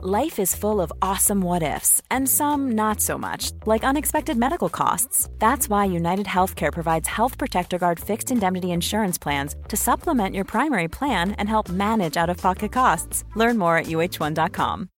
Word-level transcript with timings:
Life 0.00 0.38
is 0.38 0.54
full 0.54 0.80
of 0.80 0.92
awesome 1.02 1.40
what 1.40 1.64
ifs, 1.64 2.00
and 2.08 2.28
some 2.28 2.70
not 2.76 3.00
so 3.00 3.18
much, 3.18 3.50
like 3.66 3.82
unexpected 3.82 4.36
medical 4.36 4.68
costs. 4.68 5.28
That's 5.40 5.68
why 5.68 5.86
United 5.86 6.26
Healthcare 6.26 6.72
provides 6.72 7.08
Health 7.08 7.36
Protector 7.36 7.78
Guard 7.78 7.98
fixed 7.98 8.30
indemnity 8.30 8.70
insurance 8.70 9.18
plans 9.18 9.56
to 9.66 9.76
supplement 9.76 10.36
your 10.36 10.44
primary 10.44 10.86
plan 10.86 11.32
and 11.32 11.48
help 11.48 11.68
manage 11.68 12.16
out 12.16 12.30
of 12.30 12.36
pocket 12.36 12.70
costs. 12.70 13.24
Learn 13.34 13.58
more 13.58 13.76
at 13.76 13.86
uh1.com. 13.86 14.88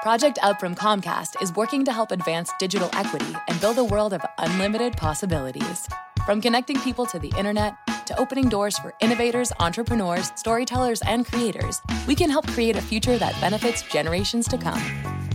Project 0.00 0.38
Up 0.40 0.60
from 0.60 0.76
Comcast 0.76 1.42
is 1.42 1.52
working 1.56 1.84
to 1.84 1.92
help 1.92 2.12
advance 2.12 2.52
digital 2.60 2.90
equity 2.92 3.34
and 3.48 3.60
build 3.60 3.78
a 3.78 3.82
world 3.82 4.12
of 4.12 4.24
unlimited 4.38 4.92
possibilities. 4.96 5.88
From 6.28 6.42
connecting 6.42 6.78
people 6.80 7.06
to 7.06 7.18
the 7.18 7.32
internet 7.38 7.74
to 8.04 8.18
opening 8.18 8.50
doors 8.50 8.78
for 8.78 8.92
innovators, 9.00 9.50
entrepreneurs, 9.60 10.30
storytellers, 10.36 11.00
and 11.06 11.24
creators, 11.24 11.80
we 12.06 12.14
can 12.14 12.28
help 12.28 12.46
create 12.48 12.76
a 12.76 12.82
future 12.82 13.16
that 13.16 13.40
benefits 13.40 13.80
generations 13.80 14.46
to 14.48 14.58
come. 14.58 14.78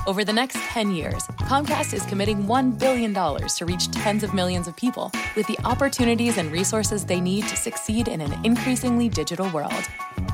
Over 0.05 0.23
the 0.23 0.33
next 0.33 0.59
10 0.59 0.91
years, 0.91 1.23
Comcast 1.49 1.95
is 1.95 2.05
committing 2.05 2.43
$1 2.43 2.77
billion 2.77 3.11
to 3.11 3.65
reach 3.65 3.89
tens 3.89 4.21
of 4.21 4.35
millions 4.35 4.67
of 4.67 4.75
people 4.75 5.11
with 5.35 5.47
the 5.47 5.57
opportunities 5.65 6.37
and 6.37 6.51
resources 6.51 7.03
they 7.03 7.19
need 7.19 7.47
to 7.47 7.55
succeed 7.55 8.07
in 8.07 8.21
an 8.21 8.45
increasingly 8.45 9.09
digital 9.09 9.49
world. 9.49 9.73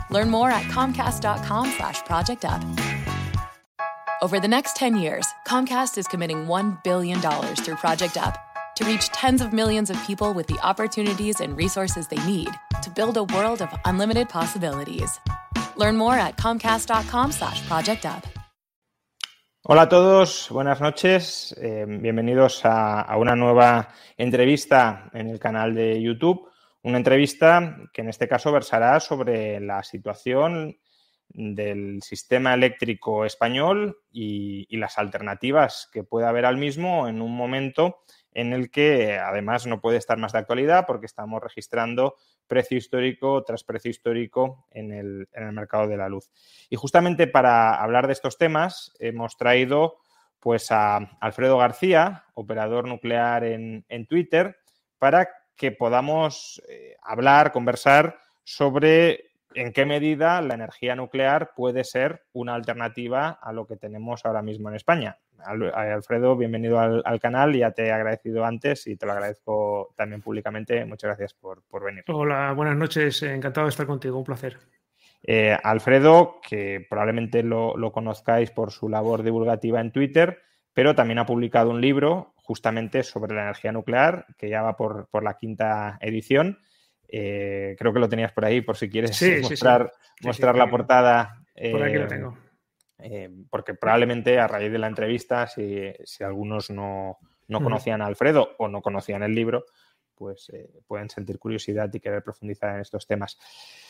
Learn 0.09 0.29
more 0.29 0.51
at 0.51 0.63
comcast.com 0.63 1.71
slash 1.77 2.03
project 2.03 2.43
up. 2.43 2.61
Over 4.21 4.41
the 4.41 4.49
next 4.49 4.75
10 4.75 4.97
years, 4.97 5.25
Comcast 5.47 5.97
is 5.97 6.05
committing 6.05 6.47
$1 6.47 6.83
billion 6.83 7.21
through 7.21 7.75
Project 7.75 8.17
Up 8.17 8.48
to 8.79 8.85
reach 8.85 9.09
tens 9.09 9.41
of 9.41 9.51
millions 9.51 9.89
of 9.89 9.97
people 10.07 10.33
with 10.33 10.47
the 10.47 10.57
opportunities 10.63 11.41
and 11.41 11.57
resources 11.57 12.07
they 12.07 12.23
need 12.25 12.47
to 12.81 12.89
build 12.89 13.17
a 13.17 13.23
world 13.35 13.61
of 13.61 13.67
unlimited 13.83 14.29
possibilities. 14.29 15.19
Learn 15.75 15.97
more 15.97 16.15
at 16.15 16.37
comcast.com 16.37 17.31
slash 17.31 17.61
project 17.67 18.05
up. 18.05 18.25
Hola 19.63 19.81
a 19.83 19.89
todos, 19.89 20.47
buenas 20.49 20.79
noches. 20.79 21.53
Eh, 21.61 21.85
bienvenidos 21.87 22.63
a, 22.63 23.01
a, 23.01 23.17
una 23.17 23.35
nueva 23.35 23.89
entrevista 24.17 25.09
en 25.13 25.27
el 25.27 25.39
canal 25.39 25.75
de 25.75 26.01
YouTube. 26.01 26.49
Una 26.83 26.97
entrevista 26.97 27.77
que 27.93 28.01
en 28.01 28.07
este 28.07 28.29
caso 28.29 28.53
versará 28.53 29.01
sobre 29.01 29.59
la 29.59 29.83
situación 29.83 30.77
del 31.27 32.01
sistema 32.01 32.53
eléctrico 32.53 33.25
español 33.25 33.97
y, 34.11 34.65
y 34.69 34.77
las 34.77 34.97
alternativas 34.97 35.89
que 35.91 36.03
puede 36.03 36.25
haber 36.25 36.45
al 36.45 36.57
mismo 36.57 37.09
en 37.09 37.21
un 37.21 37.35
momento 37.35 37.97
en 38.33 38.53
el 38.53 38.69
que 38.69 39.17
además 39.17 39.65
no 39.65 39.81
puede 39.81 39.97
estar 39.97 40.17
más 40.17 40.31
de 40.33 40.39
actualidad 40.39 40.85
porque 40.85 41.05
estamos 41.05 41.41
registrando 41.41 42.15
precio 42.47 42.77
histórico 42.77 43.43
tras 43.43 43.63
precio 43.63 43.91
histórico 43.91 44.67
en 44.71 44.91
el, 44.91 45.27
en 45.33 45.47
el 45.47 45.53
mercado 45.53 45.87
de 45.87 45.97
la 45.97 46.09
luz. 46.09 46.29
Y 46.69 46.75
justamente 46.75 47.27
para 47.27 47.75
hablar 47.75 48.07
de 48.07 48.13
estos 48.13 48.37
temas 48.37 48.93
hemos 48.99 49.37
traído 49.37 49.97
pues 50.39 50.71
a 50.71 50.97
Alfredo 51.19 51.57
García, 51.57 52.25
operador 52.33 52.87
nuclear 52.87 53.43
en, 53.43 53.85
en 53.89 54.07
Twitter, 54.07 54.57
para 54.97 55.29
que 55.55 55.71
podamos 55.71 56.61
eh, 56.69 56.95
hablar, 57.01 57.51
conversar 57.51 58.17
sobre 58.43 59.31
en 59.53 59.73
qué 59.73 59.85
medida 59.85 60.41
la 60.41 60.53
energía 60.53 60.95
nuclear 60.95 61.53
puede 61.55 61.83
ser 61.83 62.23
una 62.33 62.55
alternativa 62.55 63.39
a 63.41 63.51
lo 63.51 63.67
que 63.67 63.75
tenemos 63.75 64.25
ahora 64.25 64.41
mismo 64.41 64.69
en 64.69 64.75
España. 64.75 65.17
Alfredo, 65.45 66.35
bienvenido 66.35 66.79
al, 66.79 67.01
al, 67.05 67.19
canal. 67.19 67.55
Ya 67.55 67.71
te 67.71 67.87
he 67.87 67.91
agradecido 67.91 68.45
antes 68.45 68.87
y 68.87 68.95
te 68.95 69.05
lo 69.05 69.13
agradezco 69.13 69.93
también 69.95 70.21
públicamente. 70.21 70.85
Muchas 70.85 71.09
gracias 71.09 71.33
por, 71.33 71.63
por 71.63 71.83
venir. 71.83 72.03
Hola, 72.07 72.53
buenas 72.53 72.77
noches. 72.77 73.23
Encantado 73.23 73.67
de 73.67 73.71
estar 73.71 73.85
contigo. 73.85 74.17
Un 74.17 74.23
placer. 74.23 74.57
Eh, 75.23 75.57
Alfredo, 75.63 76.39
que 76.47 76.85
probablemente 76.89 77.43
lo, 77.43 77.75
lo, 77.77 77.91
conozcáis 77.91 78.51
por 78.51 78.71
su 78.71 78.89
labor 78.89 79.23
divulgativa 79.23 79.81
en 79.81 79.91
Twitter, 79.91 80.41
pero 80.73 80.95
también 80.95 81.19
ha 81.19 81.25
publicado 81.25 81.71
un 81.71 81.81
libro 81.81 82.33
justamente 82.37 83.03
sobre 83.03 83.35
la 83.35 83.43
energía 83.43 83.71
nuclear, 83.71 84.25
que 84.37 84.49
ya 84.49 84.61
va 84.61 84.77
por, 84.77 85.07
por 85.09 85.23
la 85.23 85.37
quinta 85.37 85.97
edición. 86.01 86.59
Eh, 87.07 87.75
creo 87.77 87.93
que 87.93 87.99
lo 87.99 88.07
tenías 88.07 88.31
por 88.31 88.45
ahí, 88.45 88.61
por 88.61 88.77
si 88.77 88.89
quieres 88.89 89.15
sí, 89.15 89.39
mostrar, 89.41 89.91
sí, 89.93 90.09
sí. 90.21 90.27
mostrar 90.27 90.55
la 90.55 90.69
portada. 90.69 91.43
Por 91.71 91.83
aquí 91.83 91.97
lo 91.97 92.07
tengo. 92.07 92.48
Eh, 93.01 93.29
porque 93.49 93.73
probablemente 93.73 94.39
a 94.39 94.47
raíz 94.47 94.71
de 94.71 94.77
la 94.77 94.87
entrevista, 94.87 95.47
si, 95.47 95.91
si 96.03 96.23
algunos 96.23 96.69
no, 96.69 97.17
no, 97.47 97.63
conocían 97.63 98.01
a 98.01 98.05
Alfredo 98.05 98.55
o 98.57 98.67
no 98.67 98.81
conocían 98.81 99.23
el 99.23 99.33
libro, 99.33 99.65
pues 100.13 100.49
eh, 100.53 100.69
pueden 100.85 101.09
sentir 101.09 101.39
curiosidad 101.39 101.89
y 101.93 102.01
querer 102.01 102.21
profundizar 102.21 102.75
en 102.75 102.81
estos 102.81 103.07
temas. 103.07 103.39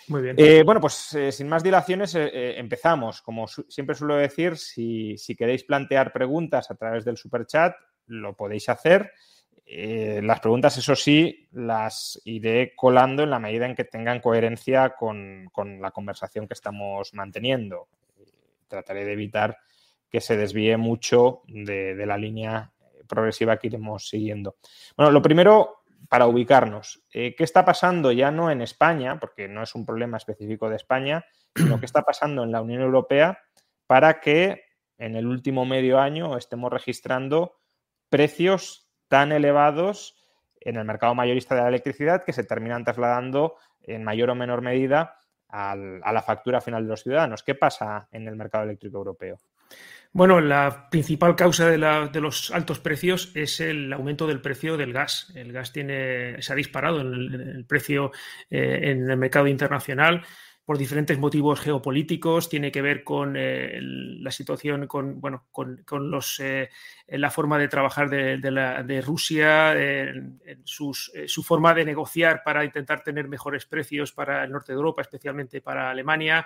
Muy 0.10 0.22
bien. 0.22 0.36
Eh, 0.38 0.62
bueno, 0.64 0.80
pues 0.80 1.18
sin 1.32 1.48
más 1.48 1.64
dilaciones, 1.64 2.16
empezamos. 2.16 3.22
Como 3.24 3.48
su 3.48 3.64
siempre 3.64 3.96
suelo 3.96 4.16
decir, 4.16 4.58
si, 4.58 5.18
si, 5.18 5.36
queréis 5.36 5.64
plantear 5.64 6.14
preguntas 6.14 6.70
a 6.70 6.76
través 6.76 7.04
del 7.04 7.18
superchat, 7.18 7.74
lo 8.06 8.36
podéis 8.36 8.70
hacer. 8.70 9.12
las 9.66 10.40
preguntas, 10.40 10.78
eso 10.78 10.96
sí, 10.96 11.48
las 11.52 12.22
iré 12.26 12.76
colando 12.76 13.24
en 13.24 13.32
la 13.32 13.40
medida 13.40 13.66
en 13.66 13.76
que 13.76 13.86
tengan 13.86 14.20
coherencia 14.20 14.96
con, 14.96 15.50
con 15.52 15.82
la 15.82 15.90
conversación 15.90 16.48
que 16.48 16.54
estamos 16.54 17.12
manteniendo 17.16 17.88
trataré 18.70 19.04
de 19.04 19.14
evitar 19.14 19.58
que 20.10 20.22
se 20.22 20.38
desvíe 20.38 20.78
mucho 20.78 21.42
de, 21.48 22.06
la 22.06 22.18
línea 22.18 22.72
progresiva 23.08 23.58
que 23.58 23.68
iremos 23.68 24.08
siguiendo. 24.08 24.56
Bueno, 24.96 25.12
lo 25.12 25.22
primero, 25.22 25.84
para 26.08 26.28
ubicarnos, 26.28 27.04
eh, 27.14 27.36
¿qué 27.36 27.44
está 27.44 27.66
pasando 27.66 28.12
ya 28.12 28.32
no 28.32 28.50
en 28.50 28.62
España, 28.62 29.20
porque 29.20 29.48
no 29.48 29.62
es 29.62 29.76
un 29.76 29.86
problema 29.86 30.18
específico 30.18 30.70
de 30.70 30.78
España, 30.78 31.26
sino 31.56 31.80
qué 31.80 31.86
está 31.86 32.02
pasando 32.04 32.44
en 32.44 32.52
la 32.52 32.62
Unión 32.62 32.82
Europea 32.82 33.40
para 33.86 34.20
que 34.20 34.64
en 34.98 35.16
el 35.16 35.28
último 35.28 35.66
medio 35.66 36.00
año 36.00 36.38
estemos 36.38 36.72
registrando 36.72 37.60
precios 38.10 38.88
tan 39.08 39.32
elevados 39.32 40.16
en 40.62 40.76
el 40.76 40.86
mercado 40.86 41.16
mayorista 41.16 41.56
de 41.56 41.62
la 41.62 41.70
electricidad 41.70 42.24
que 42.24 42.34
se 42.34 42.44
terminan 42.44 42.84
trasladando 42.84 43.56
en 43.82 44.04
mayor 44.04 44.30
o 44.30 44.36
menor 44.36 44.62
medida 44.62 45.16
a 45.50 45.76
la 45.76 46.22
factura 46.22 46.62
final 46.62 46.84
de 46.84 46.90
los 46.90 47.04
ciudadanos. 47.04 47.44
¿Qué 47.44 47.56
pasa 47.56 48.08
en 48.12 48.28
el 48.28 48.36
mercado 48.36 48.64
eléctrico 48.64 48.98
europeo? 48.98 49.40
Bueno, 50.12 50.42
la 50.42 50.90
principal 50.90 51.36
causa 51.36 51.70
de, 51.70 51.78
la, 51.78 52.08
de, 52.08 52.20
los 52.20 52.50
altos 52.50 52.80
precios 52.80 53.32
es 53.36 53.60
el 53.60 53.94
aumento 53.94 54.26
del 54.26 54.42
precio 54.42 54.76
del 54.76 54.92
gas. 54.92 55.32
El 55.36 55.54
gas 55.54 55.72
tiene, 55.72 56.42
se 56.42 56.52
ha 56.52 56.56
disparado 56.56 57.02
en 57.02 57.14
el 57.14 57.66
precio 57.66 58.12
eh, 58.50 58.80
en 58.92 59.10
el 59.10 59.18
mercado 59.18 59.48
internacional 59.48 60.26
por 60.70 60.78
diferentes 60.78 61.18
motivos 61.18 61.62
geopolíticos, 61.62 62.48
tiene 62.48 62.72
que 62.72 62.84
ver 62.84 63.04
con 63.04 63.34
eh, 63.36 63.80
la 63.82 64.30
situación, 64.30 64.86
con, 64.86 65.20
bueno, 65.20 65.48
con, 65.50 65.78
con 65.78 66.12
los, 66.12 66.40
eh, 66.42 66.70
la 67.08 67.32
forma 67.32 67.58
de 67.58 67.68
trabajar 67.68 68.08
de, 68.08 68.38
de, 68.38 69.02
Rusia, 69.02 69.74
eh, 69.76 70.14
su 70.64 71.44
forma 71.44 71.74
de 71.74 71.86
negociar 71.86 72.44
para 72.46 72.64
intentar 72.64 73.02
tener 73.02 73.28
mejores 73.28 73.66
precios 73.66 74.12
para 74.12 74.44
el 74.44 74.52
norte 74.52 74.72
de 74.72 74.76
Europa, 74.76 75.02
especialmente 75.02 75.60
para 75.60 75.90
Alemania. 75.90 76.46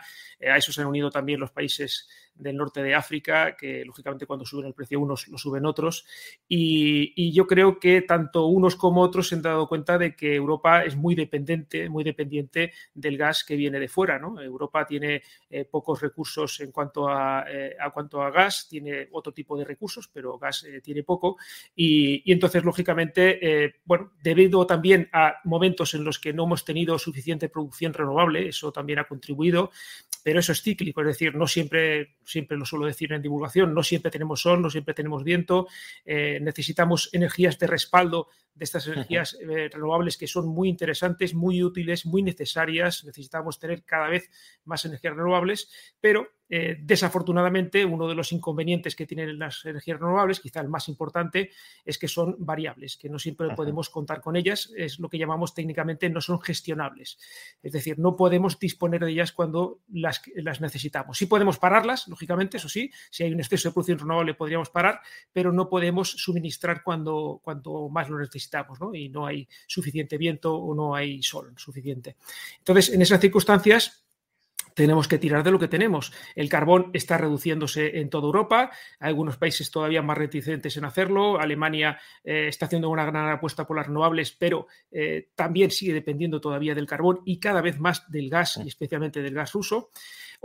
A 0.49 0.55
eso 0.55 0.71
se 0.71 0.79
han 0.79 0.87
unido 0.87 1.11
también 1.11 1.41
los 1.41 1.51
países 1.51 2.07
del 2.35 2.57
norte 2.57 2.81
de 2.81 2.95
África, 2.95 3.55
que 3.55 3.85
lógicamente 3.85 4.25
cuando 4.25 4.45
suben 4.45 4.67
el 4.67 4.73
precio 4.73 4.99
unos 4.99 5.27
lo 5.27 5.37
suben 5.37 5.65
otros. 5.65 6.05
Y, 6.47 7.33
yo 7.33 7.47
creo 7.47 7.79
que 7.79 8.01
tanto 8.01 8.45
unos 8.45 8.75
como 8.75 9.01
otros 9.01 9.29
se 9.29 9.35
han 9.35 9.41
dado 9.41 9.67
cuenta 9.67 9.97
de 9.97 10.15
que 10.15 10.35
Europa 10.35 10.83
es 10.83 10.95
muy 10.95 11.15
dependiente, 11.15 11.89
muy 11.89 12.03
dependiente 12.03 12.73
del 12.93 13.17
gas 13.17 13.43
que 13.43 13.55
viene 13.55 13.79
de 13.79 13.87
fuera. 13.87 14.19
¿no? 14.19 14.39
Europa 14.39 14.85
tiene 14.85 15.23
eh, 15.49 15.65
pocos 15.65 16.01
recursos 16.01 16.59
en 16.59 16.71
cuanto 16.71 17.09
a, 17.09 17.45
eh, 17.49 17.75
a, 17.79 17.89
cuanto 17.89 18.21
a 18.21 18.29
gas, 18.29 18.67
tiene 18.69 19.07
otro 19.11 19.33
tipo 19.33 19.57
de 19.57 19.65
recursos, 19.65 20.09
pero 20.13 20.37
gas 20.37 20.63
eh, 20.63 20.81
tiene 20.81 21.03
poco. 21.03 21.37
Y, 21.75 22.21
y 22.25 22.31
entonces, 22.31 22.63
lógicamente, 22.63 23.73
bueno, 23.85 24.11
debido 24.21 24.67
también 24.67 25.09
a 25.11 25.35
momentos 25.43 25.93
en 25.93 26.03
los 26.03 26.19
que 26.19 26.33
no 26.33 26.43
hemos 26.43 26.65
tenido 26.65 26.99
suficiente 26.99 27.49
producción 27.49 27.93
renovable, 27.93 28.47
eso 28.47 28.71
también 28.71 28.99
ha 28.99 29.05
contribuido, 29.05 29.71
pero 30.23 30.39
eso 30.39 30.51
es 30.51 30.61
cíclico, 30.61 31.01
es 31.01 31.07
decir, 31.07 31.35
no 31.35 31.47
siempre, 31.47 32.15
siempre 32.25 32.57
lo 32.57 32.65
suelo 32.65 32.85
decir 32.85 33.13
en 33.13 33.21
divulgación, 33.21 33.73
no 33.73 33.83
siempre 33.83 34.11
tenemos 34.11 34.41
sol, 34.41 34.61
no 34.61 34.69
siempre 34.69 34.93
tenemos 34.93 35.23
viento, 35.23 35.67
eh, 36.05 36.39
necesitamos 36.41 37.09
energías 37.13 37.57
de 37.59 37.67
respaldo 37.67 38.27
de 38.53 38.65
estas 38.65 38.87
energías 38.87 39.37
eh, 39.41 39.69
renovables 39.71 40.17
que 40.17 40.27
son 40.27 40.47
muy 40.47 40.69
interesantes, 40.69 41.33
muy 41.33 41.63
útiles, 41.63 42.05
muy 42.05 42.21
necesarias, 42.21 43.03
necesitamos 43.03 43.59
tener 43.59 43.83
cada 43.83 44.09
vez 44.09 44.29
más 44.65 44.85
energías 44.85 45.15
renovables, 45.15 45.71
pero 45.99 46.27
eh, 46.55 46.77
desafortunadamente, 46.79 47.83
uno 47.83 48.07
de 48.07 48.13
los 48.13 48.31
inconvenientes 48.31 48.95
que 48.95 49.07
tienen 49.07 49.39
las 49.39 49.65
energías 49.65 49.99
renovables, 49.99 50.39
quizá 50.39 50.59
el 50.59 50.69
más 50.69 50.87
importante, 50.87 51.49
es 51.83 51.97
que 51.97 52.07
son 52.07 52.35
variables, 52.37 52.95
que 52.95 53.09
no 53.09 53.17
siempre 53.17 53.47
Ajá. 53.47 53.55
podemos 53.55 53.89
contar 53.89 54.21
con 54.21 54.35
ellas, 54.35 54.71
es 54.77 54.99
lo 54.99 55.09
que 55.09 55.17
llamamos 55.17 55.55
técnicamente 55.55 56.11
no 56.11 56.21
son 56.21 56.39
gestionables. 56.39 57.17
Es 57.63 57.71
decir, 57.71 57.97
no 57.97 58.15
podemos 58.15 58.59
disponer 58.59 59.03
de 59.03 59.09
ellas 59.09 59.31
cuando 59.31 59.79
las, 59.91 60.21
las 60.35 60.61
necesitamos. 60.61 61.17
Sí 61.17 61.25
podemos 61.25 61.57
pararlas, 61.57 62.07
lógicamente, 62.07 62.57
eso 62.57 62.69
sí, 62.69 62.91
si 63.09 63.23
hay 63.23 63.33
un 63.33 63.39
exceso 63.39 63.69
de 63.69 63.73
producción 63.73 63.97
renovable 63.97 64.35
podríamos 64.35 64.69
parar, 64.69 65.01
pero 65.31 65.51
no 65.51 65.67
podemos 65.67 66.11
suministrar 66.11 66.83
cuando, 66.83 67.41
cuando 67.43 67.89
más 67.89 68.09
lo 68.09 68.19
necesitamos, 68.19 68.79
¿no? 68.79 68.93
Y 68.93 69.09
no 69.09 69.25
hay 69.25 69.47
suficiente 69.65 70.19
viento 70.19 70.55
o 70.55 70.75
no 70.75 70.93
hay 70.93 71.23
sol 71.23 71.51
suficiente. 71.57 72.15
Entonces, 72.59 72.93
en 72.93 73.01
esas 73.01 73.19
circunstancias, 73.19 74.03
tenemos 74.73 75.07
que 75.07 75.17
tirar 75.17 75.43
de 75.43 75.51
lo 75.51 75.59
que 75.59 75.67
tenemos. 75.67 76.13
El 76.35 76.49
carbón 76.49 76.89
está 76.93 77.17
reduciéndose 77.17 77.99
en 77.99 78.09
toda 78.09 78.25
Europa, 78.25 78.71
hay 78.99 79.09
algunos 79.09 79.37
países 79.37 79.71
todavía 79.71 80.01
más 80.01 80.17
reticentes 80.17 80.77
en 80.77 80.85
hacerlo, 80.85 81.39
Alemania 81.39 81.99
eh, 82.23 82.47
está 82.47 82.65
haciendo 82.65 82.89
una 82.89 83.05
gran 83.05 83.29
apuesta 83.29 83.65
por 83.65 83.77
las 83.77 83.87
renovables, 83.87 84.31
pero 84.31 84.67
eh, 84.91 85.29
también 85.35 85.71
sigue 85.71 85.93
dependiendo 85.93 86.41
todavía 86.41 86.75
del 86.75 86.87
carbón 86.87 87.21
y 87.25 87.39
cada 87.39 87.61
vez 87.61 87.79
más 87.79 88.09
del 88.09 88.29
gas, 88.29 88.59
y 88.63 88.67
especialmente 88.67 89.21
del 89.21 89.33
gas 89.33 89.53
ruso. 89.53 89.91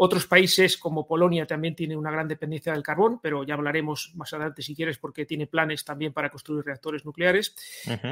Otros 0.00 0.28
países 0.28 0.78
como 0.78 1.06
Polonia 1.08 1.44
también 1.44 1.75
tienen 1.75 1.98
una 1.98 2.12
gran 2.12 2.28
dependencia 2.28 2.72
del 2.72 2.84
carbón, 2.84 3.19
pero 3.20 3.42
ya 3.42 3.54
hablaremos 3.54 4.12
más 4.14 4.32
adelante 4.32 4.62
si 4.62 4.76
quieres 4.76 4.96
porque 4.96 5.26
tiene 5.26 5.48
planes 5.48 5.84
también 5.84 6.12
para 6.12 6.30
construir 6.30 6.64
reactores 6.64 7.04
nucleares. 7.04 7.56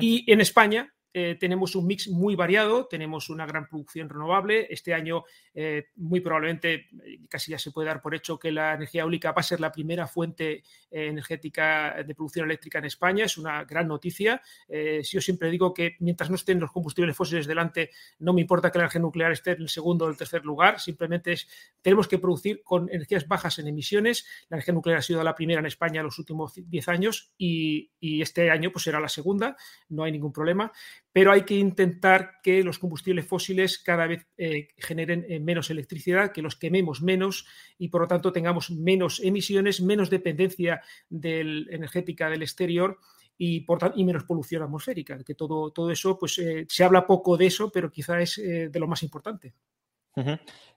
Y 0.01 0.25
en 0.31 0.41
España, 0.41 0.93
eh, 1.19 1.35
tenemos 1.41 1.75
un 1.75 1.87
mix 1.87 2.09
muy 2.09 2.37
variado, 2.37 2.89
tenemos 2.89 3.31
una 3.31 3.47
gran 3.47 3.67
producción 3.67 4.07
renovable. 4.07 4.67
Este 4.69 4.93
año, 4.93 5.25
eh, 5.55 5.87
muy 5.97 6.21
probablemente, 6.21 6.75
eh, 6.75 7.21
casi 7.27 7.53
ya 7.53 7.59
se 7.59 7.71
puede 7.71 7.89
dar 7.89 8.03
por 8.03 8.15
hecho 8.15 8.39
que 8.39 8.53
la 8.53 8.75
energía 8.75 9.01
eólica 9.01 9.33
va 9.33 9.41
a 9.41 9.43
ser 9.43 9.59
la 9.59 9.73
primera 9.73 10.07
fuente 10.07 10.63
energética 10.91 12.03
de 12.07 12.15
producción 12.15 12.45
eléctrica 12.45 12.81
en 12.81 12.85
España. 12.85 13.25
Es 13.25 13.39
una 13.39 13.65
gran 13.65 13.89
noticia. 13.89 14.43
yo 14.69 15.21
siempre 15.23 15.51
digo 15.51 15.73
que 15.73 15.97
mientras 16.01 16.29
no 16.29 16.37
estén 16.37 16.61
los 16.61 16.71
combustibles 16.71 17.17
fósiles 17.17 17.47
delante, 17.47 17.91
no 18.19 18.35
me 18.35 18.43
importa 18.43 18.71
que 18.71 18.77
la 18.77 18.85
energía 18.85 19.01
nuclear 19.01 19.33
esté 19.33 19.53
en 19.53 19.63
el 19.63 19.69
segundo 19.71 20.05
o 20.05 20.09
el 20.11 20.19
tercer 20.19 20.45
lugar. 20.45 20.81
Simplemente 20.81 21.33
es, 21.33 21.49
tenemos 21.81 22.09
que 22.09 22.19
producir 22.19 22.63
con 22.63 22.91
energías 22.91 23.27
bajas 23.27 23.59
en 23.59 23.69
emisiones. 23.69 24.27
La 24.51 24.57
energía 24.57 24.75
nuclear 24.75 24.99
ha 24.99 25.03
sido 25.03 25.23
la 25.23 25.35
primera 25.35 25.61
en 25.61 25.67
España 25.67 26.01
en 26.01 26.07
los 26.07 26.19
últimos 26.19 26.53
10 26.57 26.89
años 26.89 27.33
y, 27.39 27.91
y 28.01 28.21
este 28.21 28.51
año 28.51 28.71
pues 28.71 28.85
será 28.85 29.01
la 29.01 29.09
segunda. 29.09 29.57
No 29.89 30.05
hay 30.05 30.13
ningún 30.13 30.33
problema 30.33 30.73
pero 31.17 31.33
hay 31.33 31.45
que 31.45 31.55
intentar 31.55 32.43
que 32.43 32.63
los 32.63 32.79
combustibles 32.79 33.27
fósiles 33.27 33.79
cada 33.79 34.07
vez 34.07 34.27
eh, 34.37 34.69
generen 34.77 35.25
eh, 35.31 35.41
menos 35.41 35.71
electricidad, 35.71 36.31
que 36.31 36.43
los 36.43 36.57
quememos 36.57 37.01
menos 37.01 37.47
y 37.79 37.89
por 37.89 38.03
lo 38.03 38.07
tanto 38.07 38.35
tengamos 38.35 38.71
menos 38.71 39.21
emisiones, 39.25 39.81
menos 39.81 40.11
dependencia 40.11 40.83
energética 41.11 42.29
del 42.29 42.43
exterior 42.43 42.99
y, 43.39 43.61
por, 43.61 43.95
y 43.97 44.05
menos 44.05 44.25
polución 44.25 44.63
atmosférica. 44.63 45.25
Que 45.25 45.35
todo, 45.35 45.71
todo 45.71 45.91
eso, 45.91 46.19
pues 46.19 46.37
eh, 46.37 46.67
se 46.69 46.85
habla 46.85 47.07
poco 47.07 47.39
de 47.39 47.47
eso, 47.47 47.73
pero 47.73 47.91
quizá 47.91 48.21
es 48.21 48.37
de 48.37 48.79
lo 48.79 48.87
más 48.87 49.03
importante. 49.03 49.55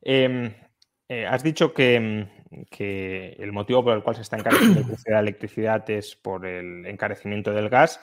Em, 0.02 0.54
has 1.28 1.44
dicho 1.44 1.74
que, 1.74 2.30
que, 2.72 3.36
el 3.40 3.52
motivo 3.52 3.84
por 3.84 3.98
el 3.98 4.04
cual 4.04 4.16
se 4.16 4.22
está 4.22 4.38
encareciendo 4.38 4.96
la 5.06 5.20
electricidad 5.20 5.90
es 5.90 6.16
por 6.16 6.46
el 6.46 6.86
encarecimiento 6.86 7.52
del 7.52 7.68
gas. 7.68 8.00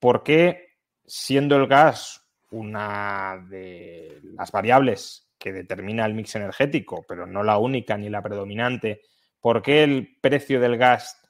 ¿Por 0.00 0.22
qué 0.22 0.67
siendo 1.08 1.56
el 1.56 1.66
gas 1.66 2.24
una 2.50 3.44
de 3.48 4.20
las 4.22 4.52
variables 4.52 5.30
que 5.38 5.52
determina 5.52 6.04
el 6.04 6.14
mix 6.14 6.34
energético, 6.36 7.04
pero 7.08 7.26
no 7.26 7.42
la 7.42 7.58
única 7.58 7.96
ni 7.96 8.10
la 8.10 8.22
predominante, 8.22 9.02
¿por 9.40 9.62
qué 9.62 9.82
el 9.82 10.18
precio 10.20 10.60
del 10.60 10.76
gas 10.76 11.20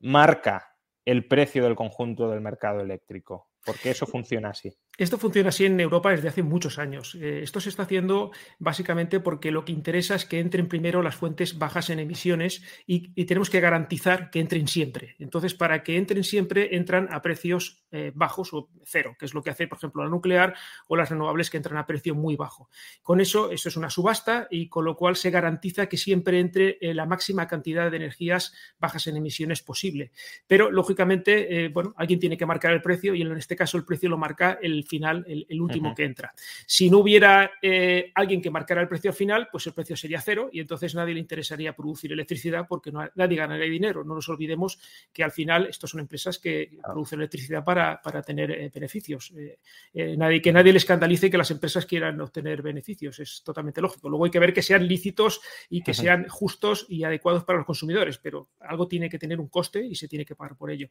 marca 0.00 0.74
el 1.04 1.26
precio 1.26 1.64
del 1.64 1.76
conjunto 1.76 2.28
del 2.30 2.40
mercado 2.40 2.80
eléctrico? 2.80 3.50
¿Por 3.64 3.78
qué 3.78 3.90
eso 3.90 4.06
funciona 4.06 4.50
así? 4.50 4.76
Esto 4.98 5.16
funciona 5.16 5.50
así 5.50 5.64
en 5.64 5.78
Europa 5.78 6.10
desde 6.10 6.26
hace 6.26 6.42
muchos 6.42 6.76
años. 6.76 7.14
Eh, 7.14 7.42
esto 7.44 7.60
se 7.60 7.68
está 7.68 7.84
haciendo 7.84 8.32
básicamente 8.58 9.20
porque 9.20 9.52
lo 9.52 9.64
que 9.64 9.70
interesa 9.70 10.16
es 10.16 10.24
que 10.24 10.40
entren 10.40 10.66
primero 10.66 11.02
las 11.02 11.14
fuentes 11.14 11.56
bajas 11.56 11.88
en 11.90 12.00
emisiones 12.00 12.64
y, 12.84 13.14
tenemos 13.28 13.48
que 13.48 13.60
garantizar 13.60 14.30
que 14.30 14.40
entren 14.40 14.66
siempre. 14.66 15.14
Entonces, 15.20 15.54
para 15.54 15.84
que 15.84 15.98
entren 15.98 16.24
siempre, 16.24 16.74
entran 16.74 17.08
a 17.12 17.22
precios 17.22 17.84
eh, 17.92 18.10
bajos 18.12 18.52
o 18.52 18.70
cero, 18.84 19.14
que 19.16 19.26
es 19.26 19.34
lo 19.34 19.42
que 19.42 19.50
hace, 19.50 19.68
por 19.68 19.78
ejemplo, 19.78 20.02
la 20.02 20.10
nuclear 20.10 20.56
o 20.88 20.96
las 20.96 21.10
renovables 21.10 21.48
que 21.48 21.58
entran 21.58 21.76
a 21.76 21.86
precio 21.86 22.16
muy 22.16 22.34
bajo. 22.34 22.68
Con 23.02 23.20
eso, 23.20 23.52
eso 23.52 23.68
es 23.68 23.76
una 23.76 23.90
subasta 23.90 24.48
y 24.50 24.68
con 24.68 24.84
lo 24.84 24.96
cual 24.96 25.14
se 25.14 25.30
garantiza 25.30 25.88
que 25.88 25.96
siempre 25.96 26.40
entre 26.40 26.78
eh, 26.80 26.92
la 26.92 27.06
máxima 27.06 27.46
cantidad 27.46 27.88
de 27.88 27.98
energías 27.98 28.52
bajas 28.80 29.06
en 29.06 29.16
emisiones 29.16 29.62
posible. 29.62 30.10
Pero, 30.48 30.72
lógicamente, 30.72 31.68
bueno, 31.68 31.94
alguien 31.96 32.18
tiene 32.18 32.36
que 32.36 32.46
marcar 32.46 32.72
el 32.72 32.82
precio 32.82 33.14
y 33.14 33.22
en 33.22 33.36
este 33.36 33.54
caso 33.54 33.76
el 33.76 33.84
precio 33.84 34.08
lo 34.08 34.18
marca 34.18 34.58
el 34.60 34.87
final, 34.88 35.24
el, 35.28 35.60
último 35.60 35.94
que 35.94 36.04
entra. 36.04 36.32
Si 36.66 36.90
no 36.90 36.98
hubiera 36.98 37.52
eh, 37.62 38.10
alguien 38.14 38.40
que 38.40 38.50
marcara 38.50 38.80
el 38.80 38.88
precio 38.88 39.12
final, 39.12 39.48
pues 39.50 39.66
el 39.66 39.74
precio 39.74 39.96
sería 39.96 40.20
cero 40.20 40.48
y 40.52 40.60
entonces 40.60 40.94
nadie 40.94 41.14
le 41.14 41.20
interesaría 41.20 41.74
producir 41.74 42.12
electricidad 42.12 42.66
porque 42.68 42.90
no, 42.90 43.08
nadie 43.14 43.36
ganaría 43.36 43.70
dinero. 43.70 44.04
No 44.04 44.14
nos 44.14 44.28
olvidemos 44.28 44.80
que 45.12 45.22
al 45.22 45.32
final 45.32 45.66
estos 45.66 45.90
son 45.90 46.00
empresas 46.00 46.38
que 46.38 46.78
producen 46.82 47.20
electricidad 47.20 47.64
para, 47.64 48.00
tener 48.24 48.50
eh, 48.50 48.70
beneficios. 48.74 49.32
Eh, 49.36 50.16
nadie, 50.16 50.40
que 50.42 50.52
nadie 50.52 50.72
le 50.72 50.78
escandalice 50.78 51.30
que 51.30 51.38
las 51.38 51.50
empresas 51.50 51.86
quieran 51.86 52.20
obtener 52.20 52.62
beneficios. 52.62 53.18
Es 53.18 53.42
totalmente 53.44 53.80
lógico. 53.80 54.08
Luego 54.08 54.24
hay 54.24 54.30
que 54.30 54.38
ver 54.38 54.52
que 54.52 54.62
sean 54.62 54.86
lícitos 54.86 55.40
y 55.68 55.82
que 55.82 55.94
sean 55.94 56.28
justos 56.28 56.86
y 56.88 57.04
adecuados 57.04 57.44
para 57.44 57.58
los 57.58 57.66
consumidores, 57.66 58.18
pero 58.18 58.48
algo 58.60 58.88
tiene 58.88 59.10
que 59.10 59.18
tener 59.18 59.38
un 59.38 59.48
coste 59.48 59.84
y 59.84 59.94
se 59.94 60.08
tiene 60.08 60.24
que 60.24 60.34
pagar 60.34 60.56
por 60.56 60.70
ello. 60.70 60.88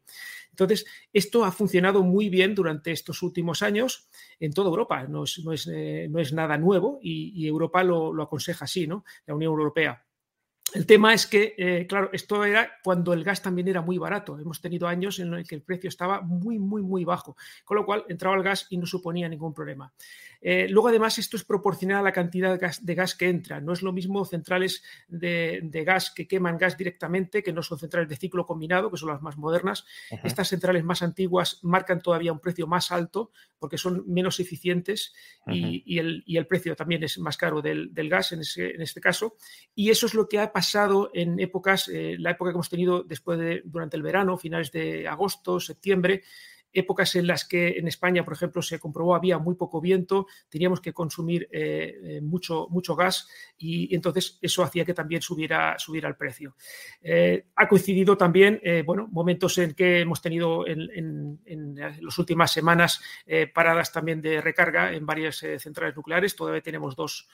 Entonces, 0.51 0.85
esto 1.11 1.43
ha 1.43 1.51
funcionado 1.51 2.03
muy 2.03 2.29
bien 2.29 2.53
durante 2.53 2.91
estos 2.91 3.21
últimos 3.23 3.61
años 3.61 3.86
en 4.39 4.53
toda 4.53 4.69
Europa. 4.69 5.03
No 5.03 5.23
es, 5.23 5.39
no 5.43 5.51
es, 5.51 5.67
eh, 5.67 6.07
no 6.09 6.19
es 6.19 6.33
nada 6.33 6.57
nuevo 6.57 6.99
y, 7.01 7.47
Europa 7.47 7.83
lo, 7.83 8.13
lo, 8.13 8.23
aconseja 8.23 8.65
así, 8.65 8.87
¿no? 8.87 9.03
La 9.25 9.35
Unión 9.35 9.51
Europea. 9.51 10.03
El 10.73 10.85
tema 10.85 11.13
es 11.13 11.25
que, 11.27 11.55
eh, 11.57 11.87
claro, 11.87 12.09
esto 12.11 12.43
era 12.43 12.69
cuando 12.83 13.13
el 13.13 13.23
gas 13.23 13.41
también 13.41 13.69
era 13.69 13.81
muy 13.81 13.97
barato. 13.97 14.37
Hemos 14.37 14.59
tenido 14.59 14.87
años 14.87 15.17
en 15.19 15.31
los 15.31 15.47
que 15.47 15.55
el 15.55 15.61
precio 15.61 15.87
estaba 15.87 16.21
muy, 16.21 16.59
muy, 16.59 16.81
muy 16.81 17.05
bajo, 17.05 17.37
con 17.63 17.77
lo 17.77 17.85
cual 17.85 18.03
entraba 18.09 18.35
el 18.35 18.43
gas 18.43 18.67
y 18.69 18.77
no 18.77 18.85
suponía 18.85 19.29
ningún 19.29 19.53
problema. 19.53 19.93
Eh, 20.41 20.67
luego, 20.69 20.89
además, 20.89 21.17
esto 21.17 21.37
es 21.37 21.43
proporcional 21.43 21.99
a 21.99 22.03
la 22.03 22.11
cantidad 22.11 22.59
de 22.59 22.95
gas, 22.95 23.15
que 23.15 23.29
entra. 23.29 23.61
No 23.61 23.73
es 23.73 23.81
lo 23.81 23.93
mismo 23.93 24.25
centrales 24.25 24.83
de, 25.07 25.83
gas 25.85 26.11
que 26.11 26.27
queman 26.27 26.57
gas 26.57 26.77
directamente, 26.77 27.43
que 27.43 27.53
no 27.53 27.63
son 27.63 27.79
centrales 27.79 28.09
de 28.09 28.15
ciclo 28.15 28.45
combinado, 28.45 28.91
que 28.91 28.97
son 28.97 29.09
las 29.09 29.21
más 29.21 29.37
modernas. 29.37 29.85
Estas 30.23 30.49
centrales 30.49 30.83
más 30.83 31.01
antiguas 31.01 31.59
marcan 31.63 32.01
todavía 32.01 32.31
un 32.31 32.39
precio 32.39 32.67
más 32.67 32.91
alto 32.91 33.31
porque 33.59 33.77
son 33.77 34.03
menos 34.07 34.39
eficientes 34.39 35.13
y, 35.47 35.97
el, 35.97 36.47
precio 36.47 36.75
también 36.75 37.03
es 37.03 37.17
más 37.17 37.37
caro 37.37 37.61
del, 37.61 37.91
gas 38.09 38.31
en, 38.31 38.41
este 38.81 39.01
caso. 39.01 39.35
Y 39.73 39.89
eso 39.89 40.05
es 40.05 40.13
lo 40.13 40.27
que 40.27 40.39
ha 40.39 40.51
pasado 40.51 41.09
en 41.13 41.39
épocas, 41.39 41.87
eh, 41.87 42.15
la 42.19 42.31
época 42.31 42.51
que 42.51 42.55
hemos 42.55 42.69
tenido 42.69 43.03
después 43.03 43.39
de, 43.39 43.61
durante 43.65 43.97
el 43.97 44.03
verano, 44.03 44.37
finales 44.37 44.71
de 44.71 45.07
agosto, 45.07 45.59
septiembre, 45.59 46.23
épocas 46.79 47.15
en 47.15 47.27
las 47.27 47.47
que 47.47 47.77
en 47.77 47.87
España, 47.87 48.23
por 48.23 48.33
ejemplo, 48.33 48.61
se 48.61 48.79
comprobó 48.79 49.15
había 49.15 49.39
muy 49.39 49.55
poco 49.55 49.81
viento, 49.81 50.27
teníamos 50.49 50.79
que 50.79 50.93
consumir 50.93 51.47
eh, 51.51 51.99
eh, 52.03 52.21
mucho, 52.21 52.67
mucho 52.69 52.95
gas 52.95 53.27
y, 53.57 53.93
entonces 53.95 54.37
eso 54.41 54.63
hacía 54.63 54.85
que 54.85 54.93
también 54.93 55.21
subiera, 55.21 55.77
subiera 55.79 56.07
el 56.07 56.15
precio. 56.15 56.55
Eh, 57.01 57.47
ha 57.55 57.67
coincidido 57.67 58.17
también, 58.17 58.61
bueno, 58.85 59.07
momentos 59.11 59.57
en 59.57 59.73
que 59.73 60.01
hemos 60.01 60.21
tenido 60.21 60.65
en, 60.67 61.39
las 61.75 62.17
últimas 62.17 62.51
semanas 62.51 63.01
paradas 63.53 63.91
también 63.91 64.21
de 64.21 64.41
recarga 64.41 64.93
en 64.93 65.05
varias 65.05 65.37
centrales 65.57 65.95
nucleares, 65.95 66.35
todavía 66.35 66.61
tenemos 66.61 66.95
dos, 66.95 67.27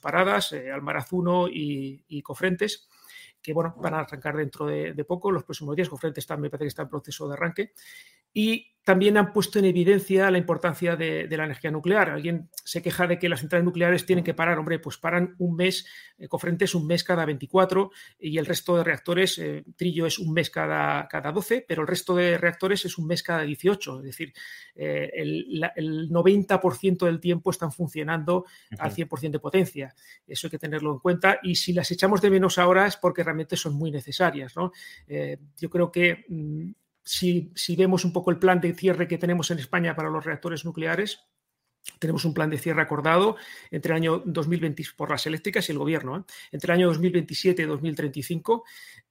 paradas, 0.00 0.52
Almarazuno 0.52 1.48
y, 1.48 2.04
y 2.08 2.22
Cofrentes 2.22 2.88
que 3.42 3.52
bueno, 3.52 3.74
van 3.78 3.94
a 3.94 4.00
arrancar 4.00 4.36
dentro 4.36 4.66
de, 4.66 5.04
poco, 5.04 5.30
los 5.30 5.44
próximos 5.44 5.76
días. 5.76 5.88
Cofrentes 5.88 6.22
está, 6.22 6.36
me 6.36 6.50
parece 6.50 6.64
que 6.64 6.68
está 6.68 6.82
en 6.82 6.88
proceso 6.88 7.28
de 7.28 7.34
arranque. 7.34 7.72
Y 8.32 8.74
también 8.88 9.18
han 9.18 9.34
puesto 9.34 9.58
en 9.58 9.66
evidencia 9.66 10.30
la 10.30 10.38
importancia 10.38 10.96
de, 10.96 11.28
la 11.30 11.44
energía 11.44 11.70
nuclear. 11.70 12.08
Alguien 12.08 12.48
se 12.64 12.80
queja 12.80 13.06
de 13.06 13.18
que 13.18 13.28
las 13.28 13.40
centrales 13.40 13.66
nucleares 13.66 14.06
tienen 14.06 14.24
que 14.24 14.32
parar. 14.32 14.58
Hombre, 14.58 14.78
pues 14.78 14.96
paran 14.96 15.34
un 15.36 15.56
mes, 15.56 15.84
eh, 16.16 16.26
Cofrentes 16.26 16.74
un 16.74 16.86
mes 16.86 17.04
cada 17.04 17.26
24 17.26 17.90
y 18.18 18.38
el 18.38 18.46
resto 18.46 18.78
de 18.78 18.84
reactores, 18.84 19.38
eh, 19.40 19.62
Trillo 19.76 20.06
es 20.06 20.18
un 20.18 20.32
mes 20.32 20.48
cada, 20.48 21.06
cada 21.06 21.32
12, 21.32 21.66
pero 21.68 21.82
el 21.82 21.86
resto 21.86 22.16
de 22.16 22.38
reactores 22.38 22.86
es 22.86 22.96
un 22.96 23.06
mes 23.06 23.22
cada 23.22 23.42
18. 23.42 23.98
Es 23.98 24.04
decir, 24.04 24.32
eh, 24.74 25.10
el, 25.12 26.08
90% 26.10 27.04
del 27.04 27.20
tiempo 27.20 27.50
están 27.50 27.70
funcionando 27.70 28.46
al 28.78 28.90
100% 28.90 29.32
de 29.32 29.38
potencia. 29.38 29.94
Eso 30.26 30.46
hay 30.46 30.50
que 30.52 30.58
tenerlo 30.58 30.94
en 30.94 31.00
cuenta. 31.00 31.40
Y 31.42 31.56
si 31.56 31.74
las 31.74 31.90
echamos 31.90 32.22
de 32.22 32.30
menos 32.30 32.56
ahora 32.56 32.86
es 32.86 32.96
porque 32.96 33.22
realmente 33.22 33.54
son 33.54 33.74
muy 33.74 33.90
necesarias. 33.90 34.54
yo 35.58 35.68
creo 35.68 35.92
que 35.92 36.24
mm, 36.26 36.70
si, 37.08 37.76
vemos 37.76 38.04
un 38.04 38.12
poco 38.12 38.30
el 38.30 38.38
plan 38.38 38.60
de 38.60 38.74
cierre 38.74 39.08
que 39.08 39.16
tenemos 39.16 39.50
en 39.50 39.58
España 39.58 39.96
para 39.96 40.10
los 40.10 40.24
reactores 40.24 40.66
nucleares, 40.66 41.20
tenemos 41.98 42.26
un 42.26 42.34
plan 42.34 42.50
de 42.50 42.58
cierre 42.58 42.82
acordado 42.82 43.36
entre 43.70 43.92
el 43.92 43.96
año 43.96 44.22
2020 44.26 44.82
por 44.94 45.10
las 45.10 45.26
eléctricas 45.26 45.66
y 45.68 45.72
el 45.72 45.78
gobierno, 45.78 46.18
¿eh? 46.18 46.22
entre 46.52 46.72
el 46.72 46.80
año 46.80 46.88
2027 46.88 47.62
y 47.62 47.64
2035. 47.64 48.64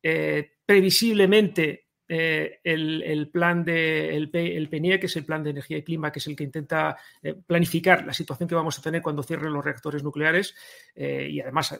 Eh, 0.03 0.51
previsiblemente 0.63 1.87
eh, 2.07 2.59
el, 2.63 3.29
plan 3.33 3.65
de 3.65 4.15
el, 4.15 4.29
PNIE, 4.29 4.99
que 4.99 5.07
es 5.07 5.15
el 5.15 5.25
plan 5.25 5.43
de 5.43 5.49
energía 5.49 5.77
y 5.77 5.83
clima, 5.83 6.11
que 6.11 6.19
es 6.19 6.27
el 6.27 6.35
que 6.35 6.43
intenta 6.43 6.97
planificar 7.47 8.05
la 8.05 8.13
situación 8.13 8.47
que 8.47 8.55
vamos 8.55 8.77
a 8.77 8.81
tener 8.83 9.01
cuando 9.01 9.23
cierren 9.23 9.51
los 9.51 9.65
reactores 9.65 10.03
nucleares 10.03 10.55
y 10.95 11.41
además, 11.41 11.77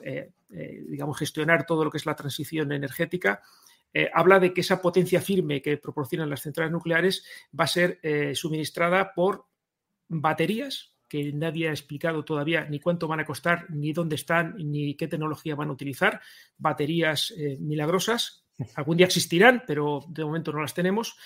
digamos, 0.50 1.16
gestionar 1.16 1.64
todo 1.64 1.84
lo 1.84 1.90
que 1.90 1.98
es 1.98 2.06
la 2.06 2.16
transición 2.16 2.72
energética. 2.72 3.40
Eh, 3.92 4.10
habla 4.12 4.38
de 4.38 4.52
que 4.52 4.60
esa 4.60 4.82
potencia 4.82 5.20
firme 5.20 5.62
que 5.62 5.78
proporcionan 5.78 6.30
las 6.30 6.42
centrales 6.42 6.72
nucleares 6.72 7.24
va 7.58 7.64
a 7.64 7.68
ser 7.68 7.98
eh, 8.02 8.34
suministrada 8.34 9.14
por 9.14 9.46
baterías 10.08 10.98
que 11.08 11.32
nadie 11.32 11.68
ha 11.68 11.72
explicado 11.72 12.24
todavía 12.24 12.66
ni 12.66 12.80
cuánto 12.80 13.08
van 13.08 13.20
a 13.20 13.24
costar, 13.24 13.70
ni 13.70 13.92
dónde 13.92 14.16
están, 14.16 14.54
ni 14.58 14.94
qué 14.94 15.08
tecnología 15.08 15.54
van 15.54 15.70
a 15.70 15.72
utilizar. 15.72 16.20
Baterías 16.58 17.32
eh, 17.36 17.56
milagrosas, 17.60 18.44
algún 18.76 18.98
día 18.98 19.06
existirán, 19.06 19.64
pero 19.66 20.04
de 20.08 20.24
momento 20.24 20.52
no 20.52 20.60
las 20.60 20.74
tenemos. 20.74 21.16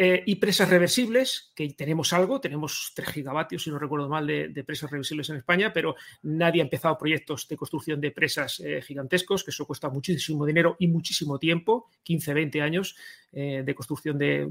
Eh, 0.00 0.22
y 0.26 0.36
presas 0.36 0.70
reversibles, 0.70 1.50
que 1.56 1.68
tenemos 1.70 2.12
algo, 2.12 2.40
tenemos 2.40 2.92
3 2.94 3.08
gigavatios, 3.08 3.64
si 3.64 3.70
no 3.70 3.80
recuerdo 3.80 4.08
mal, 4.08 4.28
de, 4.28 4.64
presas 4.64 4.88
reversibles 4.92 5.28
en 5.30 5.36
España, 5.38 5.72
pero 5.72 5.96
nadie 6.22 6.62
ha 6.62 6.64
empezado 6.64 6.96
proyectos 6.96 7.48
de 7.48 7.56
construcción 7.56 8.00
de 8.00 8.12
presas 8.12 8.60
eh, 8.60 8.80
gigantescos, 8.80 9.42
que 9.42 9.50
eso 9.50 9.66
cuesta 9.66 9.88
muchísimo 9.88 10.46
dinero 10.46 10.76
y 10.78 10.86
muchísimo 10.86 11.40
tiempo, 11.40 11.90
15, 12.04 12.32
20 12.32 12.62
años 12.62 12.94
eh, 13.32 13.64
de 13.66 13.74
construcción 13.74 14.16
de, 14.16 14.48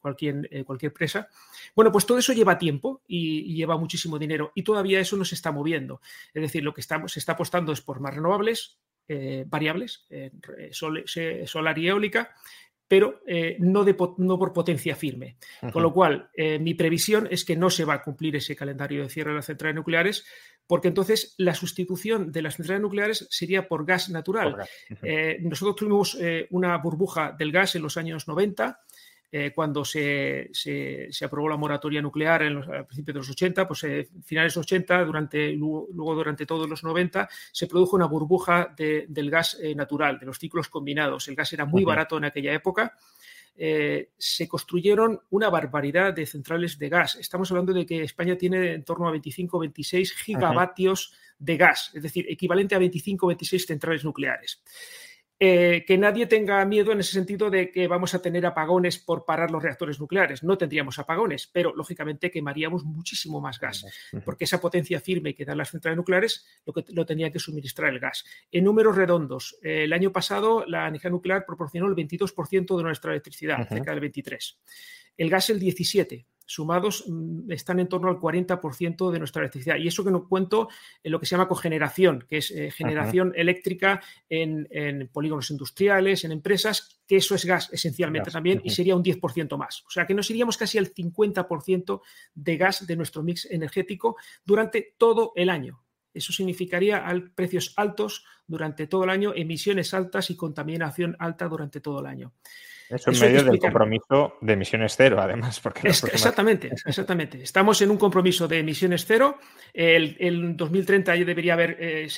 cualquier, 0.00 0.64
cualquier, 0.64 0.92
presa. 0.92 1.28
Bueno, 1.76 1.92
pues 1.92 2.04
todo 2.04 2.18
eso 2.18 2.32
lleva 2.32 2.58
tiempo 2.58 3.02
y, 3.06 3.54
lleva 3.54 3.78
muchísimo 3.78 4.18
dinero 4.18 4.50
y 4.56 4.64
todavía 4.64 4.98
eso 4.98 5.16
no 5.16 5.24
se 5.24 5.36
está 5.36 5.52
moviendo. 5.52 6.00
Es 6.34 6.42
decir, 6.42 6.64
lo 6.64 6.74
que 6.74 6.80
estamos, 6.80 7.12
se 7.12 7.20
está 7.20 7.32
apostando 7.32 7.70
es 7.70 7.80
por 7.80 8.00
más 8.00 8.12
renovables, 8.12 8.76
variables, 9.46 10.08
solar 10.72 11.78
y 11.78 11.86
eólica, 11.86 12.34
pero 12.94 13.22
eh, 13.26 13.56
no, 13.58 13.84
por 14.38 14.52
potencia 14.52 14.94
firme. 14.94 15.36
Con 15.72 15.82
lo 15.82 15.92
cual, 15.92 16.30
eh, 16.32 16.60
mi 16.60 16.74
previsión 16.74 17.26
es 17.28 17.44
que 17.44 17.56
no 17.56 17.68
se 17.68 17.84
va 17.84 17.94
a 17.94 18.02
cumplir 18.02 18.36
ese 18.36 18.54
calendario 18.54 19.02
de 19.02 19.08
cierre 19.08 19.30
de 19.30 19.38
las 19.38 19.46
centrales 19.46 19.74
nucleares, 19.74 20.24
porque 20.64 20.86
entonces 20.86 21.34
la 21.38 21.54
sustitución 21.54 22.30
de 22.30 22.42
las 22.42 22.54
centrales 22.54 22.82
nucleares 22.82 23.26
sería 23.30 23.66
por 23.66 23.84
gas 23.84 24.10
natural. 24.10 24.58
Eh, 25.02 25.38
nosotros 25.40 25.74
tuvimos 25.74 26.16
una 26.50 26.78
burbuja 26.78 27.34
del 27.36 27.50
gas 27.50 27.74
en 27.74 27.82
los 27.82 27.96
años 27.96 28.28
90 28.28 28.78
eh, 29.36 29.50
cuando 29.52 29.84
se, 29.84 30.48
aprobó 31.24 31.48
la 31.48 31.56
moratoria 31.56 32.00
nuclear 32.00 32.44
en 32.44 32.54
los, 32.54 32.68
a 32.68 32.84
principios 32.84 33.14
de 33.14 33.18
los 33.18 33.30
80, 33.30 33.66
pues 33.66 33.82
eh, 33.82 34.08
finales 34.22 34.54
de 34.54 34.60
los 34.60 34.64
80, 34.64 35.04
durante, 35.04 35.50
luego, 35.50 36.14
durante 36.14 36.46
todos 36.46 36.70
los 36.70 36.84
90, 36.84 37.28
se 37.50 37.66
produjo 37.66 37.96
una 37.96 38.06
burbuja 38.06 38.72
del 38.78 39.30
gas 39.32 39.58
eh, 39.60 39.74
natural, 39.74 40.20
de 40.20 40.26
los 40.26 40.38
ciclos 40.38 40.68
combinados. 40.68 41.26
El 41.26 41.34
gas 41.34 41.52
era 41.52 41.64
muy 41.64 41.82
barato 41.82 42.16
en 42.16 42.26
aquella 42.26 42.52
época. 42.52 42.96
se 43.56 44.46
construyeron 44.46 45.20
una 45.30 45.50
barbaridad 45.50 46.14
de 46.14 46.26
centrales 46.26 46.78
de 46.78 46.88
gas. 46.88 47.16
Estamos 47.16 47.50
hablando 47.50 47.72
de 47.72 47.84
que 47.84 48.04
España 48.04 48.38
tiene 48.38 48.74
en 48.74 48.84
torno 48.84 49.08
a 49.08 49.10
25 49.10 49.58
26 49.58 50.12
gigavatios 50.12 51.12
de 51.40 51.56
gas, 51.56 51.90
es 51.92 52.04
decir, 52.04 52.24
equivalente 52.28 52.76
a 52.76 52.78
25 52.78 53.26
26 53.26 53.66
centrales 53.66 54.04
nucleares. 54.04 54.62
Eh, 55.46 55.84
que 55.84 55.98
nadie 55.98 56.26
tenga 56.26 56.64
miedo 56.64 56.92
en 56.92 57.00
ese 57.00 57.12
sentido 57.12 57.50
de 57.50 57.70
que 57.70 57.86
vamos 57.86 58.14
a 58.14 58.22
tener 58.22 58.46
apagones 58.46 58.98
por 58.98 59.26
parar 59.26 59.50
los 59.50 59.62
reactores 59.62 60.00
nucleares. 60.00 60.42
No 60.42 60.56
tendríamos 60.56 60.98
apagones, 60.98 61.50
pero 61.52 61.74
lógicamente 61.76 62.30
quemaríamos 62.30 62.82
muchísimo 62.84 63.42
más 63.42 63.60
gas, 63.60 63.84
porque 64.24 64.44
esa 64.44 64.58
potencia 64.58 65.00
firme 65.00 65.34
que 65.34 65.44
dan 65.44 65.58
las 65.58 65.70
centrales 65.70 65.98
nucleares 65.98 66.46
lo, 66.64 66.72
que, 66.72 66.82
lo 66.94 67.04
tenía 67.04 67.30
que 67.30 67.38
suministrar 67.38 67.92
el 67.92 68.00
gas. 68.00 68.24
En 68.50 68.64
números 68.64 68.96
redondos, 68.96 69.58
eh, 69.62 69.84
el 69.84 69.92
año 69.92 70.12
pasado 70.12 70.64
la 70.66 70.88
energía 70.88 71.10
nuclear 71.10 71.44
proporcionó 71.44 71.88
el 71.88 71.94
22% 71.94 72.76
de 72.78 72.82
nuestra 72.82 73.10
electricidad, 73.10 73.68
cerca 73.68 73.94
del 73.94 74.00
23%. 74.00 74.56
El 75.18 75.28
gas 75.28 75.50
el 75.50 75.60
17% 75.60 76.24
sumados 76.46 77.04
mm, 77.06 77.50
están 77.52 77.80
en 77.80 77.88
torno 77.88 78.08
al 78.08 78.18
40% 78.18 79.10
de 79.10 79.18
nuestra 79.18 79.42
electricidad. 79.42 79.76
Y 79.76 79.88
eso 79.88 80.04
que 80.04 80.10
no 80.10 80.28
cuento 80.28 80.68
en 81.02 81.12
lo 81.12 81.20
que 81.20 81.26
se 81.26 81.34
llama 81.34 81.48
cogeneración, 81.48 82.24
que 82.28 82.38
es 82.38 82.50
eh, 82.50 82.70
generación 82.70 83.32
eléctrica 83.36 84.02
en, 84.28 84.68
polígonos 85.12 85.50
industriales, 85.50 86.24
en 86.24 86.32
empresas, 86.32 87.00
que 87.06 87.16
eso 87.16 87.34
es 87.34 87.44
gas 87.44 87.70
esencialmente 87.72 88.30
también, 88.30 88.60
y 88.64 88.70
sería 88.70 88.96
un 88.96 89.04
10% 89.04 89.56
más. 89.56 89.84
O 89.86 89.90
sea 89.90 90.06
que 90.06 90.14
nos 90.14 90.30
iríamos 90.30 90.56
casi 90.56 90.78
al 90.78 90.92
50% 90.92 92.00
de 92.34 92.56
gas 92.56 92.86
de 92.86 92.96
nuestro 92.96 93.22
mix 93.22 93.46
energético 93.50 94.16
durante 94.44 94.94
todo 94.96 95.32
el 95.36 95.48
año. 95.48 95.84
Eso 96.12 96.32
significaría 96.32 97.04
precios 97.34 97.72
altos 97.76 98.24
durante 98.46 98.86
todo 98.86 99.04
el 99.04 99.10
año, 99.10 99.32
emisiones 99.34 99.92
altas 99.94 100.30
y 100.30 100.36
contaminación 100.36 101.16
alta 101.18 101.48
durante 101.48 101.80
todo 101.80 102.00
el 102.00 102.06
año. 102.06 102.32
Eso 102.88 103.10
en 103.10 103.20
medio 103.20 103.44
del 103.44 103.58
compromiso 103.58 104.36
de 104.40 104.52
emisiones 104.52 104.94
cero, 104.96 105.18
además. 105.20 105.60
Porque 105.60 105.88
exactamente, 105.88 106.70
exactamente. 106.86 107.42
Estamos 107.42 107.80
en 107.82 107.90
un 107.90 107.96
compromiso 107.96 108.46
de 108.46 108.58
emisiones 108.58 109.04
cero. 109.06 109.38
El, 109.72 110.56
2030 110.56 111.16
ya 111.16 111.24
debería 111.24 111.54
haber, 111.54 111.76
eh, 111.80 112.08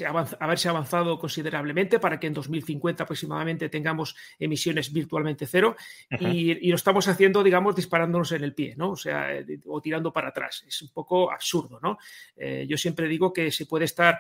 haberse 0.41 0.69
avanzado 0.69 1.19
considerablemente 1.19 1.99
para 1.99 2.19
que 2.19 2.27
en 2.27 2.35
2050 2.35 3.05
aproximadamente 3.05 3.69
tengamos 3.69 4.17
emisiones 4.39 4.93
virtualmente 4.93 5.47
cero. 5.47 5.77
y, 6.11 6.69
lo 6.69 6.77
estamos 6.77 7.07
haciendo, 7.09 7.43
digamos, 7.43 7.77
disparándonos 7.77 8.33
en 8.33 8.45
el 8.45 8.55
pie, 8.55 8.75
¿no? 8.77 8.91
O 8.91 8.97
sea, 8.97 9.35
eh, 9.35 9.45
o 9.67 9.81
tirando 9.81 10.13
para 10.13 10.29
atrás. 10.29 10.65
Es 10.67 10.83
un 10.83 10.91
poco 10.91 11.31
absurdo, 11.31 11.79
¿no? 11.83 11.99
Eh, 12.37 12.67
yo 12.69 12.77
siempre 12.77 13.09
digo 13.09 13.33
que 13.33 13.51
se 13.51 13.67
puede 13.67 13.85
estar 13.85 14.19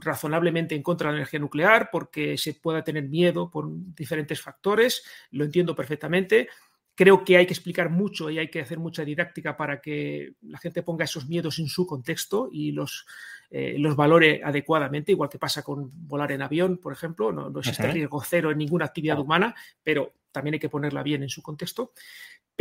razonablemente 0.00 0.74
en 0.74 0.82
contra 0.82 1.08
de 1.08 1.12
la 1.12 1.18
energía 1.18 1.40
nuclear 1.40 1.88
porque 1.90 2.36
se 2.38 2.54
pueda 2.54 2.82
tener 2.82 3.08
miedo 3.08 3.50
por 3.50 3.68
diferentes 3.94 4.40
factores, 4.40 5.04
lo 5.30 5.44
entiendo 5.44 5.74
perfectamente. 5.74 6.48
Creo 6.94 7.24
que 7.24 7.38
hay 7.38 7.46
que 7.46 7.54
explicar 7.54 7.88
mucho 7.88 8.28
y 8.28 8.38
hay 8.38 8.48
que 8.48 8.60
hacer 8.60 8.78
mucha 8.78 9.04
didáctica 9.04 9.56
para 9.56 9.80
que 9.80 10.34
la 10.42 10.58
gente 10.58 10.82
ponga 10.82 11.04
esos 11.04 11.26
miedos 11.26 11.58
en 11.58 11.66
su 11.66 11.86
contexto 11.86 12.50
y 12.52 12.72
los, 12.72 13.06
eh, 13.50 13.76
los 13.78 13.96
valore 13.96 14.42
adecuadamente, 14.44 15.12
igual 15.12 15.30
que 15.30 15.38
pasa 15.38 15.62
con 15.62 15.90
volar 16.06 16.32
en 16.32 16.42
avión, 16.42 16.78
por 16.78 16.92
ejemplo. 16.92 17.32
No, 17.32 17.58
existe 17.58 17.90
riesgo 17.90 18.22
cero 18.22 18.50
en 18.50 18.58
ninguna 18.58 18.84
actividad 18.84 19.18
humana, 19.18 19.54
pero 19.82 20.12
también 20.32 20.54
hay 20.54 20.60
que 20.60 20.68
ponerla 20.68 21.02
bien 21.02 21.22
en 21.22 21.28
su 21.28 21.42
contexto. 21.42 21.92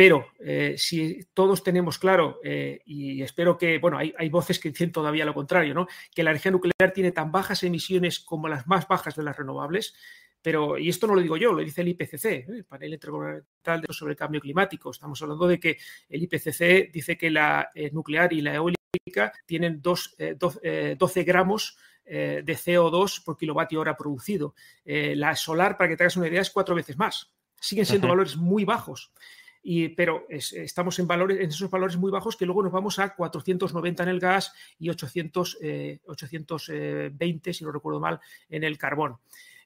Pero 0.01 0.29
eh, 0.39 0.73
si 0.79 1.27
todos 1.31 1.63
tenemos 1.63 1.99
claro, 1.99 2.39
eh, 2.43 2.81
y 2.87 3.21
espero 3.21 3.55
que, 3.55 3.77
bueno, 3.77 3.99
hay, 3.99 4.29
voces 4.29 4.57
que 4.57 4.71
dicen 4.71 4.91
todavía 4.91 5.25
lo 5.25 5.35
contrario, 5.35 5.75
¿no? 5.75 5.85
que 6.15 6.23
la 6.23 6.31
energía 6.31 6.49
nuclear 6.49 6.91
tiene 6.91 7.11
tan 7.11 7.31
bajas 7.31 7.61
emisiones 7.61 8.19
como 8.19 8.47
las 8.47 8.65
más 8.65 8.87
bajas 8.87 9.15
de 9.15 9.21
las 9.21 9.37
renovables, 9.37 9.93
pero, 10.41 10.79
y 10.79 10.89
esto 10.89 11.05
no 11.05 11.13
lo 11.13 11.21
digo 11.21 11.37
yo, 11.37 11.53
lo 11.53 11.61
dice 11.61 11.81
el 11.81 11.89
IPCC, 11.89 12.25
¿eh? 12.25 12.45
el 12.47 12.65
panel 12.65 12.93
intergubernamental 12.93 13.85
sobre 13.91 14.13
el 14.13 14.17
cambio 14.17 14.41
climático. 14.41 14.89
Estamos 14.89 15.21
hablando 15.21 15.47
de 15.47 15.59
que 15.59 15.77
el 16.09 16.23
IPCC 16.23 16.91
dice 16.91 17.15
que 17.15 17.29
la 17.29 17.69
nuclear 17.91 18.33
y 18.33 18.41
la 18.41 18.55
eólica 18.55 19.31
tienen 19.45 19.83
dos, 19.83 20.17
12 20.17 21.23
gramos 21.23 21.77
de 22.05 22.43
CO2 22.43 23.23
por 23.23 23.37
kilovatio 23.37 23.81
hora 23.81 23.95
producido. 23.95 24.55
la 24.83 25.35
solar, 25.35 25.77
para 25.77 25.89
que 25.89 25.95
te 25.95 26.01
hagas 26.01 26.17
una 26.17 26.27
idea, 26.27 26.41
es 26.41 26.49
cuatro 26.49 26.73
veces 26.73 26.97
más. 26.97 27.31
Siguen 27.59 27.85
siendo 27.85 28.07
valores 28.07 28.35
muy 28.35 28.65
bajos 28.65 29.13
pero 29.95 30.25
estamos 30.29 30.97
en, 30.99 31.07
valores, 31.07 31.39
en 31.39 31.49
esos 31.49 31.69
valores 31.69 31.97
muy 31.97 32.11
bajos 32.11 32.35
que 32.35 32.45
luego 32.45 32.63
nos 32.63 32.71
vamos 32.71 32.99
a 32.99 33.15
490 33.15 34.03
en 34.03 34.09
el 34.09 34.19
gas 34.19 34.53
y 34.79 34.89
800, 34.89 35.59
820, 36.05 37.49
eh, 37.49 37.53
si 37.53 37.63
no 37.63 37.71
recuerdo 37.71 37.99
mal, 37.99 38.19
en 38.49 38.63
el 38.63 38.77
carbón. 38.77 39.17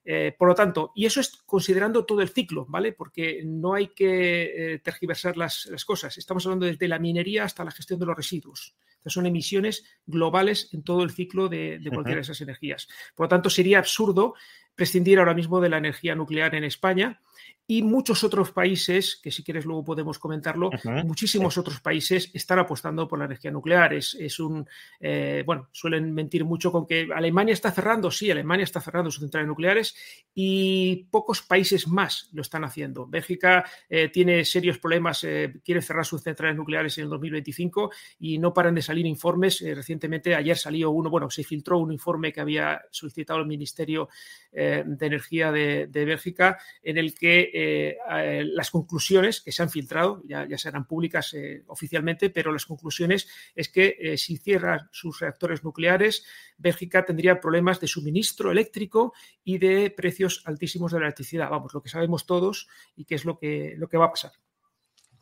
Eh, 0.07 0.35
por 0.37 0.47
lo 0.47 0.53
tanto, 0.53 0.91
y 0.93 1.07
eso 1.07 1.19
es 1.19 1.31
considerando 1.47 2.05
todo 2.05 2.21
el 2.21 2.29
ciclo, 2.29 2.67
¿vale? 2.69 2.91
Porque 2.91 3.41
no 3.43 3.73
hay 3.73 3.87
que 3.87 4.73
eh, 4.73 4.79
tergiversar 4.79 5.35
las, 5.35 5.67
cosas. 5.83 6.15
Estamos 6.19 6.45
hablando 6.45 6.67
desde 6.67 6.87
la 6.87 6.99
minería 6.99 7.43
hasta 7.43 7.63
la 7.63 7.71
gestión 7.71 7.99
de 7.99 8.05
los 8.05 8.15
residuos. 8.15 8.75
son 9.07 9.25
emisiones 9.25 9.83
globales 10.05 10.69
en 10.73 10.83
todo 10.83 11.01
el 11.01 11.09
ciclo 11.09 11.49
de, 11.49 11.81
cualquiera 11.91 12.17
de 12.17 12.21
esas 12.21 12.41
energías. 12.41 12.87
Por 13.15 13.25
lo 13.25 13.29
tanto, 13.29 13.49
sería 13.49 13.79
absurdo 13.79 14.35
prescindir 14.75 15.17
ahora 15.17 15.33
mismo 15.33 15.59
de 15.59 15.69
la 15.69 15.77
energía 15.77 16.13
nuclear 16.13 16.53
en 16.53 16.65
España 16.65 17.21
y 17.67 17.81
muchos 17.81 18.23
otros 18.23 18.51
países, 18.51 19.19
que 19.21 19.31
si 19.31 19.43
quieres 19.43 19.65
luego 19.65 19.83
podemos 19.83 20.19
comentarlo, 20.19 20.69
muchísimos 21.03 21.57
otros 21.57 21.79
países 21.79 22.29
están 22.33 22.59
apostando 22.59 23.07
por 23.07 23.17
la 23.17 23.25
energía 23.25 23.49
nuclear. 23.49 23.93
Es, 23.93 24.39
un, 24.39 24.67
eh, 24.99 25.41
bueno, 25.45 25.69
suelen 25.71 26.13
mentir 26.13 26.45
mucho 26.45 26.71
con 26.71 26.85
que 26.85 27.07
Alemania 27.13 27.53
está 27.53 27.71
cerrando, 27.71 28.11
sí, 28.11 28.29
Alemania 28.29 28.63
está 28.63 28.81
cerrando 28.81 29.09
sus 29.09 29.21
centrales 29.21 29.47
nucleares 29.47 29.95
y 30.35 31.07
pocos 31.09 31.41
países 31.41 31.87
más 31.87 32.29
lo 32.33 32.43
están 32.43 32.63
haciendo. 32.63 33.07
Bélgica 33.07 33.65
eh, 33.89 34.09
tiene 34.09 34.45
serios 34.45 34.77
problemas, 34.77 35.23
eh, 35.23 35.55
quiere 35.63 35.81
cerrar 35.81 36.05
sus 36.05 36.21
centrales 36.21 36.55
nucleares 36.55 36.95
en 36.99 37.05
el 37.05 37.09
2025 37.09 37.91
y 38.19 38.37
no 38.37 38.53
paran 38.53 38.75
de 38.75 38.83
salir 38.83 39.07
informes. 39.07 39.63
recientemente, 39.75 40.35
ayer 40.35 40.57
salió 40.57 40.91
uno, 40.91 41.09
bueno, 41.09 41.31
se 41.31 41.43
filtró 41.43 41.79
un 41.79 41.91
informe 41.91 42.31
que 42.31 42.41
había 42.41 42.83
solicitado 42.91 43.39
el 43.39 43.47
Ministerio 43.47 44.07
de 44.51 44.85
Energía 45.01 45.51
de, 45.51 45.87
de 45.87 46.05
Bélgica 46.05 46.59
en 46.81 46.97
el 46.97 47.13
que 47.15 47.24
eh, 47.31 47.97
eh, 48.11 48.43
las 48.45 48.71
conclusiones 48.71 49.41
que 49.41 49.51
se 49.51 49.63
han 49.63 49.69
filtrado, 49.69 50.21
ya, 50.25 50.47
ya 50.47 50.57
serán 50.57 50.87
públicas 50.87 51.33
eh, 51.33 51.63
oficialmente, 51.67 52.29
pero 52.29 52.51
las 52.51 52.65
conclusiones 52.65 53.27
es 53.55 53.69
que 53.69 54.15
si 54.17 54.37
cierran 54.37 54.89
sus 54.91 55.19
reactores 55.19 55.63
nucleares, 55.63 56.25
Bélgica 56.57 57.05
tendría 57.05 57.39
problemas 57.39 57.79
de 57.79 57.87
suministro 57.87 58.51
eléctrico 58.51 59.13
y 59.43 59.57
de 59.57 59.89
precios 59.89 60.41
altísimos 60.45 60.91
de 60.91 60.99
la 60.99 61.05
electricidad. 61.05 61.49
Vamos, 61.49 61.73
lo 61.73 61.81
que 61.81 61.89
sabemos 61.89 62.25
todos 62.25 62.67
y 62.95 63.05
qué 63.05 63.15
es 63.15 63.25
lo 63.25 63.37
que, 63.37 63.75
lo 63.77 63.87
que 63.87 63.97
va 63.97 64.05
a 64.05 64.11
pasar. 64.11 64.31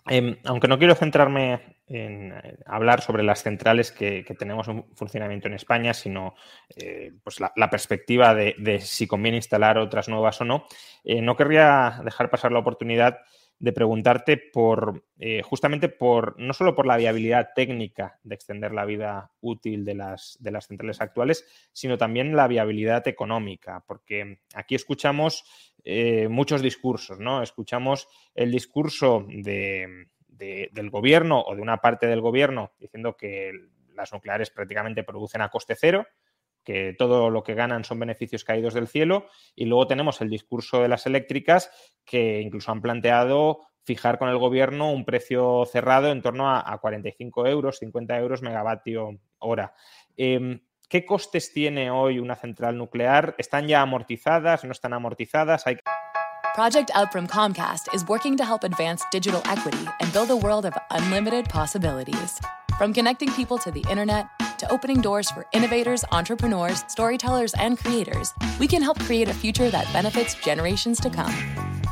Em, 0.05 0.37
aunque 0.43 0.67
no 0.67 0.77
quiero 0.77 0.95
centrarme 0.95 1.77
en 1.87 2.33
eh, 2.33 2.57
hablar 2.65 3.01
sobre 3.01 3.23
las 3.23 3.41
centrales 3.41 3.91
que, 3.91 4.25
tenemos 4.37 4.67
en 4.67 4.83
funcionamiento 4.95 5.47
en 5.47 5.53
España, 5.53 5.93
sino 5.93 6.35
eh, 6.75 7.13
pues 7.23 7.39
la, 7.39 7.69
perspectiva 7.69 8.35
de, 8.35 8.79
si 8.81 9.07
conviene 9.07 9.37
instalar 9.37 9.77
otras 9.77 10.09
nuevas 10.09 10.41
o 10.41 10.45
no, 10.45 10.65
eh, 11.05 11.21
no 11.21 11.37
querría 11.37 12.01
dejar 12.03 12.29
pasar 12.29 12.51
la 12.51 12.59
oportunidad 12.59 13.19
de 13.63 13.71
preguntarte 13.71 14.35
por, 14.35 15.05
eh, 15.17 15.41
justamente 15.41 15.87
por, 15.87 16.37
no 16.37 16.51
solo 16.51 16.75
por 16.75 16.85
la 16.85 16.97
viabilidad 16.97 17.51
técnica 17.55 18.19
de 18.21 18.35
extender 18.35 18.73
la 18.73 18.83
vida 18.83 19.31
útil 19.39 19.85
de 19.85 19.95
las, 19.95 20.35
de 20.41 20.51
las 20.51 20.67
centrales 20.67 20.99
actuales, 20.99 21.47
sino 21.71 21.97
también 21.97 22.35
la 22.35 22.49
viabilidad 22.49 23.07
económica, 23.07 23.81
porque 23.87 24.41
aquí 24.53 24.75
escuchamos 24.75 25.45
eh, 25.85 26.27
muchos 26.27 26.61
discursos, 26.61 27.21
¿no? 27.21 27.41
Escuchamos 27.41 28.09
el 28.35 28.51
discurso 28.51 29.25
de, 29.29 30.09
del 30.27 30.89
gobierno 30.89 31.41
o 31.41 31.55
de 31.55 31.61
una 31.61 31.77
parte 31.77 32.05
del 32.07 32.19
gobierno 32.19 32.73
diciendo 32.81 33.15
que 33.15 33.53
las 33.95 34.11
nucleares 34.11 34.49
prácticamente 34.49 35.05
producen 35.05 35.41
a 35.41 35.47
coste 35.47 35.77
cero, 35.79 36.05
que 36.63 36.95
todo 36.97 37.29
lo 37.29 37.43
que 37.43 37.53
ganan 37.53 37.83
son 37.83 37.99
beneficios 37.99 38.43
caídos 38.43 38.73
del 38.73 38.87
cielo, 38.87 39.27
y 39.55 39.65
luego 39.65 39.87
tenemos 39.87 40.21
el 40.21 40.29
discurso 40.29 40.81
de 40.81 40.87
las 40.87 41.05
eléctricas 41.05 41.71
que 42.05 42.41
incluso 42.41 42.71
han 42.71 42.81
planteado 42.81 43.61
fijar 43.85 44.17
con 44.17 44.29
el 44.29 44.37
gobierno 44.37 44.91
un 44.91 45.05
precio 45.05 45.65
cerrado 45.65 46.11
en 46.11 46.21
torno 46.21 46.49
a, 46.49 46.77
45 46.79 47.47
euros, 47.47 47.79
50 47.79 48.17
euros 48.17 48.41
megavatio 48.41 49.19
hora. 49.39 49.73
Em, 50.15 50.61
¿Qué 50.89 51.05
costes 51.05 51.51
tiene 51.51 51.89
hoy 51.89 52.19
una 52.19 52.35
central 52.35 52.77
nuclear? 52.77 53.33
¿Están 53.39 53.67
ya 53.67 53.81
amortizadas? 53.81 54.63
¿No 54.63 54.71
están 54.71 54.93
amortizadas? 54.93 55.65
¿Hay... 55.65 55.77
Project 56.53 56.91
Up 56.95 57.11
from 57.11 57.25
Comcast 57.25 57.91
is 57.95 58.07
working 58.07 58.37
to 58.37 58.43
help 58.43 58.63
advance 58.63 59.03
digital 59.11 59.41
equity 59.49 59.87
and 60.01 60.13
build 60.13 60.29
a 60.29 60.35
world 60.35 60.65
of 60.65 60.73
unlimited 60.91 61.49
possibilities. 61.49 62.39
From 62.77 62.93
connecting 62.93 63.31
people 63.31 63.57
to 63.57 63.71
the 63.71 63.81
internet 63.89 64.27
to 64.63 64.71
opening 64.71 65.01
doors 65.01 65.29
for 65.29 65.45
innovators, 65.51 66.03
entrepreneurs, 66.11 66.83
storytellers, 66.87 67.53
and 67.55 67.77
creators, 67.77 68.33
we 68.59 68.67
can 68.67 68.81
help 68.81 68.99
create 69.01 69.27
a 69.27 69.33
future 69.33 69.69
that 69.69 69.91
benefits 69.91 70.35
generations 70.35 70.99
to 71.01 71.09
come. 71.09 71.33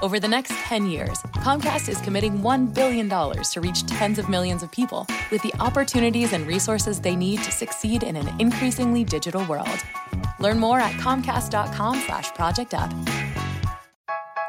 Over 0.02 0.20
the 0.20 0.28
next 0.28 0.54
10 0.54 0.88
years, 0.88 1.22
Comcast 1.46 1.90
is 1.90 2.00
committing 2.02 2.40
$1 2.40 2.74
billion 2.74 3.10
to 3.10 3.62
reach 3.62 3.86
tens 3.86 4.18
of 4.18 4.30
millions 4.30 4.64
of 4.64 4.72
people 4.72 5.06
with 5.32 5.42
the 5.44 5.54
opportunities 5.60 6.34
and 6.34 6.48
resources 6.48 7.00
they 7.00 7.16
need 7.16 7.44
to 7.44 7.52
succeed 7.52 8.04
in 8.04 8.16
an 8.16 8.28
increasingly 8.40 9.04
digital 9.04 9.46
world. 9.46 9.84
Learn 10.40 10.58
more 10.58 10.80
at 10.80 10.94
comcast.com 10.94 12.00
slash 12.00 12.34
project 12.34 12.74
up. 12.74 12.92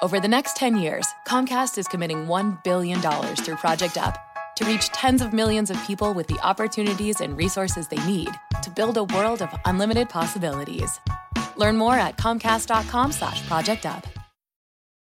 Over 0.00 0.20
the 0.20 0.28
next 0.28 0.56
10 0.56 0.78
years, 0.78 1.06
Comcast 1.28 1.76
is 1.76 1.86
committing 1.86 2.26
$1 2.26 2.64
billion 2.64 3.00
through 3.00 3.56
Project 3.56 3.98
Up 3.98 4.31
to 4.62 4.68
reach 4.68 4.88
tens 4.90 5.22
of 5.22 5.32
millions 5.32 5.70
of 5.70 5.86
people 5.86 6.14
with 6.14 6.26
the 6.26 6.38
opportunities 6.40 7.20
and 7.20 7.36
resources 7.36 7.88
they 7.88 8.04
need 8.06 8.30
to 8.62 8.70
build 8.70 8.96
a 8.96 9.04
world 9.04 9.42
of 9.42 9.54
unlimited 9.64 10.08
possibilities. 10.08 11.00
Learn 11.56 11.76
more 11.76 11.96
at 11.96 12.16
comcast.com 12.16 13.12
slash 13.12 13.46
project 13.46 13.86
up. 13.86 14.06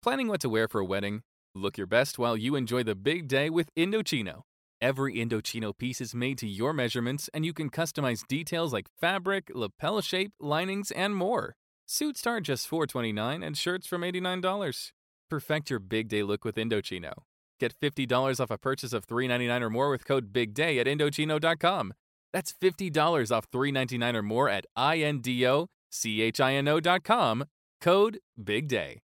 Planning 0.02 0.28
what 0.28 0.40
to 0.40 0.48
wear 0.48 0.66
for 0.66 0.80
a 0.80 0.84
wedding? 0.84 1.22
Look 1.54 1.76
your 1.76 1.86
best 1.86 2.18
while 2.18 2.36
you 2.36 2.54
enjoy 2.54 2.84
the 2.84 2.94
big 2.94 3.28
day 3.28 3.50
with 3.50 3.68
Indochino. 3.76 4.42
Every 4.80 5.16
Indochino 5.16 5.76
piece 5.76 6.00
is 6.00 6.14
made 6.14 6.38
to 6.38 6.46
your 6.46 6.72
measurements 6.72 7.28
and 7.34 7.44
you 7.44 7.52
can 7.52 7.68
customize 7.68 8.26
details 8.26 8.72
like 8.72 8.86
fabric, 8.98 9.50
lapel 9.54 10.00
shape, 10.00 10.32
linings, 10.40 10.90
and 10.90 11.14
more. 11.14 11.54
Suits 11.86 12.20
start 12.20 12.44
just 12.44 12.66
429 12.66 13.42
and 13.42 13.58
shirts 13.58 13.86
from 13.86 14.02
$89. 14.02 14.92
Perfect 15.28 15.70
your 15.70 15.80
big 15.80 16.08
day 16.08 16.22
look 16.22 16.44
with 16.44 16.56
Indochino. 16.56 17.12
Get 17.60 17.78
$50 17.78 18.40
off 18.40 18.50
a 18.50 18.56
purchase 18.56 18.94
of 18.94 19.06
$399 19.06 19.60
or 19.60 19.68
more 19.68 19.90
with 19.90 20.06
code 20.06 20.32
BIGDAY 20.32 20.80
at 20.80 20.86
Indochino.com. 20.86 21.92
That's 22.32 22.54
$50 22.54 23.30
off 23.30 23.50
$399 23.50 24.14
or 24.14 24.22
more 24.22 24.48
at 24.48 24.64
INDOCHINO.com. 24.76 27.44
Code 27.82 28.20
BIGDAY. 28.42 29.02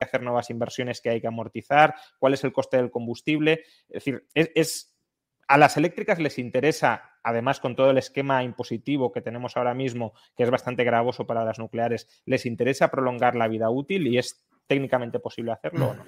hacer 0.00 0.22
nuevas 0.22 0.48
inversiones 0.50 1.00
que 1.00 1.10
hay 1.10 1.20
que 1.20 1.28
amortizar, 1.28 1.94
cuál 2.18 2.34
es 2.34 2.42
el 2.42 2.52
coste 2.52 2.76
del 2.76 2.90
combustible. 2.90 3.62
Es 3.88 4.04
decir, 4.04 4.26
es, 4.34 4.50
es, 4.56 4.96
a 5.46 5.56
las 5.58 5.76
eléctricas 5.76 6.18
les 6.18 6.40
interesa, 6.40 7.12
además 7.22 7.60
con 7.60 7.76
todo 7.76 7.90
el 7.90 7.98
esquema 7.98 8.42
impositivo 8.42 9.12
que 9.12 9.20
tenemos 9.20 9.56
ahora 9.56 9.74
mismo, 9.74 10.12
que 10.36 10.42
es 10.42 10.50
bastante 10.50 10.82
gravoso 10.82 11.24
para 11.24 11.44
las 11.44 11.60
nucleares, 11.60 12.08
les 12.24 12.46
interesa 12.46 12.90
prolongar 12.90 13.36
la 13.36 13.46
vida 13.46 13.70
útil 13.70 14.08
y 14.08 14.18
es 14.18 14.44
técnicamente 14.66 15.20
posible 15.20 15.52
hacerlo 15.52 15.90
o 15.90 15.94
no. 15.94 16.04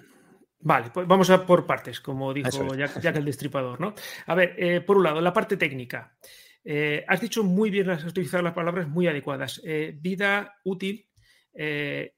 Vale, 0.64 0.90
pues 0.90 1.06
vamos 1.06 1.28
a 1.28 1.44
por 1.44 1.66
partes, 1.66 2.00
como 2.00 2.32
dijo 2.32 2.74
Jack, 2.74 2.98
Jack, 2.98 3.16
el 3.16 3.26
Destripador, 3.26 3.78
¿no? 3.78 3.94
A 4.26 4.34
ver, 4.34 4.54
eh, 4.56 4.80
por 4.80 4.96
un 4.96 5.04
lado, 5.04 5.20
la 5.20 5.32
parte 5.32 5.58
técnica. 5.58 6.16
Eh, 6.64 7.04
has 7.06 7.20
dicho 7.20 7.44
muy 7.44 7.68
bien, 7.68 7.90
has 7.90 8.02
utilizado 8.02 8.42
las 8.42 8.54
palabras 8.54 8.88
muy 8.88 9.06
adecuadas. 9.06 9.60
Eh, 9.62 9.94
vida 10.00 10.56
útil, 10.64 11.06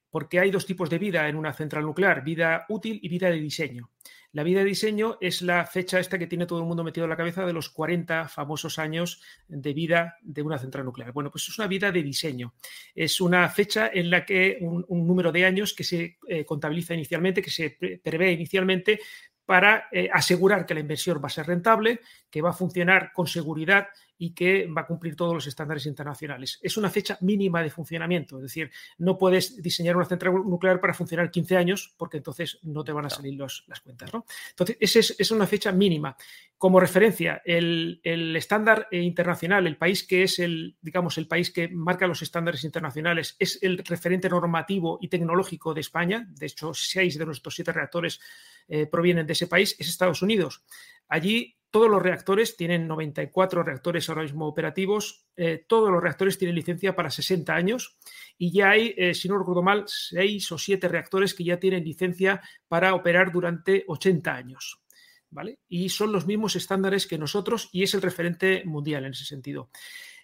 porque 0.09 0.39
hay 0.39 0.49
dos 0.49 0.65
tipos 0.65 0.89
de 0.89 0.97
vida 0.97 1.27
en 1.27 1.35
una 1.35 1.51
central 1.51 1.83
nuclear, 1.83 2.23
vida 2.23 2.65
útil 2.69 2.97
y 3.03 3.09
vida 3.09 3.29
de 3.29 3.39
diseño. 3.39 3.91
La 4.33 4.43
vida 4.43 4.59
de 4.59 4.65
diseño 4.65 5.17
es 5.21 5.41
la 5.41 5.65
fecha 5.65 5.99
esta 5.99 6.19
que 6.19 6.27
tiene 6.27 6.45
todo 6.45 6.59
el 6.59 6.65
mundo 6.65 6.83
metido 6.83 7.05
en 7.05 7.09
la 7.09 7.17
cabeza 7.17 7.45
de 7.45 7.53
los 7.53 7.69
40 7.69 8.27
famosos 8.27 8.77
años 8.77 9.21
de 9.47 9.73
vida 9.73 10.17
de 10.21 10.41
una 10.41 10.59
central 10.59 10.85
nuclear. 10.85 11.13
Bueno, 11.13 11.31
pues 11.31 11.47
es 11.47 11.57
una 11.57 11.67
vida 11.67 11.91
de 11.91 12.03
diseño. 12.03 12.53
Es 12.93 13.21
una 13.21 13.47
fecha 13.49 13.89
en 13.93 14.09
la 14.09 14.25
que 14.25 14.57
un, 14.61 14.85
número 15.07 15.31
de 15.31 15.45
años 15.45 15.73
que 15.73 15.83
se 15.83 16.17
eh, 16.27 16.43
contabiliza 16.45 16.93
inicialmente, 16.93 17.41
que 17.41 17.49
se 17.49 17.77
prevé 18.03 18.31
inicialmente 18.33 18.99
para 19.45 19.87
eh, 19.93 20.09
asegurar 20.11 20.65
que 20.65 20.73
la 20.73 20.81
inversión 20.81 21.21
va 21.23 21.27
a 21.27 21.29
ser 21.29 21.47
rentable, 21.47 22.01
que 22.29 22.41
va 22.41 22.49
a 22.49 22.53
funcionar 22.53 23.13
con 23.13 23.27
seguridad 23.27 23.87
y 24.17 24.33
que 24.33 24.67
va 24.67 24.81
a 24.81 24.87
cumplir 24.87 25.15
todos 25.15 25.33
los 25.33 25.47
estándares 25.47 25.85
internacionales. 25.85 26.59
Es 26.61 26.77
una 26.77 26.89
fecha 26.89 27.17
mínima 27.21 27.61
de 27.61 27.69
funcionamiento, 27.69 28.37
es 28.37 28.43
decir, 28.43 28.71
no 28.97 29.17
puedes 29.17 29.61
diseñar 29.61 29.95
una 29.95 30.05
central 30.05 30.33
nuclear 30.45 30.79
para 30.79 30.93
funcionar 30.93 31.29
15 31.29 31.57
años 31.57 31.93
porque 31.97 32.17
entonces 32.17 32.59
no 32.63 32.83
te 32.83 32.91
van 32.91 33.05
a 33.05 33.09
salir 33.09 33.35
los, 33.35 33.65
las 33.67 33.81
cuentas. 33.81 34.13
¿no? 34.13 34.25
Entonces, 34.49 34.77
esa 34.79 34.99
es, 34.99 35.15
es, 35.17 35.31
una 35.31 35.45
fecha 35.45 35.71
mínima. 35.71 36.15
Como 36.57 36.79
referencia, 36.79 37.41
el, 37.45 37.99
el, 38.03 38.35
estándar 38.35 38.87
internacional, 38.91 39.67
el 39.67 39.77
país 39.77 40.03
que 40.03 40.23
es 40.23 40.39
el, 40.39 40.75
digamos, 40.81 41.17
el 41.19 41.27
país 41.27 41.51
que 41.51 41.67
marca 41.67 42.07
los 42.07 42.21
estándares 42.23 42.63
internacionales, 42.63 43.35
es 43.37 43.59
el 43.61 43.77
referente 43.79 44.29
normativo 44.29 44.97
y 44.99 45.07
tecnológico 45.07 45.73
de 45.73 45.81
España. 45.81 46.27
De 46.29 46.47
hecho, 46.47 46.73
seis 46.73 47.17
de 47.17 47.25
nuestros 47.25 47.53
siete 47.53 47.71
reactores 47.71 48.19
eh, 48.67 48.85
provienen 48.85 49.25
de 49.27 49.33
ese 49.33 49.47
país, 49.47 49.75
es 49.77 49.87
Estados 49.87 50.21
Unidos. 50.21 50.63
Allí 51.07 51.57
todos 51.69 51.89
los 51.89 52.01
reactores 52.01 52.55
tienen 52.55 52.87
94 52.87 53.61
reactores 53.61 54.09
ahora 54.09 54.23
mismo 54.23 54.47
operativos, 54.47 55.27
eh, 55.35 55.65
todos 55.67 55.91
los 55.91 56.01
reactores 56.01 56.37
tienen 56.37 56.55
licencia 56.55 56.95
para 56.95 57.11
60 57.11 57.53
años 57.53 57.97
y 58.37 58.51
ya 58.51 58.71
hay, 58.71 58.95
eh, 58.97 59.13
si 59.13 59.27
no 59.27 59.37
recuerdo 59.37 59.61
mal, 59.61 59.83
6 59.85 60.51
o 60.53 60.57
7 60.57 60.87
reactores 60.87 61.33
que 61.33 61.43
ya 61.43 61.59
tienen 61.59 61.83
licencia 61.83 62.41
para 62.67 62.95
operar 62.95 63.31
durante 63.31 63.83
80 63.87 64.33
años. 64.33 64.81
¿Vale? 65.29 65.59
Y 65.67 65.89
son 65.89 66.13
los 66.13 66.25
mismos 66.25 66.55
estándares 66.55 67.05
que 67.05 67.17
nosotros 67.17 67.69
y 67.73 67.83
es 67.83 67.93
el 67.93 68.01
referente 68.01 68.63
mundial 68.63 69.03
en 69.03 69.11
ese 69.11 69.25
sentido. 69.25 69.69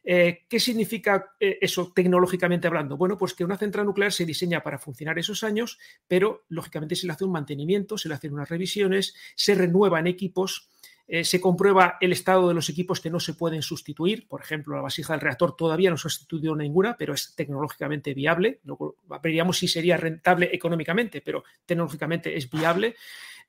Eh, 0.01 0.45
¿Qué 0.47 0.61
significa 0.61 1.35
eso 1.39 1.91
tecnológicamente 1.93 2.67
hablando? 2.67 2.95
Bueno, 2.95 3.17
pues 3.17 3.33
que 3.33 3.43
una 3.43 3.57
central 3.57 3.85
nuclear 3.85 4.13
se 4.13 4.25
diseña 4.25 4.63
para 4.63 4.79
funcionar 4.79 5.19
esos 5.19 5.43
años, 5.43 5.77
pero 6.07 6.45
lógicamente 6.47 6.95
se 6.95 7.05
le 7.05 7.13
hace 7.13 7.25
un 7.25 7.33
mantenimiento, 7.33 7.97
se 7.97 8.07
le 8.07 8.15
hacen 8.15 8.33
unas 8.33 8.47
revisiones, 8.47 9.13
se 9.35 9.55
renuevan 9.55 10.07
equipos 10.07 10.69
eh, 11.07 11.23
se 11.23 11.41
comprueba 11.41 11.97
el 11.99 12.11
estado 12.11 12.47
de 12.47 12.53
los 12.53 12.69
equipos 12.69 13.01
que 13.01 13.09
no 13.09 13.19
se 13.19 13.33
pueden 13.33 13.61
sustituir. 13.61 14.27
Por 14.27 14.41
ejemplo, 14.41 14.75
la 14.75 14.81
vasija 14.81 15.13
del 15.13 15.21
reactor 15.21 15.55
todavía 15.55 15.89
no 15.89 15.97
se 15.97 16.07
ha 16.07 16.11
sustituido 16.11 16.55
ninguna, 16.55 16.95
pero 16.97 17.13
es 17.13 17.35
tecnológicamente 17.35 18.13
viable. 18.13 18.61
Luego 18.63 18.95
veríamos 19.21 19.57
si 19.57 19.67
sería 19.67 19.97
rentable 19.97 20.49
económicamente, 20.53 21.21
pero 21.21 21.43
tecnológicamente 21.65 22.37
es 22.37 22.49
viable. 22.49 22.95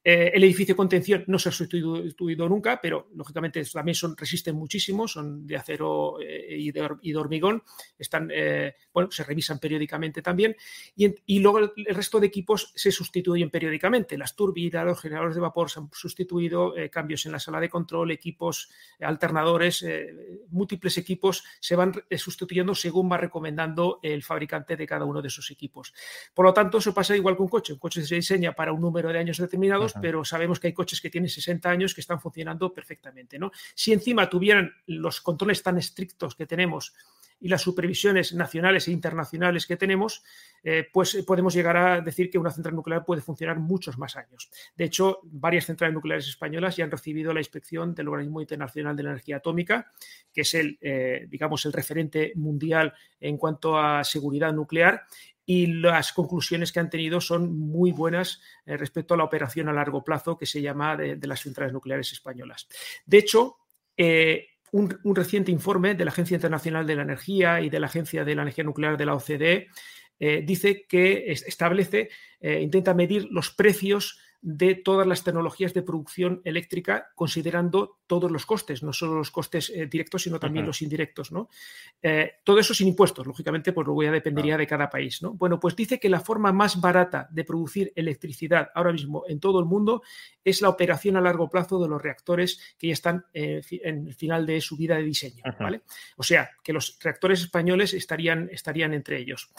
Eh, 0.07 0.33
el 0.35 0.45
edificio 0.45 0.75
de 0.75 0.77
contención 0.77 1.25
no 1.29 1.38
se 1.38 1.49
ha 1.49 1.53
sustituido 1.53 2.47
nunca, 2.47 2.79
pero 2.81 3.09
lógicamente 3.14 3.64
también 3.64 3.95
son, 3.95 4.14
resisten 4.14 4.55
muchísimo, 4.55 5.09
son 5.09 5.47
de 5.47 5.57
acero 5.57 6.21
eh, 6.21 6.59
y, 6.59 6.71
de, 6.71 7.17
hormigón, 7.17 7.62
están, 7.99 8.31
eh, 8.31 8.75
bueno, 8.93 9.11
se 9.11 9.25
revisan 9.25 9.59
periódicamente 9.59 10.21
también, 10.21 10.55
y, 10.95 11.38
luego 11.40 11.59
el 11.59 11.95
resto 11.95 12.21
de 12.21 12.27
equipos 12.27 12.73
se 12.75 12.93
sustituyen 12.93 13.49
periódicamente. 13.49 14.19
Las 14.19 14.37
turbinas, 14.37 14.85
los 14.85 15.01
generadores 15.01 15.35
de 15.35 15.40
vapor 15.40 15.71
se 15.71 15.81
han 15.81 15.88
sustituido, 15.93 16.77
eh, 16.77 16.90
cambios 16.90 17.25
en 17.25 17.33
la 17.33 17.40
sala 17.40 17.61
de 17.61 17.71
control, 17.71 18.11
equipos 18.11 18.69
alternadores, 19.01 19.85
múltiples 20.51 20.99
equipos 20.99 21.45
se 21.61 21.77
van 21.77 21.93
sustituyendo 22.17 22.75
según 22.75 23.11
va 23.11 23.17
recomendando 23.17 24.01
el 24.03 24.23
fabricante 24.23 24.77
de 24.77 24.87
cada 24.87 25.05
uno 25.05 25.23
de 25.23 25.29
esos 25.29 25.51
equipos. 25.51 25.95
Por 26.35 26.45
lo 26.45 26.53
tanto, 26.53 26.79
eso 26.79 26.93
pasa 26.93 27.17
igual 27.17 27.37
que 27.37 27.43
un 27.43 27.49
coche. 27.49 27.73
Un 27.73 27.79
coche 27.79 28.05
se 28.05 28.14
diseña 28.17 28.53
para 28.53 28.73
un 28.73 28.81
número 28.81 29.11
de 29.11 29.19
años 29.19 29.38
determinados, 29.38 29.93
pero 30.00 30.24
sabemos 30.24 30.61
que 30.61 30.68
hay 30.68 30.72
coches 30.72 31.00
que 31.00 31.11
tienen 31.11 31.28
60 31.28 31.68
años 31.68 31.94
que 31.94 32.00
están 32.00 32.20
funcionando 32.20 32.72
perfectamente. 32.72 33.38
¿no? 33.38 33.50
Si 33.74 33.92
encima 33.92 34.28
tuvieran 34.28 34.72
los 34.87 35.20
controles 35.20 35.62
tan 35.62 35.78
estrictos 35.78 36.35
que 36.35 36.46
tenemos 36.46 36.94
y 37.40 37.48
las 37.48 37.62
supervisiones 37.62 38.33
nacionales 38.33 38.88
e 38.88 38.92
internacionales 38.92 39.66
que 39.66 39.76
tenemos, 39.76 40.22
eh, 40.62 40.88
pues 40.90 41.22
podemos 41.26 41.52
llegar 41.52 41.76
a 41.76 42.00
decir 42.00 42.30
que 42.30 42.38
una 42.38 42.50
central 42.50 42.74
nuclear 42.74 43.04
puede 43.04 43.20
funcionar 43.20 43.59
muchos 43.59 43.98
más 43.98 44.16
años. 44.16 44.50
De 44.76 44.85
hecho, 44.85 45.20
varias 45.24 45.66
centrales 45.66 45.94
nucleares 45.94 46.28
españolas 46.28 46.76
ya 46.76 46.85
han 46.85 46.90
recibido 46.90 47.35
la 47.35 47.40
inspección 47.40 47.94
del 47.94 48.09
Organismo 48.09 48.40
Internacional 48.40 48.96
de 48.96 49.02
la 49.02 49.11
Energía 49.11 49.37
Atómica, 49.37 49.92
que 50.33 50.40
es 50.40 50.54
el, 50.54 50.78
eh, 50.80 51.26
digamos, 51.28 51.66
el 51.66 51.72
referente 51.72 52.33
mundial 52.37 52.94
en 53.20 53.37
cuanto 53.37 53.78
a 53.78 54.04
seguridad 54.04 54.52
nuclear, 54.52 55.04
y 55.46 55.66
las 55.66 56.12
conclusiones 56.12 56.72
que 56.72 56.80
han 56.80 56.90
tenido 56.90 57.20
son 57.20 57.57
muy 57.59 57.92
buenas 57.92 58.40
eh, 58.64 58.76
respecto 58.76 59.14
a 59.14 59.16
la 59.16 59.24
operación 59.24 59.68
a 59.68 59.72
largo 59.72 60.02
plazo 60.02 60.38
que 60.38 60.46
se 60.46 60.62
llama 60.62 60.96
de, 60.96 61.18
las 61.26 61.40
centrales 61.40 61.72
nucleares 61.72 62.12
españolas. 62.12 62.66
De 63.04 63.18
hecho, 63.18 63.57
eh, 63.96 64.46
un, 64.72 64.98
reciente 65.14 65.52
informe 65.52 65.94
de 65.94 66.04
la 66.04 66.11
Agencia 66.11 66.35
Internacional 66.35 66.87
de 66.87 66.96
la 66.96 67.02
Energía 67.02 67.61
y 67.61 67.68
de 67.68 67.80
la 67.80 67.87
Agencia 67.87 68.24
de 68.24 68.35
la 68.35 68.42
Energía 68.42 68.64
Nuclear 68.64 68.96
de 68.96 69.07
la 69.07 69.14
OCDE 69.14 69.68
eh, 70.18 70.42
dice 70.44 70.87
que 70.88 71.30
establece, 71.30 72.09
intenta 72.40 72.92
medir 72.94 73.26
los 73.30 73.50
precios 73.50 74.18
de 74.46 74.74
todas 74.74 75.07
las 75.07 75.24
tecnologías 75.24 75.72
de 75.72 75.80
producción 75.80 76.42
eléctrica, 76.44 77.09
considerando 77.14 78.00
todos 78.07 78.30
los 78.30 78.44
costes, 78.44 78.83
no 78.83 78.92
solo 78.92 79.14
los 79.14 79.30
costes 79.30 79.72
eh, 79.74 79.87
directos, 79.87 80.24
sino 80.24 80.38
también 80.38 80.66
los 80.66 80.83
indirectos. 80.83 81.33
¿no? 81.33 81.48
Eh, 82.02 82.33
todo 82.44 82.59
eso 82.59 82.74
sin 82.74 82.88
impuestos, 82.88 83.26
lógicamente, 83.26 83.72
pues 83.72 83.87
luego 83.87 84.02
ya 84.02 84.11
dependería 84.11 84.59
de 84.59 84.66
cada 84.66 84.90
país. 84.90 85.22
¿no? 85.22 85.33
Bueno, 85.33 85.59
pues 85.59 85.74
dice 85.74 85.98
que 85.98 86.11
la 86.11 86.20
forma 86.20 86.52
más 86.52 86.78
barata 86.78 87.26
de 87.30 87.42
producir 87.42 87.90
electricidad 87.96 88.68
ahora 88.74 88.92
mismo 88.92 89.24
en 89.26 89.40
todo 89.40 89.61
el 89.61 89.64
mundo 89.64 90.02
es 90.44 90.62
la 90.62 90.68
operación 90.68 91.16
a 91.16 91.20
largo 91.20 91.48
plazo 91.48 91.83
de 91.83 91.88
los 91.88 92.02
reactores 92.02 92.61
que 92.78 92.88
ya 92.88 92.92
están 92.92 93.24
eh, 93.33 93.62
en 93.70 94.07
el 94.07 94.14
final 94.14 94.46
de 94.46 94.61
su 94.61 94.76
vida 94.76 94.96
de 94.96 95.02
diseño. 95.02 95.42
¿vale? 95.59 95.83
O 96.16 96.22
sea, 96.22 96.50
que 96.62 96.72
los 96.72 96.98
reactores 97.00 97.40
españoles 97.40 97.94
estarían, 97.94 98.48
estarían 98.52 98.94
entre 98.94 99.18
ellos. 99.18 99.50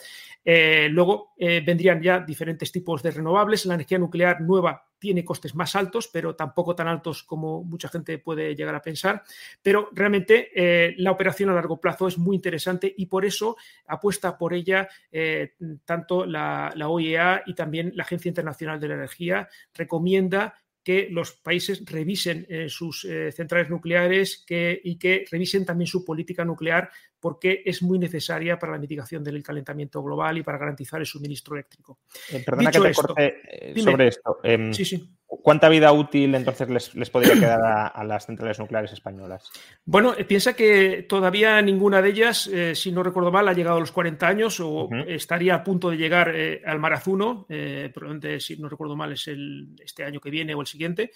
luego 0.46 1.34
vendrían 1.38 2.02
ya 2.02 2.20
diferentes 2.20 2.72
tipos 2.72 3.02
de 3.04 3.12
renovables. 3.12 3.66
La 3.66 3.76
energía 3.76 3.98
nuclear 3.98 4.42
nueva 4.42 4.86
tiene 5.06 5.26
costes 5.26 5.56
más 5.56 5.76
altos, 5.76 6.10
pero 6.12 6.36
tampoco 6.36 6.76
tan 6.76 6.88
altos 6.88 7.24
como 7.24 7.64
mucha 7.64 7.90
gente 7.90 8.18
puede 8.18 8.56
llegar 8.56 8.76
a 8.76 8.82
pensar. 8.82 9.24
Pero 9.62 9.90
realmente 9.94 10.50
eh, 10.56 10.96
la 10.98 11.12
operación 11.12 11.50
a 11.50 11.54
largo 11.54 11.80
plazo 11.80 12.08
es 12.08 12.18
muy 12.18 12.36
interesante 12.36 12.94
y 12.98 13.06
por 13.06 13.26
eso 13.26 13.56
apuesta 13.88 14.38
por 14.38 14.54
ella 14.54 14.88
eh, 15.12 15.54
tanto 15.86 16.26
la, 16.26 16.74
OIEA 16.88 17.44
y 17.46 17.54
también 17.54 17.92
la 17.96 18.04
Agencia 18.04 18.30
Internacional 18.30 18.80
de 18.80 18.88
la 18.88 18.96
Energía. 18.96 19.48
Recomienda 19.74 20.56
que 20.86 21.10
los 21.10 21.34
países 21.34 21.84
revisen 21.86 22.46
eh, 22.48 22.70
sus 22.70 23.08
centrales 23.34 23.70
nucleares 23.70 24.46
y 24.48 24.98
que 24.98 25.26
revisen 25.30 25.66
también 25.66 25.88
su 25.88 26.06
política 26.06 26.46
nuclear 26.46 26.90
porque 27.20 27.64
es 27.66 27.82
muy 27.82 27.98
necesaria 27.98 28.60
para 28.60 28.74
la 28.74 28.78
mitigación 28.78 29.24
del 29.24 29.42
calentamiento 29.42 30.04
global 30.04 30.38
y 30.38 30.44
para 30.44 30.60
garantizar 30.60 31.00
el 31.00 31.08
suministro 31.08 31.56
eléctrico. 31.56 31.98
perdona 32.46 32.72
que 32.72 32.80
te 32.80 32.94
corte 32.94 33.74
sobre 33.82 34.08
esto. 34.08 34.40
Em, 34.44 34.72
sí, 34.72 34.86
sí. 34.86 35.10
¿Cuánta 35.42 35.70
vida 35.70 35.92
útil 35.92 36.36
entonces 36.36 36.94
les, 36.94 37.10
podría 37.10 37.34
quedar 37.40 37.92
a, 37.94 38.04
las 38.04 38.26
centrales 38.26 38.60
nucleares 38.60 38.92
españolas? 38.94 39.52
Bueno, 39.86 40.14
eh, 40.18 40.26
piensa 40.26 40.54
que 40.54 41.06
todavía 41.08 41.62
ninguna 41.62 42.02
de 42.02 42.10
ellas, 42.10 42.48
eh, 42.48 42.76
si 42.76 42.92
no 42.92 43.04
recuerdo 43.04 43.32
mal, 43.32 43.48
ha 43.48 43.54
llegado 43.54 43.78
a 43.78 43.80
los 43.80 43.92
40 43.92 44.28
años 44.28 44.60
o 44.60 44.90
estaría 45.08 45.56
a 45.56 45.64
punto 45.64 45.90
de 45.90 45.98
llegar 45.98 46.32
eh, 46.36 46.62
al 46.66 46.80
Marazuno, 46.80 47.46
probablemente, 47.48 48.40
si 48.40 48.58
no 48.58 48.70
recuerdo 48.70 48.96
mal, 48.96 49.12
es 49.14 49.28
el, 49.28 49.76
este 49.84 50.04
año 50.04 50.20
que 50.20 50.30
viene 50.30 50.54
o 50.54 50.62
el 50.62 50.68
siguiente. 50.68 51.12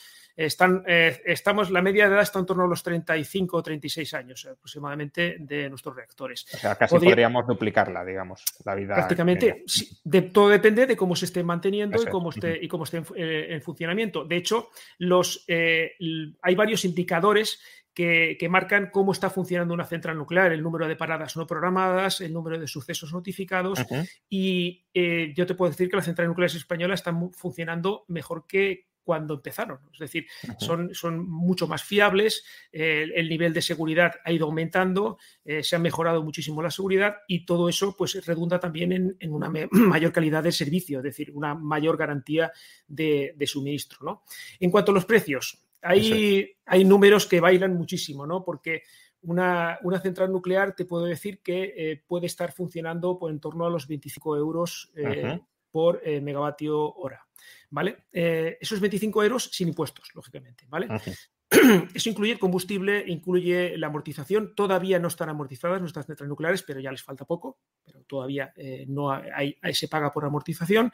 Están, 0.46 0.84
estamos, 0.88 1.70
la 1.70 1.82
media 1.82 2.08
de 2.08 2.14
edad 2.14 2.24
está 2.24 2.40
en 2.40 2.46
torno 2.46 2.64
a 2.64 2.68
los 2.68 2.82
35 2.82 3.58
o 3.58 3.62
36 3.62 4.14
años 4.14 4.46
aproximadamente 4.46 5.36
de 5.40 5.70
nuestros 5.70 5.96
reactores. 5.96 6.46
O 6.54 6.58
sea, 6.58 6.76
casi 6.76 6.96
podríamos 6.96 7.46
duplicarla, 7.46 8.06
digamos, 8.06 8.44
la 8.64 8.76
vida. 8.76 8.96
Prácticamente, 8.96 9.66
de, 10.04 10.22
todo 10.22 10.48
depende 10.48 10.86
de 10.86 10.96
cómo 10.96 11.16
se 11.16 11.26
esté 11.26 11.44
manteniendo 11.44 12.02
y 12.02 12.06
cómo 12.06 12.30
esté, 12.30 12.58
y 12.62 12.70
cómo 12.70 12.86
esté 12.86 13.04
en 13.16 13.62
funcionamiento. 13.62 14.24
De 14.24 14.38
hecho, 14.38 14.70
los, 14.98 15.44
eh, 15.48 15.92
hay 16.42 16.56
varios 16.56 16.86
indicadores 16.86 17.60
que, 17.94 18.48
marcan 18.50 18.92
cómo 18.92 19.12
está 19.12 19.30
funcionando 19.30 19.74
una 19.74 19.86
central 19.86 20.18
nuclear, 20.18 20.54
el 20.54 20.64
número 20.64 20.88
de 20.88 20.96
paradas 20.96 21.36
no 21.36 21.46
programadas, 21.46 22.22
el 22.22 22.32
número 22.32 22.58
de 22.58 22.68
sucesos 22.68 23.12
notificados. 23.12 23.86
Y 24.30 24.86
eh, 24.94 25.34
yo 25.36 25.46
te 25.46 25.56
puedo 25.56 25.72
decir 25.72 25.90
que 25.90 25.98
las 25.98 26.06
centrales 26.06 26.30
nucleares 26.30 26.56
españolas 26.56 27.02
están 27.02 27.32
funcionando 27.34 28.06
mejor 28.08 28.48
que 28.48 28.89
cuando 29.10 29.34
empezaron. 29.34 29.80
Es 29.92 29.98
decir, 29.98 30.28
son, 30.60 30.94
son 30.94 31.28
mucho 31.28 31.68
más 31.68 31.84
fiables, 31.84 32.44
el 32.72 33.28
nivel 33.28 33.54
de 33.54 33.64
seguridad 33.64 34.14
ha 34.24 34.32
ido 34.32 34.46
aumentando, 34.46 35.18
eh, 35.44 35.64
se 35.64 35.76
ha 35.76 35.80
mejorado 35.80 36.22
muchísimo 36.22 36.62
la 36.62 36.70
seguridad 36.70 37.16
y 37.28 37.44
todo 37.44 37.70
eso 37.70 37.96
pues 37.98 38.24
redunda 38.24 38.60
también 38.60 39.18
en, 39.20 39.34
una 39.34 39.50
mayor 39.72 40.12
calidad 40.12 40.44
de 40.44 40.52
servicio, 40.52 41.00
es 41.00 41.04
decir, 41.04 41.32
una 41.34 41.56
mayor 41.56 41.98
garantía 41.98 42.52
de, 42.88 43.34
suministro. 43.48 43.98
¿no? 44.04 44.22
En 44.60 44.70
cuanto 44.70 44.92
a 44.92 44.94
los 44.94 45.06
precios, 45.06 45.58
hay, 45.82 46.56
hay 46.68 46.86
números 46.86 47.26
que 47.26 47.40
bailan 47.40 47.74
muchísimo, 47.74 48.28
¿no? 48.28 48.46
Porque 48.46 48.84
una, 49.24 49.80
central 50.04 50.32
nuclear 50.32 50.76
te 50.76 50.86
puedo 50.86 51.06
decir 51.06 51.42
que 51.42 51.74
eh, 51.76 52.04
puede 52.06 52.28
estar 52.28 52.52
funcionando 52.52 53.18
por 53.18 53.32
en 53.32 53.40
torno 53.40 53.66
a 53.66 53.72
los 53.72 53.88
25 53.88 54.38
euros 54.38 54.92
eh, 54.96 55.40
por 55.72 56.00
megavatio 56.22 56.94
hora. 56.94 57.26
¿Vale? 57.70 58.06
Eh, 58.12 58.58
esos 58.60 58.80
25 58.80 59.24
euros 59.24 59.50
sin 59.52 59.68
impuestos, 59.70 60.10
lógicamente, 60.14 60.66
¿vale? 60.68 60.88
Eso 61.96 62.10
incluye 62.10 62.34
el 62.34 62.40
combustible, 62.40 63.04
incluye 63.08 63.76
la 63.76 63.88
amortización. 63.88 64.54
Todavía 64.54 65.00
no 65.00 65.08
están 65.08 65.30
amortizadas 65.30 65.82
nuestras 65.82 66.06
centrales 66.06 66.30
nucleares, 66.30 66.62
pero 66.62 66.80
ya 66.80 66.92
les 66.92 67.02
falta 67.02 67.26
poco. 67.26 67.58
Pero 67.84 68.04
todavía 68.04 68.54
eh, 68.56 68.86
no 68.88 69.12
hay, 69.12 69.58
se 69.74 69.88
paga 69.88 70.12
por 70.12 70.26
amortización. 70.26 70.92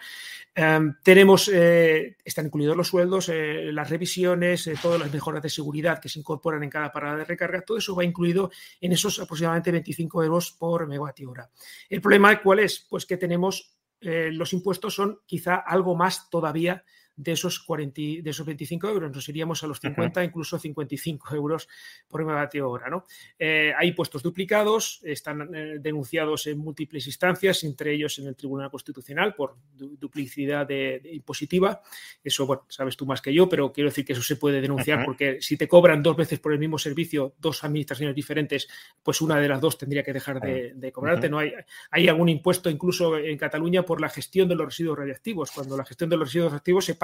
Em, 0.54 0.96
tenemos, 1.04 1.50
eh, 1.54 2.16
están 2.24 2.46
incluidos 2.46 2.78
los 2.78 2.88
sueldos, 2.88 3.30
las 3.30 3.90
revisiones, 3.90 4.70
todas 4.82 5.00
las 5.00 5.12
mejoras 5.12 5.44
de 5.44 5.50
seguridad 5.50 6.00
que 6.00 6.08
se 6.08 6.20
incorporan 6.20 6.64
en 6.64 6.70
cada 6.70 6.90
parada 6.90 7.18
de 7.18 7.26
recarga. 7.26 7.62
Todo 7.62 7.78
eso 7.78 7.94
va 7.94 8.06
incluido 8.06 8.50
en 8.80 8.94
esos 8.94 9.20
aproximadamente 9.20 9.72
25 9.74 10.24
euros 10.24 10.54
por 10.54 10.88
megavatio 10.88 11.32
hora. 11.32 11.50
El 11.90 12.00
problema, 12.00 12.42
¿cuál 12.42 12.60
es? 12.60 12.88
Pues 12.90 13.06
que 13.06 13.18
tenemos 13.18 13.75
eh, 14.06 14.30
los 14.32 14.54
impuestos 14.54 14.94
son 14.94 15.20
quizá 15.26 15.56
algo 15.56 15.96
más 15.96 16.30
todavía 16.30 16.84
de 17.18 17.32
esos, 17.32 17.60
40, 17.60 18.02
de 18.22 18.30
esos 18.30 18.46
25 18.46 18.90
euros. 18.90 19.12
Nos 19.12 19.28
iríamos 19.30 19.64
a 19.64 19.68
los 19.68 19.80
50, 19.80 20.24
incluso 20.24 20.60
55 20.60 21.36
euros 21.36 21.68
por 22.08 22.24
megavatio 22.26 22.70
hora. 22.70 22.90
¿no? 22.90 23.06
Eh, 23.40 23.74
hay 23.78 23.92
puestos 23.94 24.24
duplicados, 24.24 25.02
están 25.04 25.54
eh, 25.56 25.78
denunciados 25.80 26.48
en 26.48 26.58
múltiples 26.58 27.08
instancias, 27.08 27.64
entre 27.64 27.94
ellos 27.94 28.20
en 28.20 28.28
el 28.28 28.36
Tribunal 28.36 28.70
Constitucional 28.70 29.36
por 29.36 29.56
duplicidad 29.74 30.68
de, 30.68 31.02
impositiva. 31.14 31.82
Eso, 32.24 32.46
bueno, 32.46 32.66
sabes 32.70 32.98
tú 32.98 33.06
más 33.06 33.22
que 33.22 33.34
yo, 33.34 33.48
pero 33.48 33.72
quiero 33.72 33.90
decir 33.90 34.06
que 34.06 34.14
eso 34.14 34.24
se 34.24 34.36
puede 34.36 34.62
denunciar 34.62 35.06
porque 35.06 35.42
si 35.42 35.58
te 35.58 35.68
cobran 35.68 36.04
dos 36.04 36.16
veces 36.16 36.40
por 36.40 36.54
el 36.54 36.60
mismo 36.60 36.78
servicio, 36.78 37.36
dos 37.40 37.64
administraciones 37.64 38.16
diferentes, 38.16 38.68
pues 39.04 39.22
una 39.22 39.40
de 39.40 39.48
las 39.48 39.62
dos 39.62 39.78
tendría 39.78 40.04
que 40.04 40.14
dejar 40.14 40.40
de, 40.40 40.92
cobrarte. 40.92 41.30
¿no? 41.30 41.40
Hay, 41.40 41.54
hay 41.92 42.08
algún 42.08 42.30
impuesto 42.30 42.70
incluso 42.70 43.18
en 43.18 43.38
Cataluña 43.38 43.84
por 43.84 44.02
la 44.02 44.10
gestión 44.10 44.48
de 44.48 44.56
los 44.56 44.68
residuos 44.68 44.98
radiactivos. 44.98 45.52
Cuando 45.52 45.78
la 45.78 45.86
gestión 45.86 46.10
de 46.10 46.18
los 46.18 46.30
residuos 46.30 46.52
radiactivos 46.52 46.86
se 46.86 46.96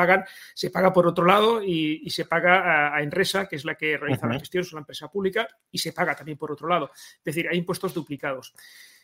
se 0.54 0.70
paga 0.70 0.94
por 0.94 1.08
otro 1.08 1.26
lado 1.26 1.62
y, 1.64 2.10
se 2.10 2.26
paga 2.26 2.96
a, 2.96 3.02
Enresa, 3.02 3.48
que 3.48 3.56
es 3.56 3.66
la 3.66 3.76
que 3.76 3.98
realiza 3.98 4.28
la 4.28 4.40
gestión, 4.40 4.62
es 4.62 4.72
una 4.74 4.82
empresa 4.82 5.10
pública, 5.10 5.48
y 5.72 5.78
se 5.78 5.94
paga 5.94 6.16
también 6.16 6.38
por 6.38 6.52
otro 6.52 6.68
lado. 6.68 6.92
Es 6.94 7.24
decir, 7.24 7.48
hay 7.50 7.58
impuestos 7.58 7.94
duplicados. 7.94 8.54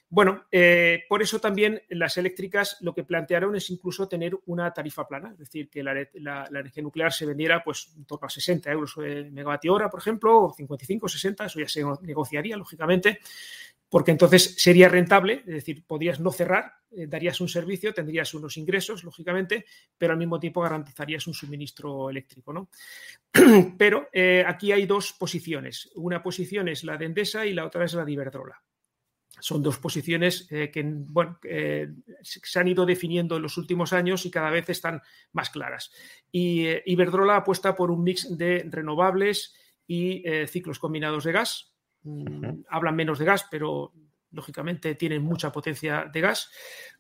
Bueno, 0.10 0.46
eh, 0.50 1.04
por 1.10 1.22
eso 1.22 1.40
también 1.40 1.82
las 1.90 2.18
eléctricas 2.18 2.78
lo 2.80 2.94
que 2.94 3.04
plantearon 3.04 3.58
es 3.58 3.70
incluso 3.70 4.08
tener 4.08 4.38
una 4.46 4.72
tarifa 4.72 5.06
plana, 5.06 5.32
es 5.32 5.40
decir, 5.40 5.70
que 5.70 5.84
la, 5.84 6.08
energía 6.50 6.84
nuclear 6.84 7.12
se 7.12 7.26
vendiera 7.26 7.62
pues 7.62 7.94
en 7.98 8.06
torno 8.06 8.26
a 8.26 8.30
60 8.30 8.72
euros 8.72 8.96
megavatio 8.98 9.74
hora, 9.74 9.90
por 9.90 10.00
ejemplo, 10.00 10.44
o 10.44 10.54
55, 10.54 11.10
60, 11.10 11.46
eso 11.46 11.60
ya 11.60 11.68
se 11.68 11.84
negociaría, 12.04 12.56
lógicamente, 12.56 13.20
porque 13.90 14.12
entonces 14.12 14.56
sería 14.58 14.90
rentable, 14.90 15.44
es 15.48 15.54
decir, 15.54 15.86
podrías 15.86 16.20
no 16.20 16.32
cerrar, 16.32 16.74
eh, 16.92 17.08
darías 17.08 17.40
un 17.40 17.48
servicio, 17.48 17.94
tendrías 17.94 18.34
unos 18.34 18.58
ingresos, 18.58 19.04
lógicamente, 19.04 19.66
pero 19.98 20.14
al 20.14 20.20
mismo 20.20 20.40
tiempo 20.40 20.62
garantizarías 20.62 21.26
un 21.28 21.34
suministro 21.34 22.10
eléctrico. 22.10 22.52
¿no? 22.54 22.70
pero 23.78 24.10
eh, 24.12 24.44
aquí 24.46 24.72
hay 24.72 24.86
dos 24.86 25.14
posiciones. 25.14 25.90
Una 25.96 26.22
posición 26.22 26.68
es 26.68 26.84
la 26.84 26.98
de 26.98 27.06
Endesa 27.06 27.46
y 27.46 27.54
la 27.54 27.66
otra 27.66 27.86
es 27.86 27.94
la 27.94 28.04
de 28.04 28.12
Iberdrola. 28.12 28.62
Son 29.40 29.62
dos 29.62 29.78
posiciones 29.78 30.48
eh, 30.50 30.72
que 30.72 30.84
bueno, 30.84 31.40
se 32.24 32.60
han 32.60 32.68
ido 32.68 32.88
definiendo 32.88 33.36
en 33.36 33.44
los 33.44 33.58
últimos 33.58 33.94
años 33.94 34.26
y 34.26 34.32
cada 34.32 34.50
vez 34.50 34.68
están 34.70 35.02
más 35.32 35.52
claras. 35.52 35.92
Y 36.32 36.66
Iberdrola 36.92 37.36
apuesta 37.36 37.76
por 37.76 37.92
un 37.92 38.04
mix 38.04 38.36
de 38.36 38.66
renovables 38.68 39.54
y 39.86 40.24
ciclos 40.48 40.80
combinados 40.80 41.24
de 41.24 41.34
gas, 41.34 41.77
Hablan 42.70 42.96
menos 42.96 43.20
de 43.20 43.26
gas, 43.26 43.46
pero 43.50 43.94
lógicamente 44.32 44.96
tienen 44.96 45.24
mucha 45.24 45.52
potencia 45.52 46.06
de 46.12 46.22
gas. 46.22 46.50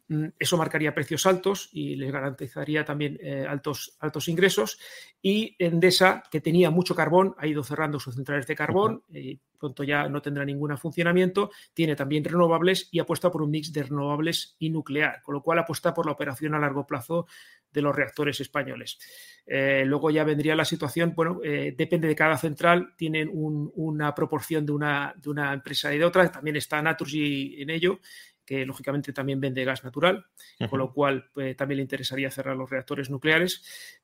Mm, 0.10 0.28
eso 0.40 0.56
marcaría 0.58 0.96
precios 0.96 1.26
altos 1.26 1.70
y 1.74 1.96
les 1.98 2.12
garantizaría 2.12 2.86
también 2.86 3.18
eh, 3.22 3.46
altos, 3.48 3.98
altos 4.00 4.28
ingresos. 4.30 4.80
Y 5.22 5.56
Endesa, 5.60 6.24
que 6.32 6.40
tenía 6.40 6.70
mucho 6.70 6.96
carbón, 6.96 7.36
ha 7.38 7.48
ido 7.48 7.64
cerrando 7.64 8.00
sus 8.00 8.16
centrales 8.16 8.48
de 8.48 8.56
carbón 8.56 9.04
y 9.10 9.40
pronto 9.60 9.84
ya 9.84 10.08
no 10.08 10.22
tendrá 10.22 10.46
ningún 10.46 10.78
funcionamiento. 10.78 11.52
Tiene 11.74 11.96
también 11.96 12.24
renovables 12.24 12.88
y 12.92 13.00
apuesta 13.00 13.32
por 13.32 13.42
un 13.42 13.52
mix 13.52 13.74
de 13.74 13.84
renovables 13.84 14.56
y 14.60 14.70
nuclear, 14.70 15.22
con 15.22 15.36
lo 15.36 15.42
cual 15.42 15.60
apuesta 15.60 15.94
por 15.94 16.06
la 16.06 16.14
operación 16.14 16.56
a 16.56 16.60
largo 16.60 16.88
plazo 16.88 17.28
de 17.72 17.82
los 17.82 17.96
reactores 17.96 18.40
españoles. 18.40 18.98
Eh, 19.46 19.84
luego 19.86 20.10
ya 20.10 20.24
vendría 20.24 20.56
la 20.56 20.66
situación, 20.66 21.14
bueno, 21.16 21.40
eh, 21.44 21.74
depende 21.78 22.08
de 22.08 22.16
cada 22.16 22.38
central, 22.38 22.94
tienen 22.96 23.30
una 23.34 24.16
proporción 24.16 24.66
de 24.66 24.72
una, 24.72 25.14
de 25.18 25.30
una 25.30 25.54
empresa 25.54 25.94
y 25.94 25.98
de 25.98 26.06
otra, 26.06 26.32
también 26.32 26.56
está 26.56 26.82
Naturgy 26.82 27.62
en 27.62 27.70
ello, 27.70 28.00
que 28.48 28.66
lógicamente 28.66 29.12
también 29.12 29.42
vende 29.42 29.66
gas 29.66 29.84
natural, 29.84 30.26
con 30.70 30.80
lo 30.80 30.94
cual 30.94 31.30
pues, 31.34 31.56
también 31.58 31.78
le 31.78 31.82
interesaría 31.84 32.32
cerrar 32.32 32.56
los 32.56 32.70
reactores 32.70 33.10
nucleares. 33.10 33.62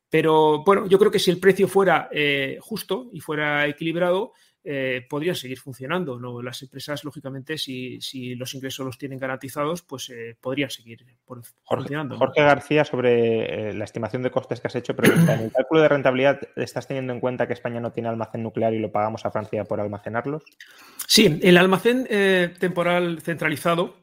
Pero 0.10 0.64
bueno, 0.64 0.86
yo 0.86 1.00
creo 1.00 1.10
que 1.10 1.18
si 1.18 1.32
el 1.32 1.40
precio 1.40 1.68
fuera 1.68 2.10
eh, 2.12 2.58
justo 2.62 3.10
y 3.14 3.22
fuera 3.22 3.66
equilibrado, 3.66 4.34
eh, 4.66 5.06
podrían 5.10 5.36
seguir 5.36 5.60
funcionando. 5.60 6.18
¿no? 6.18 6.42
Las 6.42 6.62
empresas, 6.62 7.04
lógicamente, 7.04 7.58
si, 7.58 8.00
los 8.36 8.54
ingresos 8.54 8.86
los 8.86 8.98
tienen 8.98 9.20
garantizados, 9.20 9.82
pues 9.82 10.10
eh, 10.10 10.38
podrían 10.40 10.70
seguir 10.70 11.06
funcionando. 11.66 12.18
Jorge 12.18 12.42
García, 12.42 12.86
sobre 12.86 13.70
eh, 13.70 13.74
la 13.74 13.84
estimación 13.84 14.24
de 14.24 14.32
costes 14.32 14.62
que 14.62 14.68
has 14.68 14.76
hecho, 14.76 14.96
pregunta, 14.96 15.34
¿en 15.34 15.42
el 15.42 15.52
cálculo 15.52 15.82
de 15.82 15.90
rentabilidad 15.90 16.40
estás 16.56 16.88
teniendo 16.88 17.12
en 17.12 17.20
cuenta 17.20 17.46
que 17.46 17.54
España 17.54 17.82
no 17.82 17.92
tiene 17.92 18.08
almacén 18.08 18.42
nuclear 18.42 18.74
y 18.74 18.80
lo 18.80 18.90
pagamos 18.90 19.26
a 19.26 19.32
Francia 19.32 19.66
por 19.66 19.82
almacenarlos? 19.82 20.44
Sí, 21.08 21.40
el 21.44 21.58
almacén 21.58 22.08
temporal 22.58 23.20
centralizado 23.22 24.03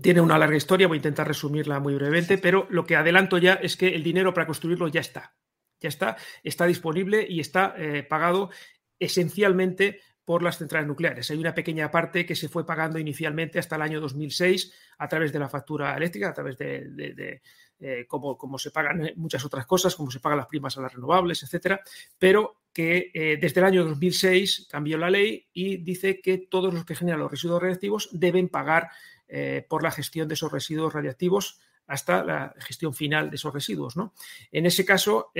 tiene 0.00 0.20
una 0.20 0.38
larga 0.38 0.56
historia, 0.56 0.88
voy 0.88 0.96
a 0.96 0.98
intentar 0.98 1.26
resumirla 1.26 1.80
muy 1.80 1.94
brevemente, 1.94 2.38
pero 2.38 2.66
lo 2.70 2.84
que 2.84 2.96
adelanto 2.96 3.38
ya 3.38 3.54
es 3.54 3.76
que 3.76 3.88
el 3.88 4.02
dinero 4.02 4.34
para 4.34 4.46
construirlo 4.46 4.88
ya 4.88 5.00
está. 5.00 5.34
Ya 5.80 5.88
está, 5.88 6.16
está 6.42 6.66
disponible 6.66 7.26
y 7.26 7.40
está 7.40 7.74
pagado 8.08 8.50
esencialmente 8.98 10.00
por 10.30 10.44
las 10.44 10.58
centrales 10.58 10.86
nucleares. 10.86 11.28
Hay 11.32 11.38
una 11.38 11.54
pequeña 11.54 11.90
parte 11.90 12.24
que 12.24 12.36
se 12.36 12.48
fue 12.48 12.64
pagando 12.64 13.00
inicialmente 13.00 13.58
hasta 13.58 13.74
el 13.74 13.82
año 13.82 14.00
2006 14.00 14.72
a 14.98 15.08
través 15.08 15.32
de 15.32 15.40
la 15.40 15.48
factura 15.48 15.96
eléctrica, 15.96 16.28
a 16.28 16.32
través 16.32 16.56
de, 16.56 17.42
eh, 17.80 18.06
como, 18.06 18.56
se 18.56 18.70
pagan 18.70 19.10
muchas 19.16 19.44
otras 19.44 19.66
cosas, 19.66 19.96
como 19.96 20.08
se 20.08 20.20
pagan 20.20 20.38
las 20.38 20.46
primas 20.46 20.78
a 20.78 20.82
las 20.82 20.94
renovables, 20.94 21.42
etcétera, 21.42 21.80
pero 22.16 22.60
que 22.72 23.10
eh, 23.12 23.38
desde 23.40 23.58
el 23.58 23.66
año 23.66 23.84
2006 23.84 24.68
cambió 24.70 24.98
la 24.98 25.10
ley 25.10 25.48
y 25.52 25.78
dice 25.78 26.20
que 26.20 26.38
todos 26.38 26.72
los 26.72 26.84
que 26.84 26.94
generan 26.94 27.18
los 27.18 27.30
residuos 27.32 27.62
radiactivos 27.62 28.08
deben 28.12 28.48
pagar 28.48 28.90
eh, 29.30 29.64
por 29.68 29.82
la 29.82 29.90
gestión 29.90 30.28
de 30.28 30.34
esos 30.34 30.52
residuos 30.52 30.92
radiactivos 30.92 31.60
hasta 31.86 32.24
la 32.24 32.54
gestión 32.58 32.94
final 32.94 33.30
de 33.30 33.36
esos 33.36 33.52
residuos. 33.52 33.96
¿no? 33.96 34.14
En 34.52 34.66
ese 34.66 34.84
caso, 34.84 35.32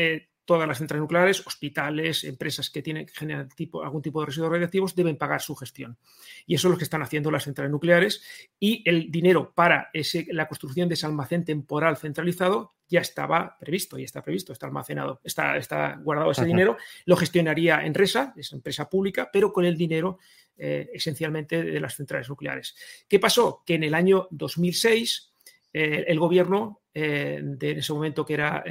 todas 0.50 0.66
las 0.66 0.78
centrales 0.78 1.02
nucleares, 1.02 1.46
hospitales, 1.46 2.24
empresas 2.24 2.70
que 2.70 2.82
tienen 2.82 3.06
que 3.06 3.12
generar 3.12 3.46
tipo, 3.54 3.84
algún 3.84 4.02
tipo 4.02 4.18
de 4.18 4.26
residuos 4.26 4.50
radiactivos 4.50 4.96
deben 4.96 5.16
pagar 5.16 5.40
su 5.40 5.54
gestión. 5.54 5.96
Y 6.44 6.56
eso 6.56 6.66
es 6.66 6.72
lo 6.72 6.76
que 6.76 6.82
están 6.82 7.02
haciendo 7.02 7.30
las 7.30 7.44
centrales 7.44 7.70
nucleares. 7.70 8.20
Y 8.58 8.82
el 8.84 9.12
dinero 9.12 9.52
para 9.54 9.90
ese, 9.92 10.26
la 10.32 10.48
construcción 10.48 10.88
de 10.88 10.94
ese 10.94 11.06
almacén 11.06 11.44
temporal 11.44 11.96
centralizado 11.98 12.74
ya 12.88 12.98
estaba 12.98 13.58
previsto, 13.60 13.96
ya 13.96 14.04
está 14.06 14.24
previsto, 14.24 14.52
está 14.52 14.66
almacenado, 14.66 15.20
está, 15.22 15.56
está 15.56 16.00
guardado 16.02 16.32
ese 16.32 16.44
dinero. 16.44 16.76
Lo 17.04 17.14
gestionaría 17.14 17.86
Enresa, 17.86 18.34
es 18.36 18.52
empresa 18.52 18.90
pública, 18.90 19.30
pero 19.32 19.52
con 19.52 19.64
el 19.64 19.76
dinero 19.76 20.18
eh, 20.58 20.90
esencialmente 20.92 21.62
de 21.62 21.78
las 21.78 21.94
centrales 21.94 22.28
nucleares. 22.28 22.74
¿Qué 23.08 23.20
pasó? 23.20 23.62
Que 23.64 23.74
en 23.74 23.84
el 23.84 23.94
año 23.94 24.26
2006 24.32 25.30
eh, 25.72 26.04
el 26.08 26.18
gobierno 26.18 26.80
eh, 26.92 27.40
de 27.42 27.70
en 27.70 27.78
ese 27.78 27.92
momento 27.92 28.24
que 28.24 28.34
era 28.34 28.64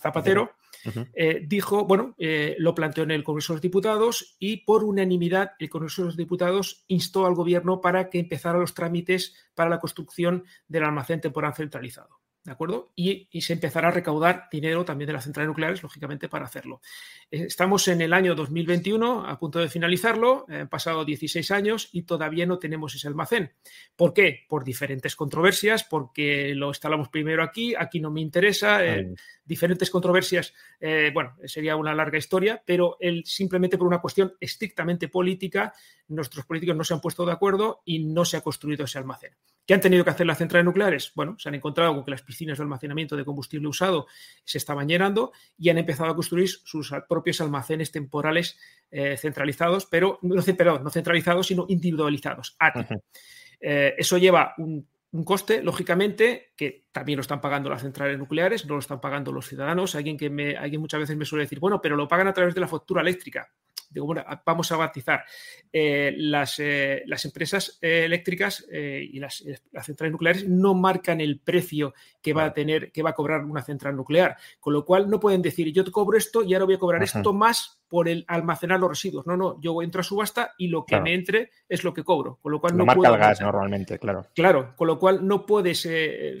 Zapatero, 0.00 0.52
eh, 1.14 1.42
dijo, 1.46 1.86
bueno, 1.86 2.14
lo 2.58 2.74
planteó 2.74 3.04
en 3.04 3.12
el 3.12 3.24
Congreso 3.24 3.52
de 3.52 3.56
los 3.56 3.62
Diputados 3.62 4.36
y 4.38 4.58
por 4.58 4.84
unanimidad 4.84 5.52
el 5.58 5.70
Congreso 5.70 6.02
de 6.02 6.06
los 6.06 6.16
Diputados 6.16 6.84
instó 6.88 7.26
al 7.26 7.34
Gobierno 7.34 7.80
para 7.80 8.10
que 8.10 8.18
empezara 8.18 8.58
los 8.58 8.74
trámites 8.74 9.34
para 9.54 9.70
la 9.70 9.80
construcción 9.80 10.44
del 10.68 10.84
almacén 10.84 11.20
temporal 11.20 11.54
centralizado. 11.54 12.23
¿De 12.44 12.52
acuerdo? 12.52 12.92
Y, 12.94 13.26
se 13.40 13.54
empezará 13.54 13.88
a 13.88 13.90
recaudar 13.90 14.48
dinero 14.52 14.84
también 14.84 15.06
de 15.06 15.14
las 15.14 15.24
centrales 15.24 15.48
nucleares, 15.48 15.82
lógicamente, 15.82 16.28
para 16.28 16.44
hacerlo. 16.44 16.82
Eh, 17.30 17.44
estamos 17.46 17.88
en 17.88 18.02
el 18.02 18.12
año 18.12 18.34
2021, 18.34 19.26
a 19.26 19.38
punto 19.38 19.60
de 19.60 19.70
finalizarlo, 19.70 20.44
han 20.50 20.68
pasado 20.68 21.06
16 21.06 21.50
años 21.52 21.88
y 21.92 22.02
todavía 22.02 22.44
no 22.44 22.58
tenemos 22.58 22.94
ese 22.94 23.08
almacén. 23.08 23.52
¿Por 23.96 24.12
qué? 24.12 24.44
Por 24.46 24.62
diferentes 24.62 25.16
controversias, 25.16 25.84
porque 25.84 26.54
lo 26.54 26.68
instalamos 26.68 27.08
primero 27.08 27.42
aquí, 27.42 27.74
aquí 27.74 27.98
no 27.98 28.10
me 28.10 28.20
interesa, 28.20 28.82
diferentes 29.44 29.90
controversias, 29.90 30.52
eh, 30.80 31.10
bueno, 31.12 31.36
sería 31.44 31.76
una 31.76 31.94
larga 31.94 32.18
historia, 32.18 32.62
pero 32.64 32.98
simplemente 33.24 33.78
por 33.78 33.86
una 33.86 34.00
cuestión 34.00 34.34
estrictamente 34.40 35.08
política, 35.08 35.72
nuestros 36.08 36.44
políticos 36.44 36.76
no 36.76 36.84
se 36.84 36.94
han 36.94 37.00
puesto 37.00 37.24
de 37.24 37.32
acuerdo 37.32 37.82
y 37.84 38.04
no 38.04 38.24
se 38.24 38.36
ha 38.36 38.40
construido 38.40 38.84
ese 38.84 38.98
almacén. 38.98 39.32
¿Qué 39.66 39.74
han 39.74 39.80
tenido 39.80 40.04
que 40.04 40.10
hacer 40.10 40.26
las 40.26 40.38
centrales 40.38 40.64
nucleares? 40.64 41.12
Bueno, 41.14 41.36
se 41.38 41.48
han 41.48 41.54
encontrado 41.54 41.94
con 41.94 42.04
que 42.04 42.10
las 42.10 42.22
piscinas 42.22 42.58
de 42.58 42.62
almacenamiento 42.64 43.16
de 43.16 43.24
combustible 43.24 43.68
usado 43.68 44.06
se 44.44 44.58
estaban 44.58 44.88
llenando 44.88 45.32
y 45.56 45.70
han 45.70 45.78
empezado 45.78 46.10
a 46.10 46.14
construir 46.14 46.48
sus 46.48 46.92
propios 47.08 47.40
almacenes 47.40 47.90
temporales 47.90 48.58
eh, 48.90 49.16
centralizados, 49.16 49.86
pero 49.86 50.18
no, 50.22 50.34
no 50.34 50.90
centralizados, 50.90 51.46
sino 51.46 51.64
individualizados. 51.68 52.56
Eh, 53.60 53.94
eso 53.96 54.18
lleva 54.18 54.54
un 54.58 54.86
un 55.14 55.22
coste, 55.22 55.62
lógicamente, 55.62 56.52
que 56.56 56.86
también 56.90 57.18
lo 57.18 57.20
están 57.20 57.40
pagando 57.40 57.70
las 57.70 57.82
centrales 57.82 58.18
nucleares, 58.18 58.66
no 58.66 58.74
lo 58.74 58.80
están 58.80 59.00
pagando 59.00 59.30
los 59.30 59.46
ciudadanos. 59.46 59.94
Alguien 59.94 60.16
que 60.16 60.28
me, 60.28 60.56
alguien 60.56 60.80
muchas 60.80 60.98
veces 60.98 61.16
me 61.16 61.24
suele 61.24 61.44
decir, 61.44 61.60
bueno, 61.60 61.80
pero 61.80 61.94
lo 61.94 62.08
pagan 62.08 62.26
a 62.26 62.32
través 62.32 62.52
de 62.52 62.60
la 62.60 62.66
factura 62.66 63.00
eléctrica. 63.00 63.48
Digo, 63.94 64.06
bueno, 64.06 64.24
vamos 64.44 64.70
a 64.72 64.76
batizar. 64.76 65.24
Eh, 65.72 66.12
las, 66.16 66.58
eh, 66.58 67.02
las, 67.06 67.24
empresas 67.24 67.78
eh, 67.80 68.04
eléctricas 68.04 68.66
y 68.70 69.18
las, 69.20 69.44
las, 69.70 69.86
centrales 69.86 70.12
nucleares 70.12 70.48
no 70.48 70.74
marcan 70.74 71.20
el 71.20 71.38
precio 71.38 71.94
que 72.20 72.32
va 72.32 72.46
a 72.46 72.52
tener, 72.52 72.90
que 72.90 73.02
va 73.02 73.10
a 73.10 73.14
cobrar 73.14 73.44
una 73.44 73.62
central 73.62 73.96
nuclear. 73.96 74.36
Con 74.58 74.72
lo 74.72 74.84
cual 74.84 75.08
no 75.08 75.20
pueden 75.20 75.42
decir, 75.42 75.72
yo 75.72 75.84
te 75.84 75.92
cobro 75.92 76.18
esto 76.18 76.42
y 76.42 76.54
ahora 76.54 76.66
voy 76.66 76.74
a 76.74 76.78
cobrar 76.78 77.02
esto 77.02 77.32
más 77.32 77.80
por 77.94 78.08
el 78.08 78.24
almacenar 78.26 78.80
los 78.80 78.88
residuos. 78.88 79.24
No, 79.24 79.36
no, 79.36 79.60
yo 79.60 79.80
entro 79.80 80.00
a 80.00 80.02
subasta 80.02 80.52
y 80.58 80.66
lo 80.66 80.84
que 80.84 81.00
me 81.00 81.14
entre 81.14 81.52
es 81.68 81.84
lo 81.84 81.94
que 81.94 82.02
cobro. 82.02 82.40
Con 82.42 82.50
lo 82.50 82.60
cual 82.60 82.76
no 82.76 82.84
marca 82.84 83.08
el 83.08 83.18
gas 83.18 83.40
normalmente, 83.40 84.00
claro. 84.00 84.26
Claro, 84.34 84.74
con 84.74 84.88
lo 84.88 84.98
cual 84.98 85.24
no 85.24 85.46
puedes. 85.46 85.78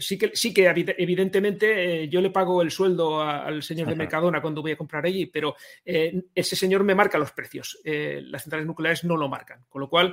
sí, 0.00 0.18
que, 0.18 0.32
sí 0.34 0.52
que 0.52 0.66
evidentemente 0.98 2.08
yo 2.08 2.20
le 2.20 2.30
pago 2.30 2.60
el 2.60 2.72
sueldo 2.72 3.22
al 3.22 3.62
señor 3.62 3.86
de 3.86 3.94
Mercadona 3.94 4.42
cuando 4.42 4.62
voy 4.62 4.72
a 4.72 4.76
comprar 4.76 5.06
allí, 5.06 5.26
pero 5.26 5.54
ese 5.84 6.56
señor 6.56 6.82
me 6.82 6.96
marca 6.96 7.18
los 7.18 7.30
precios. 7.30 7.78
las 7.84 8.42
centrales 8.42 8.66
nucleares 8.66 9.04
no 9.04 9.16
lo 9.16 9.28
marcan. 9.28 9.64
Con 9.68 9.80
lo 9.80 9.88
cual, 9.88 10.12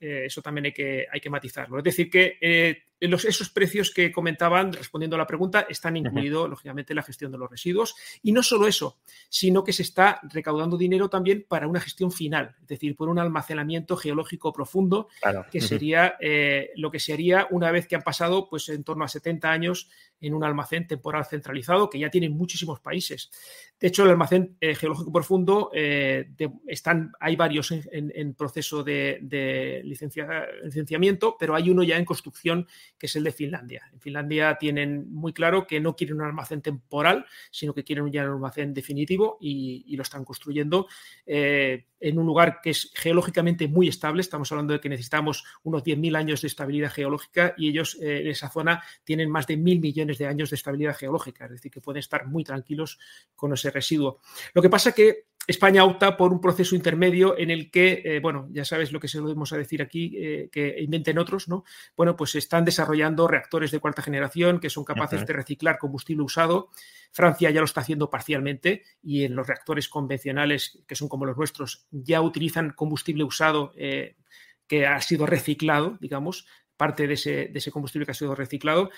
eh, 0.00 0.22
eso 0.24 0.40
también 0.40 0.64
hay 0.64 0.72
que, 0.72 1.06
hay 1.12 1.20
que 1.20 1.28
matizarlo. 1.28 1.76
Es 1.76 1.84
decir, 1.84 2.08
que 2.08 2.38
eh, 3.00 3.10
esos 3.12 3.50
precios 3.50 3.90
que 3.92 4.10
comentaban, 4.12 4.72
respondiendo 4.72 5.16
a 5.16 5.18
la 5.18 5.26
pregunta, 5.26 5.66
están 5.68 5.96
incluidos, 5.96 6.48
lógicamente, 6.48 6.92
en 6.92 6.96
la 6.96 7.02
gestión 7.02 7.32
de 7.32 7.38
los 7.38 7.50
residuos. 7.50 7.94
Y 8.22 8.32
no 8.32 8.42
solo 8.42 8.66
eso, 8.66 8.98
sino 9.28 9.64
que 9.64 9.72
se 9.72 9.82
está 9.82 10.20
recaudando 10.22 10.76
dinero 10.76 11.08
también 11.08 11.44
para 11.48 11.68
una 11.68 11.80
gestión 11.80 12.10
final, 12.10 12.56
es 12.62 12.68
decir, 12.68 12.96
por 12.96 13.08
un 13.08 13.18
almacenamiento 13.18 13.96
geológico 13.96 14.52
profundo, 14.52 15.08
que 15.50 15.60
sería 15.60 16.16
eh, 16.20 16.70
lo 16.76 16.90
que 16.90 17.00
se 17.00 17.12
haría 17.12 17.46
una 17.50 17.70
vez 17.70 17.86
que 17.86 17.96
han 17.96 18.02
pasado 18.02 18.48
pues, 18.48 18.68
en 18.68 18.84
torno 18.84 19.04
a 19.04 19.08
70 19.08 19.50
años 19.50 19.88
en 20.20 20.34
un 20.34 20.44
almacén 20.44 20.86
temporal 20.86 21.24
centralizado, 21.24 21.88
que 21.88 21.98
ya 21.98 22.10
tienen 22.10 22.32
muchísimos 22.32 22.80
países. 22.80 23.30
De 23.78 23.88
hecho, 23.88 24.04
el 24.04 24.10
almacén 24.10 24.56
eh, 24.60 24.74
geológico 24.74 25.12
profundo, 25.12 25.70
eh, 25.72 26.28
están, 26.66 27.12
hay 27.20 27.36
varios 27.36 27.70
en, 27.70 28.34
proceso 28.34 28.82
de, 28.82 29.18
de 29.22 29.82
licenciamiento, 29.84 31.36
pero 31.38 31.54
hay 31.54 31.70
uno 31.70 31.84
ya 31.84 31.96
en 31.96 32.04
construcción 32.04 32.66
que 32.96 33.06
es 33.06 33.16
el 33.16 33.24
de 33.24 33.32
Finlandia. 33.32 33.88
En 33.92 34.00
Finlandia 34.00 34.56
tienen 34.58 35.12
muy 35.12 35.32
claro 35.32 35.66
que 35.66 35.80
no 35.80 35.96
quieren 35.96 36.16
un 36.16 36.22
almacén 36.22 36.62
temporal, 36.62 37.26
sino 37.50 37.74
que 37.74 37.84
quieren 37.84 38.04
un 38.04 38.16
almacén 38.16 38.72
definitivo 38.74 39.38
y, 39.40 39.96
lo 39.98 40.02
están 40.02 40.24
construyendo 40.24 40.86
eh, 41.26 41.86
en 41.98 42.18
un 42.20 42.26
lugar 42.26 42.60
que 42.62 42.70
es 42.70 42.92
geológicamente 42.94 43.66
muy 43.66 43.88
estable. 43.88 44.20
Estamos 44.20 44.52
hablando 44.52 44.74
de 44.74 44.80
que 44.80 44.88
necesitamos 44.88 45.44
unos 45.64 45.82
10.000 45.82 46.16
años 46.16 46.42
de 46.42 46.46
estabilidad 46.46 46.92
geológica 46.92 47.54
y 47.56 47.68
ellos 47.68 47.98
eh, 48.00 48.20
en 48.20 48.28
esa 48.28 48.48
zona 48.48 48.80
tienen 49.02 49.28
más 49.28 49.48
de 49.48 49.56
mil 49.56 49.80
millones 49.80 50.18
de 50.18 50.26
años 50.26 50.50
de 50.50 50.56
estabilidad 50.56 50.96
geológica, 50.96 51.46
es 51.46 51.52
decir, 51.52 51.72
que 51.72 51.80
pueden 51.80 51.98
estar 51.98 52.26
muy 52.26 52.44
tranquilos 52.44 52.98
con 53.34 53.52
ese 53.52 53.70
residuo. 53.70 54.20
Lo 54.54 54.62
que 54.62 54.70
pasa 54.70 54.92
que 54.92 55.26
España 55.48 55.82
opta 55.82 56.18
por 56.18 56.30
un 56.30 56.42
proceso 56.42 56.76
intermedio 56.76 57.36
en 57.38 57.50
el 57.50 57.70
que, 57.70 58.02
eh, 58.04 58.20
bueno, 58.20 58.48
ya 58.50 58.66
sabes 58.66 58.92
lo 58.92 59.00
que 59.00 59.08
se 59.08 59.16
lo 59.16 59.28
vamos 59.28 59.50
a 59.54 59.56
decir 59.56 59.80
aquí, 59.80 60.14
eh, 60.18 60.50
que 60.52 60.76
inventen 60.78 61.18
otros, 61.18 61.48
¿no? 61.48 61.64
Bueno, 61.96 62.16
pues 62.16 62.34
están 62.34 62.66
desarrollando 62.66 63.26
reactores 63.26 63.70
de 63.70 63.80
cuarta 63.80 64.02
generación 64.02 64.60
que 64.60 64.68
son 64.68 64.84
capaces 64.84 65.24
de 65.24 65.32
reciclar 65.32 65.78
combustible 65.78 66.22
usado. 66.22 66.68
Francia 67.12 67.50
ya 67.50 67.60
lo 67.60 67.64
está 67.64 67.80
haciendo 67.80 68.10
parcialmente 68.10 68.82
y 69.02 69.24
en 69.24 69.34
los 69.34 69.46
reactores 69.46 69.88
convencionales, 69.88 70.84
que 70.86 70.94
son 70.94 71.08
como 71.08 71.24
los 71.24 71.38
nuestros, 71.38 71.86
ya 71.90 72.20
utilizan 72.20 72.74
combustible 72.74 73.24
usado 73.24 73.72
eh, 73.74 74.16
que 74.66 74.86
ha 74.86 75.00
sido 75.00 75.24
reciclado, 75.24 75.96
digamos, 75.98 76.46
parte 76.76 77.06
de 77.06 77.14
ese, 77.14 77.48
de 77.48 77.58
ese, 77.58 77.70
combustible 77.70 78.04
que 78.04 78.12
ha 78.12 78.14
sido 78.14 78.34
reciclado. 78.34 78.90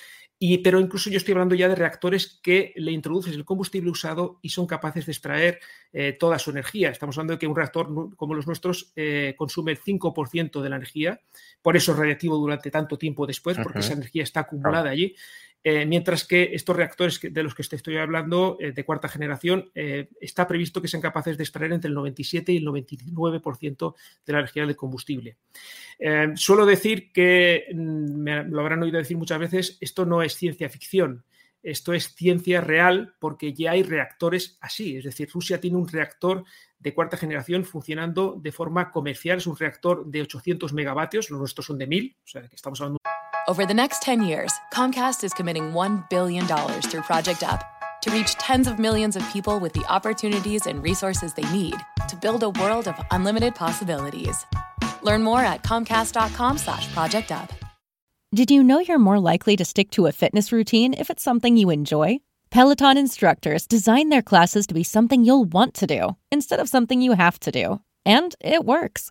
Y, 0.43 0.57
pero 0.59 0.81
incluso 0.81 1.11
yo 1.11 1.19
estoy 1.19 1.33
hablando 1.33 1.55
ya 1.55 1.69
de 1.69 1.75
reactores 1.75 2.41
que 2.43 2.73
le 2.77 2.93
introduces 2.93 3.35
el 3.35 3.45
combustible 3.45 3.91
usado 3.91 4.39
y 4.41 4.49
son 4.49 4.67
capaces 4.67 5.05
de 5.05 5.13
extraer 5.13 5.61
eh, 5.93 6.17
toda 6.19 6.39
su 6.39 6.51
energía. 6.51 6.89
Estamos 6.89 7.19
hablando 7.19 7.35
de 7.35 7.39
que 7.39 7.47
un 7.47 7.55
reactor 7.55 8.17
como 8.17 8.33
los 8.33 8.47
nuestros 8.47 8.91
eh, 8.97 9.35
consume 9.37 9.73
el 9.73 9.81
5% 9.83 10.63
de 10.63 10.71
la 10.71 10.77
energía, 10.77 11.21
por 11.61 11.77
eso 11.77 11.93
es 11.93 11.99
radiactivo 11.99 12.39
durante 12.39 12.71
tanto 12.71 12.97
tiempo 12.97 13.27
después, 13.27 13.59
porque 13.63 13.81
esa 13.81 13.93
energía 13.93 14.23
está 14.23 14.41
acumulada 14.41 14.89
allí. 14.89 15.15
Eh, 15.63 15.85
mientras 15.85 16.25
que 16.25 16.51
estos 16.55 16.75
reactores 16.75 17.21
de 17.21 17.43
los 17.43 17.55
que 17.55 17.63
estoy 17.63 17.97
hablando, 17.99 18.57
eh, 18.61 18.73
de 18.73 18.85
cuarta 18.85 19.09
generación, 19.09 19.71
eh, 19.75 20.09
está 20.21 20.49
previsto 20.49 20.81
que 20.81 20.89
sean 20.89 21.03
capaces 21.03 21.37
de 21.37 21.45
extraer 21.45 21.73
entre 21.73 21.89
el 21.89 21.95
97 21.95 22.53
y 22.53 22.57
el 22.59 22.65
99% 22.65 23.95
de 24.25 24.33
la 24.33 24.39
energía 24.39 24.67
del 24.67 24.77
combustible. 24.77 25.37
suelo 26.35 26.65
decir 26.65 27.13
que, 27.13 27.67
mm, 27.75 28.15
me 28.15 28.45
lo 28.45 28.61
habrán 28.61 28.83
oído 28.83 28.97
decir 28.97 29.19
muchas 29.19 29.39
veces, 29.39 29.77
esto 29.81 30.07
no 30.07 30.23
es 30.23 30.35
ciencia 30.35 30.69
ficción. 30.71 31.25
Esto 31.63 31.93
es 31.93 32.15
ciencia 32.15 32.63
real 32.63 33.15
porque 33.19 33.53
ya 33.53 33.73
hay 33.73 33.83
reactores 33.83 34.57
así. 34.63 34.97
Es 34.97 35.05
decir, 35.05 35.29
Rusia 35.31 35.61
tiene 35.61 35.77
un 35.77 35.89
reactor 35.89 36.45
de 36.79 36.95
cuarta 36.95 37.19
generación 37.19 37.65
funcionando 37.65 38.41
de 38.43 38.51
forma 38.51 38.91
comercial. 38.91 39.39
Es 39.39 39.47
un 39.47 39.59
reactor 39.59 40.07
de 40.07 40.23
800 40.23 40.73
megavatios, 40.73 41.29
los 41.29 41.39
nuestros 41.39 41.67
son 41.67 41.77
de 41.77 41.87
1000, 41.87 42.17
o 42.25 42.29
sea 42.29 42.49
que 42.49 42.57
estamos 42.57 42.81
hablando 42.81 42.99
Over 43.51 43.67
the 43.67 43.75
next 43.75 44.03
10 44.03 44.23
years, 44.23 44.53
Comcast 44.73 45.25
is 45.25 45.35
committing 45.35 45.73
$1 45.73 46.09
billion 46.09 46.47
through 46.47 47.03
Project 47.03 47.43
Up 47.43 47.65
to 48.01 48.13
reach 48.13 48.35
tens 48.35 48.69
of 48.69 48.79
millions 48.79 49.17
of 49.17 49.29
people 49.33 49.59
with 49.59 49.73
the 49.73 49.85
opportunities 49.87 50.69
and 50.69 50.81
resources 50.81 51.35
they 51.35 51.51
need 51.51 51.75
to 52.09 52.15
build 52.15 52.45
a 52.45 52.51
world 52.51 52.87
of 52.87 52.95
unlimited 53.11 53.57
possibilities. 53.57 54.47
Learn 55.03 55.25
more 55.25 55.41
at 55.41 55.65
comcast.com 55.65 56.59
slash 56.59 56.87
project 56.93 57.33
up. 57.33 57.53
Did 58.33 58.53
you 58.53 58.63
know 58.63 58.79
you're 58.79 59.01
more 59.01 59.19
likely 59.19 59.57
to 59.57 59.65
stick 59.65 59.91
to 59.93 60.07
a 60.07 60.13
fitness 60.13 60.53
routine 60.53 60.95
if 60.95 61.11
it's 61.11 61.25
something 61.25 61.57
you 61.57 61.71
enjoy? 61.71 62.19
Peloton 62.51 62.97
instructors 62.97 63.67
design 63.67 64.11
their 64.11 64.23
classes 64.23 64.69
to 64.69 64.75
be 64.75 64.85
something 64.85 65.25
you'll 65.25 65.43
want 65.43 65.75
to 65.75 65.89
do 65.89 66.17
instead 66.31 66.61
of 66.61 66.69
something 66.69 67.03
you 67.03 67.15
have 67.15 67.41
to 67.41 67.51
do. 67.51 67.81
And 68.07 68.33
it 68.41 68.65
works. 68.65 69.11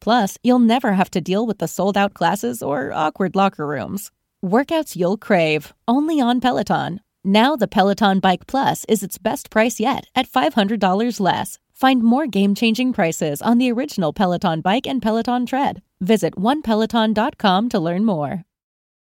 Plus, 0.00 0.38
you'll 0.42 0.58
never 0.58 0.92
have 0.92 1.10
to 1.10 1.20
deal 1.20 1.46
with 1.46 1.58
the 1.58 1.68
sold 1.68 1.96
out 1.96 2.14
classes 2.14 2.62
or 2.62 2.92
awkward 2.92 3.34
locker 3.36 3.66
rooms. 3.66 4.10
Workouts 4.44 4.94
you'll 4.96 5.16
crave, 5.18 5.72
only 5.86 6.20
on 6.20 6.40
Peloton. 6.40 7.00
Now, 7.24 7.56
the 7.56 7.68
Peloton 7.68 8.20
Bike 8.20 8.46
Plus 8.46 8.84
is 8.88 9.02
its 9.02 9.18
best 9.18 9.50
price 9.50 9.80
yet 9.80 10.06
at 10.14 10.28
$500 10.28 11.20
less. 11.20 11.58
Find 11.72 12.02
more 12.02 12.26
game 12.26 12.54
changing 12.54 12.92
prices 12.92 13.42
on 13.42 13.58
the 13.58 13.70
original 13.70 14.12
Peloton 14.12 14.60
bike 14.60 14.86
and 14.86 15.02
Peloton 15.02 15.46
tread. 15.46 15.82
Visit 16.00 16.34
onepeloton.com 16.36 17.68
to 17.68 17.78
learn 17.78 18.04
more. 18.04 18.44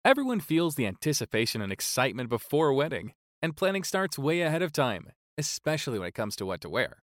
Everyone 0.04 0.40
feels 0.40 0.76
the 0.76 0.88
anticipation 0.88 1.62
and 1.62 1.72
excitement 1.72 2.30
before 2.30 2.70
a 2.70 2.76
wedding, 2.76 3.14
and 3.42 3.56
planning 3.56 3.84
starts 3.84 4.18
way 4.18 4.42
ahead 4.42 4.64
of 4.64 4.72
time, 4.72 5.08
especially 5.38 6.00
when 6.00 6.08
it 6.08 6.16
comes 6.16 6.36
to 6.38 6.46
what 6.46 6.62
to 6.62 6.70
wear. 6.70 7.04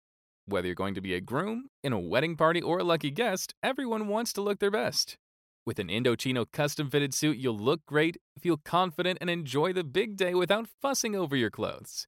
Whether 0.50 0.66
you're 0.66 0.74
going 0.74 0.96
to 0.96 1.02
be 1.02 1.14
a 1.14 1.22
groom, 1.22 1.66
in 1.84 1.94
a 1.94 2.00
wedding 2.00 2.36
party, 2.36 2.60
or 2.60 2.80
a 2.80 2.84
lucky 2.84 3.12
guest, 3.12 3.54
everyone 3.62 4.08
wants 4.08 4.34
to 4.34 4.42
look 4.42 4.58
their 4.58 4.72
best. 4.72 5.16
With 5.64 5.78
an 5.78 5.90
Indochino 5.90 6.46
custom 6.52 6.90
fitted 6.90 7.14
suit, 7.14 7.38
you'll 7.38 7.60
look 7.60 7.86
great, 7.86 8.18
feel 8.40 8.58
confident, 8.58 9.20
and 9.22 9.30
enjoy 9.30 9.74
the 9.74 9.84
big 9.84 10.18
day 10.18 10.34
without 10.34 10.68
fussing 10.82 11.16
over 11.16 11.36
your 11.36 11.52
clothes. 11.52 12.08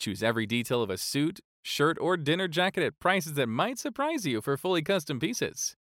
Choose 0.00 0.22
every 0.22 0.46
detail 0.46 0.80
of 0.80 0.88
a 0.88 0.96
suit, 0.96 1.40
shirt, 1.60 1.98
or 2.00 2.16
dinner 2.16 2.48
jacket 2.48 2.84
at 2.84 3.00
prices 3.00 3.34
that 3.34 3.48
might 3.48 3.78
surprise 3.78 4.24
you 4.24 4.40
for 4.40 4.56
fully 4.56 4.80
custom 4.80 5.20
pieces. 5.20 5.76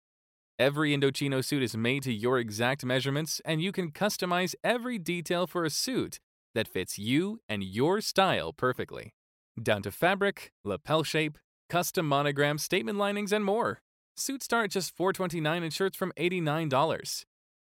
Every 0.60 0.94
Indochino 0.94 1.42
suit 1.42 1.63
is 1.63 1.78
made 1.78 2.04
to 2.04 2.12
your 2.12 2.38
exact 2.38 2.84
measurements, 2.84 3.39
and 3.46 3.62
you 3.62 3.72
can 3.72 3.92
customize 3.92 4.56
every 4.62 4.98
detail 4.98 5.48
for 5.48 5.63
a 5.63 5.70
suit 5.70 6.20
that 6.54 6.68
fits 6.68 7.00
you 7.00 7.39
and 7.48 7.63
your 7.63 8.02
style 8.02 8.52
perfectly. 8.52 9.13
Down 9.62 9.82
to 9.84 9.92
fabric, 9.92 10.52
lapel 10.66 11.04
shape, 11.04 11.38
custom 11.74 12.08
monogram, 12.08 12.58
statement 12.60 13.00
linings, 13.00 13.34
and 13.34 13.44
more. 13.44 13.82
Suits 14.16 14.46
start 14.46 14.66
at 14.66 14.70
just 14.70 14.96
429 14.96 15.64
and 15.64 15.74
shirts 15.74 15.98
from 15.98 16.14
$89. 16.20 17.26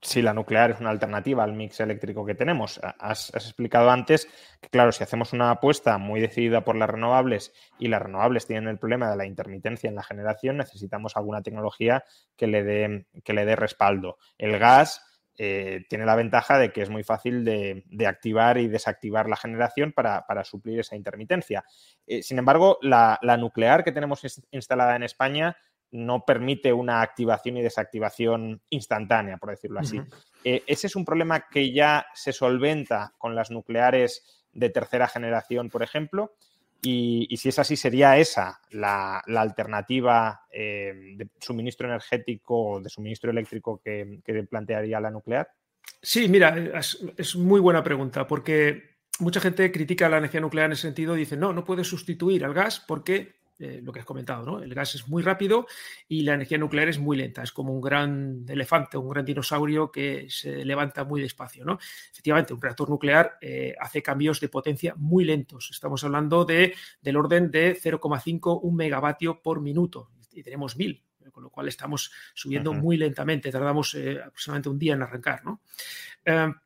si 0.00 0.22
la 0.22 0.32
nuclear 0.32 0.70
es 0.70 0.80
una 0.80 0.90
alternativa 0.90 1.42
al 1.42 1.54
mix 1.54 1.80
eléctrico 1.80 2.24
que 2.24 2.34
tenemos. 2.34 2.80
Has, 2.98 3.30
explicado 3.34 3.90
antes 3.90 4.28
que, 4.60 4.68
claro, 4.68 4.92
si 4.92 5.02
hacemos 5.02 5.32
una 5.32 5.50
apuesta 5.50 5.98
muy 5.98 6.20
decidida 6.20 6.64
por 6.64 6.76
las 6.76 6.88
renovables 6.88 7.52
y 7.78 7.88
las 7.88 8.02
renovables 8.02 8.46
tienen 8.46 8.68
el 8.68 8.78
problema 8.78 9.10
de 9.10 9.16
la 9.16 9.26
intermitencia 9.26 9.88
en 9.88 9.96
la 9.96 10.04
generación, 10.04 10.58
necesitamos 10.58 11.16
alguna 11.16 11.42
tecnología 11.42 12.04
que 12.36 12.46
le 12.46 12.62
dé, 12.62 13.06
que 13.24 13.32
le 13.32 13.44
dé 13.44 13.56
respaldo. 13.56 14.18
El 14.36 14.58
gas 14.58 15.04
eh, 15.36 15.84
tiene 15.88 16.06
la 16.06 16.14
ventaja 16.14 16.58
de 16.58 16.70
que 16.70 16.82
es 16.82 16.90
muy 16.90 17.02
fácil 17.02 17.44
de, 17.44 17.84
activar 18.06 18.58
y 18.58 18.68
desactivar 18.68 19.28
la 19.28 19.36
generación 19.36 19.92
para, 19.92 20.24
suplir 20.44 20.78
esa 20.78 20.94
intermitencia. 20.94 21.64
Eh, 22.06 22.22
sin 22.22 22.38
embargo, 22.38 22.78
la 22.82 23.36
nuclear 23.36 23.82
que 23.82 23.92
tenemos 23.92 24.22
instalada 24.52 24.94
en 24.94 25.02
España 25.02 25.56
no 25.90 26.24
permite 26.24 26.72
una 26.72 27.00
activación 27.00 27.56
y 27.56 27.62
desactivación 27.62 28.60
instantánea, 28.70 29.38
por 29.38 29.50
decirlo 29.50 29.80
así. 29.80 30.00
Eh, 30.44 30.62
ese 30.66 30.86
es 30.86 30.96
un 30.96 31.04
problema 31.04 31.46
que 31.48 31.72
ya 31.72 32.06
se 32.14 32.32
solventa 32.32 33.14
con 33.18 33.34
las 33.34 33.50
nucleares 33.50 34.46
de 34.52 34.70
tercera 34.70 35.08
generación, 35.08 35.70
por 35.70 35.82
ejemplo. 35.82 36.34
Y, 36.80 37.36
si 37.36 37.48
es 37.48 37.58
así, 37.58 37.76
¿sería 37.76 38.18
esa 38.18 38.60
la, 38.70 39.18
alternativa 39.18 40.42
eh, 40.52 41.14
de 41.16 41.28
suministro 41.40 41.88
energético 41.88 42.74
o 42.74 42.80
de 42.80 42.88
suministro 42.88 43.30
eléctrico 43.30 43.80
que, 43.82 44.20
plantearía 44.48 45.00
la 45.00 45.10
nuclear? 45.10 45.48
Sí, 46.00 46.28
mira, 46.28 46.54
es, 47.16 47.34
muy 47.34 47.60
buena 47.60 47.82
pregunta, 47.82 48.28
porque 48.28 48.98
mucha 49.18 49.40
gente 49.40 49.72
critica 49.72 50.08
la 50.08 50.18
energía 50.18 50.40
nuclear 50.40 50.66
en 50.66 50.72
ese 50.72 50.82
sentido 50.82 51.16
y 51.16 51.20
dice, 51.20 51.36
no, 51.36 51.52
no 51.52 51.64
puede 51.64 51.82
sustituir 51.82 52.44
al 52.44 52.54
gas 52.54 52.78
porque 52.86 53.38
eh, 53.60 53.80
lo 53.82 53.92
que 53.92 53.98
has 53.98 54.06
comentado, 54.06 54.44
¿no? 54.46 54.62
El 54.62 54.72
gas 54.72 54.94
es 54.94 55.08
muy 55.08 55.20
rápido 55.20 55.66
y 56.06 56.22
la 56.22 56.34
energía 56.34 56.58
nuclear 56.58 56.88
es 56.88 56.98
muy 56.98 57.16
lenta, 57.16 57.42
es 57.42 57.50
como 57.50 57.72
un 57.72 57.80
gran 57.80 58.44
elefante, 58.48 58.96
un 58.96 59.08
gran 59.08 59.24
dinosaurio 59.24 59.90
que 59.90 60.26
se 60.30 60.64
levanta 60.64 61.02
muy 61.02 61.20
despacio, 61.20 61.64
¿no? 61.64 61.78
Efectivamente, 62.12 62.54
un 62.54 62.62
reactor 62.62 62.88
nuclear 62.88 63.36
eh, 63.40 63.74
hace 63.80 64.00
cambios 64.00 64.38
de 64.38 64.48
potencia 64.48 64.94
muy 64.96 65.24
lentos. 65.24 65.70
Estamos 65.72 66.04
hablando 66.04 66.44
de, 66.44 66.74
del 67.02 67.16
orden 67.16 67.50
de 67.50 67.76
0,5 67.76 68.60
un 68.62 68.76
megavatio 68.76 69.42
por 69.42 69.60
minuto 69.60 70.10
y 70.30 70.44
tenemos 70.44 70.76
1000, 70.76 71.02
con 71.32 71.42
lo 71.42 71.50
cual 71.50 71.66
estamos 71.66 72.12
subiendo 72.34 72.72
muy 72.72 72.96
lentamente, 72.96 73.50
tardamos 73.50 73.92
eh, 73.94 74.20
aproximadamente 74.24 74.68
un 74.68 74.78
día 74.78 74.94
en 74.94 75.02
arrancar, 75.02 75.44
¿no? 75.44 75.62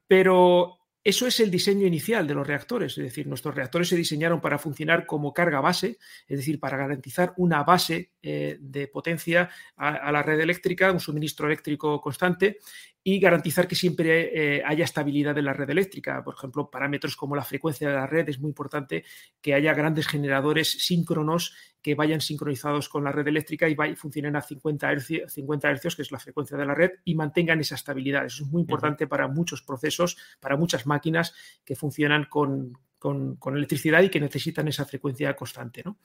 pero 0.06 0.81
eso 1.04 1.26
es 1.26 1.40
el 1.40 1.50
diseño 1.50 1.86
inicial 1.86 2.26
de 2.26 2.34
los 2.34 2.46
reactores, 2.46 2.96
es 2.96 3.04
decir, 3.04 3.26
nuestros 3.26 3.54
reactores 3.54 3.88
se 3.88 3.96
diseñaron 3.96 4.40
para 4.40 4.58
funcionar 4.58 5.04
como 5.04 5.34
carga 5.34 5.60
base, 5.60 5.98
es 6.28 6.38
decir, 6.38 6.60
para 6.60 6.76
garantizar 6.76 7.34
una 7.38 7.64
base 7.64 8.12
eh, 8.22 8.56
de 8.60 8.86
potencia 8.86 9.50
a, 9.76 10.12
la 10.12 10.22
red 10.22 10.38
eléctrica, 10.38 10.92
un 10.92 11.00
suministro 11.00 11.46
eléctrico 11.46 12.00
constante, 12.00 12.58
y 13.04 13.18
garantizar 13.18 13.66
que 13.66 13.74
siempre 13.74 14.56
eh, 14.58 14.62
haya 14.64 14.84
estabilidad 14.84 15.36
en 15.36 15.46
la 15.46 15.52
red 15.52 15.68
eléctrica. 15.70 16.22
Por 16.22 16.34
ejemplo, 16.34 16.70
parámetros 16.70 17.16
como 17.16 17.34
la 17.34 17.44
frecuencia 17.44 17.88
de 17.88 17.94
la 17.94 18.06
red 18.06 18.28
es 18.28 18.38
muy 18.38 18.48
importante 18.48 19.04
que 19.40 19.54
haya 19.54 19.74
grandes 19.74 20.06
generadores 20.06 20.70
síncronos 20.84 21.54
que 21.82 21.96
vayan 21.96 22.20
sincronizados 22.20 22.88
con 22.88 23.02
la 23.02 23.10
red 23.10 23.26
eléctrica 23.26 23.68
y 23.68 23.74
funcionen 23.96 24.36
a 24.36 24.40
50 24.40 24.94
Hz, 24.94 25.32
50 25.32 25.74
Hz, 25.74 25.96
que 25.96 26.02
es 26.02 26.12
la 26.12 26.20
frecuencia 26.20 26.56
de 26.56 26.64
la 26.64 26.74
red, 26.74 26.90
y 27.04 27.16
mantengan 27.16 27.58
esa 27.58 27.74
estabilidad. 27.74 28.24
Eso 28.24 28.44
es 28.44 28.50
muy 28.50 28.62
importante 28.62 29.08
para 29.08 29.26
muchos 29.26 29.62
procesos, 29.62 30.16
para 30.38 30.56
muchas 30.56 30.86
máquinas 30.86 31.34
que 31.64 31.74
funcionan 31.74 32.26
con, 32.30 32.78
con, 32.98 33.56
electricidad 33.56 34.00
y 34.02 34.10
que 34.10 34.20
necesitan 34.20 34.68
esa 34.68 34.84
frecuencia 34.84 35.34
constante. 35.34 35.82
¿no? 35.84 35.98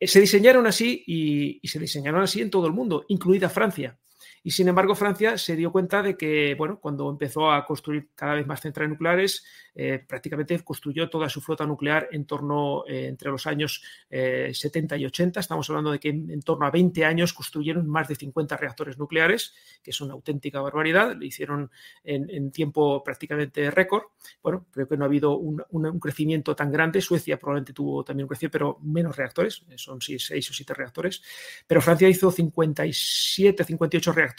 Eh, 0.00 0.08
se 0.08 0.18
diseñaron 0.18 0.66
así 0.66 1.04
y, 1.06 1.58
y, 1.60 1.68
se 1.68 1.78
diseñaron 1.78 2.22
así 2.22 2.40
en 2.40 2.50
todo 2.50 2.66
el 2.66 2.72
mundo, 2.72 3.04
incluida 3.08 3.50
Francia. 3.50 3.98
Y 4.44 4.50
sin 4.50 4.66
embargo, 4.66 4.94
Francia 4.96 5.38
se 5.38 5.54
dio 5.54 5.70
cuenta 5.70 6.02
de 6.02 6.16
que, 6.16 6.54
bueno, 6.56 6.80
cuando 6.80 7.08
empezó 7.08 7.52
a 7.52 7.64
construir 7.64 8.08
cada 8.14 8.34
vez 8.34 8.46
más 8.46 8.60
centrales 8.60 8.90
nucleares, 8.90 9.44
eh, 9.74 10.04
prácticamente 10.06 10.58
construyó 10.64 11.08
toda 11.08 11.28
su 11.28 11.40
flota 11.40 11.64
nuclear 11.64 12.08
en 12.10 12.26
torno 12.26 12.84
eh, 12.86 13.06
entre 13.06 13.30
los 13.30 13.46
años 13.46 13.82
70 14.10 14.96
eh, 14.96 14.98
y 14.98 15.06
80. 15.06 15.38
Estamos 15.38 15.68
hablando 15.70 15.92
de 15.92 16.00
que 16.00 16.08
en, 16.08 16.42
torno 16.42 16.66
a 16.66 16.70
20 16.70 17.04
años 17.04 17.32
construyeron 17.32 17.88
más 17.88 18.08
de 18.08 18.16
50 18.16 18.56
reactores 18.56 18.98
nucleares, 18.98 19.54
que 19.82 19.92
es 19.92 20.00
una 20.00 20.14
auténtica 20.14 20.60
barbaridad. 20.60 21.14
Lo 21.14 21.24
hicieron 21.24 21.70
en, 22.02 22.50
tiempo 22.50 23.02
prácticamente 23.04 23.70
récord. 23.70 24.02
Bueno, 24.42 24.66
creo 24.72 24.88
que 24.88 24.96
no 24.96 25.04
ha 25.04 25.06
habido 25.06 25.36
un, 25.38 25.62
crecimiento 26.00 26.56
tan 26.56 26.72
grande. 26.72 27.00
Suecia 27.00 27.38
probablemente 27.38 27.72
tuvo 27.72 28.02
también 28.02 28.24
un 28.24 28.28
crecimiento, 28.28 28.58
pero 28.58 28.78
menos 28.82 29.16
reactores. 29.16 29.64
Son 29.76 30.00
6 30.00 30.50
o 30.50 30.52
7 30.52 30.74
reactores. 30.74 31.22
Pero 31.66 31.80
Francia 31.80 32.08
hizo 32.08 32.30
57, 32.30 33.64
58 33.64 34.12
reactores 34.12 34.31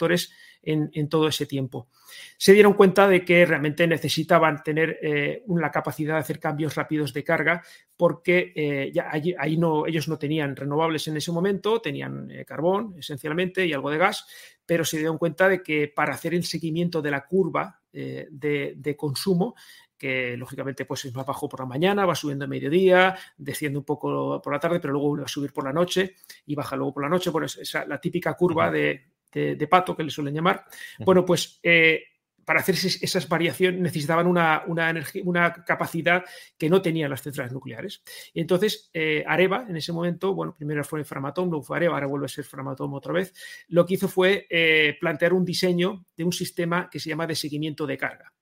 en, 0.64 1.08
todo 1.08 1.28
ese 1.28 1.46
tiempo. 1.46 1.88
Se 2.36 2.52
dieron 2.52 2.74
cuenta 2.74 3.06
de 3.08 3.24
que 3.24 3.44
realmente 3.46 3.86
necesitaban 3.86 4.62
tener 4.62 4.98
eh, 5.02 5.42
la 5.48 5.70
capacidad 5.70 6.14
de 6.14 6.20
hacer 6.20 6.38
cambios 6.38 6.74
rápidos 6.74 7.12
de 7.12 7.24
carga 7.24 7.62
porque 7.96 8.52
eh, 8.54 8.90
ya 8.92 9.10
ahí 9.10 9.56
no, 9.56 9.86
ellos 9.86 10.08
no 10.08 10.18
tenían 10.18 10.56
renovables 10.56 11.06
en 11.08 11.16
ese 11.16 11.32
momento, 11.32 11.80
tenían 11.80 12.30
eh, 12.30 12.44
carbón 12.44 12.94
esencialmente 12.98 13.66
y 13.66 13.72
algo 13.72 13.90
de 13.90 13.98
gas, 13.98 14.26
pero 14.66 14.84
se 14.84 14.98
dieron 14.98 15.18
cuenta 15.18 15.48
de 15.48 15.62
que 15.62 15.88
para 15.88 16.14
hacer 16.14 16.34
el 16.34 16.44
seguimiento 16.44 17.02
de 17.02 17.10
la 17.10 17.24
curva 17.26 17.80
de, 17.92 18.96
consumo 18.98 19.54
que 19.96 20.36
lógicamente 20.36 20.84
pues 20.84 21.04
es 21.04 21.14
más 21.14 21.24
bajo 21.24 21.48
por 21.48 21.60
la 21.60 21.66
mañana, 21.66 22.04
va 22.04 22.16
subiendo 22.16 22.44
a 22.44 22.48
mediodía, 22.48 23.16
desciende 23.38 23.78
un 23.78 23.84
poco 23.84 24.42
por 24.42 24.52
la 24.52 24.58
tarde, 24.58 24.80
pero 24.80 24.92
luego 24.92 25.10
vuelve 25.10 25.24
a 25.24 25.28
subir 25.28 25.52
por 25.52 25.64
la 25.64 25.72
noche 25.72 26.16
y 26.44 26.56
baja 26.56 26.74
luego 26.74 26.92
por 26.92 27.04
la 27.04 27.08
noche. 27.08 27.30
Bueno, 27.30 27.46
es 27.46 27.72
la 27.86 28.00
típica 28.00 28.34
curva 28.34 28.68
de, 28.68 29.13
de, 29.34 29.66
pato, 29.66 29.96
que 29.96 30.04
le 30.04 30.10
suelen 30.10 30.34
llamar. 30.34 30.64
Bueno, 31.00 31.24
pues 31.24 31.58
eh, 31.62 32.02
para 32.44 32.60
hacer 32.60 32.74
esas 32.74 33.28
variaciones 33.28 33.80
necesitaban 33.80 34.26
una, 34.26 34.64
energía, 34.66 35.22
una, 35.24 35.52
capacidad 35.64 36.24
que 36.58 36.68
no 36.68 36.82
tenían 36.82 37.10
las 37.10 37.22
centrales 37.22 37.52
nucleares. 37.52 38.02
Y 38.32 38.40
entonces, 38.40 38.90
eh, 38.92 39.24
Areva, 39.26 39.66
en 39.68 39.76
ese 39.76 39.92
momento, 39.92 40.34
bueno, 40.34 40.54
primero 40.54 40.84
fue 40.84 41.04
Framatome, 41.04 41.50
luego 41.50 41.64
fue 41.64 41.78
Areva, 41.78 41.94
ahora 41.94 42.06
vuelve 42.06 42.26
a 42.26 42.28
ser 42.28 42.44
Framatome 42.44 42.96
otra 42.96 43.12
vez, 43.12 43.32
lo 43.68 43.84
que 43.86 43.94
hizo 43.94 44.08
fue 44.08 44.46
eh, 44.50 44.96
plantear 45.00 45.32
un 45.32 45.44
diseño 45.44 46.04
de 46.16 46.24
un 46.24 46.32
sistema 46.32 46.88
que 46.90 47.00
se 47.00 47.08
llama 47.08 47.26
de 47.26 47.34
seguimiento 47.34 47.86
de 47.86 47.96
carga. 47.96 48.32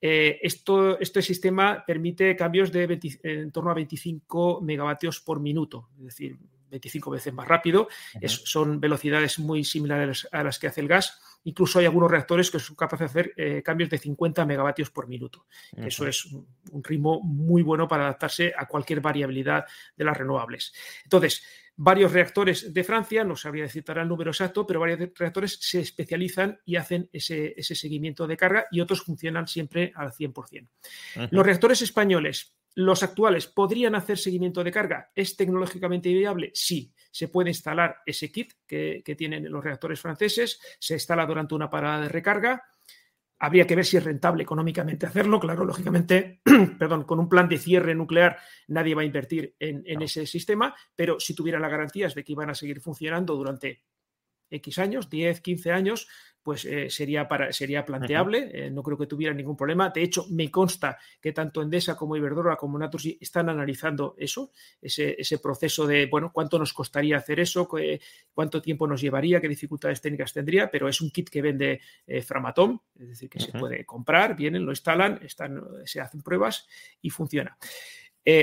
esto, 0.00 0.98
este 1.00 1.22
sistema 1.22 1.82
permite 1.86 2.36
cambios 2.36 2.70
de 2.70 2.98
en 3.22 3.50
torno 3.52 3.70
a 3.70 3.74
25 3.74 4.60
megavatios 4.60 5.20
por 5.20 5.40
minuto, 5.40 5.88
es 5.96 6.04
decir, 6.04 6.36
25 6.74 7.10
veces 7.10 7.32
más 7.32 7.46
rápido. 7.46 7.88
son 8.26 8.80
velocidades 8.80 9.38
muy 9.38 9.64
similares 9.64 10.28
a 10.32 10.42
las 10.42 10.58
que 10.58 10.66
hace 10.66 10.80
el 10.80 10.88
gas. 10.88 11.20
Incluso 11.44 11.78
hay 11.78 11.84
algunos 11.84 12.10
reactores 12.10 12.50
que 12.50 12.58
son 12.58 12.74
capaces 12.74 13.12
de 13.12 13.20
hacer 13.20 13.34
eh, 13.36 13.62
cambios 13.62 13.90
de 13.90 13.98
50 13.98 14.44
megavatios 14.44 14.90
por 14.90 15.06
minuto. 15.06 15.46
Eso 15.76 16.06
es 16.06 16.24
un, 16.26 16.82
ritmo 16.82 17.20
muy 17.20 17.62
bueno 17.62 17.86
para 17.86 18.04
adaptarse 18.04 18.52
a 18.56 18.66
cualquier 18.66 19.00
variabilidad 19.00 19.64
de 19.96 20.04
las 20.04 20.16
renovables. 20.16 20.72
Entonces, 21.04 21.44
varios 21.76 22.12
reactores 22.12 22.72
de 22.72 22.84
Francia, 22.84 23.24
no 23.24 23.36
sabría 23.36 23.64
decir 23.64 23.84
el 23.86 24.08
número 24.08 24.30
exacto, 24.30 24.66
pero 24.66 24.80
varios 24.80 25.10
reactores 25.14 25.58
se 25.60 25.80
especializan 25.80 26.58
y 26.64 26.76
hacen 26.76 27.08
ese, 27.12 27.54
seguimiento 27.58 28.26
de 28.26 28.36
carga 28.36 28.66
y 28.70 28.80
otros 28.80 29.02
funcionan 29.02 29.46
siempre 29.46 29.92
al 29.94 30.12
100%. 30.12 30.68
Los 31.30 31.46
reactores 31.46 31.82
españoles 31.82 32.56
¿Los 32.76 33.02
actuales 33.04 33.46
podrían 33.46 33.94
hacer 33.94 34.18
seguimiento 34.18 34.64
de 34.64 34.72
carga? 34.72 35.10
¿Es 35.14 35.36
tecnológicamente 35.36 36.12
viable? 36.12 36.50
Sí. 36.54 36.92
Se 37.10 37.28
puede 37.28 37.50
instalar 37.50 37.98
ese 38.04 38.32
kit 38.32 38.52
que, 38.66 39.02
tienen 39.16 39.50
los 39.50 39.62
reactores 39.62 40.00
franceses, 40.00 40.60
se 40.80 40.94
instala 40.94 41.24
durante 41.26 41.54
una 41.54 41.70
parada 41.70 42.02
de 42.02 42.08
recarga. 42.08 42.64
Habría 43.38 43.66
que 43.66 43.76
ver 43.76 43.84
si 43.84 43.96
es 43.96 44.02
rentable 44.04 44.42
económicamente 44.42 45.06
hacerlo. 45.06 45.38
Claro, 45.38 45.64
lógicamente, 45.64 46.40
perdón, 46.78 47.04
con 47.04 47.20
un 47.20 47.28
plan 47.28 47.48
de 47.48 47.58
cierre 47.58 47.94
nuclear 47.94 48.38
nadie 48.68 48.96
va 48.96 49.02
a 49.02 49.04
invertir 49.04 49.54
en, 49.60 49.84
en 49.86 50.02
ese 50.02 50.26
sistema, 50.26 50.74
pero 50.96 51.20
si 51.20 51.34
tuviera 51.34 51.60
las 51.60 51.70
garantías 51.70 52.14
de 52.16 52.24
que 52.24 52.32
iban 52.32 52.50
a 52.50 52.54
seguir 52.54 52.80
funcionando 52.80 53.36
durante 53.36 53.84
X 54.54 54.78
años, 54.78 55.10
10, 55.10 55.40
15 55.40 55.72
años, 55.72 56.08
pues 56.44 56.66
eh, 56.66 56.90
sería, 56.90 57.26
para, 57.26 57.50
sería 57.52 57.86
planteable, 57.86 58.50
eh, 58.52 58.70
no 58.70 58.82
creo 58.82 58.98
que 58.98 59.06
tuviera 59.06 59.32
ningún 59.32 59.56
problema. 59.56 59.88
De 59.88 60.02
hecho, 60.02 60.26
me 60.28 60.50
consta 60.50 60.98
que 61.18 61.32
tanto 61.32 61.62
Endesa 61.62 61.96
como 61.96 62.16
Iberdrola 62.16 62.56
como 62.56 62.78
Naturgy 62.78 63.16
están 63.18 63.48
analizando 63.48 64.14
eso, 64.18 64.52
ese, 64.80 65.38
proceso 65.38 65.86
de, 65.86 66.04
bueno, 66.04 66.30
cuánto 66.32 66.58
nos 66.58 66.74
costaría 66.74 67.16
hacer 67.16 67.40
eso, 67.40 67.66
cuánto 68.34 68.60
tiempo 68.60 68.86
nos 68.86 69.00
llevaría, 69.00 69.40
qué 69.40 69.48
dificultades 69.48 70.02
técnicas 70.02 70.34
tendría, 70.34 70.70
pero 70.70 70.86
es 70.86 71.00
un 71.00 71.10
kit 71.10 71.30
que 71.30 71.40
vende 71.40 71.80
eh, 72.06 72.20
Framatome, 72.20 72.78
es 73.00 73.08
decir, 73.08 73.30
que 73.30 73.40
se 73.40 73.50
puede 73.58 73.86
comprar, 73.86 74.36
vienen, 74.36 74.66
lo 74.66 74.72
instalan, 74.72 75.20
están, 75.24 75.62
se 75.86 76.02
hacen 76.02 76.20
pruebas 76.22 76.66
y 77.00 77.08
funciona. 77.08 77.56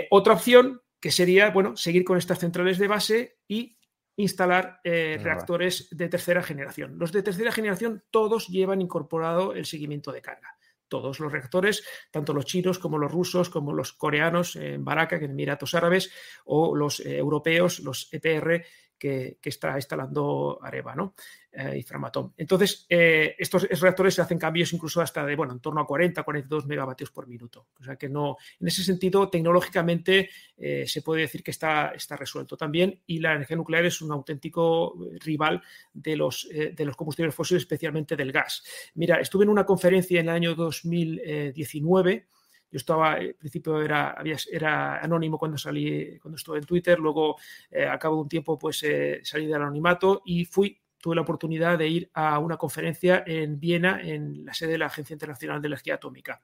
otra 0.10 0.34
opción 0.34 0.82
que 1.00 1.12
sería, 1.12 1.52
bueno, 1.52 1.78
seguir 1.78 2.04
con 2.04 2.18
estas 2.18 2.40
centrales 2.40 2.80
de 2.80 2.88
base 2.88 3.38
y 3.48 3.78
instalar 4.22 4.80
eh, 4.84 5.20
reactores 5.22 5.88
de 5.92 6.10
tercera 6.10 6.44
generación. 6.44 6.98
Los 6.98 7.12
de 7.12 7.24
tercera 7.24 7.52
generación 7.52 8.04
todos 8.12 8.48
llevan 8.48 8.82
incorporado 8.82 9.54
el 9.54 9.66
seguimiento 9.66 10.12
de 10.12 10.22
carga. 10.22 10.56
Todos 10.88 11.20
los 11.20 11.32
reactores, 11.32 11.84
tanto 12.12 12.34
los 12.34 12.46
chinos 12.46 12.78
como 12.78 12.98
los 12.98 13.12
rusos, 13.12 13.50
como 13.50 13.74
los 13.74 13.94
coreanos 13.94 14.56
en 14.58 14.84
Baraka, 14.84 15.16
en 15.16 15.32
Emiratos 15.32 15.74
Árabes, 15.74 16.12
o 16.46 16.76
los 16.76 17.00
eh, 17.00 17.18
europeos, 17.18 17.80
los 17.80 18.10
EPR, 18.12 18.66
que, 19.02 19.40
está 19.42 19.76
instalando 19.76 20.60
Areva 20.62 20.96
¿no? 20.96 21.16
Eh, 21.52 21.80
y 21.80 21.84
Framatome. 21.84 22.34
Entonces, 22.38 22.86
eh, 22.88 23.36
estos 23.38 23.64
reactores 23.64 24.14
se 24.14 24.22
hacen 24.22 24.38
cambios 24.38 24.72
incluso 24.74 25.02
hasta 25.02 25.26
de, 25.26 25.36
bueno, 25.36 25.54
en 25.54 25.60
torno 25.60 25.82
a 25.82 25.88
40, 25.88 26.22
42 26.22 26.68
megavatios 26.68 27.10
por 27.10 27.28
minuto. 27.28 27.68
O 27.80 27.84
sea 27.84 27.96
que 27.96 28.08
no, 28.08 28.38
en 28.60 28.68
ese 28.68 28.84
sentido, 28.84 29.28
tecnológicamente 29.28 30.30
eh, 30.56 30.86
se 30.88 31.02
puede 31.02 31.22
decir 31.22 31.44
que 31.44 31.50
está, 31.50 31.94
está 31.96 32.16
resuelto 32.16 32.56
también 32.56 33.02
y 33.08 33.20
la 33.20 33.34
energía 33.34 33.58
nuclear 33.58 33.86
es 33.86 34.02
un 34.02 34.12
auténtico 34.12 34.96
rival 35.20 35.64
de 35.94 36.16
los, 36.16 36.48
de 36.52 36.86
los 36.86 36.96
combustibles 36.96 37.34
fósiles, 37.34 37.64
especialmente 37.64 38.16
del 38.16 38.32
gas. 38.32 38.64
Mira, 38.94 39.20
estuve 39.20 39.44
en 39.44 39.50
una 39.50 39.66
conferencia 39.66 40.20
en 40.20 40.30
el 40.30 40.36
año 40.36 40.56
2019 40.56 42.28
yo 42.72 42.78
estaba, 42.78 43.14
al 43.14 43.36
principio 43.36 43.82
era, 43.82 44.16
era 44.50 45.00
anónimo 45.00 45.38
cuando 45.38 45.58
salí, 45.58 46.18
cuando 46.20 46.38
estuve 46.38 46.60
en 46.60 46.66
Twitter, 46.66 46.98
luego 46.98 47.36
eh, 47.70 47.86
cabo 48.00 48.16
de 48.16 48.22
un 48.22 48.30
tiempo 48.30 48.58
pues 48.58 48.82
eh, 48.84 49.20
salí 49.24 49.46
del 49.46 49.56
anonimato 49.56 50.22
y 50.26 50.46
fui 50.46 50.78
tuve 51.02 51.16
la 51.16 51.22
oportunidad 51.22 51.78
de 51.80 51.88
ir 51.88 52.12
a 52.14 52.38
una 52.38 52.58
conferencia 52.58 53.24
en 53.26 53.60
Viena, 53.60 54.00
en 54.02 54.46
la 54.46 54.54
sede 54.54 54.74
de 54.74 54.78
la 54.78 54.86
Agencia 54.86 55.16
Internacional 55.16 55.60
de 55.60 55.68
Energía 55.68 55.96
Atómica. 55.96 56.42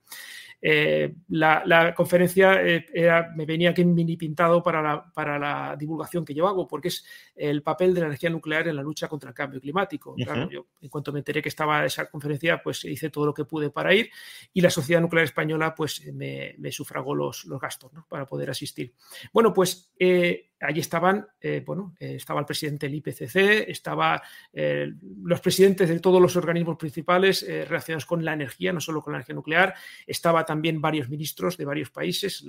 Eh, 0.59 1.13
la, 1.29 1.93
conferencia 1.95 2.55
eh, 2.63 2.85
me 3.35 3.45
venía 3.45 3.69
aquí 3.69 3.85
mini 3.85 4.17
pintado 4.17 4.63
para 4.63 4.81
la, 4.81 5.13
para 5.13 5.37
la, 5.37 5.75
divulgación 5.77 6.25
que 6.25 6.33
yo 6.33 6.47
hago, 6.47 6.67
porque 6.67 6.87
es 6.87 7.05
el 7.35 7.61
papel 7.61 7.93
de 7.93 8.01
la 8.01 8.07
energía 8.07 8.29
nuclear 8.29 8.67
en 8.67 8.75
la 8.75 8.81
lucha 8.81 9.07
contra 9.07 9.29
el 9.29 9.35
cambio 9.35 9.61
climático. 9.61 10.15
Claro, 10.15 10.49
yo 10.49 10.67
en 10.81 10.89
cuanto 10.89 11.11
me 11.11 11.19
enteré 11.19 11.41
que 11.41 11.49
estaba 11.49 11.85
esa 11.85 12.09
conferencia, 12.09 12.61
pues 12.61 12.83
hice 12.85 13.09
todo 13.09 13.25
lo 13.25 13.33
que 13.33 13.45
pude 13.45 13.69
para 13.69 13.93
ir 13.93 14.09
y 14.53 14.61
la 14.61 14.69
Sociedad 14.69 15.01
Nuclear 15.01 15.25
Española 15.25 15.75
pues 15.75 16.03
me, 16.13 16.55
sufragó 16.71 17.13
los, 17.13 17.45
los 17.45 17.59
gastos 17.59 17.91
para 18.07 18.25
poder 18.25 18.49
asistir. 18.49 18.93
Bueno, 19.31 19.53
pues 19.53 19.93
eh, 19.99 20.51
allí 20.59 20.79
estaban, 20.79 21.27
bueno, 21.65 21.95
estaba 21.99 22.39
el 22.39 22.45
presidente 22.45 22.87
del 22.87 22.95
IPCC, 22.95 23.69
estaba 23.69 24.21
los 24.53 25.39
presidentes 25.39 25.87
de 25.87 25.99
todos 25.99 26.21
los 26.21 26.35
organismos 26.35 26.77
principales 26.77 27.45
relacionados 27.47 28.05
con 28.05 28.25
la 28.25 28.33
energía, 28.33 28.73
no 28.73 28.81
solo 28.81 29.01
con 29.01 29.13
la 29.13 29.19
energía 29.19 29.35
nuclear, 29.35 29.75
estaba 30.05 30.45
también 30.47 30.81
varios 30.81 31.09
ministros 31.09 31.57
de 31.57 31.65
varios 31.65 31.91
países. 31.91 32.43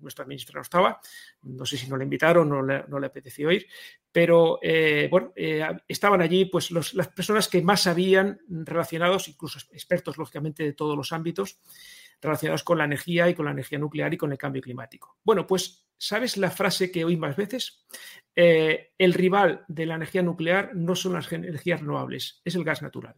nuestra 0.00 0.24
ministra 0.24 0.56
no 0.56 0.62
estaba, 0.62 1.00
no 1.42 1.66
sé 1.66 1.76
si 1.76 1.88
no 1.88 1.96
le 1.96 2.04
invitaron 2.04 2.50
o 2.52 2.62
no 2.62 2.98
le 3.00 3.06
apeteció 3.06 3.52
ir, 3.52 3.66
pero 4.10 4.58
eh, 4.62 5.08
bueno, 5.10 5.32
eh, 5.36 5.64
estaban 5.86 6.22
allí 6.22 6.46
pues 6.46 6.70
las 6.70 7.08
personas 7.08 7.48
que 7.48 7.62
más 7.62 7.82
sabían 7.82 8.40
relacionados, 8.48 9.28
incluso 9.28 9.58
expertos 9.72 10.18
lógicamente 10.18 10.64
de 10.64 10.72
todos 10.72 10.96
los 10.96 11.12
ámbitos, 11.12 11.58
relacionados 12.20 12.62
con 12.62 12.78
la 12.78 12.84
energía 12.84 13.28
y 13.28 13.34
con 13.34 13.44
la 13.44 13.50
energía 13.50 13.78
nuclear 13.78 14.14
y 14.14 14.16
con 14.16 14.32
el 14.32 14.38
cambio 14.38 14.62
climático. 14.62 15.18
Bueno, 15.24 15.46
pues 15.46 15.88
¿sabes 15.98 16.36
la 16.36 16.50
frase 16.50 16.90
que 16.90 17.04
oí 17.04 17.16
más 17.16 17.36
veces? 17.36 17.84
Eh, 18.34 18.92
el 18.98 19.12
rival 19.14 19.64
de 19.68 19.86
la 19.86 19.96
energía 19.96 20.22
nuclear 20.22 20.74
no 20.74 20.94
son 20.94 21.14
las 21.14 21.30
energías 21.32 21.80
renovables, 21.80 22.40
es 22.44 22.54
el 22.54 22.64
gas 22.64 22.82
natural. 22.82 23.16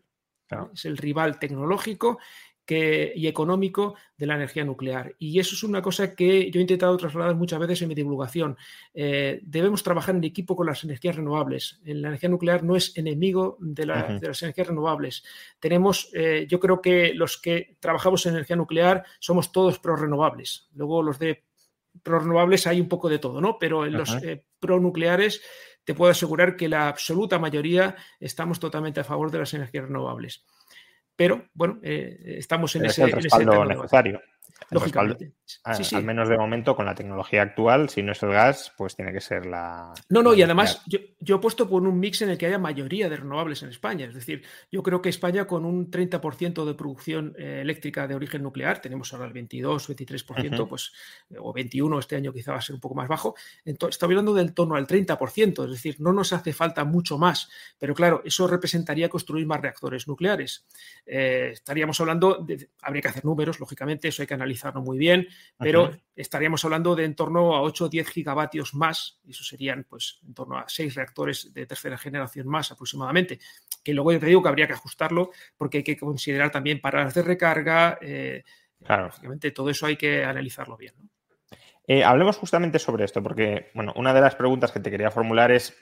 Es 0.73 0.85
el 0.85 0.97
rival 0.97 1.39
tecnológico 1.39 2.19
y 2.67 3.27
económico 3.27 3.95
de 4.17 4.27
la 4.27 4.37
energía 4.37 4.65
nuclear. 4.65 5.15
Y 5.19 5.39
eso 5.39 5.55
es 5.55 5.63
una 5.63 5.83
cosa 5.83 6.15
que 6.15 6.51
yo 6.51 6.59
he 6.59 6.63
intentado 6.63 6.97
trasladar 6.97 7.35
muchas 7.35 7.59
veces 7.59 7.83
en 7.83 7.89
mi 7.89 7.95
divulgación. 7.95 8.57
Eh, 8.95 9.41
debemos 9.43 9.83
trabajar 9.83 10.15
en 10.15 10.25
equipo 10.25 10.57
con 10.57 10.67
las 10.67 10.83
energías 10.85 11.17
renovables. 11.17 11.81
La 11.85 12.09
energía 12.09 12.29
nuclear 12.29 12.63
no 12.63 12.77
es 12.77 12.97
enemigo 12.97 13.59
de, 13.61 13.87
las 13.87 14.43
energías 14.43 14.69
renovables. 14.69 15.25
Tenemos, 15.61 16.11
eh, 16.15 16.47
yo 16.49 16.59
creo 16.59 16.81
que 16.81 17.13
los 17.15 17.37
que 17.37 17.77
trabajamos 17.81 18.25
en 18.27 18.35
energía 18.35 18.57
nuclear 18.57 19.05
somos 19.19 19.53
todos 19.53 19.79
pro-renovables. 19.79 20.69
Luego 20.75 21.03
los 21.03 21.19
de 21.19 21.43
pro-renovables 22.03 22.67
hay 22.67 22.81
un 22.81 22.89
poco 22.89 23.09
de 23.09 23.19
todo, 23.19 23.41
¿no? 23.41 23.59
Pero 23.59 23.85
en 23.85 23.93
los 23.93 24.11
eh, 24.23 24.45
pro-nucleares 24.59 25.43
te 25.85 25.95
puedo 25.95 26.11
asegurar 26.11 26.57
que 26.57 26.69
la 26.69 26.89
absoluta 26.89 27.39
mayoría 27.39 27.95
estamos 28.19 28.59
totalmente 28.59 29.01
a 29.01 29.05
favor 29.05 29.31
de 29.31 29.39
las 29.39 29.53
energías 29.53 29.85
renovables. 29.85 30.45
Pero 31.17 31.45
bueno, 31.55 31.79
eh, 31.83 32.37
estamos 32.39 32.75
en 32.77 32.87
ese, 32.87 33.07
respaldo 33.07 33.65
necesario. 33.65 34.21
Lógicamente. 34.71 35.33
Al 35.65 36.05
menos 36.05 36.29
de 36.29 36.39
momento, 36.39 36.75
con 36.75 36.87
la 36.87 36.95
tecnología 36.95 37.43
actual, 37.43 37.89
si 37.91 38.03
no 38.03 38.13
es 38.13 38.23
el 38.23 38.31
gas, 38.31 38.73
pues 38.77 38.97
tiene 38.97 39.13
que 39.13 39.21
ser 39.21 39.47
la. 39.47 39.93
No, 40.09 40.23
no, 40.23 40.35
y 40.35 40.43
además 40.43 40.83
yo, 40.87 40.99
yo, 41.21 41.37
he 41.37 41.39
puesto 41.39 41.69
por 41.69 41.83
un 41.83 41.99
mix 41.99 42.23
en 42.23 42.31
el 42.31 42.39
que 42.39 42.47
haya 42.47 42.59
mayoría 42.59 43.09
de 43.09 43.17
renovables 43.17 43.63
en 43.63 43.69
España. 43.69 44.07
Es 44.07 44.15
decir, 44.15 44.43
yo 44.71 44.83
creo 44.83 45.03
que 45.03 45.11
España, 45.11 45.47
con 45.47 45.65
un 45.65 45.91
30% 45.91 46.65
de 46.65 46.75
producción 46.75 47.35
eh, 47.39 47.61
eléctrica 47.61 48.07
de 48.07 48.15
origen 48.15 48.43
nuclear, 48.43 48.81
tenemos 48.81 49.13
ahora 49.13 49.27
el 49.27 49.33
22, 49.33 49.91
23%, 49.91 50.69
pues, 50.69 50.93
o 51.39 51.53
21, 51.53 51.99
este 51.99 52.17
año 52.17 52.33
quizá 52.33 52.53
va 52.53 52.59
a 52.59 52.63
ser 52.63 52.75
un 52.75 52.81
poco 52.81 52.95
más 52.95 53.09
bajo. 53.09 53.35
Entonces, 53.65 53.97
está 53.97 54.07
hablando 54.07 54.33
del 54.35 54.55
torno 54.55 54.77
al 54.77 54.87
30%, 54.87 55.65
es 55.65 55.71
decir, 55.71 55.97
no 55.99 56.13
nos 56.13 56.33
hace 56.33 56.53
falta 56.53 56.85
mucho 56.85 57.19
más. 57.19 57.51
Pero 57.79 57.95
claro, 57.95 58.23
eso 58.25 58.47
representaría 58.47 59.09
construir 59.09 59.47
más 59.47 59.61
reactores 59.61 60.09
nucleares. 60.09 60.67
Eh, 61.05 61.51
estaríamos 61.53 62.01
hablando, 62.01 62.45
de, 62.47 62.71
habría 62.81 63.03
que 63.03 63.09
hacer 63.09 63.25
números, 63.25 63.61
lógicamente, 63.61 64.09
eso 64.09 64.23
hay 64.23 64.27
que 64.27 64.35
analizarlo 64.45 64.83
muy 64.83 64.99
bien, 64.99 65.27
pero 65.59 65.91
estaríamos 66.15 66.65
hablando 66.65 66.95
de 66.95 67.05
en 67.05 67.15
torno 67.15 67.55
a 67.55 67.63
8 67.63 67.87
o 67.87 67.89
10 67.89 68.09
gigavatios 68.09 68.75
más, 68.75 69.21
y 69.25 69.31
eso 69.31 69.43
serían 69.43 69.85
pues 69.89 70.21
en 70.27 70.35
torno 70.35 70.59
a 70.59 70.65
6 70.69 70.95
reactores 70.95 71.53
de 71.53 71.67
tercera 71.67 71.99
generación 71.99 72.47
más 72.47 72.71
aproximadamente, 72.71 73.39
que 73.83 73.93
luego 73.93 74.13
yo 74.13 74.21
te 74.21 74.27
digo 74.27 74.43
que 74.43 74.49
habría 74.49 74.67
que 74.67 74.75
ajustarlo 74.75 75.31
porque 75.57 75.79
hay 75.79 75.85
que 75.85 75.97
considerar 75.97 76.51
también 76.51 76.81
paradas 76.81 77.15
de 77.15 77.23
recarga, 77.23 77.99
eh, 78.01 78.45
claro. 78.85 79.07
lógicamente 79.07 79.51
todo 79.51 79.71
eso 79.71 79.87
hay 79.87 79.97
que 79.97 80.25
analizarlo 80.25 80.77
bien. 80.77 80.95
Eh, 81.87 82.03
hablemos 82.03 82.39
justamente 82.39 82.79
sobre 82.79 83.05
esto, 83.05 83.23
porque 83.23 83.71
bueno, 83.75 83.93
una 83.97 84.15
de 84.15 84.21
las 84.23 84.37
preguntas 84.37 84.73
que 84.73 84.81
te 84.81 84.91
quería 84.91 85.11
formular 85.11 85.51
es 85.51 85.77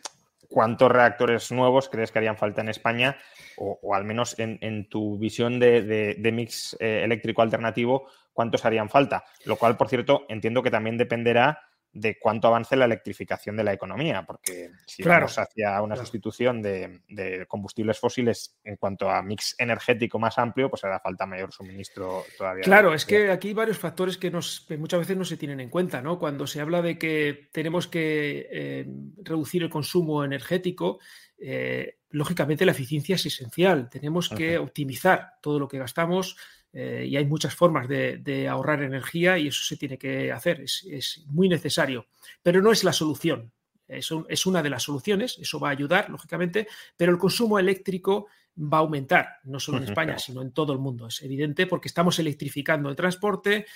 ¿cuántos 0.49 0.91
reactores 0.91 1.51
nuevos 1.53 1.89
crees 1.89 2.11
que 2.13 2.19
harían 2.19 2.37
falta 2.37 2.61
en 2.61 2.69
España? 2.69 3.17
O, 3.57 3.95
al 3.95 4.05
menos 4.05 4.35
en, 4.39 4.89
tu 4.89 5.19
visión 5.19 5.61
de, 5.61 6.31
mix 6.33 6.77
eh, 6.81 7.03
eléctrico 7.05 7.43
alternativo, 7.43 8.09
cuántos 8.33 8.65
harían 8.65 8.89
falta. 8.89 9.25
Lo 9.45 9.57
cual, 9.57 9.77
por 9.77 9.89
cierto, 9.89 10.25
entiendo 10.29 10.63
que 10.63 10.71
también 10.71 10.97
dependerá 10.97 11.61
de 11.93 12.19
cuánto 12.19 12.49
avance 12.49 12.75
la 12.75 12.87
electrificación 12.87 13.57
de 13.57 13.65
la 13.65 13.73
economía, 13.75 14.25
porque 14.27 14.71
si 14.87 15.03
vamos 15.03 15.39
hacia 15.39 15.83
una 15.83 15.95
sustitución 15.95 16.63
de, 16.63 17.45
combustibles 17.49 17.99
fósiles 17.99 18.57
en 18.65 18.77
cuanto 18.77 19.11
a 19.11 19.23
mix 19.23 19.55
energético 19.59 20.19
más 20.19 20.39
amplio, 20.39 20.71
pues 20.71 20.85
hará 20.85 21.01
falta 21.01 21.27
mayor 21.27 21.53
suministro 21.53 22.25
todavía. 22.39 22.63
Claro, 22.63 22.95
es 22.95 23.05
que 23.05 23.31
aquí 23.31 23.49
hay 23.49 23.55
varios 23.55 23.79
factores 23.79 24.17
que, 24.17 24.31
nos, 24.31 24.67
muchas 24.79 25.01
veces 25.01 25.17
no 25.17 25.25
se 25.25 25.37
tienen 25.37 25.61
en 25.61 25.69
cuenta, 25.69 26.01
¿no? 26.01 26.19
Cuando 26.19 26.47
se 26.47 26.61
habla 26.61 26.81
de 26.81 26.99
que 26.99 27.51
tenemos 27.53 27.89
que 27.89 28.49
eh, 28.51 28.87
reducir 29.23 29.63
el 29.63 29.71
consumo 29.71 30.25
energético, 30.25 30.99
eh, 31.39 31.99
lógicamente 32.11 32.65
la 32.65 32.73
eficiencia 32.73 33.17
es 33.17 33.27
esencial. 33.27 33.91
Tenemos 33.91 34.31
que 34.31 34.57
optimizar 34.57 35.35
todo 35.43 35.59
lo 35.59 35.69
que 35.69 35.79
gastamos 35.79 36.37
eh, 36.73 37.07
y 37.09 37.17
hay 37.17 37.27
muchas 37.27 37.55
formas 37.55 37.87
de, 37.89 38.49
ahorrar 38.49 38.83
energía 38.83 39.39
y 39.39 39.49
eso 39.49 39.63
se 39.65 39.77
tiene 39.77 39.99
que 39.99 40.33
hacer, 40.33 40.61
es, 40.63 41.25
muy 41.27 41.49
necesario, 41.49 42.07
pero 42.43 42.63
no 42.63 42.73
es 42.73 42.85
la 42.85 42.93
solución. 42.93 43.53
Eso 43.87 44.25
es 44.29 44.47
una 44.47 44.63
de 44.63 44.71
las 44.71 44.85
soluciones, 44.85 45.37
eso 45.39 45.61
va 45.61 45.69
a 45.69 45.73
ayudar, 45.73 46.09
lógicamente, 46.09 46.67
pero 46.97 47.13
el 47.13 47.19
consumo 47.19 47.59
eléctrico 47.59 48.27
va 48.57 48.79
a 48.79 48.81
aumentar, 48.81 49.41
no 49.45 49.61
solo 49.61 49.79
en 49.79 49.85
España, 49.91 50.19
sino 50.19 50.41
en 50.41 50.53
todo 50.53 50.73
el 50.73 50.79
mundo. 50.79 51.09
Es 51.09 51.23
evidente 51.23 51.67
porque 51.67 51.89
estamos 51.89 52.19
electrificando 52.19 52.89
el 52.89 52.97
transporte, 52.97 53.67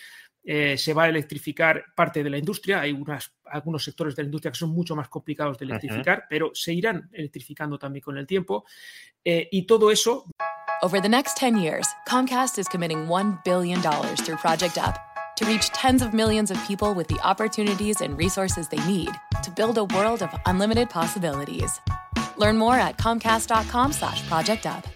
eh, 0.49 0.79
se 0.79 0.95
va 0.95 1.05
a 1.05 1.09
electrificar 1.09 1.87
parte 1.95 2.23
de 2.23 2.31
la 2.31 2.39
industria. 2.39 2.81
Hay 2.81 2.97
algunos 3.47 3.85
sectores 3.85 4.15
de 4.15 4.23
la 4.23 4.27
industria 4.29 4.53
que 4.53 4.59
son 4.59 4.71
mucho 4.71 4.95
más 4.95 5.09
complicados 5.09 5.59
de 5.59 5.65
electrificar, 5.65 6.27
pero 6.31 6.53
se 6.55 6.73
irán 6.73 7.11
electrificando 7.13 7.77
también 7.79 8.03
con 8.03 8.17
el 8.17 8.29
tiempo. 8.29 8.65
Eh, 9.25 9.49
y 9.51 9.67
todo 9.67 9.91
eso. 9.91 10.25
Over 10.83 11.01
the 11.01 11.09
next 11.09 11.37
10 11.39 11.57
years, 11.57 11.87
Comcast 12.07 12.59
is 12.59 12.69
committing 12.69 13.07
$1 13.07 13.45
billion 13.45 13.81
through 13.81 14.37
Project 14.37 14.77
Up 14.77 14.99
to 15.37 15.47
reach 15.47 15.71
tens 15.71 16.03
of 16.03 16.13
millions 16.13 16.51
of 16.51 16.63
people 16.67 16.93
with 16.93 17.09
the 17.09 17.19
opportunities 17.21 18.01
and 18.03 18.17
resources 18.17 18.69
they 18.69 18.85
need 18.87 19.11
to 19.43 19.51
build 19.51 19.79
a 19.79 19.85
world 19.85 20.23
of 20.23 20.35
unlimited 20.45 20.91
possibilities. 20.91 21.81
Learn 22.37 22.59
more 22.59 22.75
at 22.75 22.99
comcast.com/slash 22.99 24.29
project 24.29 24.67
up. 24.67 24.96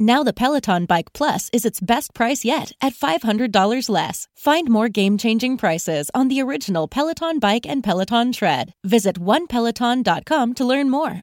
Now 0.00 0.22
the 0.22 0.32
Peloton 0.32 0.86
Bike 0.86 1.12
Plus 1.12 1.50
is 1.52 1.64
its 1.64 1.80
best 1.80 2.14
price 2.14 2.44
yet 2.44 2.70
at 2.80 2.94
$500 2.94 3.88
less. 3.88 4.28
Find 4.36 4.68
more 4.70 4.88
game-changing 4.88 5.56
prices 5.56 6.08
on 6.14 6.28
the 6.28 6.40
original 6.40 6.86
Peloton 6.86 7.40
Bike 7.40 7.66
and 7.66 7.82
Peloton 7.82 8.30
Tread. 8.30 8.74
Visit 8.84 9.18
onepeloton.com 9.18 10.54
to 10.54 10.64
learn 10.64 10.88
more. 10.88 11.20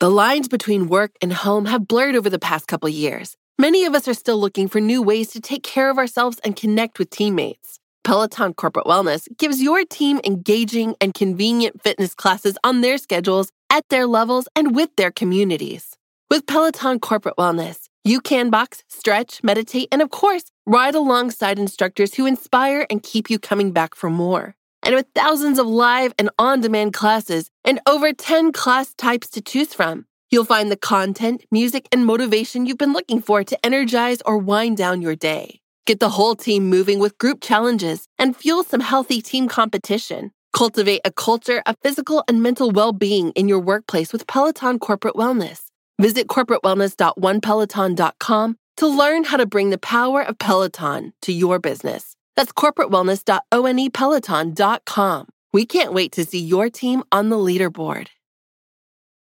The 0.00 0.10
lines 0.10 0.48
between 0.48 0.88
work 0.88 1.12
and 1.22 1.32
home 1.32 1.66
have 1.66 1.86
blurred 1.86 2.16
over 2.16 2.28
the 2.28 2.40
past 2.40 2.66
couple 2.66 2.88
years. 2.88 3.36
Many 3.58 3.84
of 3.84 3.94
us 3.94 4.08
are 4.08 4.14
still 4.14 4.40
looking 4.40 4.66
for 4.66 4.80
new 4.80 5.02
ways 5.02 5.28
to 5.32 5.40
take 5.40 5.62
care 5.62 5.88
of 5.88 5.98
ourselves 5.98 6.40
and 6.42 6.56
connect 6.56 6.98
with 6.98 7.10
teammates. 7.10 7.78
Peloton 8.02 8.54
Corporate 8.54 8.86
Wellness 8.86 9.28
gives 9.38 9.62
your 9.62 9.84
team 9.84 10.18
engaging 10.24 10.96
and 11.00 11.14
convenient 11.14 11.80
fitness 11.80 12.14
classes 12.14 12.56
on 12.64 12.80
their 12.80 12.98
schedules, 12.98 13.52
at 13.68 13.88
their 13.88 14.06
levels, 14.06 14.48
and 14.56 14.74
with 14.74 14.90
their 14.96 15.12
communities. 15.12 15.96
With 16.30 16.46
Peloton 16.46 17.00
Corporate 17.00 17.36
Wellness, 17.36 17.89
you 18.04 18.20
can 18.20 18.48
box, 18.48 18.82
stretch, 18.88 19.42
meditate, 19.42 19.88
and 19.92 20.00
of 20.00 20.10
course, 20.10 20.44
ride 20.64 20.94
alongside 20.94 21.58
instructors 21.58 22.14
who 22.14 22.24
inspire 22.24 22.86
and 22.88 23.02
keep 23.02 23.28
you 23.28 23.38
coming 23.38 23.72
back 23.72 23.94
for 23.94 24.08
more. 24.08 24.54
And 24.82 24.94
with 24.94 25.06
thousands 25.14 25.58
of 25.58 25.66
live 25.66 26.14
and 26.18 26.30
on 26.38 26.62
demand 26.62 26.94
classes 26.94 27.50
and 27.62 27.78
over 27.86 28.12
10 28.12 28.52
class 28.52 28.94
types 28.94 29.28
to 29.30 29.42
choose 29.42 29.74
from, 29.74 30.06
you'll 30.30 30.46
find 30.46 30.70
the 30.70 30.76
content, 30.76 31.44
music, 31.50 31.88
and 31.92 32.06
motivation 32.06 32.64
you've 32.64 32.78
been 32.78 32.94
looking 32.94 33.20
for 33.20 33.44
to 33.44 33.66
energize 33.66 34.22
or 34.24 34.38
wind 34.38 34.78
down 34.78 35.02
your 35.02 35.16
day. 35.16 35.60
Get 35.86 36.00
the 36.00 36.10
whole 36.10 36.36
team 36.36 36.70
moving 36.70 37.00
with 37.00 37.18
group 37.18 37.42
challenges 37.42 38.06
and 38.18 38.34
fuel 38.34 38.64
some 38.64 38.80
healthy 38.80 39.20
team 39.20 39.48
competition. 39.48 40.30
Cultivate 40.54 41.02
a 41.04 41.12
culture 41.12 41.62
of 41.66 41.76
physical 41.82 42.24
and 42.28 42.42
mental 42.42 42.70
well 42.70 42.92
being 42.92 43.30
in 43.32 43.46
your 43.46 43.60
workplace 43.60 44.12
with 44.12 44.26
Peloton 44.26 44.78
Corporate 44.78 45.14
Wellness. 45.14 45.69
Visit 46.00 46.26
corporatewellness.onepeloton.com 46.28 48.56
to 48.78 48.86
learn 48.86 49.24
how 49.24 49.36
to 49.36 49.44
bring 49.44 49.68
the 49.68 49.76
power 49.78 50.22
of 50.22 50.38
Peloton 50.38 51.12
to 51.20 51.32
your 51.32 51.58
business. 51.58 52.16
That's 52.36 52.52
corporatewellness.onepeloton.com. 52.52 55.26
We 55.52 55.66
can't 55.66 55.92
wait 55.92 56.12
to 56.12 56.24
see 56.24 56.40
your 56.40 56.70
team 56.70 57.02
on 57.12 57.28
the 57.28 57.36
leaderboard. 57.36 58.06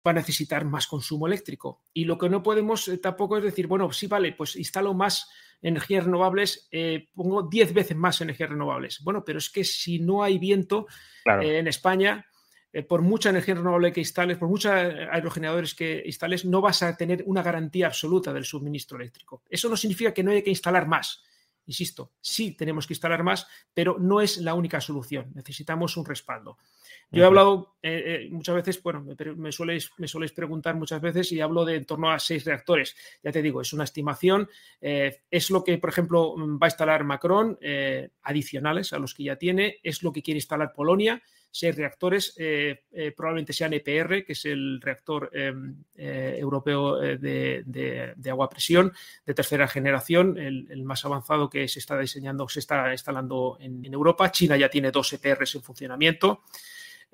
Va 0.05 0.11
a 0.11 0.13
necesitar 0.13 0.63
más 0.65 0.87
consumo 0.87 1.27
eléctrico. 1.27 1.81
Y 1.93 2.05
lo 2.05 2.17
que 2.17 2.29
no 2.29 2.41
podemos 2.43 2.87
eh, 2.87 2.97
tampoco 2.97 3.37
es 3.37 3.43
decir, 3.43 3.67
bueno, 3.67 3.91
sí, 3.91 4.07
vale, 4.07 4.31
pues 4.31 4.55
instalo 4.55 4.93
más 4.93 5.27
energías 5.61 6.05
renovables, 6.05 6.69
eh, 6.71 7.09
pongo 7.13 7.43
10 7.43 7.73
veces 7.73 7.97
más 7.97 8.21
energías 8.21 8.49
renovables. 8.49 9.01
Bueno, 9.03 9.25
pero 9.25 9.39
es 9.39 9.49
que 9.49 9.63
si 9.63 9.99
no 9.99 10.23
hay 10.23 10.37
viento 10.37 10.87
claro. 11.23 11.41
eh, 11.41 11.57
en 11.57 11.67
España, 11.67 12.25
eh, 12.73 12.83
por 12.83 13.01
mucha 13.01 13.29
energía 13.29 13.55
renovable 13.55 13.93
que 13.93 14.01
instales, 14.01 14.37
por 14.37 14.49
muchos 14.49 14.71
aerogeneradores 14.71 15.75
que 15.75 16.03
instales, 16.05 16.43
no 16.43 16.59
vas 16.59 16.83
a 16.83 16.97
tener 16.97 17.23
una 17.27 17.43
garantía 17.43 17.87
absoluta 17.87 18.33
del 18.33 18.43
suministro 18.43 18.97
eléctrico. 18.97 19.43
Eso 19.49 19.69
no 19.69 19.77
significa 19.77 20.13
que 20.13 20.23
no 20.23 20.31
haya 20.31 20.43
que 20.43 20.49
instalar 20.49 20.87
más. 20.87 21.23
Insisto, 21.65 22.11
sí 22.19 22.51
tenemos 22.51 22.85
que 22.87 22.93
instalar 22.93 23.23
más, 23.23 23.47
pero 23.73 23.97
no 23.97 24.19
es 24.19 24.37
la 24.37 24.53
única 24.53 24.81
solución. 24.81 25.31
Necesitamos 25.33 25.95
un 25.95 26.05
respaldo. 26.05 26.57
Yo 27.11 27.23
he 27.23 27.25
hablado 27.27 27.75
eh, 27.83 28.25
eh, 28.25 28.29
muchas 28.31 28.55
veces, 28.55 28.81
bueno, 28.81 29.01
me, 29.01 29.15
me, 29.35 29.51
soléis, 29.51 29.91
me 29.99 30.07
preguntar 30.29 30.75
muchas 30.75 30.99
veces 30.99 31.31
y 31.31 31.41
hablo 31.41 31.63
de 31.63 31.75
en 31.75 31.85
torno 31.85 32.11
a 32.11 32.17
seis 32.17 32.43
reactores. 32.43 32.95
Ya 33.23 33.31
te 33.31 33.41
digo, 33.41 33.61
es 33.61 33.71
una 33.71 33.83
estimación. 33.83 34.49
Eh, 34.81 35.21
es 35.29 35.51
lo 35.51 35.63
que, 35.63 35.77
por 35.77 35.91
ejemplo, 35.91 36.35
va 36.35 36.65
a 36.65 36.69
instalar 36.69 37.03
Macron, 37.03 37.57
adicionales 38.23 38.93
a 38.93 38.99
los 38.99 39.13
que 39.13 39.23
ya 39.25 39.35
tiene. 39.35 39.79
Es 39.83 40.01
lo 40.01 40.11
que 40.11 40.23
quiere 40.23 40.39
instalar 40.39 40.73
Polonia. 40.73 41.21
Seis 41.55 41.75
reactores, 41.75 42.35
probablemente 43.15 43.53
sean 43.53 43.73
EPR, 43.73 44.25
que 44.25 44.33
es 44.33 44.45
el 44.45 44.81
reactor 44.81 45.29
em, 45.33 45.75
europeo 45.95 46.97
de, 46.97 48.15
agua 48.27 48.47
a 48.47 48.49
presión 48.49 48.91
de 49.23 49.33
tercera 49.35 49.67
generación, 49.67 50.39
el, 50.39 50.83
más 50.83 51.05
avanzado 51.05 51.51
que 51.51 51.67
se 51.67 51.77
está 51.77 51.95
diseñando, 51.99 52.49
se 52.49 52.59
está 52.59 52.91
instalando 52.91 53.57
en, 53.59 53.85
en 53.85 53.93
Europa. 53.93 54.31
China 54.31 54.57
ya 54.57 54.67
tiene 54.67 54.89
dos 54.89 55.13
EPRs 55.13 55.53
en 55.53 55.61
funcionamiento. 55.61 56.41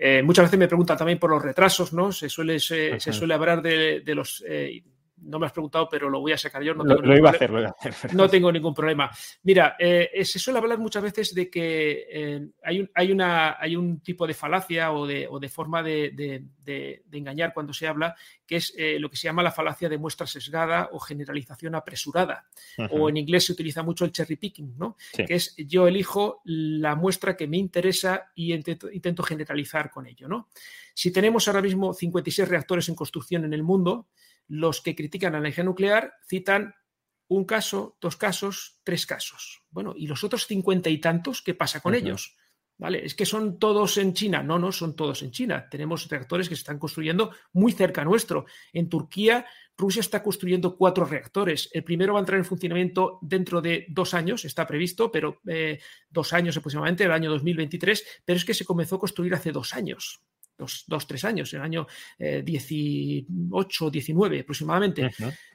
Eh, 0.01 0.23
muchas 0.23 0.45
veces 0.45 0.57
me 0.57 0.67
preguntan 0.67 0.97
también 0.97 1.19
por 1.19 1.29
los 1.29 1.41
retrasos, 1.41 1.91
¿no? 1.91 2.13
Se 2.13 2.29
suele, 2.29 2.57
se, 2.61 2.97
suele 2.99 3.33
hablar 3.33 3.61
de, 3.61 4.01
los 4.15 4.41
eh, 4.47 4.81
no 5.21 5.39
me 5.39 5.45
has 5.45 5.51
preguntado, 5.51 5.87
pero 5.89 6.09
lo 6.09 6.19
voy 6.19 6.31
a 6.31 6.37
sacar 6.37 6.63
yo. 6.63 6.73
No 6.73 6.83
tengo 6.83 7.01
lo, 7.01 7.17
iba 7.17 7.29
a 7.29 7.33
hacer, 7.33 7.49
lo 7.49 7.59
iba 7.59 7.69
a 7.69 7.89
hacer. 7.89 8.15
No 8.15 8.29
tengo 8.29 8.51
ningún 8.51 8.73
problema. 8.73 9.09
Mira, 9.43 9.75
eh, 9.79 10.23
se 10.23 10.39
suele 10.39 10.59
hablar 10.59 10.79
muchas 10.79 11.03
veces 11.03 11.33
de 11.33 11.49
que 11.49 12.07
eh, 12.09 12.47
hay, 12.63 12.79
un, 12.81 12.91
hay, 12.93 13.11
una, 13.11 13.57
hay 13.59 13.75
un 13.75 14.01
tipo 14.01 14.25
de 14.27 14.33
falacia 14.33 14.91
o 14.91 15.05
de, 15.05 15.27
o 15.29 15.39
de 15.39 15.49
forma 15.49 15.83
de, 15.83 16.11
de, 16.11 17.01
engañar 17.11 17.53
cuando 17.53 17.73
se 17.73 17.87
habla, 17.87 18.15
que 18.45 18.57
es 18.57 18.73
eh, 18.77 18.99
lo 18.99 19.09
que 19.09 19.17
se 19.17 19.23
llama 19.23 19.43
la 19.43 19.51
falacia 19.51 19.89
de 19.89 19.97
muestra 19.97 20.27
sesgada 20.27 20.89
o 20.91 20.99
generalización 20.99 21.75
apresurada. 21.75 22.45
O 22.91 23.09
en 23.09 23.17
inglés 23.17 23.45
se 23.45 23.53
utiliza 23.53 23.83
mucho 23.83 24.05
el 24.05 24.11
cherry 24.11 24.35
picking, 24.35 24.77
¿no? 24.77 24.95
Que 25.13 25.35
es 25.35 25.55
yo 25.57 25.87
elijo 25.87 26.41
la 26.45 26.95
muestra 26.95 27.35
que 27.35 27.47
me 27.47 27.57
interesa 27.57 28.31
y 28.35 28.53
intento, 28.53 28.91
intento 28.91 29.23
generalizar 29.23 29.89
con 29.89 30.05
ello, 30.05 30.27
¿no? 30.27 30.49
Si 30.93 31.11
tenemos 31.11 31.47
ahora 31.47 31.61
mismo 31.61 31.93
56 31.93 32.47
reactores 32.47 32.89
en 32.89 32.95
construcción 32.95 33.45
en 33.45 33.53
el 33.53 33.63
mundo, 33.63 34.07
los 34.49 34.81
que 34.81 34.95
critican 34.95 35.33
la 35.33 35.39
energía 35.39 35.63
nuclear 35.63 36.13
citan 36.27 36.75
un 37.29 37.45
caso, 37.45 37.97
dos 38.01 38.17
casos, 38.17 38.79
tres 38.83 39.05
casos. 39.05 39.63
Bueno, 39.69 39.93
¿y 39.95 40.07
los 40.07 40.23
otros 40.23 40.47
cincuenta 40.47 40.89
y 40.89 40.97
tantos 40.97 41.41
qué 41.41 41.53
pasa 41.53 41.79
con 41.79 41.93
ellos? 41.95 42.35
¿Vale? 42.77 43.05
Es 43.05 43.13
que 43.13 43.25
son 43.25 43.59
todos 43.59 43.97
en 43.97 44.13
China. 44.13 44.41
No, 44.41 44.57
no 44.57 44.71
son 44.71 44.95
todos 44.95 45.21
en 45.21 45.31
China. 45.31 45.67
Tenemos 45.69 46.07
reactores 46.07 46.49
que 46.49 46.55
se 46.55 46.61
están 46.61 46.79
construyendo 46.79 47.31
muy 47.53 47.73
cerca 47.73 48.03
nuestro. 48.03 48.45
En 48.73 48.89
Turquía, 48.89 49.45
Rusia 49.77 49.99
está 49.99 50.23
construyendo 50.23 50.75
cuatro 50.75 51.05
reactores. 51.05 51.69
El 51.73 51.83
primero 51.83 52.13
va 52.13 52.19
a 52.19 52.21
entrar 52.21 52.39
en 52.39 52.45
funcionamiento 52.45 53.19
dentro 53.21 53.61
de 53.61 53.85
dos 53.89 54.13
años, 54.13 54.45
está 54.45 54.65
previsto, 54.65 55.11
pero 55.11 55.41
eh, 55.45 55.79
dos 56.09 56.33
años 56.33 56.57
aproximadamente, 56.57 57.03
el 57.03 57.11
año 57.11 57.29
2023, 57.29 58.21
pero 58.25 58.37
es 58.37 58.45
que 58.45 58.53
se 58.53 58.65
comenzó 58.65 58.95
a 58.95 58.99
construir 58.99 59.35
hace 59.35 59.51
dos 59.51 59.73
años 59.75 60.23
dos, 60.59 61.07
tres 61.07 61.23
años, 61.23 61.53
el 61.53 61.61
año 61.61 61.87
18, 62.17 63.87
eh, 63.87 63.91
19 63.91 64.39
aproximadamente. 64.41 65.09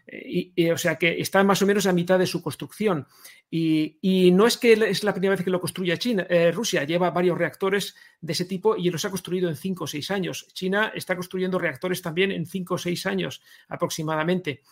Eh, 0.07 0.53
y, 0.55 0.71
o 0.71 0.79
sea 0.79 0.97
que 0.97 1.21
está 1.21 1.43
más 1.45 1.63
o 1.63 1.67
menos 1.67 1.87
a 1.87 1.93
mitad 1.93 2.19
de 2.19 2.27
su 2.27 2.43
construcción. 2.43 3.07
Y, 3.51 4.31
no 4.33 4.47
es 4.47 4.57
que 4.57 4.73
es 4.73 5.05
la 5.05 5.13
primera 5.13 5.37
vez 5.37 5.45
que 5.45 5.51
lo 5.51 5.61
construye 5.61 5.97
China, 5.99 6.27
eh, 6.29 6.51
Rusia 6.51 6.85
lleva 6.85 7.11
varios 7.11 7.39
reactores 7.39 7.95
de 8.21 8.33
ese 8.33 8.47
tipo 8.47 8.77
y 8.77 8.91
los 8.91 9.05
ha 9.05 9.11
construido 9.11 9.49
en 9.49 9.57
cinco 9.57 9.85
o 9.85 9.87
seis 9.87 10.11
años. 10.11 10.47
China 10.53 10.93
está 10.95 11.15
construyendo 11.15 11.59
reactores 11.59 12.03
también 12.03 12.33
en 12.33 12.47
cinco 12.47 12.75
o 12.75 12.79
seis 12.79 13.07
años 13.07 13.43
aproximadamente. 13.69 14.63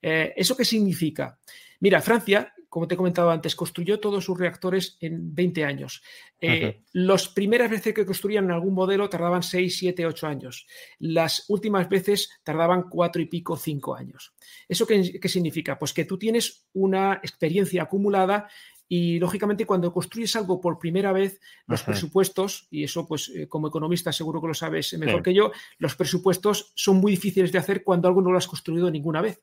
¿Eso 0.00 0.56
qué 0.56 0.64
significa? 0.64 1.40
Mira, 1.80 2.00
Francia 2.00 2.54
como 2.68 2.86
te 2.86 2.94
he 2.94 2.96
comentado 2.96 3.30
antes, 3.30 3.54
construyó 3.54 3.98
todos 3.98 4.24
sus 4.24 4.38
reactores 4.38 4.98
en 5.00 5.34
20 5.34 5.64
años. 5.64 6.02
Eh, 6.40 6.82
las 6.92 7.28
primeras 7.28 7.70
veces 7.70 7.94
que 7.94 8.04
construían 8.04 8.50
algún 8.50 8.74
modelo 8.74 9.08
tardaban 9.08 9.42
6, 9.42 9.78
7, 9.78 10.06
8 10.06 10.26
años. 10.26 10.66
Las 10.98 11.46
últimas 11.48 11.88
veces 11.88 12.30
tardaban 12.42 12.88
4 12.90 13.22
y 13.22 13.26
pico, 13.26 13.56
5 13.56 13.94
años. 13.94 14.34
¿Eso 14.68 14.86
qué, 14.86 15.28
significa? 15.28 15.78
Pues 15.78 15.94
que 15.94 16.04
tú 16.04 16.18
tienes 16.18 16.66
una 16.74 17.14
experiencia 17.14 17.82
acumulada 17.82 18.48
y 18.86 19.18
lógicamente 19.18 19.66
cuando 19.66 19.92
construyes 19.92 20.34
algo 20.36 20.60
por 20.60 20.78
primera 20.78 21.12
vez, 21.12 21.40
los 21.66 21.82
presupuestos, 21.82 22.68
y 22.70 22.84
eso 22.84 23.06
pues 23.06 23.30
eh, 23.34 23.46
como 23.46 23.68
economista 23.68 24.12
seguro 24.12 24.40
que 24.40 24.48
lo 24.48 24.54
sabes 24.54 24.96
mejor 24.98 25.22
que 25.22 25.34
yo, 25.34 25.52
los 25.78 25.94
presupuestos 25.94 26.72
son 26.74 26.96
muy 26.96 27.12
difíciles 27.12 27.52
de 27.52 27.58
hacer 27.58 27.84
cuando 27.84 28.08
algo 28.08 28.22
no 28.22 28.30
lo 28.30 28.38
has 28.38 28.48
construido 28.48 28.90
ninguna 28.90 29.20
vez. 29.20 29.42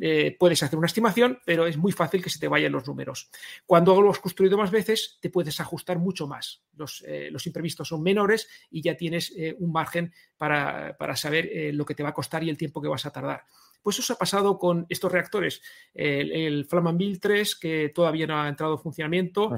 Eh, 0.00 0.36
puedes 0.38 0.62
hacer 0.62 0.78
una 0.78 0.86
estimación, 0.86 1.40
pero 1.44 1.66
es 1.66 1.76
muy 1.76 1.92
fácil 1.92 2.22
que 2.22 2.30
se 2.30 2.38
te 2.38 2.48
vayan 2.48 2.72
los 2.72 2.86
números. 2.86 3.30
Cuando 3.66 4.00
lo 4.00 4.10
has 4.10 4.20
construido 4.20 4.56
más 4.56 4.70
veces, 4.70 5.18
te 5.20 5.30
puedes 5.30 5.58
ajustar 5.60 5.98
mucho 5.98 6.26
más. 6.26 6.62
Los, 6.76 7.04
eh, 7.06 7.30
imprevistos 7.44 7.88
son 7.88 8.02
menores 8.02 8.48
y 8.70 8.82
ya 8.82 8.96
tienes 8.96 9.32
eh, 9.36 9.56
un 9.58 9.72
margen 9.72 10.12
para, 10.36 10.96
para 10.98 11.16
saber 11.16 11.74
lo 11.74 11.84
que 11.84 11.94
te 11.94 12.02
va 12.02 12.10
a 12.10 12.14
costar 12.14 12.44
y 12.44 12.50
el 12.50 12.58
tiempo 12.58 12.80
que 12.80 12.88
vas 12.88 13.06
a 13.06 13.10
tardar. 13.10 13.44
Pues 13.82 13.98
eso 13.98 14.12
ha 14.12 14.16
pasado 14.16 14.58
con 14.58 14.86
estos 14.88 15.10
reactores. 15.10 15.62
El, 15.94 16.32
el 16.32 16.64
Flamanville 16.66 17.18
3, 17.18 17.56
que 17.56 17.92
todavía 17.94 18.26
no 18.26 18.40
ha 18.40 18.48
entrado 18.48 18.74
en 18.74 18.80
funcionamiento. 18.80 19.50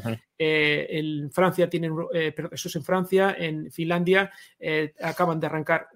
Eh, 0.43 0.87
en 0.99 1.31
Francia 1.31 1.69
tienen, 1.69 1.95
eh, 2.15 2.35
eso 2.51 2.69
es 2.69 2.77
en 2.77 2.83
Francia, 2.83 3.37
en 3.39 3.71
Finlandia 3.71 4.33
eh, 4.59 4.95
acaban 5.03 5.39
de 5.39 5.47
arrancar 5.47 5.89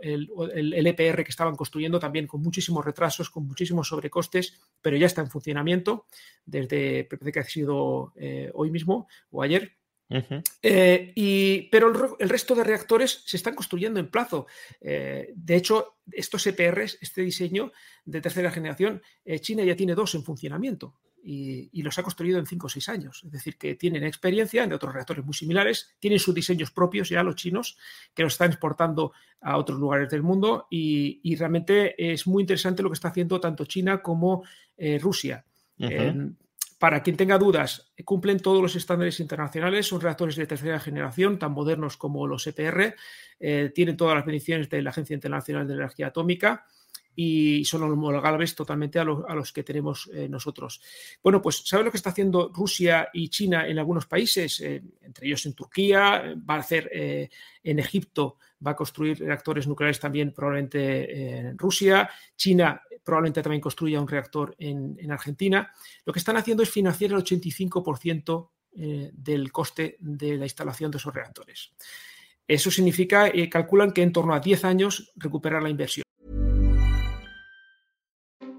el, 0.00 0.86
EPR 0.86 1.20
e 1.20 1.24
que 1.24 1.30
estaban 1.30 1.54
construyendo 1.54 2.00
también 2.00 2.26
con 2.26 2.42
muchísimos 2.42 2.84
retrasos, 2.84 3.30
con 3.30 3.46
muchísimos 3.46 3.83
sobrecostes, 3.88 4.60
pero 4.80 4.96
ya 4.96 5.06
está 5.06 5.20
en 5.20 5.30
funcionamiento 5.30 6.06
desde, 6.44 7.08
que 7.08 7.40
ha 7.40 7.44
sido 7.44 8.12
hoy 8.54 8.70
mismo 8.70 9.08
o 9.30 9.42
ayer. 9.42 9.76
Eh, 10.62 11.12
y, 11.14 11.62
pero 11.70 12.16
el, 12.18 12.28
resto 12.28 12.54
de 12.54 12.64
reactores 12.64 13.22
se 13.24 13.36
están 13.36 13.54
construyendo 13.54 14.00
en 14.00 14.10
plazo. 14.10 14.46
Eh, 14.80 15.32
de 15.34 15.56
hecho, 15.56 15.98
estos 16.10 16.46
EPRs, 16.46 16.98
este 17.00 17.22
diseño 17.22 17.72
de 18.04 18.20
tercera 18.20 18.50
generación, 18.50 19.02
eh, 19.24 19.40
China 19.40 19.64
ya 19.64 19.76
tiene 19.76 19.94
dos 19.94 20.14
en 20.14 20.24
funcionamiento 20.24 20.94
y, 21.24 21.82
los 21.82 21.98
ha 21.98 22.02
construido 22.02 22.38
en 22.38 22.46
cinco 22.46 22.66
o 22.66 22.70
seis 22.70 22.88
años. 22.88 23.22
Es 23.24 23.32
decir, 23.32 23.56
que 23.56 23.74
tienen 23.74 24.04
experiencia 24.04 24.62
en 24.64 24.72
otros 24.72 24.92
reactores 24.92 25.24
muy 25.24 25.34
similares, 25.34 25.94
tienen 25.98 26.18
sus 26.18 26.34
diseños 26.34 26.70
propios 26.70 27.08
ya 27.08 27.22
los 27.22 27.36
chinos, 27.36 27.76
que 28.14 28.22
los 28.22 28.34
están 28.34 28.50
exportando 28.50 29.12
a 29.40 29.56
otros 29.56 29.78
lugares 29.78 30.08
del 30.10 30.22
mundo 30.22 30.66
y, 30.70 31.34
realmente 31.36 32.12
es 32.12 32.26
muy 32.26 32.42
interesante 32.42 32.82
lo 32.82 32.90
que 32.90 32.94
está 32.94 33.08
haciendo 33.08 33.40
tanto 33.40 33.64
China 33.64 34.00
como 34.02 34.44
Rusia. 35.00 35.44
Para 36.84 37.02
quien 37.02 37.16
tenga 37.16 37.38
dudas, 37.38 37.92
cumplen 38.04 38.40
todos 38.40 38.60
los 38.60 38.76
estándares 38.76 39.18
internacionales, 39.18 39.86
son 39.86 40.02
reactores 40.02 40.36
de 40.36 40.46
tercera 40.46 40.78
generación, 40.78 41.38
tan 41.38 41.52
modernos 41.52 41.96
como 41.96 42.26
los 42.26 42.46
EPR, 42.46 42.94
eh, 43.40 43.72
tienen 43.74 43.96
todas 43.96 44.16
las 44.16 44.26
bendiciones 44.26 44.68
de 44.68 44.82
la 44.82 44.90
Agencia 44.90 45.14
Internacional 45.14 45.66
de 45.66 45.72
Energía 45.72 46.08
Atómica 46.08 46.66
y 47.14 47.64
son 47.64 47.82
homologables 47.82 48.54
totalmente 48.54 48.98
a, 48.98 49.04
los 49.04 49.52
que 49.52 49.62
tenemos 49.62 50.10
eh, 50.12 50.28
nosotros. 50.28 50.80
Bueno, 51.22 51.40
pues 51.40 51.62
¿sabes 51.64 51.84
lo 51.84 51.90
que 51.90 51.96
está 51.96 52.10
haciendo 52.10 52.50
Rusia 52.52 53.08
y 53.12 53.28
China 53.28 53.66
en 53.66 53.78
algunos 53.78 54.06
países? 54.06 54.60
Eh, 54.60 54.82
entre 55.02 55.26
ellos 55.26 55.44
en 55.46 55.54
Turquía, 55.54 56.34
va 56.48 56.56
a 56.56 56.58
hacer 56.58 56.90
en 56.92 57.78
Egipto, 57.78 58.38
va 58.64 58.72
a 58.72 58.76
construir 58.76 59.18
reactores 59.18 59.66
nucleares 59.66 60.00
también 60.00 60.32
probablemente 60.32 61.38
en 61.38 61.58
Rusia. 61.58 62.08
China 62.36 62.80
probablemente 63.04 63.42
también 63.42 63.60
construya 63.60 64.00
un 64.00 64.08
reactor 64.08 64.56
en, 64.58 65.10
Argentina. 65.10 65.70
Lo 66.04 66.12
que 66.12 66.18
están 66.18 66.36
haciendo 66.36 66.62
es 66.62 66.70
financiar 66.70 67.12
el 67.12 67.18
85% 67.18 68.48
eh, 68.76 69.10
del 69.12 69.52
coste 69.52 69.96
de 70.00 70.36
la 70.36 70.46
instalación 70.46 70.90
de 70.90 70.98
esos 70.98 71.14
reactores. 71.14 71.72
Eso 72.48 72.70
significa, 72.70 73.28
eh, 73.28 73.48
calculan 73.48 73.92
que 73.92 74.02
en 74.02 74.12
torno 74.12 74.34
a 74.34 74.40
10 74.40 74.64
años 74.64 75.12
recuperar 75.16 75.62
la 75.62 75.70
inversión. 75.70 76.03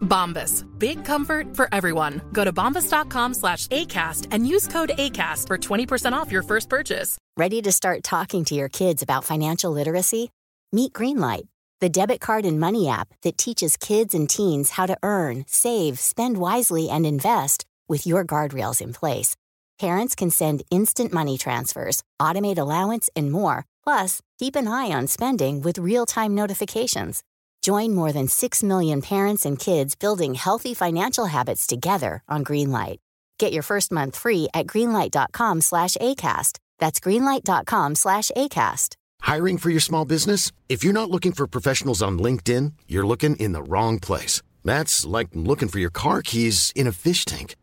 Bombas. 0.00 0.64
Big 0.78 1.04
comfort 1.04 1.56
for 1.56 1.68
everyone. 1.72 2.22
Go 2.32 2.44
to 2.44 2.52
bombas.com 2.52 3.34
slash 3.34 3.66
ACAST 3.68 4.28
and 4.30 4.46
use 4.46 4.68
code 4.68 4.92
ACAST 4.96 5.48
for 5.48 5.58
20% 5.58 6.12
off 6.12 6.30
your 6.30 6.42
first 6.42 6.68
purchase. 6.68 7.18
Ready 7.36 7.60
to 7.62 7.72
start 7.72 8.04
talking 8.04 8.44
to 8.44 8.54
your 8.54 8.68
kids 8.68 9.02
about 9.02 9.24
financial 9.24 9.72
literacy? 9.72 10.30
Meet 10.72 10.92
Greenlight 10.92 11.48
the 11.84 11.88
debit 11.90 12.18
card 12.18 12.46
and 12.46 12.58
money 12.58 12.88
app 12.88 13.08
that 13.22 13.36
teaches 13.36 13.76
kids 13.76 14.14
and 14.14 14.26
teens 14.26 14.70
how 14.70 14.86
to 14.86 14.96
earn, 15.02 15.44
save, 15.46 15.98
spend 15.98 16.38
wisely, 16.38 16.88
and 16.88 17.04
invest 17.04 17.66
with 17.88 18.06
your 18.06 18.24
guardrails 18.24 18.80
in 18.80 18.94
place. 18.94 19.36
Parents 19.78 20.14
can 20.14 20.30
send 20.30 20.62
instant 20.70 21.12
money 21.12 21.36
transfers, 21.36 22.02
automate 22.18 22.56
allowance, 22.56 23.10
and 23.14 23.30
more. 23.30 23.66
Plus, 23.82 24.22
keep 24.38 24.56
an 24.56 24.66
eye 24.66 24.92
on 24.92 25.06
spending 25.06 25.60
with 25.60 25.76
real 25.76 26.06
time 26.06 26.34
notifications. 26.34 27.22
Join 27.64 27.94
more 27.94 28.12
than 28.12 28.28
6 28.28 28.62
million 28.62 29.00
parents 29.00 29.46
and 29.46 29.58
kids 29.58 29.94
building 29.94 30.34
healthy 30.34 30.74
financial 30.74 31.24
habits 31.24 31.66
together 31.66 32.22
on 32.28 32.44
Greenlight. 32.44 32.98
Get 33.38 33.54
your 33.54 33.62
first 33.62 33.90
month 33.90 34.16
free 34.16 34.48
at 34.52 34.66
greenlight.com 34.66 35.62
slash 35.62 35.96
ACAST. 35.98 36.58
That's 36.78 37.00
greenlight.com 37.00 37.94
slash 37.94 38.30
ACAST. 38.36 38.96
Hiring 39.22 39.56
for 39.56 39.70
your 39.70 39.80
small 39.80 40.04
business? 40.04 40.52
If 40.68 40.84
you're 40.84 40.92
not 40.92 41.10
looking 41.10 41.32
for 41.32 41.46
professionals 41.46 42.02
on 42.02 42.18
LinkedIn, 42.18 42.74
you're 42.86 43.06
looking 43.06 43.34
in 43.36 43.52
the 43.52 43.62
wrong 43.62 43.98
place. 43.98 44.42
That's 44.62 45.06
like 45.06 45.28
looking 45.32 45.68
for 45.68 45.78
your 45.78 45.94
car 46.02 46.20
keys 46.20 46.70
in 46.76 46.86
a 46.86 46.92
fish 46.92 47.24
tank. 47.24 47.56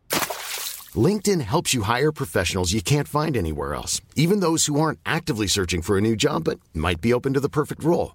LinkedIn 0.96 1.42
helps 1.42 1.74
you 1.74 1.82
hire 1.82 2.10
professionals 2.10 2.72
you 2.72 2.82
can't 2.82 3.06
find 3.06 3.36
anywhere 3.36 3.72
else, 3.76 4.00
even 4.16 4.40
those 4.40 4.66
who 4.66 4.80
aren't 4.80 4.98
actively 5.06 5.46
searching 5.46 5.80
for 5.80 5.96
a 5.96 6.00
new 6.00 6.16
job 6.16 6.42
but 6.42 6.58
might 6.74 7.00
be 7.00 7.12
open 7.12 7.34
to 7.34 7.40
the 7.40 7.48
perfect 7.48 7.84
role. 7.84 8.14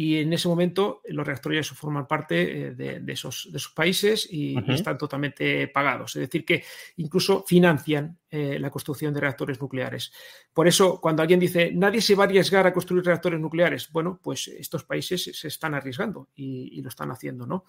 Y 0.00 0.16
en 0.16 0.32
ese 0.32 0.48
momento 0.48 1.02
los 1.08 1.26
reactores 1.26 1.68
forman 1.68 2.06
parte 2.06 2.68
eh, 2.68 2.70
de, 2.70 3.00
de, 3.00 3.12
esos, 3.12 3.48
de 3.52 3.58
esos 3.58 3.72
países 3.72 4.26
y, 4.30 4.56
están 4.72 4.96
totalmente 4.96 5.68
pagados. 5.68 6.16
Es 6.16 6.22
decir, 6.22 6.46
que 6.46 6.64
incluso 6.96 7.44
financian 7.46 8.18
eh, 8.30 8.58
la 8.58 8.70
construcción 8.70 9.12
de 9.12 9.20
reactores 9.20 9.60
nucleares. 9.60 10.10
Por 10.54 10.66
eso, 10.66 11.02
cuando 11.02 11.20
alguien 11.20 11.38
dice, 11.38 11.72
nadie 11.74 12.00
se 12.00 12.14
va 12.14 12.24
a 12.24 12.26
arriesgar 12.28 12.66
a 12.66 12.72
construir 12.72 13.04
reactores 13.04 13.38
nucleares, 13.38 13.92
bueno, 13.92 14.18
pues 14.22 14.48
estos 14.48 14.84
países 14.84 15.22
se 15.34 15.48
están 15.48 15.74
arriesgando 15.74 16.30
y, 16.34 16.78
y 16.78 16.80
lo 16.80 16.88
están 16.88 17.10
haciendo, 17.10 17.46
¿no? 17.46 17.66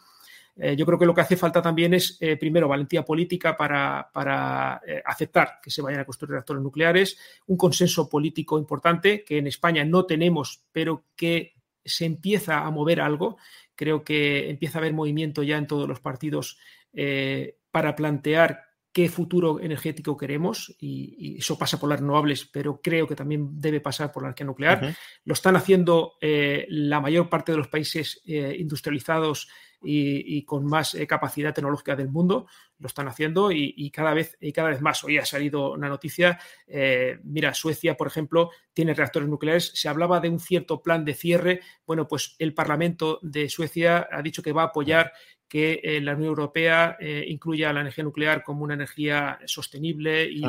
Eh, 0.55 0.75
yo 0.75 0.85
creo 0.85 0.99
que 0.99 1.05
lo 1.05 1.13
que 1.13 1.21
hace 1.21 1.37
falta 1.37 1.61
también 1.61 1.93
es, 1.93 2.17
eh, 2.19 2.37
primero, 2.37 2.67
valentía 2.67 3.05
política 3.05 3.55
para, 3.55 4.09
para 4.13 4.81
eh, 4.85 5.01
aceptar 5.05 5.59
que 5.61 5.71
se 5.71 5.81
vayan 5.81 6.01
a 6.01 6.05
construir 6.05 6.31
reactores 6.31 6.61
nucleares, 6.61 7.17
un 7.47 7.57
consenso 7.57 8.09
político 8.09 8.57
importante 8.57 9.23
que 9.23 9.37
en 9.37 9.47
España 9.47 9.85
no 9.85 10.05
tenemos, 10.05 10.65
pero 10.71 11.05
que 11.15 11.53
se 11.83 12.05
empieza 12.05 12.65
a 12.65 12.71
mover 12.71 13.01
algo. 13.01 13.37
Creo 13.75 14.03
que 14.03 14.49
empieza 14.49 14.77
a 14.77 14.81
haber 14.81 14.93
movimiento 14.93 15.43
ya 15.43 15.57
en 15.57 15.67
todos 15.67 15.87
los 15.87 15.99
partidos 15.99 16.57
eh, 16.93 17.57
para 17.71 17.95
plantear 17.95 18.71
qué 18.93 19.07
futuro 19.07 19.59
energético 19.59 20.17
queremos 20.17 20.75
y, 20.79 21.15
y, 21.17 21.37
eso 21.37 21.57
pasa 21.57 21.79
por 21.79 21.89
las 21.89 21.99
renovables, 21.99 22.45
pero 22.45 22.81
creo 22.81 23.07
que 23.07 23.15
también 23.15 23.59
debe 23.59 23.79
pasar 23.79 24.11
por 24.11 24.23
la 24.23 24.29
energía 24.29 24.45
nuclear. 24.45 24.83
Uh 24.83 24.87
-huh. 24.87 24.95
Lo 25.25 25.33
están 25.33 25.55
haciendo 25.55 26.13
eh, 26.19 26.65
la 26.69 26.99
mayor 26.99 27.29
parte 27.29 27.53
de 27.53 27.57
los 27.57 27.69
países 27.69 28.21
eh, 28.25 28.55
industrializados 28.59 29.47
y, 29.81 30.37
y, 30.37 30.43
con 30.43 30.65
más 30.65 30.93
eh, 30.93 31.07
capacidad 31.07 31.53
tecnológica 31.53 31.95
del 31.95 32.09
mundo, 32.09 32.47
lo 32.81 32.87
están 32.87 33.07
haciendo 33.07 33.51
y, 33.51 33.73
y, 33.77 33.91
cada, 33.91 34.13
vez, 34.13 34.35
y 34.41 34.51
cada 34.51 34.69
vez 34.69 34.81
más. 34.81 35.03
Hoy 35.03 35.17
ha 35.17 35.25
salido 35.25 35.71
una 35.73 35.87
noticia, 35.87 36.39
eh, 36.67 37.19
mira, 37.23 37.53
Suecia, 37.53 37.95
por 37.95 38.07
ejemplo, 38.07 38.49
tiene 38.73 38.93
reactores 38.93 39.29
nucleares, 39.29 39.71
se 39.75 39.87
hablaba 39.87 40.19
de 40.19 40.29
un 40.29 40.39
cierto 40.39 40.81
plan 40.81 41.05
de 41.05 41.13
cierre, 41.13 41.61
bueno, 41.85 42.07
pues 42.07 42.35
el 42.39 42.53
Parlamento 42.53 43.19
de 43.21 43.47
Suecia 43.49 44.07
ha 44.11 44.21
dicho 44.21 44.41
que 44.41 44.51
va 44.51 44.63
a 44.63 44.65
apoyar 44.65 45.13
que 45.47 45.79
eh, 45.83 46.01
la 46.01 46.13
Unión 46.13 46.29
Europea 46.29 46.97
eh, 46.99 47.25
incluya 47.27 47.71
la 47.71 47.81
energía 47.81 48.03
nuclear 48.03 48.43
como 48.43 48.63
una 48.63 48.73
energía 48.73 49.39
sostenible 49.45 50.27
y, 50.31 50.43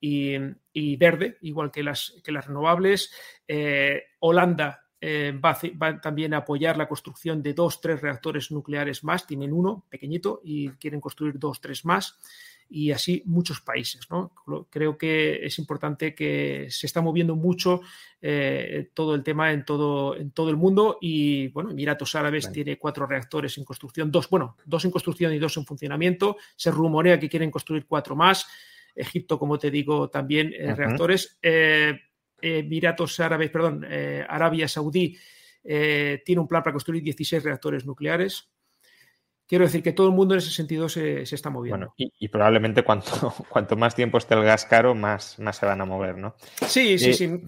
y, 0.00 0.36
y, 0.72 0.96
verde, 0.96 1.38
igual 1.40 1.72
que 1.72 1.82
las, 1.82 2.14
que 2.22 2.30
las 2.30 2.46
renovables. 2.46 3.10
Holanda 4.20 4.83
eh, 5.06 5.32
va, 5.32 5.58
va, 5.80 6.00
también 6.00 6.32
a 6.32 6.38
apoyar 6.38 6.78
la 6.78 6.88
construcción 6.88 7.42
de 7.42 7.52
dos, 7.52 7.78
tres 7.82 8.00
reactores 8.00 8.50
nucleares 8.50 9.04
más. 9.04 9.26
Tienen 9.26 9.52
uno 9.52 9.84
pequeñito 9.90 10.40
y 10.42 10.70
quieren 10.70 10.98
construir 10.98 11.38
dos, 11.38 11.60
tres 11.60 11.84
más. 11.84 12.18
Y 12.70 12.90
así 12.90 13.22
muchos 13.26 13.60
países. 13.60 14.08
¿no? 14.08 14.32
Creo 14.70 14.96
que 14.96 15.44
es 15.44 15.58
importante 15.58 16.14
que 16.14 16.68
se 16.70 16.86
está 16.86 17.02
moviendo 17.02 17.36
mucho 17.36 17.82
eh, 18.22 18.88
todo 18.94 19.14
el 19.14 19.22
tema 19.22 19.52
en 19.52 19.66
todo, 19.66 20.16
en 20.16 20.30
todo 20.30 20.48
el 20.48 20.56
mundo. 20.56 20.96
Y 21.02 21.48
bueno, 21.48 21.70
Emiratos 21.70 22.14
Árabes 22.14 22.50
tiene 22.50 22.78
cuatro 22.78 23.06
reactores 23.06 23.58
en 23.58 23.64
construcción, 23.66 24.10
dos, 24.10 24.30
bueno, 24.30 24.56
dos 24.64 24.86
en 24.86 24.90
construcción 24.90 25.34
y 25.34 25.38
dos 25.38 25.54
en 25.58 25.66
funcionamiento. 25.66 26.38
Se 26.56 26.70
rumorea 26.70 27.20
que 27.20 27.28
quieren 27.28 27.50
construir 27.50 27.84
cuatro 27.86 28.16
más. 28.16 28.46
Egipto, 28.96 29.38
como 29.38 29.58
te 29.58 29.70
digo, 29.70 30.08
también 30.08 30.54
eh, 30.54 30.64
uh 30.64 30.70
-huh. 30.70 30.76
reactores. 30.76 31.38
Emiratos 32.44 33.18
Árabes, 33.20 33.50
perdón, 33.50 33.86
eh, 33.88 34.24
Arabia 34.28 34.68
Saudí 34.68 35.16
eh, 35.64 36.22
tiene 36.24 36.40
un 36.40 36.48
plan 36.48 36.62
para 36.62 36.74
construir 36.74 37.02
16 37.02 37.42
reactores 37.42 37.86
nucleares. 37.86 38.50
Quiero 39.46 39.64
decir 39.64 39.82
que 39.82 39.92
todo 39.92 40.08
el 40.08 40.14
mundo 40.14 40.34
en 40.34 40.38
ese 40.38 40.50
sentido 40.50 40.88
se, 40.88 41.24
se 41.26 41.34
está 41.34 41.50
moviendo. 41.50 41.78
Bueno, 41.78 41.94
y, 41.96 42.12
y, 42.18 42.28
probablemente 42.28 42.82
cuanto, 42.82 43.34
cuanto 43.48 43.76
más 43.76 43.94
tiempo 43.94 44.18
esté 44.18 44.34
el 44.34 44.44
gas 44.44 44.64
caro, 44.66 44.94
más, 44.94 45.38
más 45.38 45.56
se 45.56 45.66
van 45.66 45.80
a 45.80 45.84
mover, 45.84 46.18
¿no? 46.18 46.34
Sí, 46.66 46.98
sí, 46.98 47.10
eh, 47.10 47.14
sí. 47.14 47.40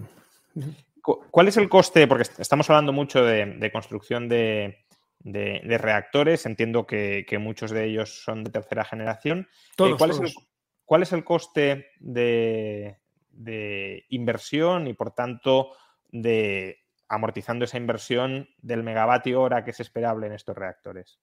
¿Cuál 1.01 1.47
es 1.47 1.57
el 1.57 1.69
coste? 1.69 2.05
Porque 2.07 2.27
estamos 2.37 2.69
hablando 2.69 2.91
mucho 2.91 3.23
de, 3.23 3.45
de 3.45 3.71
construcción 3.71 4.27
de, 4.27 4.85
de, 5.19 5.61
de, 5.63 5.77
reactores. 5.77 6.45
Entiendo 6.45 6.85
que, 6.85 7.25
que, 7.27 7.37
muchos 7.37 7.71
de 7.71 7.85
ellos 7.85 8.23
son 8.23 8.43
de 8.43 8.51
tercera 8.51 8.83
generación. 8.83 9.47
Todos, 9.77 9.97
¿cuál, 9.97 10.11
todos. 10.11 10.25
Es 10.25 10.35
el, 10.35 10.43
¿Cuál 10.83 11.03
es 11.03 11.13
el 11.13 11.23
coste 11.23 11.91
de, 11.99 12.97
de 13.37 14.05
inversión 14.09 14.87
y 14.87 14.93
por 14.93 15.11
tanto 15.11 15.71
de 16.09 16.79
amortizando 17.07 17.65
esa 17.65 17.77
inversión 17.77 18.49
del 18.57 18.83
megavatio 18.83 19.41
hora 19.41 19.63
que 19.63 19.71
es 19.71 19.79
esperable 19.79 20.27
en 20.27 20.33
estos 20.33 20.57
reactores? 20.57 21.19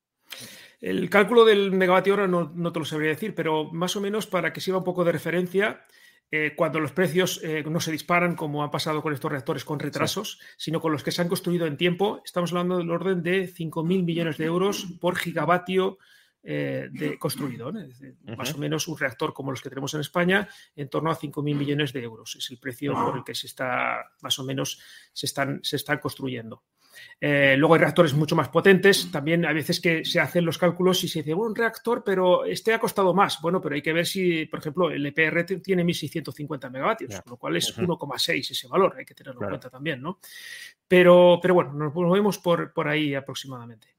El 0.80 1.10
cálculo 1.10 1.44
del 1.44 1.72
megavatio 1.72 2.14
hora 2.14 2.26
no, 2.26 2.52
no, 2.54 2.72
te 2.72 2.78
lo 2.78 2.84
sabría 2.84 3.10
decir, 3.10 3.34
pero 3.34 3.70
más 3.72 3.94
o 3.96 4.00
menos 4.00 4.26
para 4.26 4.52
que 4.52 4.60
sirva 4.60 4.78
un 4.78 4.84
poco 4.84 5.04
de 5.04 5.12
referencia, 5.12 5.84
eh, 6.30 6.54
cuando 6.56 6.80
los 6.80 6.92
precios 6.92 7.40
eh, 7.44 7.62
no 7.64 7.80
se 7.80 7.92
disparan 7.92 8.34
como 8.34 8.64
ha 8.64 8.70
pasado 8.70 9.02
con 9.02 9.12
estos 9.12 9.30
reactores 9.30 9.64
con 9.64 9.78
retrasos, 9.78 10.38
sí. 10.40 10.64
sino 10.64 10.80
con 10.80 10.92
los 10.92 11.04
que 11.04 11.12
se 11.12 11.22
han 11.22 11.28
construido 11.28 11.66
en 11.66 11.76
tiempo, 11.76 12.22
estamos 12.24 12.50
hablando 12.52 12.78
del 12.78 12.90
orden 12.90 13.22
de 13.22 13.48
5.000 13.48 14.04
millones 14.04 14.38
de 14.38 14.46
euros 14.46 14.86
por 15.00 15.16
gigavatio 15.16 15.98
eh, 16.44 16.88
de 16.90 17.18
construido. 17.18 17.72
¿no? 17.72 17.80
Decir, 17.80 18.16
uh 18.22 18.30
-huh. 18.30 18.36
Más 18.36 18.54
o 18.54 18.58
menos 18.58 18.86
un 18.86 18.98
reactor 18.98 19.32
como 19.32 19.50
los 19.50 19.62
que 19.62 19.70
tenemos 19.70 19.94
en 19.94 20.00
España, 20.00 20.48
en 20.76 20.88
torno 20.88 21.10
a 21.10 21.16
5.000 21.16 21.56
millones 21.56 21.92
de 21.92 22.02
euros. 22.02 22.36
Es 22.36 22.50
el 22.50 22.58
precio 22.58 22.92
uh 22.92 22.96
-huh. 22.96 23.04
por 23.06 23.16
el 23.18 23.24
que 23.24 23.34
se 23.34 23.46
está, 23.46 24.12
más 24.20 24.38
o 24.38 24.44
menos, 24.44 24.80
se 25.12 25.26
están, 25.26 25.60
se 25.62 25.76
están 25.76 25.98
construyendo. 25.98 26.62
Eh, 27.20 27.56
luego 27.56 27.74
hay 27.74 27.80
reactores 27.80 28.14
mucho 28.14 28.36
más 28.36 28.48
potentes. 28.48 29.10
También 29.10 29.44
hay 29.46 29.54
veces 29.54 29.80
que 29.80 30.04
se 30.04 30.20
hacen 30.20 30.44
los 30.44 30.58
cálculos 30.58 31.02
y 31.04 31.08
se 31.08 31.20
dice, 31.20 31.34
bueno, 31.34 31.50
un 31.50 31.56
reactor, 31.56 32.02
pero 32.04 32.44
este 32.44 32.74
ha 32.74 32.78
costado 32.78 33.14
más. 33.14 33.40
Bueno, 33.40 33.60
pero 33.60 33.74
hay 33.74 33.82
que 33.82 33.92
ver 33.92 34.06
si, 34.06 34.46
por 34.46 34.60
ejemplo, 34.60 34.90
el 34.90 35.04
EPR 35.06 35.44
tiene 35.62 35.84
1.650 35.84 36.70
megavatios, 36.70 37.10
yeah. 37.10 37.24
lo 37.26 37.36
cual 37.36 37.56
es 37.56 37.76
uh 37.76 37.82
-huh. 37.82 37.86
1,6 37.86 38.50
ese 38.50 38.68
valor. 38.68 38.94
Hay 38.98 39.04
que 39.04 39.14
tenerlo 39.14 39.38
claro. 39.40 39.54
en 39.54 39.60
cuenta 39.60 39.70
también, 39.70 40.00
¿no? 40.00 40.18
Pero, 40.86 41.38
pero 41.40 41.54
bueno, 41.54 41.72
nos 41.72 41.94
movemos 41.94 42.38
por, 42.38 42.72
por 42.72 42.88
ahí 42.88 43.14
aproximadamente. 43.14 43.93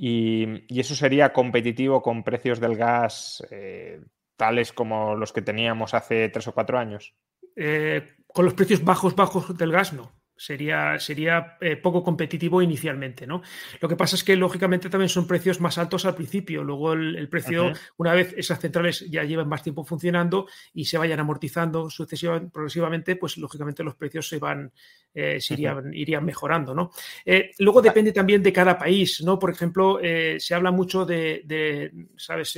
Y, 0.00 0.64
eso 0.80 0.94
sería 0.94 1.32
competitivo 1.32 2.00
con 2.00 2.22
precios 2.22 2.60
del 2.60 2.76
gas 2.76 3.42
eh, 3.50 4.00
tales 4.36 4.72
como 4.72 5.16
los 5.16 5.32
que 5.32 5.42
teníamos 5.42 5.92
hace 5.92 6.28
tres 6.28 6.46
o 6.46 6.54
cuatro 6.54 6.78
años. 6.78 7.16
Eh, 7.56 8.06
con 8.28 8.44
los 8.44 8.54
precios 8.54 8.84
bajos, 8.84 9.16
bajos 9.16 9.58
del 9.58 9.72
gas, 9.72 9.92
no. 9.92 10.12
Sería, 10.40 11.00
sería 11.00 11.56
eh, 11.60 11.74
poco 11.76 12.04
competitivo 12.04 12.62
inicialmente, 12.62 13.26
¿no? 13.26 13.42
Lo 13.80 13.88
que 13.88 13.96
pasa 13.96 14.14
es 14.14 14.22
que, 14.22 14.36
lógicamente, 14.36 14.88
también 14.88 15.08
son 15.08 15.26
precios 15.26 15.60
más 15.60 15.78
altos 15.78 16.04
al 16.04 16.14
principio. 16.14 16.62
Luego 16.62 16.92
el, 16.92 17.16
el 17.16 17.28
precio, 17.28 17.64
uh 17.64 17.70
-huh. 17.70 17.78
una 17.96 18.14
vez 18.14 18.34
esas 18.36 18.60
centrales 18.60 19.04
ya 19.10 19.24
llevan 19.24 19.48
más 19.48 19.64
tiempo 19.64 19.84
funcionando 19.84 20.46
y 20.72 20.84
se 20.84 20.96
vayan 20.96 21.18
amortizando 21.18 21.90
sucesivamente, 21.90 22.50
progresivamente, 22.52 23.16
pues 23.16 23.36
lógicamente 23.36 23.82
los 23.82 23.96
precios 23.96 24.28
se 24.28 24.38
van, 24.38 24.72
eh, 25.12 25.40
se 25.40 25.54
irían, 25.54 25.78
uh 25.78 25.80
-huh. 25.80 25.96
irían, 25.96 26.24
mejorando, 26.24 26.72
¿no? 26.72 26.92
Eh, 27.26 27.50
luego 27.58 27.82
depende 27.82 28.12
también 28.12 28.40
de 28.40 28.52
cada 28.52 28.78
país, 28.78 29.20
¿no? 29.24 29.40
Por 29.40 29.50
ejemplo, 29.50 29.98
eh, 30.00 30.36
se 30.38 30.54
habla 30.54 30.70
mucho 30.70 31.04
de, 31.04 31.42
de 31.46 31.90
¿sabes? 32.16 32.56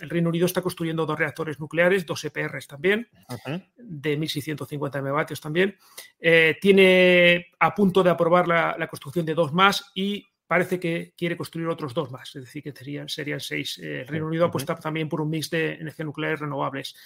El 0.00 0.10
Reino 0.10 0.28
Unido 0.28 0.46
está 0.46 0.62
construyendo 0.62 1.06
dos 1.06 1.18
reactores 1.18 1.60
nucleares, 1.60 2.06
dos 2.06 2.24
EPRs 2.24 2.66
también, 2.66 3.08
uh 3.28 3.34
-huh. 3.34 3.66
de 3.76 4.18
1.650 4.18 5.02
megavatios 5.02 5.40
también. 5.40 5.76
Eh, 6.18 6.56
tiene 6.60 7.52
a 7.58 7.74
punto 7.74 8.02
de 8.02 8.10
aprobar 8.10 8.48
la, 8.48 8.76
la, 8.78 8.88
construcción 8.88 9.24
de 9.26 9.34
dos 9.34 9.52
más 9.52 9.90
y 9.94 10.26
parece 10.46 10.80
que 10.80 11.14
quiere 11.16 11.36
construir 11.36 11.68
otros 11.68 11.94
dos 11.94 12.10
más, 12.10 12.34
es 12.34 12.44
decir, 12.44 12.62
que 12.62 12.72
serían, 12.72 13.08
serían 13.08 13.40
seis. 13.40 13.78
Eh, 13.78 14.00
el 14.00 14.08
Reino 14.08 14.26
Unido 14.26 14.44
uh 14.44 14.46
-huh. 14.46 14.48
apuesta 14.48 14.74
también 14.74 15.08
por 15.08 15.20
un 15.20 15.30
mix 15.30 15.48
de 15.50 15.74
energías 15.74 16.06
nucleares 16.06 16.40
renovables. 16.40 16.96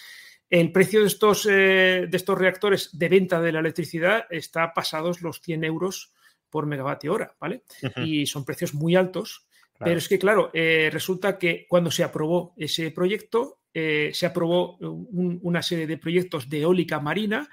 El 0.48 0.72
precio 0.72 1.00
de 1.00 1.06
estos, 1.06 1.46
eh, 1.46 2.06
de 2.08 2.16
estos 2.16 2.38
reactores 2.38 2.96
de 2.96 3.08
venta 3.08 3.40
de 3.40 3.52
la 3.52 3.60
electricidad 3.60 4.26
está 4.30 4.72
pasados 4.72 5.20
los 5.22 5.40
100 5.40 5.64
euros 5.64 6.12
por 6.48 6.66
megavatio 6.66 7.12
hora, 7.12 7.34
¿vale? 7.40 7.64
Y 7.96 8.26
son 8.26 8.44
precios 8.44 8.74
muy 8.74 8.94
altos. 8.94 9.46
Pero 9.78 9.98
es 9.98 10.08
que, 10.08 10.18
claro, 10.18 10.50
eh, 10.54 10.88
resulta 10.92 11.38
que 11.38 11.66
cuando 11.68 11.90
se 11.90 12.04
aprobó 12.04 12.54
ese 12.56 12.90
proyecto, 12.90 13.58
eh, 13.72 14.10
se 14.14 14.26
aprobó 14.26 14.76
una 14.78 15.62
serie 15.62 15.86
de 15.86 15.98
proyectos 15.98 16.48
de 16.48 16.62
eólica 16.62 17.00
marina 17.00 17.48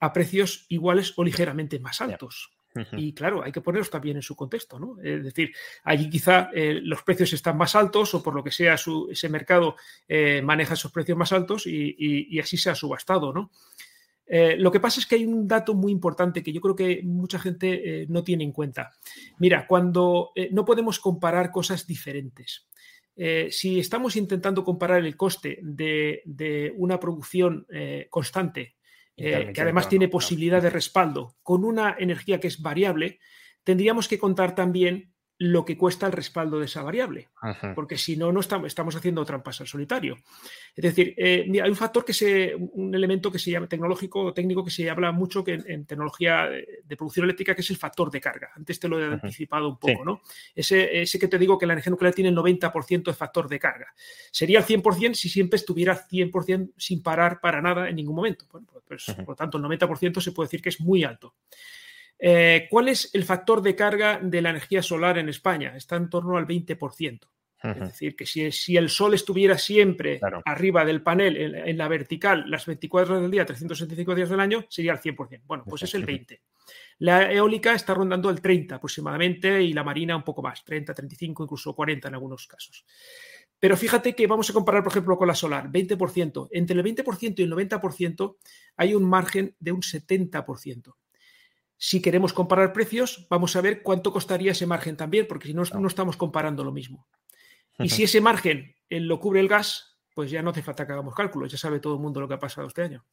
a 0.00 0.12
precios 0.12 0.66
iguales 0.68 1.14
o 1.16 1.24
ligeramente 1.24 1.78
más 1.78 2.00
altos. 2.00 2.50
Y 2.92 3.12
claro, 3.14 3.42
hay 3.42 3.50
que 3.50 3.60
ponerlos 3.60 3.90
también 3.90 4.16
en 4.16 4.22
su 4.22 4.36
contexto, 4.36 4.78
¿no? 4.78 4.96
Es 5.02 5.24
decir, 5.24 5.52
allí 5.82 6.08
quizá 6.08 6.50
eh, 6.54 6.80
los 6.82 7.02
precios 7.02 7.32
están 7.32 7.56
más 7.56 7.74
altos 7.74 8.14
o 8.14 8.22
por 8.22 8.34
lo 8.34 8.44
que 8.44 8.52
sea 8.52 8.76
ese 9.10 9.28
mercado 9.28 9.74
eh, 10.06 10.40
maneja 10.40 10.74
esos 10.74 10.92
precios 10.92 11.18
más 11.18 11.32
altos 11.32 11.66
y, 11.66 12.38
así 12.38 12.56
se 12.56 12.70
ha 12.70 12.74
subastado, 12.74 13.32
¿no? 13.32 13.50
Eh, 14.32 14.56
lo 14.56 14.70
que 14.70 14.78
pasa 14.78 15.00
es 15.00 15.06
que 15.06 15.16
hay 15.16 15.26
un 15.26 15.48
dato 15.48 15.74
muy 15.74 15.90
importante 15.90 16.42
que 16.42 16.52
yo 16.52 16.60
creo 16.60 16.76
que 16.76 17.02
mucha 17.02 17.38
gente 17.38 18.06
no 18.08 18.22
tiene 18.22 18.44
en 18.44 18.52
cuenta. 18.52 18.92
Mira, 19.38 19.66
cuando 19.66 20.30
no 20.52 20.64
podemos 20.64 21.00
comparar 21.00 21.50
cosas 21.50 21.86
diferentes. 21.86 22.68
si 23.50 23.80
estamos 23.80 24.14
intentando 24.14 24.62
comparar 24.62 25.04
el 25.04 25.16
coste 25.16 25.58
de 25.62 26.72
una 26.76 27.00
producción 27.00 27.66
constante 28.08 28.76
eh, 29.22 29.52
que 29.52 29.60
además 29.60 29.86
tiene 29.86 30.08
posibilidad 30.08 30.62
de 30.62 30.70
respaldo, 30.70 31.36
con 31.42 31.62
una 31.62 31.94
energía 31.98 32.40
que 32.40 32.46
es 32.48 32.62
variable, 32.62 33.20
tendríamos 33.62 34.08
que 34.08 34.18
contar 34.18 34.54
también 34.54 35.12
lo 35.42 35.64
que 35.64 35.78
cuesta 35.78 36.04
el 36.04 36.12
respaldo 36.12 36.58
de 36.58 36.66
esa 36.66 36.82
variable, 36.82 37.30
porque 37.74 37.96
si 37.96 38.14
no, 38.14 38.30
no 38.30 38.40
estamos, 38.40 38.66
estamos 38.66 38.94
haciendo 38.94 39.24
trampas 39.24 39.58
al 39.62 39.66
solitario. 39.66 40.18
Es 40.76 40.82
decir, 40.84 41.14
eh, 41.16 41.46
hay 41.62 41.70
un 41.70 41.76
factor 41.76 42.04
que 42.04 42.12
se, 42.12 42.54
un 42.54 42.94
elemento 42.94 43.32
que 43.32 43.38
se 43.38 43.50
llama 43.50 43.66
tecnológico 43.66 44.20
o 44.20 44.34
técnico 44.34 44.62
que 44.62 44.70
se 44.70 44.90
habla 44.90 45.12
mucho 45.12 45.42
que 45.42 45.54
en, 45.54 45.86
tecnología 45.86 46.46
de 46.84 46.96
producción 46.96 47.24
eléctrica, 47.24 47.54
que 47.54 47.62
es 47.62 47.70
el 47.70 47.78
factor 47.78 48.10
de 48.10 48.20
carga. 48.20 48.50
Antes 48.54 48.78
te 48.78 48.86
lo 48.86 49.00
he 49.00 49.14
anticipado 49.14 49.66
un 49.66 49.78
poco, 49.78 50.04
¿no? 50.04 50.20
Ese, 50.54 51.00
ese, 51.00 51.18
que 51.18 51.26
te 51.26 51.38
digo 51.38 51.56
que 51.56 51.64
la 51.64 51.72
energía 51.72 51.92
nuclear 51.92 52.12
tiene 52.12 52.28
el 52.28 52.36
90% 52.36 53.04
de 53.04 53.14
factor 53.14 53.48
de 53.48 53.58
carga. 53.58 53.94
Sería 54.30 54.58
el 54.58 54.66
100% 54.66 55.14
si 55.14 55.30
siempre 55.30 55.56
estuviera 55.56 56.06
100% 56.06 56.72
sin 56.76 57.02
parar 57.02 57.40
para 57.40 57.62
nada 57.62 57.88
en 57.88 57.96
ningún 57.96 58.16
momento. 58.16 58.44
Bueno, 58.52 58.66
pues, 58.86 59.06
Por 59.16 59.28
lo 59.28 59.36
tanto, 59.36 59.56
el 59.56 59.64
90% 59.64 60.20
se 60.20 60.32
puede 60.32 60.48
decir 60.48 60.60
que 60.60 60.68
es 60.68 60.82
muy 60.82 61.02
alto. 61.02 61.34
Eh, 62.20 62.66
¿Cuál 62.68 62.88
es 62.88 63.10
el 63.14 63.24
factor 63.24 63.62
de 63.62 63.74
carga 63.74 64.20
de 64.22 64.42
la 64.42 64.50
energía 64.50 64.82
solar 64.82 65.16
en 65.18 65.28
España? 65.28 65.74
Está 65.74 65.96
en 65.96 66.10
torno 66.10 66.36
al 66.36 66.46
20%. 66.46 67.20
Es 67.62 67.78
decir, 67.78 68.16
que 68.16 68.24
si, 68.24 68.76
el 68.76 68.88
sol 68.88 69.12
estuviera 69.12 69.58
siempre 69.58 70.18
arriba 70.46 70.82
del 70.84 71.02
panel, 71.02 71.36
en, 71.36 71.76
la 71.76 71.88
vertical, 71.88 72.44
las 72.48 72.64
24 72.64 73.12
horas 73.12 73.22
del 73.22 73.30
día, 73.30 73.44
365 73.44 74.14
días 74.14 74.30
del 74.30 74.40
año, 74.40 74.64
sería 74.70 74.92
el 74.92 74.98
100%. 74.98 75.42
Bueno, 75.44 75.64
pues 75.68 75.82
es 75.82 75.94
el 75.94 76.06
20%. 76.06 76.40
La 77.00 77.30
eólica 77.30 77.74
está 77.74 77.92
rondando 77.94 78.30
el 78.30 78.40
30 78.40 78.76
aproximadamente 78.76 79.62
y 79.62 79.72
la 79.72 79.84
marina 79.84 80.16
un 80.16 80.22
poco 80.22 80.42
más, 80.42 80.64
30, 80.64 80.94
35, 80.94 81.44
incluso 81.44 81.74
40 81.74 82.08
en 82.08 82.14
algunos 82.14 82.46
casos. 82.46 82.84
Pero 83.58 83.76
fíjate 83.76 84.14
que 84.14 84.26
vamos 84.26 84.48
a 84.48 84.52
comparar, 84.54 84.82
por 84.82 84.92
ejemplo, 84.92 85.18
con 85.18 85.28
la 85.28 85.34
solar, 85.34 85.70
20%. 85.70 86.48
Entre 86.50 86.78
el 86.78 86.84
20% 86.84 87.34
y 87.38 87.42
el 87.42 87.52
90% 87.52 88.36
hay 88.76 88.94
un 88.94 89.04
margen 89.04 89.54
de 89.58 89.72
un 89.72 89.82
70%. 89.82 90.94
Si 91.82 92.02
queremos 92.02 92.34
comparar 92.34 92.74
precios, 92.74 93.26
vamos 93.30 93.56
a 93.56 93.62
ver 93.62 93.82
cuánto 93.82 94.12
costaría 94.12 94.52
ese 94.52 94.66
margen 94.66 94.98
también, 94.98 95.26
porque 95.26 95.48
si 95.48 95.54
no, 95.54 95.62
no 95.62 95.88
estamos 95.88 96.18
comparando 96.18 96.62
lo 96.62 96.72
mismo. 96.72 97.08
Y 97.78 97.88
si 97.88 98.02
ese 98.02 98.20
margen 98.20 98.76
eh, 98.90 99.00
lo 99.00 99.18
cubre 99.18 99.40
el 99.40 99.48
gas, 99.48 99.98
pues 100.14 100.30
ya 100.30 100.42
no 100.42 100.50
hace 100.50 100.60
falta 100.60 100.86
que 100.86 100.92
hagamos 100.92 101.14
cálculos, 101.14 101.50
ya 101.50 101.56
sabe 101.56 101.80
todo 101.80 101.94
el 101.94 102.00
mundo 102.00 102.20
lo 102.20 102.28
que 102.28 102.34
ha 102.34 102.38
pasado 102.38 102.66
este 102.66 102.82
año. 102.82 103.06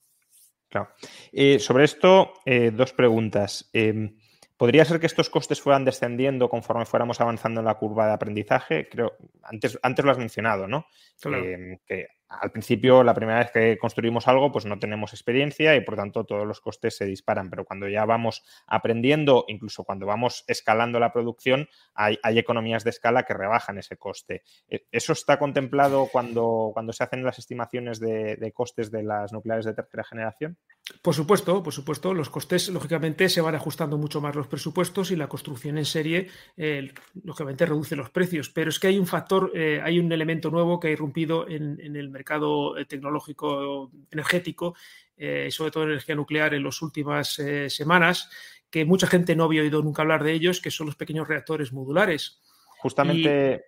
Claro. 0.67 0.89
Eh, 1.31 1.59
sobre 1.59 1.85
esto, 1.85 2.33
eh, 2.45 2.71
dos 2.71 2.91
preguntas. 2.91 3.69
Em, 3.71 4.17
¿Podría 4.57 4.83
ser 4.83 4.99
que 4.99 5.05
estos 5.05 5.29
costes 5.29 5.61
fueran 5.61 5.85
descendiendo 5.85 6.49
conforme 6.49 6.85
fuéramos 6.85 7.21
avanzando 7.21 7.61
en 7.61 7.67
la 7.67 7.75
curva 7.75 8.07
de 8.07 8.13
aprendizaje? 8.13 8.89
Creo, 8.89 9.15
antes, 9.43 9.79
antes 9.81 10.03
lo 10.03 10.11
has 10.11 10.17
mencionado, 10.17 10.67
¿no? 10.67 10.87
Em, 11.23 11.77
que 11.85 12.07
al 12.29 12.51
principio, 12.51 13.03
la 13.03 13.13
primera 13.13 13.39
vez 13.39 13.51
que 13.51 13.77
construimos 13.77 14.27
algo, 14.27 14.51
pues 14.51 14.65
no 14.65 14.79
tenemos 14.79 15.13
experiencia 15.13 15.75
y 15.75 15.81
por 15.81 15.95
tanto 15.95 16.25
todos 16.25 16.45
los 16.45 16.59
costes 16.59 16.97
se 16.97 17.05
disparan. 17.05 17.49
Pero 17.49 17.63
cuando 17.63 17.87
ya 17.87 18.05
vamos 18.05 18.43
aprendiendo, 18.67 19.45
incluso 19.47 19.83
cuando 19.83 20.05
vamos 20.05 20.43
escalando 20.47 20.99
la 20.99 21.13
producción, 21.13 21.69
hay, 21.93 22.17
economías 22.37 22.83
de 22.83 22.89
escala 22.91 23.23
que 23.23 23.33
rebajan 23.33 23.77
ese 23.77 23.97
coste. 23.97 24.43
¿E, 24.67 24.85
¿Eso 24.91 25.13
está 25.13 25.39
contemplado 25.39 26.07
cuando, 26.11 26.71
cuando 26.73 26.93
se 26.93 27.03
hacen 27.03 27.23
las 27.23 27.39
estimaciones 27.39 27.99
de, 27.99 28.51
costes 28.53 28.91
de 28.91 29.03
las 29.03 29.31
nucleares 29.31 29.65
de 29.65 29.73
tercera 29.73 30.03
generación? 30.03 30.57
Por 31.01 31.13
supuesto, 31.13 31.63
por 31.63 31.73
supuesto. 31.73 32.13
Los 32.13 32.29
costes, 32.29 32.69
lógicamente, 32.69 33.29
se 33.29 33.41
van 33.41 33.55
ajustando 33.55 33.97
mucho 33.97 34.21
más 34.21 34.35
los 34.35 34.47
presupuestos 34.47 35.11
y 35.11 35.15
la 35.15 35.27
construcción 35.27 35.77
en 35.77 35.85
serie, 35.85 36.27
eh, 36.55 36.93
lógicamente, 37.23 37.65
reduce 37.65 37.95
los 37.95 38.09
precios. 38.09 38.49
Pero 38.49 38.69
es 38.69 38.79
que 38.79 38.87
hay 38.87 38.99
un 38.99 39.07
factor, 39.07 39.51
eh, 39.55 39.81
hay 39.83 39.99
un 39.99 40.11
elemento 40.11 40.49
nuevo 40.49 40.79
que 40.79 40.89
ha 40.89 40.91
irrumpido 40.91 41.47
en, 41.47 41.79
en 41.81 41.95
el 41.95 42.09
mercado 42.09 42.16
eh, 42.19 42.85
tecnológico 42.85 43.91
energético, 44.11 44.75
eh, 45.15 45.49
sobre 45.51 45.71
todo 45.71 45.83
energía 45.83 46.15
nuclear 46.15 46.53
en 46.53 46.63
las 46.63 46.81
últimas 46.81 47.39
eh, 47.39 47.69
semanas, 47.69 48.29
que 48.69 48.85
mucha 48.85 49.07
gente 49.07 49.35
no 49.35 49.45
había 49.45 49.61
oído 49.61 49.81
nunca 49.81 50.01
hablar 50.01 50.23
de 50.23 50.33
ellos, 50.33 50.61
que 50.61 50.71
son 50.71 50.87
los 50.87 50.95
pequeños 50.95 51.27
reactores 51.27 51.71
modulares. 51.71 52.41
Justamente 52.79 53.63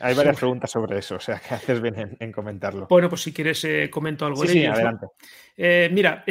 hay 0.00 0.14
varias 0.14 0.36
preguntas 0.36 0.70
sobre 0.70 0.98
eso, 0.98 1.16
o 1.16 1.20
sea 1.20 1.38
que 1.38 1.54
haces 1.54 1.80
bien 1.80 2.16
en, 2.18 2.32
comentarlo. 2.32 2.86
Bueno, 2.88 3.08
pues 3.08 3.22
si 3.22 3.32
quieres 3.32 3.66
comento 3.90 4.26
algo 4.26 4.42
de 4.42 4.48
sí, 4.48 4.66
adelante. 4.66 5.06
mira, 5.92 6.24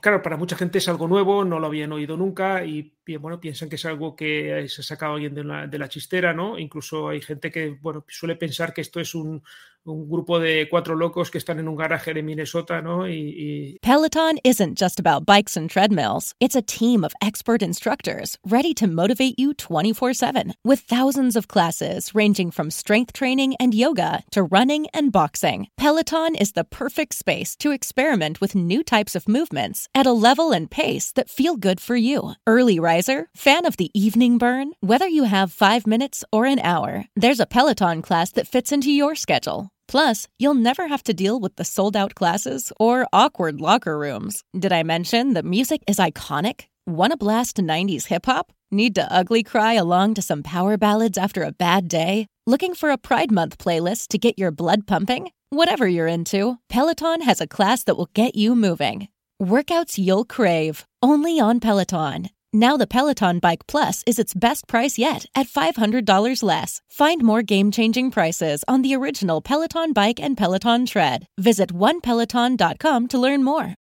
claro, 0.00 0.22
para 0.22 0.36
mucha 0.36 0.56
gente 0.56 0.78
es 0.78 0.88
algo 0.88 1.08
nuevo, 1.08 1.44
no 1.44 1.58
lo 1.58 1.66
habían 1.66 1.92
oído 1.92 2.16
nunca 2.16 2.64
y 2.64 2.93
bueno, 3.18 3.40
piensan 3.40 3.68
que 3.68 3.76
es 3.76 3.84
algo 3.84 4.16
que 4.16 4.64
eh, 4.64 4.68
se 4.68 4.80
ha 4.80 4.84
sacado 4.84 5.14
alguien 5.14 5.34
de 5.34 5.44
la, 5.44 5.66
de 5.66 5.78
la 5.78 5.88
chistera, 5.88 6.32
¿no? 6.32 6.58
Incluso 6.58 7.08
hay 7.08 7.20
gente 7.20 7.50
que, 7.50 7.78
bueno, 7.80 8.04
suele 8.08 8.36
pensar 8.36 8.72
que 8.72 8.80
esto 8.80 9.00
es 9.00 9.14
un, 9.14 9.42
un 9.84 10.08
grupo 10.08 10.38
de 10.38 10.68
cuatro 10.70 10.94
locos 10.94 11.30
que 11.30 11.38
están 11.38 11.58
en 11.58 11.68
un 11.68 11.76
garaje 11.76 12.14
de 12.14 12.22
Minnesota, 12.22 12.80
¿no? 12.80 13.06
Y, 13.06 13.34
y... 13.36 13.78
Peloton 13.82 14.38
isn't 14.42 14.78
just 14.78 14.98
about 14.98 15.26
bikes 15.26 15.56
and 15.56 15.68
treadmills. 15.68 16.34
It's 16.40 16.56
a 16.56 16.62
team 16.62 17.04
of 17.04 17.14
expert 17.20 17.62
instructors 17.62 18.38
ready 18.44 18.72
to 18.74 18.86
motivate 18.86 19.38
you 19.38 19.52
24/7 19.54 20.54
with 20.64 20.80
thousands 20.80 21.36
of 21.36 21.48
classes 21.48 22.14
ranging 22.14 22.50
from 22.50 22.70
strength 22.70 23.12
training 23.12 23.56
and 23.60 23.74
yoga 23.74 24.22
to 24.30 24.42
running 24.42 24.86
and 24.94 25.12
boxing. 25.12 25.68
Peloton 25.76 26.34
is 26.34 26.52
the 26.52 26.64
perfect 26.64 27.14
space 27.14 27.54
to 27.56 27.70
experiment 27.70 28.40
with 28.40 28.54
new 28.54 28.82
types 28.82 29.14
of 29.14 29.28
movements 29.28 29.88
at 29.94 30.06
a 30.06 30.12
level 30.12 30.52
and 30.52 30.70
pace 30.70 31.12
that 31.12 31.28
feel 31.28 31.56
good 31.56 31.80
for 31.80 31.96
you. 31.96 32.32
Early 32.46 32.80
riser, 32.94 33.26
fan 33.34 33.66
of 33.66 33.76
the 33.76 33.90
evening 33.92 34.38
burn, 34.38 34.72
whether 34.80 35.08
you 35.08 35.24
have 35.24 35.52
5 35.52 35.86
minutes 35.86 36.24
or 36.30 36.46
an 36.46 36.60
hour, 36.60 36.92
there's 37.16 37.40
a 37.40 37.52
Peloton 37.54 38.02
class 38.02 38.30
that 38.32 38.46
fits 38.54 38.70
into 38.70 38.90
your 38.92 39.14
schedule. 39.16 39.68
Plus, 39.88 40.28
you'll 40.38 40.62
never 40.68 40.86
have 40.86 41.02
to 41.02 41.18
deal 41.22 41.40
with 41.40 41.56
the 41.56 41.64
sold 41.64 41.96
out 41.96 42.14
classes 42.14 42.72
or 42.78 43.06
awkward 43.12 43.60
locker 43.60 43.98
rooms. 43.98 44.34
Did 44.64 44.72
I 44.72 44.82
mention 44.84 45.34
that 45.34 45.44
music 45.56 45.80
is 45.88 45.98
iconic? 46.08 46.58
Want 46.86 47.10
to 47.12 47.24
blast 47.24 47.56
90s 47.56 48.06
hip 48.06 48.26
hop? 48.26 48.46
Need 48.70 48.94
to 48.94 49.12
ugly 49.20 49.42
cry 49.42 49.72
along 49.84 50.14
to 50.14 50.22
some 50.22 50.42
power 50.42 50.76
ballads 50.76 51.18
after 51.18 51.42
a 51.42 51.56
bad 51.66 51.88
day? 51.88 52.26
Looking 52.46 52.74
for 52.74 52.90
a 52.90 53.02
Pride 53.08 53.32
Month 53.32 53.58
playlist 53.58 54.08
to 54.08 54.18
get 54.18 54.38
your 54.38 54.52
blood 54.52 54.86
pumping? 54.86 55.30
Whatever 55.50 55.86
you're 55.88 56.14
into, 56.16 56.58
Peloton 56.68 57.22
has 57.22 57.40
a 57.40 57.52
class 57.56 57.84
that 57.84 57.96
will 57.96 58.10
get 58.14 58.34
you 58.36 58.54
moving. 58.54 59.08
Workouts 59.42 59.98
you'll 59.98 60.24
crave, 60.36 60.86
only 61.02 61.40
on 61.40 61.58
Peloton. 61.60 62.28
Now 62.56 62.76
the 62.76 62.86
Peloton 62.86 63.40
Bike 63.40 63.66
Plus 63.66 64.04
is 64.06 64.20
its 64.20 64.32
best 64.32 64.68
price 64.68 64.96
yet 64.96 65.26
at 65.34 65.48
$500 65.48 66.40
less. 66.40 66.80
Find 66.88 67.20
more 67.20 67.42
game-changing 67.42 68.12
prices 68.12 68.62
on 68.68 68.82
the 68.82 68.94
original 68.94 69.40
Peloton 69.40 69.92
Bike 69.92 70.20
and 70.20 70.36
Peloton 70.36 70.86
Tread. 70.86 71.26
Visit 71.36 71.72
onepeloton.com 71.72 73.08
to 73.08 73.18
learn 73.18 73.42
more. 73.42 73.74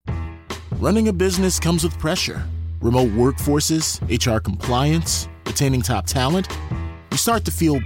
Running 0.79 1.09
a 1.09 1.11
business 1.11 1.59
comes 1.59 1.83
with 1.83 1.99
pressure. 1.99 2.47
Remote 2.79 3.09
workforces, 3.09 3.99
HR 4.07 4.39
compliance, 4.39 5.27
retaining 5.45 5.81
top 5.81 6.05
talent. 6.05 6.47
You 7.11 7.17
start 7.17 7.43
to 7.43 7.51
feel 7.51 7.81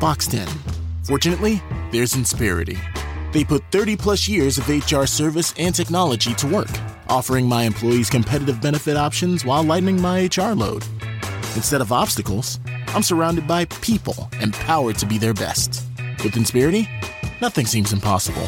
boxed 0.00 0.32
in. 0.32 0.48
Fortunately, 1.04 1.60
there's 1.92 2.14
Insperity. 2.14 2.78
They 3.32 3.44
put 3.44 3.62
30 3.70 3.96
plus 3.96 4.28
years 4.28 4.58
of 4.58 4.68
HR 4.68 5.04
service 5.06 5.54
and 5.58 5.74
technology 5.74 6.34
to 6.34 6.46
work 6.46 6.70
offering 7.10 7.46
my 7.46 7.64
employees 7.64 8.08
competitive 8.08 8.62
benefit 8.62 8.96
options 8.96 9.44
while 9.44 9.62
lightening 9.62 10.00
my 10.00 10.30
HR 10.34 10.54
load. 10.54 10.84
Instead 11.56 11.80
of 11.80 11.92
obstacles, 11.92 12.60
I'm 12.88 13.02
surrounded 13.02 13.46
by 13.46 13.64
people 13.66 14.30
empowered 14.40 14.96
to 14.98 15.06
be 15.06 15.18
their 15.18 15.34
best. 15.34 15.84
With 16.24 16.36
Inspirity, 16.36 16.88
nothing 17.40 17.66
seems 17.66 17.92
impossible. 17.92 18.46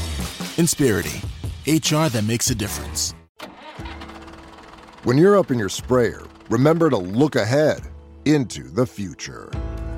Inspirity, 0.57 1.21
HR 1.67 2.09
that 2.09 2.25
makes 2.27 2.51
a 2.51 2.55
difference. 2.55 3.15
When 5.03 5.19
you're 5.19 5.37
up 5.37 5.51
in 5.51 5.59
your 5.59 5.69
sprayer, 5.69 6.23
remember 6.49 6.89
to 6.89 6.97
look 6.97 7.35
ahead 7.35 7.81
into 8.25 8.69
the 8.69 8.87
future. 8.87 9.51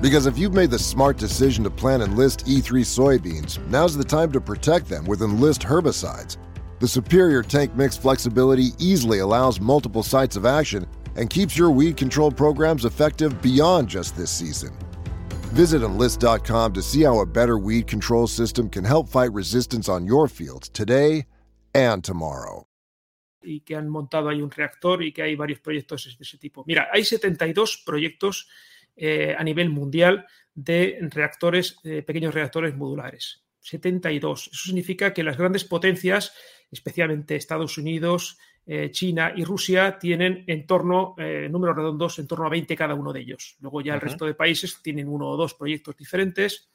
Because 0.05 0.27
if 0.27 0.37
you've 0.37 0.53
made 0.53 0.69
the 0.69 0.77
smart 0.77 1.17
decision 1.17 1.63
to 1.63 1.71
plant 1.71 2.03
Enlist 2.03 2.45
E3 2.45 2.85
soybeans, 2.85 3.57
now's 3.69 3.97
the 3.97 4.03
time 4.03 4.31
to 4.33 4.39
protect 4.39 4.87
them 4.87 5.03
with 5.05 5.23
Enlist 5.23 5.61
herbicides. 5.61 6.37
The 6.79 6.87
superior 6.87 7.41
tank 7.41 7.75
mix 7.75 7.97
flexibility 7.97 8.67
easily 8.77 9.17
allows 9.17 9.59
multiple 9.59 10.03
sites 10.03 10.35
of 10.35 10.45
action 10.45 10.85
and 11.15 11.27
keeps 11.27 11.57
your 11.57 11.71
weed 11.71 11.97
control 11.97 12.29
programs 12.29 12.85
effective 12.85 13.41
beyond 13.41 13.89
just 13.89 14.15
this 14.15 14.29
season. 14.29 14.77
Visit 15.55 15.81
enlist.com 15.81 16.73
to 16.73 16.83
see 16.83 17.01
how 17.01 17.21
a 17.21 17.25
better 17.25 17.57
weed 17.57 17.87
control 17.87 18.27
system 18.27 18.69
can 18.69 18.83
help 18.83 19.09
fight 19.09 19.33
resistance 19.33 19.89
on 19.89 20.05
your 20.05 20.27
fields 20.27 20.69
today 20.69 21.25
and 21.73 22.03
tomorrow. 22.03 22.67
Y 23.43 23.63
que 23.65 23.75
han 23.75 23.89
montado 23.89 24.29
ahí 24.29 24.43
un 24.43 24.51
reactor 24.51 25.01
y 25.01 25.11
que 25.11 25.23
hay 25.23 25.35
varios 25.35 25.61
proyectos 25.61 26.05
de 26.15 26.23
ese 26.23 26.37
tipo. 26.37 26.63
Mira, 26.67 26.89
hay 26.93 27.03
72 27.03 27.81
proyectos 27.83 28.47
eh, 28.95 29.35
a 29.37 29.43
nivel 29.43 29.69
mundial 29.69 30.25
de 30.53 30.97
reactores, 31.11 31.77
eh, 31.83 32.01
pequeños 32.01 32.33
reactores 32.33 32.75
modulares. 32.75 33.43
72. 33.59 34.49
Eso 34.53 34.63
significa 34.65 35.13
que 35.13 35.23
las 35.23 35.37
grandes 35.37 35.63
potencias, 35.63 36.33
especialmente 36.71 37.35
Estados 37.35 37.77
Unidos, 37.77 38.37
eh, 38.65 38.91
China 38.91 39.33
y 39.35 39.43
Rusia, 39.43 39.97
tienen 39.99 40.43
en 40.47 40.65
torno, 40.65 41.15
números 41.49 41.75
redondos, 41.75 42.19
en 42.19 42.27
torno 42.27 42.45
a 42.45 42.49
20 42.49 42.75
cada 42.75 42.93
uno 42.93 43.11
de 43.11 43.21
ellos. 43.21 43.57
Luego 43.59 43.81
ya 43.81 43.95
el 43.95 44.01
resto 44.01 44.25
de 44.25 44.33
países 44.33 44.81
tienen 44.81 45.07
uno 45.07 45.29
o 45.29 45.37
dos 45.37 45.55
proyectos 45.55 45.97
diferentes, 45.97 46.69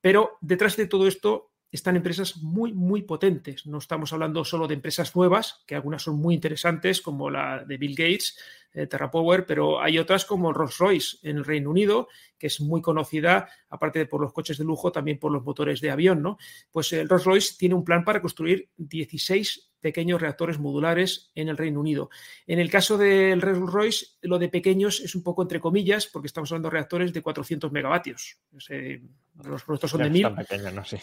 pero 0.00 0.38
detrás 0.40 0.76
de 0.76 0.86
todo 0.86 1.06
esto 1.06 1.54
están 1.74 1.96
empresas 1.96 2.36
muy, 2.36 2.72
muy 2.72 3.02
potentes. 3.02 3.66
No 3.66 3.78
estamos 3.78 4.12
hablando 4.12 4.44
solo 4.44 4.68
de 4.68 4.74
empresas 4.74 5.16
nuevas, 5.16 5.64
que 5.66 5.74
algunas 5.74 6.02
son 6.02 6.16
muy 6.16 6.34
interesantes, 6.34 7.00
como 7.00 7.30
la 7.30 7.64
de 7.64 7.76
Bill 7.76 7.96
Gates, 7.96 8.38
eh, 8.74 8.88
TerraPower, 8.88 9.46
pero 9.46 9.80
hay 9.80 9.98
otras 9.98 10.24
como 10.24 10.52
Rolls-Royce 10.52 11.18
en 11.22 11.38
el 11.38 11.44
Reino 11.44 11.70
Unido, 11.70 12.08
que 12.36 12.48
es 12.48 12.60
muy 12.60 12.82
conocida, 12.82 13.48
aparte 13.68 14.00
de 14.00 14.06
por 14.06 14.20
los 14.20 14.32
coches 14.32 14.58
de 14.58 14.64
lujo, 14.64 14.90
también 14.90 15.20
por 15.20 15.30
los 15.30 15.44
motores 15.44 15.80
de 15.80 15.92
avión, 15.92 16.20
¿no? 16.22 16.38
Pues 16.72 16.92
el 16.92 17.08
Rolls-Royce 17.08 17.54
tiene 17.56 17.76
un 17.76 17.84
plan 17.84 18.02
para 18.04 18.20
construir 18.20 18.68
16 18.76 19.70
pequeños 19.80 20.20
reactores 20.20 20.58
modulares 20.58 21.30
en 21.36 21.50
el 21.50 21.56
Reino 21.56 21.78
Unido. 21.78 22.10
En 22.48 22.58
el 22.58 22.68
caso 22.68 22.98
del 22.98 23.40
Rolls-Royce, 23.40 24.06
lo 24.22 24.40
de 24.40 24.48
pequeños 24.48 24.98
es 24.98 25.14
un 25.14 25.22
poco 25.22 25.42
entre 25.42 25.60
comillas, 25.60 26.06
porque 26.06 26.26
estamos 26.26 26.50
hablando 26.50 26.68
de 26.68 26.72
reactores 26.72 27.12
de 27.12 27.22
400 27.22 27.70
megavatios. 27.70 28.38
los 28.50 29.62
productos 29.62 29.90
son 29.90 30.02
de 30.02 30.10
1000. 30.10 30.26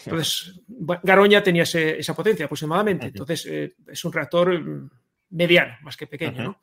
Entonces, 0.04 0.60
Garoña 1.02 1.42
tenía 1.42 1.62
esa 1.62 2.14
potencia 2.14 2.44
aproximadamente. 2.44 3.06
Entonces, 3.06 3.46
eh, 3.46 3.72
es 3.86 4.04
un 4.04 4.12
reactor 4.12 4.60
mm, 4.60 4.90
mediano, 5.30 5.74
más 5.82 5.96
que 5.96 6.06
pequeño, 6.06 6.42
¿no? 6.42 6.60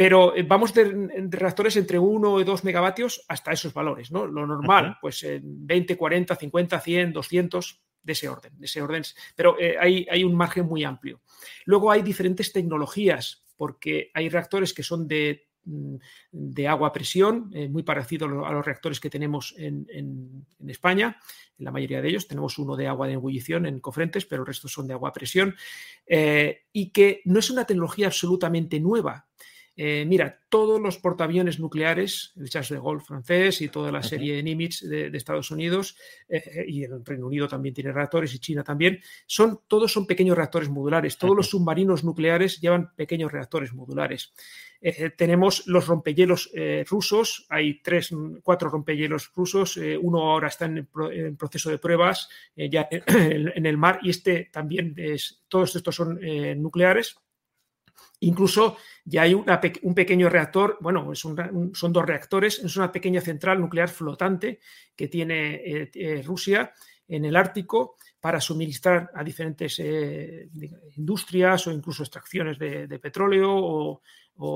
Pero 0.00 0.34
eh, 0.34 0.44
vamos 0.44 0.72
de, 0.72 1.28
reactores 1.28 1.76
entre 1.76 1.98
1 1.98 2.40
y 2.40 2.44
2 2.44 2.64
megavatios 2.64 3.22
hasta 3.28 3.52
esos 3.52 3.74
valores, 3.74 4.10
¿no? 4.10 4.26
Lo 4.26 4.46
normal, 4.46 4.96
pues 4.98 5.26
20, 5.42 5.94
40, 5.94 6.36
50, 6.36 6.80
100, 6.80 7.12
200, 7.12 7.82
de 8.02 8.12
ese 8.14 8.26
orden, 8.30 8.58
de 8.58 8.64
ese 8.64 8.80
orden. 8.80 9.02
Pero 9.36 9.60
eh, 9.60 9.76
hay, 9.78 10.06
hay, 10.10 10.24
un 10.24 10.34
margen 10.34 10.64
muy 10.64 10.84
amplio. 10.84 11.20
Luego 11.66 11.90
hay 11.90 12.00
diferentes 12.00 12.50
tecnologías, 12.50 13.44
porque 13.58 14.10
hay 14.14 14.30
reactores 14.30 14.72
que 14.72 14.82
son 14.82 15.06
de, 15.06 15.48
mm, 15.66 15.96
de 16.32 16.66
agua 16.66 16.88
a 16.88 16.92
presión, 16.94 17.50
eh, 17.52 17.68
muy 17.68 17.82
parecido 17.82 18.24
a 18.46 18.52
los 18.54 18.64
reactores 18.64 19.00
que 19.00 19.10
tenemos 19.10 19.54
en, 19.58 19.86
en, 19.90 20.46
España. 20.66 21.20
En 21.58 21.64
la 21.66 21.72
mayoría 21.72 22.00
de 22.00 22.08
ellos 22.08 22.26
tenemos 22.26 22.58
uno 22.58 22.74
de 22.74 22.86
agua 22.86 23.06
de 23.06 23.12
ebullición 23.12 23.66
en 23.66 23.80
Cofrentes, 23.80 24.24
pero 24.24 24.44
el 24.44 24.46
resto 24.46 24.66
son 24.66 24.86
de 24.86 24.94
agua 24.94 25.10
a 25.10 25.12
presión. 25.12 25.54
y 26.72 26.90
que 26.90 27.20
no 27.26 27.38
es 27.38 27.50
una 27.50 27.66
tecnología 27.66 28.06
absolutamente 28.06 28.80
nueva. 28.80 29.26
Eh, 29.76 30.04
mira, 30.06 30.40
todos 30.48 30.80
los 30.80 30.98
portaaviones 30.98 31.58
nucleares, 31.58 32.32
el 32.36 32.50
Charles 32.50 32.70
de 32.70 32.76
Gaulle 32.76 33.04
francés 33.04 33.62
y 33.62 33.68
toda 33.68 33.92
la 33.92 34.02
serie 34.02 34.34
de 34.34 34.42
Nimitz 34.42 34.82
de, 34.82 35.06
Estados 35.14 35.50
Unidos, 35.50 35.96
eh, 36.28 36.64
y 36.66 36.84
el 36.84 37.04
Reino 37.04 37.26
Unido 37.26 37.48
también 37.48 37.74
tiene 37.74 37.92
reactores 37.92 38.34
y 38.34 38.40
China 38.40 38.64
también, 38.64 39.00
son, 39.26 39.60
todos 39.68 39.92
son 39.92 40.06
pequeños 40.06 40.36
reactores 40.36 40.68
modulares. 40.68 41.16
Todos 41.16 41.36
los 41.36 41.50
submarinos 41.50 42.04
nucleares 42.04 42.60
llevan 42.60 42.94
pequeños 42.94 43.32
reactores 43.32 43.72
modulares. 43.72 44.32
Eh, 44.82 45.10
tenemos 45.10 45.66
los 45.66 45.86
rompehielos 45.86 46.50
rusos, 46.86 47.46
hay 47.48 47.80
tres, 47.82 48.10
cuatro 48.42 48.70
rompehielos 48.70 49.30
rusos, 49.34 49.78
uno 50.00 50.30
ahora 50.30 50.48
está 50.48 50.66
en, 50.66 50.88
proceso 51.36 51.70
de 51.70 51.78
pruebas 51.78 52.28
ya 52.56 52.88
en, 53.06 53.66
el 53.66 53.76
mar 53.76 54.00
y 54.02 54.10
este 54.10 54.48
también 54.52 54.94
es, 54.96 55.44
todos 55.48 55.76
estos 55.76 55.94
son 55.94 56.18
nucleares. 56.60 57.16
Incluso 58.20 58.76
ya 59.04 59.22
hay 59.22 59.34
un 59.34 59.94
pequeño 59.94 60.28
reactor, 60.28 60.76
bueno, 60.80 61.14
son 61.14 61.92
dos 61.92 62.04
reactores, 62.04 62.58
es 62.58 62.76
una 62.76 62.92
pequeña 62.92 63.20
central 63.22 63.60
nuclear 63.60 63.88
flotante 63.88 64.60
que 64.94 65.08
tiene 65.08 65.54
eh, 65.54 65.90
eh, 65.94 66.22
Rusia 66.22 66.72
en 67.08 67.24
el 67.24 67.34
Ártico 67.34 67.96
para 68.20 68.38
suministrar 68.38 69.10
a 69.14 69.24
diferentes 69.24 69.78
eh, 69.78 70.50
industrias 70.96 71.66
o 71.66 71.72
incluso 71.72 72.02
extracciones 72.02 72.58
de, 72.58 72.98
petróleo 72.98 73.50
o, 73.52 74.02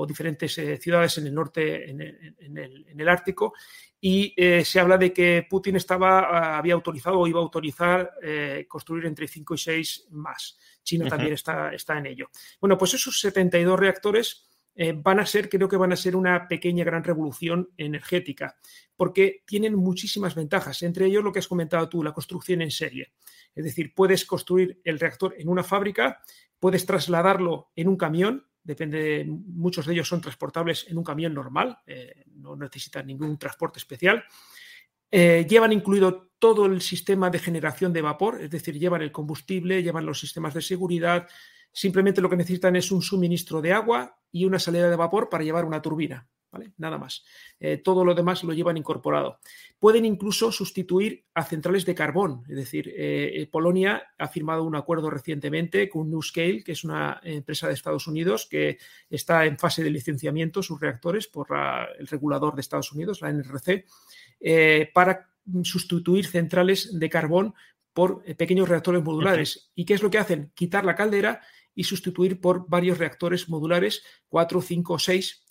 diferentes 0.07 0.53
ciudades 0.79 1.17
en 1.17 1.27
el 1.27 1.33
norte, 1.33 1.89
en 1.89 2.01
el, 2.01 3.09
Ártico. 3.09 3.53
Y 3.99 4.33
se 4.63 4.79
habla 4.79 4.97
de 4.97 5.11
que 5.11 5.45
Putin 5.49 5.75
estaba, 5.75 6.57
había 6.57 6.73
autorizado 6.75 7.19
o 7.19 7.27
iba 7.27 7.39
a 7.39 7.43
autorizar 7.43 8.11
construir 8.67 9.05
entre 9.05 9.27
5 9.27 9.53
y 9.53 9.57
6 9.57 10.07
más. 10.11 10.57
China 10.85 11.09
también 11.09 11.33
está, 11.33 11.73
está 11.73 11.97
en 11.97 12.05
ello. 12.05 12.29
Bueno, 12.61 12.77
pues 12.77 12.93
esos 12.93 13.19
72 13.19 13.77
reactores 13.77 14.47
eh, 14.77 14.93
van 14.93 15.19
a 15.19 15.25
ser, 15.25 15.49
creo 15.49 15.69
que 15.69 15.77
van 15.77 15.93
a 15.93 15.95
ser 15.95 16.17
una 16.17 16.47
pequeña 16.49 16.83
gran 16.83 17.03
revolución 17.03 17.69
energética, 17.77 18.57
porque 18.97 19.43
tienen 19.45 19.75
muchísimas 19.75 20.35
ventajas, 20.35 20.83
entre 20.83 21.05
ellos 21.05 21.23
lo 21.23 21.31
que 21.31 21.39
has 21.39 21.47
comentado 21.47 21.87
tú, 21.87 22.03
la 22.03 22.13
construcción 22.13 22.61
en 22.61 22.71
serie. 22.71 23.13
Es 23.55 23.63
decir, 23.63 23.93
puedes 23.95 24.25
construir 24.25 24.81
el 24.83 24.99
reactor 24.99 25.33
en 25.37 25.47
una 25.47 25.63
fábrica, 25.63 26.21
puedes 26.59 26.85
trasladarlo 26.85 27.71
en 27.75 27.87
un 27.87 27.95
camión, 27.95 28.45
depende, 28.63 29.25
muchos 29.25 29.85
de 29.85 29.93
ellos 29.93 30.09
son 30.09 30.19
transportables 30.19 30.85
en 30.89 30.97
un 30.97 31.03
camión 31.05 31.33
normal, 31.33 31.79
eh, 31.87 32.25
no 32.33 32.57
necesitan 32.57 33.07
ningún 33.07 33.37
transporte 33.37 33.79
especial. 33.79 34.25
Eh, 35.17 35.47
llevan 35.47 35.71
incluido 35.71 36.29
todo 36.39 36.65
el 36.65 36.81
sistema 36.81 37.29
de 37.29 37.39
generación 37.39 37.93
de 37.93 38.01
vapor, 38.01 38.41
es 38.41 38.49
decir, 38.49 38.77
llevan 38.77 39.01
el 39.01 39.13
combustible, 39.13 39.81
llevan 39.81 40.05
los 40.05 40.19
sistemas 40.19 40.53
de 40.53 40.61
seguridad, 40.61 41.25
simplemente 41.71 42.19
lo 42.19 42.29
que 42.29 42.35
necesitan 42.35 42.75
es 42.75 42.91
un 42.91 43.01
suministro 43.01 43.61
de 43.61 43.71
agua 43.71 44.19
y 44.29 44.43
una 44.43 44.59
salida 44.59 44.89
de 44.89 44.95
vapor 44.97 45.29
para 45.29 45.45
llevar 45.45 45.63
una 45.63 45.81
turbina. 45.81 46.27
¿Vale? 46.51 46.71
Nada 46.77 46.97
más. 46.97 47.25
Eh, 47.59 47.77
todo 47.77 48.05
lo 48.05 48.13
demás 48.13 48.41
lo 48.45 48.53
llevan 48.53 48.77
incorporado. 48.77 49.39
Pueden 49.77 50.05
incluso 50.05 50.53
sustituir 50.53 51.25
a 51.33 51.43
centrales 51.43 51.85
de 51.85 51.95
carbón. 51.95 52.43
Es 52.47 52.55
decir, 52.55 52.93
eh, 52.95 53.45
Polonia 53.51 54.03
ha 54.17 54.27
firmado 54.29 54.63
un 54.63 54.75
acuerdo 54.77 55.09
recientemente 55.09 55.89
con 55.89 56.09
NuScale, 56.09 56.63
que 56.63 56.71
es 56.71 56.85
una 56.85 57.19
empresa 57.23 57.67
de 57.67 57.73
Estados 57.73 58.07
Unidos 58.07 58.47
que 58.49 58.77
está 59.09 59.45
en 59.45 59.57
fase 59.57 59.83
de 59.83 59.89
licenciamiento 59.89 60.63
sus 60.63 60.79
reactores 60.79 61.27
por 61.27 61.47
el 61.99 62.07
regulador 62.07 62.55
de 62.55 62.61
Estados 62.61 62.93
Unidos, 62.93 63.19
la 63.19 63.31
NRC, 63.33 63.85
eh, 64.39 64.89
para 64.93 65.29
sustituir 65.63 66.25
centrales 66.25 66.97
de 66.97 67.09
carbón 67.09 67.53
por 67.93 68.23
eh, 68.25 68.35
pequeños 68.35 68.67
reactores 68.67 69.03
modulares. 69.03 69.71
¿Y 69.75 69.85
qué 69.85 69.93
es 69.93 70.03
lo 70.03 70.09
que 70.09 70.17
hacen? 70.17 70.51
Quitar 70.53 70.85
la 70.85 70.95
caldera 70.95 71.41
y 71.73 71.83
sustituir 71.83 72.39
por 72.39 72.67
varios 72.67 72.97
reactores 72.97 73.49
modulares, 73.49 74.03
cuatro, 74.27 74.61
cinco, 74.61 74.99
seis, 74.99 75.45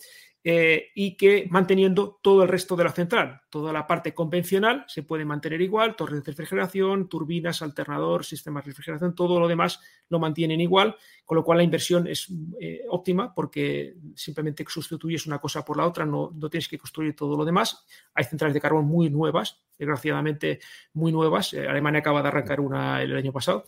eh, 0.47 0.91
y 0.93 1.17
que 1.17 1.47
manteniendo 1.49 2.19
todo 2.21 2.43
el 2.43 2.49
resto 2.49 2.75
de 2.75 2.83
la 2.83 2.91
central, 2.91 3.41
toda 3.49 3.73
la 3.73 3.87
parte 3.87 4.13
convencional 4.13 4.85
se 4.87 5.01
puede 5.01 5.25
mantener 5.25 5.59
igual, 5.59 5.95
torres 5.95 6.23
de 6.23 6.31
refrigeración, 6.31 7.09
turbinas, 7.09 7.63
alternador, 7.63 8.23
sistemas 8.23 8.63
de 8.63 8.69
refrigeración, 8.69 9.15
todo 9.15 9.39
lo 9.39 9.47
demás 9.47 9.79
lo 10.07 10.19
mantienen 10.19 10.61
igual, 10.61 10.97
con 11.25 11.37
lo 11.37 11.43
cual 11.43 11.57
la 11.57 11.63
inversión 11.63 12.05
es 12.05 12.27
eh, 12.61 12.83
óptima 12.89 13.33
porque 13.33 13.95
simplemente 14.13 14.63
sustituyes 14.67 15.25
una 15.25 15.39
cosa 15.39 15.65
por 15.65 15.77
la 15.77 15.87
otra, 15.87 16.05
no, 16.05 16.31
no, 16.35 16.47
tienes 16.47 16.67
que 16.67 16.77
construir 16.77 17.15
todo 17.15 17.35
lo 17.35 17.43
demás. 17.43 17.83
Hay 18.13 18.25
centrales 18.25 18.53
de 18.53 18.61
carbón 18.61 18.85
muy 18.85 19.09
nuevas, 19.09 19.63
desgraciadamente 19.79 20.59
muy 20.93 21.11
nuevas. 21.11 21.55
Eh, 21.55 21.67
Alemania 21.67 22.01
acaba 22.01 22.21
de 22.21 22.27
arrancar 22.27 22.59
una 22.59 23.01
el 23.01 23.17
año 23.17 23.33
pasado. 23.33 23.65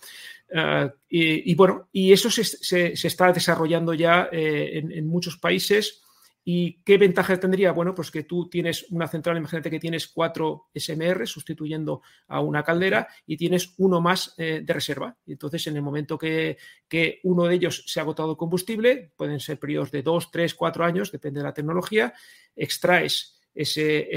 y, 1.09 1.55
bueno, 1.55 1.89
y 1.91 2.13
eso 2.13 2.29
se, 2.29 2.43
se, 2.43 3.07
está 3.07 3.33
desarrollando 3.33 3.95
ya 3.95 4.29
en, 4.31 4.91
en 4.91 5.07
muchos 5.07 5.37
países. 5.37 6.03
¿Y 6.49 6.81
qué 6.85 6.97
ventaja 6.97 7.37
tendría? 7.37 7.73
Bueno, 7.73 7.93
pues 7.93 8.09
que 8.09 8.23
tú 8.23 8.47
tienes 8.47 8.85
una 8.91 9.09
central, 9.09 9.35
imagínate 9.35 9.69
que 9.69 9.81
tienes 9.81 10.07
cuatro 10.07 10.69
SMR 10.73 11.27
sustituyendo 11.27 12.01
a 12.25 12.39
una 12.39 12.63
caldera 12.63 13.05
y 13.25 13.35
tienes 13.35 13.73
uno 13.79 13.99
más 13.99 14.33
eh, 14.37 14.61
de 14.63 14.73
reserva. 14.73 15.17
Entonces, 15.25 15.67
en 15.67 15.75
el 15.75 15.81
momento 15.81 16.17
que, 16.17 16.57
que, 16.87 17.19
uno 17.23 17.43
de 17.43 17.55
ellos 17.55 17.83
se 17.85 17.99
ha 17.99 18.03
agotado 18.03 18.31
el 18.31 18.37
combustible, 18.37 19.11
pueden 19.17 19.41
ser 19.41 19.59
periodos 19.59 19.91
de 19.91 20.03
dos, 20.03 20.31
tres, 20.31 20.55
cuatro 20.55 20.85
años, 20.85 21.11
depende 21.11 21.41
de 21.41 21.47
la 21.47 21.53
tecnología, 21.53 22.13
extraes 22.55 23.36
ese, 23.57 24.15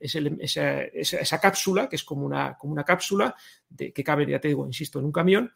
esa, 0.00 1.40
cápsula, 1.40 1.88
que 1.88 1.96
es 1.96 2.04
como 2.04 2.26
una, 2.26 2.56
como 2.58 2.74
una 2.74 2.84
cápsula 2.84 3.34
de, 3.68 3.92
que 3.92 4.04
cabe, 4.04 4.26
ya 4.26 4.40
te 4.40 4.48
digo, 4.48 4.66
insisto, 4.66 4.98
en 4.98 5.06
un 5.06 5.12
camión, 5.12 5.52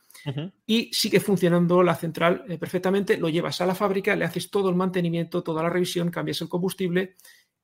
y 0.67 0.91
sigue 0.93 1.21
funcionando 1.21 1.83
la 1.83 1.95
central 1.95 2.45
eh, 2.49 2.57
perfectamente, 2.57 3.19
lo 3.19 3.29
llevas 3.29 3.61
a 3.61 3.67
la 3.67 3.75
fábrica, 3.75 4.17
le 4.17 4.25
haces 4.25 4.51
todo 4.51 4.71
el 4.71 4.77
mantenimiento, 4.77 5.43
toda 5.43 5.63
la 5.63 5.69
revisión, 5.69 6.11
cambias 6.11 6.41
el 6.41 6.49
combustible 6.49 7.15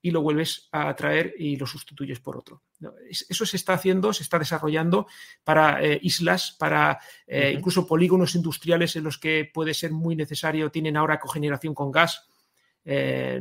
y 0.00 0.10
lo 0.10 0.22
vuelves 0.22 0.68
a 0.70 0.94
traer 0.94 1.34
y 1.38 1.56
lo 1.56 1.66
sustituyes 1.66 2.20
por 2.20 2.36
otro. 2.36 2.62
Eso 3.10 3.44
se 3.46 3.56
está 3.56 3.72
haciendo, 3.72 4.12
se 4.12 4.22
está 4.22 4.38
desarrollando 4.38 5.06
para 5.42 5.82
eh, 5.82 5.98
islas, 6.02 6.54
para 6.58 7.00
eh, 7.26 7.52
incluso 7.56 7.86
polígonos 7.86 8.34
industriales 8.34 8.94
en 8.96 9.04
los 9.04 9.18
que 9.18 9.50
puede 9.52 9.74
ser 9.74 9.92
muy 9.92 10.14
necesario, 10.14 10.70
tienen 10.70 10.96
ahora 10.96 11.18
cogeneración 11.18 11.74
con 11.74 11.90
gas 11.90 12.28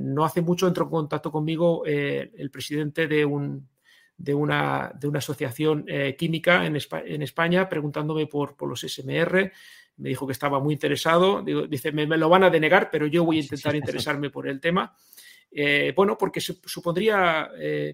no 0.01 0.25
hace 0.25 0.41
mucho 0.41 0.67
entró 0.67 0.85
en 0.85 0.89
contacto 0.89 1.31
conmigo 1.31 1.85
el 1.85 2.49
presidente 2.51 3.07
de 3.07 3.23
un, 3.23 3.67
de 4.17 4.33
una, 4.33 4.91
de 4.99 5.07
una 5.07 5.19
asociación 5.19 5.85
química 6.17 6.65
en, 6.65 6.75
en, 6.75 7.21
España 7.21 7.69
preguntándome 7.69 8.27
por, 8.27 8.57
por, 8.57 8.67
los 8.67 8.81
SMR. 8.81 9.51
Me 9.97 10.09
dijo 10.09 10.27
que 10.27 10.33
estaba 10.33 10.59
muy 10.59 10.73
interesado. 10.73 11.43
dice, 11.43 11.91
me, 11.91 12.05
lo 12.05 12.29
van 12.29 12.43
a 12.43 12.49
denegar, 12.49 12.89
pero 12.91 13.07
yo 13.07 13.23
voy 13.23 13.37
a 13.37 13.41
intentar 13.41 13.75
interesarme 13.75 14.29
por 14.29 14.47
el 14.47 14.59
tema. 14.59 14.95
bueno, 15.95 16.17
porque 16.17 16.41
supondría, 16.41 17.49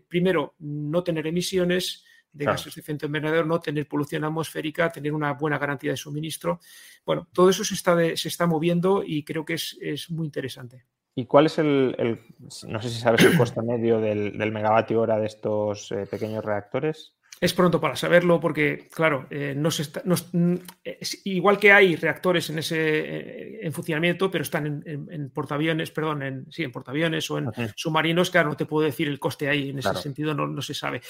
primero, 0.08 0.56
no 0.60 1.04
tener 1.04 1.28
emisiones, 1.28 2.04
de 2.34 2.46
gases 2.46 2.74
de 2.74 2.82
efecto 2.82 3.06
invernadero, 3.06 3.46
no 3.46 3.60
tener 3.60 3.88
polución 3.88 4.24
atmosférica, 4.24 4.92
tener 4.92 5.14
una 5.14 5.34
buena 5.34 5.60
garantía 5.60 5.92
de 5.92 5.98
suministro. 5.98 6.60
Bueno, 7.06 7.30
todo 7.32 7.50
eso 7.50 7.64
se 7.64 7.76
está, 7.76 7.96
se 8.16 8.28
está 8.28 8.48
moviendo 8.48 9.04
y 9.06 9.24
creo 9.24 9.46
que 9.46 9.54
es, 9.54 9.78
es 9.80 10.10
muy 10.10 10.26
interesante. 10.26 10.86
¿Y 11.16 11.26
cuál 11.26 11.46
es 11.46 11.60
el, 11.60 12.20
no 12.68 12.82
sé 12.82 12.90
si 12.90 13.00
sabes 13.00 13.24
el 13.24 13.38
coste 13.38 13.62
medio 13.62 14.00
del, 14.00 14.38
del 14.38 14.52
megavatio 14.52 15.02
hora 15.02 15.20
de 15.20 15.28
estos 15.28 15.92
eh, 15.92 16.08
pequeños 16.10 16.44
reactores? 16.44 17.14
Es 17.44 17.54
pronto 17.54 17.82
para 17.82 17.98
saberlo 17.98 18.40
porque, 18.40 18.88
claro, 18.90 19.28
eh, 19.30 19.54
no 19.54 19.70
se 19.70 19.82
está, 19.82 20.02
mm, 20.06 20.56
igual 21.26 21.60
que 21.60 21.74
hay 21.74 21.98
reactores 21.98 22.50
en 22.50 22.60
ese 22.60 22.78
eh, 22.78 23.60
en 23.64 23.74
funcionamiento, 23.74 24.32
pero 24.32 24.44
están 24.44 24.82
en, 24.86 25.30
portaaviones, 25.30 25.92
perdón, 25.92 26.24
en, 26.24 26.52
sí, 26.52 26.64
en 26.64 26.72
portaaviones 26.72 27.30
o 27.32 27.40
en 27.40 27.52
submarinos, 27.76 28.30
claro, 28.30 28.48
no 28.48 28.56
te 28.56 28.66
puedo 28.66 28.86
decir 28.86 29.10
el 29.10 29.20
coste 29.20 29.50
ahí, 29.50 29.72
en 29.72 29.80
ese 29.80 29.94
sentido 29.96 30.34
no, 30.34 30.48
no, 30.48 30.62
se 30.62 30.74
sabe. 30.74 31.02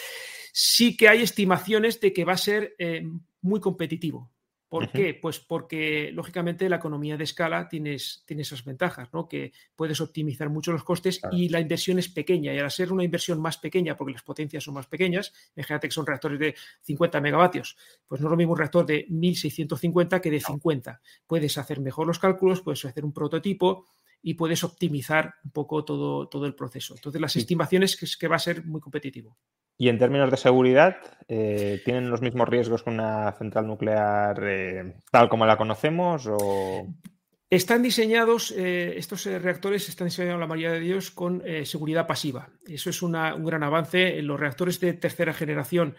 Sí 0.51 0.97
que 0.97 1.07
hay 1.07 1.21
estimaciones 1.21 2.01
de 2.01 2.11
que 2.11 2.25
va 2.25 2.33
a 2.33 2.37
ser 2.37 2.73
eh, 2.79 3.05
muy 3.41 3.59
competitivo. 3.59 4.32
¿Por 4.73 4.89
qué? 4.89 5.13
Pues 5.13 5.39
porque, 5.39 6.09
lógicamente, 6.11 6.67
la 6.67 6.77
economía 6.77 7.15
de 7.15 7.25
escala 7.25 7.69
tiene, 7.69 7.95
tiene 8.25 8.41
esas 8.41 8.65
ventajas, 8.65 9.07
¿no? 9.13 9.27
Que 9.27 9.51
puedes 9.75 10.01
optimizar 10.01 10.49
mucho 10.49 10.71
los 10.71 10.83
costes 10.83 11.21
y 11.31 11.49
la 11.49 11.59
inversión 11.59 11.99
es 11.99 12.09
pequeña. 12.09 12.55
Y 12.55 12.57
al 12.57 12.71
ser 12.71 12.91
una 12.91 13.03
inversión 13.03 13.39
más 13.39 13.59
pequeña, 13.59 13.95
porque 13.95 14.13
las 14.13 14.23
potencias 14.23 14.63
son 14.63 14.73
más 14.73 14.87
pequeñas, 14.87 15.31
imagínate 15.55 15.89
que 15.89 15.93
son 15.93 16.07
reactores 16.07 16.39
de 16.39 16.55
50 16.81 17.21
megavatios, 17.21 17.77
pues 18.07 18.19
no 18.19 18.25
es 18.25 18.31
lo 18.31 18.35
mismo 18.35 18.53
un 18.53 18.57
reactor 18.57 18.83
de 18.83 19.05
1650 19.09 20.19
que 20.19 20.31
de 20.31 20.39
50. 20.39 21.01
Puedes 21.27 21.55
hacer 21.59 21.79
mejor 21.79 22.07
los 22.07 22.17
cálculos, 22.17 22.61
puedes 22.61 22.83
hacer 22.83 23.05
un 23.05 23.13
prototipo 23.13 23.85
y 24.23 24.33
puedes 24.33 24.63
optimizar 24.63 25.35
un 25.43 25.51
poco 25.51 25.85
todo, 25.85 26.27
todo 26.29 26.47
el 26.47 26.55
proceso. 26.55 26.95
Entonces, 26.95 27.21
las 27.21 27.35
estimaciones 27.35 28.01
es 28.01 28.17
que 28.17 28.27
va 28.27 28.37
a 28.37 28.39
ser 28.39 28.65
muy 28.65 28.81
competitivo. 28.81 29.37
Y 29.77 29.89
en 29.89 29.97
términos 29.97 30.29
de 30.29 30.37
seguridad, 30.37 30.97
eh, 31.27 31.81
¿tienen 31.83 32.09
los 32.09 32.21
mismos 32.21 32.47
riesgos 32.47 32.83
que 32.83 32.91
una 32.91 33.31
central 33.33 33.67
nuclear 33.67 34.39
eh, 34.43 34.93
tal 35.11 35.29
como 35.29 35.45
la 35.45 35.57
conocemos? 35.57 36.27
O... 36.27 36.87
Están 37.49 37.83
diseñados, 37.83 38.51
eh, 38.51 38.93
estos 38.97 39.25
reactores 39.25 39.89
están 39.89 40.07
diseñados 40.07 40.39
la 40.39 40.47
mayoría 40.47 40.71
de 40.71 40.85
ellos 40.85 41.11
con 41.11 41.43
seguridad 41.65 42.07
pasiva. 42.07 42.49
Eso 42.67 42.89
es 42.89 43.01
un 43.03 43.11
gran 43.11 43.61
avance. 43.61 44.21
Los 44.23 44.39
reactores 44.39 44.79
de 44.79 44.93
tercera 44.93 45.33
generación 45.33 45.95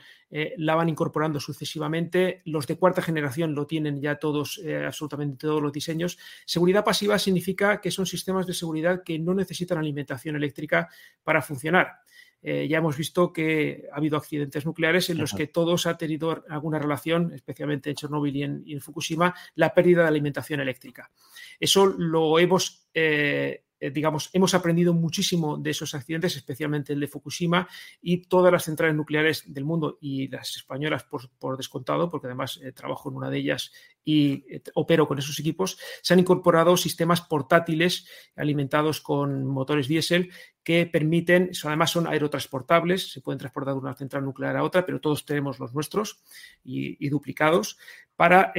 la 0.56 0.74
van 0.74 0.88
incorporando 0.88 1.38
sucesivamente. 1.38 2.42
Los 2.44 2.66
de 2.66 2.76
cuarta 2.76 3.02
generación 3.02 3.54
lo 3.54 3.68
tienen 3.68 4.00
ya 4.00 4.16
todos, 4.16 4.60
absolutamente 4.84 5.46
todos 5.46 5.62
los 5.62 5.72
diseños. 5.72 6.18
Seguridad 6.44 6.84
pasiva 6.84 7.20
significa 7.20 7.80
que 7.80 7.92
son 7.92 8.06
sistemas 8.06 8.48
de 8.48 8.54
seguridad 8.54 9.04
que 9.04 9.20
no 9.20 9.32
necesitan 9.32 9.78
alimentación 9.78 10.34
eléctrica 10.34 10.88
para 11.22 11.40
funcionar. 11.40 12.00
Eh, 12.47 12.68
ya 12.68 12.76
hemos 12.76 12.99
visto 12.99 13.32
que 13.32 13.88
ha 13.90 13.97
habido 13.97 14.18
accidentes 14.18 14.66
nucleares 14.66 15.09
en 15.09 15.16
los 15.16 15.32
que 15.32 15.47
todos 15.47 15.86
ha 15.86 15.97
tenido 15.97 16.45
alguna 16.51 16.78
relación, 16.78 17.32
especialmente 17.32 17.88
en 17.88 17.97
Chernóbil 17.97 18.36
y 18.36 18.74
en, 18.74 18.80
Fukushima, 18.82 19.34
la 19.55 19.72
pérdida 19.72 20.03
de 20.03 20.09
alimentación 20.09 20.61
eléctrica. 20.61 21.11
Eso 21.59 21.86
lo 21.86 22.38
hemos 22.38 22.86
eh, 22.92 23.64
eh, 23.85 23.91
digamos, 23.91 24.30
hemos 24.32 24.55
aprendido 24.55 24.95
muchísimo 24.95 25.59
de 25.59 25.68
esos 25.68 25.95
accidentes, 25.95 26.37
especialmente 26.37 26.95
el 26.95 27.01
de 27.01 27.07
Fukushima 27.07 27.68
y 28.01 28.22
todas 28.22 28.51
las 28.51 28.64
centrales 28.64 28.97
nucleares 28.97 29.53
del 29.53 29.66
mundo 29.66 29.99
y 30.01 30.28
las 30.28 30.57
españolas 30.57 31.05
por, 31.05 31.59
descontado, 31.59 32.09
porque 32.09 32.28
además 32.28 32.59
eh, 32.62 32.72
trabajo 32.72 33.11
en 33.11 33.16
una 33.16 33.28
de 33.28 33.37
ellas 33.37 33.72
y 34.03 34.47
eh, 34.49 34.62
opero 34.72 35.07
con 35.07 35.18
esos 35.18 35.39
equipos, 35.39 35.78
se 36.01 36.14
han 36.14 36.20
incorporado 36.20 36.78
sistemas 36.78 37.20
portátiles 37.20 38.09
alimentados 38.37 39.03
con 39.03 39.45
motores 39.45 39.87
diésel 39.87 40.32
que 40.62 40.87
permiten, 40.87 41.51
además 41.64 41.91
son 41.91 42.07
aerotransportables, 42.07 43.12
se 43.12 43.20
pueden 43.20 43.39
transportar 43.39 43.74
de 43.74 43.80
una 43.80 43.95
central 43.95 44.24
nuclear 44.24 44.57
a 44.57 44.64
otra, 44.64 44.87
pero 44.87 44.99
todos 44.99 45.26
tenemos 45.26 45.59
los 45.59 45.74
nuestros 45.74 46.24
y, 46.64 47.07
duplicados, 47.11 47.76
para 48.16 48.51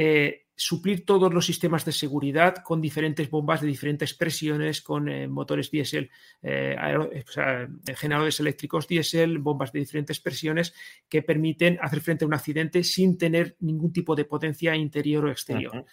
suplir 0.55 1.05
todos 1.05 1.33
los 1.33 1.45
sistemas 1.45 1.83
de 1.83 1.91
seguridad 1.91 2.55
con 2.63 2.81
diferentes 2.81 3.29
bombas 3.29 3.61
de 3.61 3.67
diferentes 3.67 4.13
presiones, 4.13 4.81
con 4.81 5.09
eh, 5.09 5.27
motores 5.27 5.69
diésel, 5.69 6.09
eh, 6.41 6.75
eh, 7.11 7.67
generadores 7.95 8.39
eléctricos 8.39 8.87
diésel, 8.87 9.39
bombas 9.39 9.73
de 9.73 9.79
diferentes 9.79 10.19
presiones 10.19 10.73
que 11.09 11.21
permiten 11.21 11.77
hacer 11.81 11.99
frente 11.99 12.23
a 12.23 12.27
un 12.27 12.33
accidente 12.33 12.83
sin 12.83 13.17
tener 13.17 13.57
ningún 13.59 13.91
tipo 13.91 14.15
de 14.15 14.25
potencia 14.25 14.75
interior 14.75 15.25
o 15.25 15.31
exterior. 15.31 15.85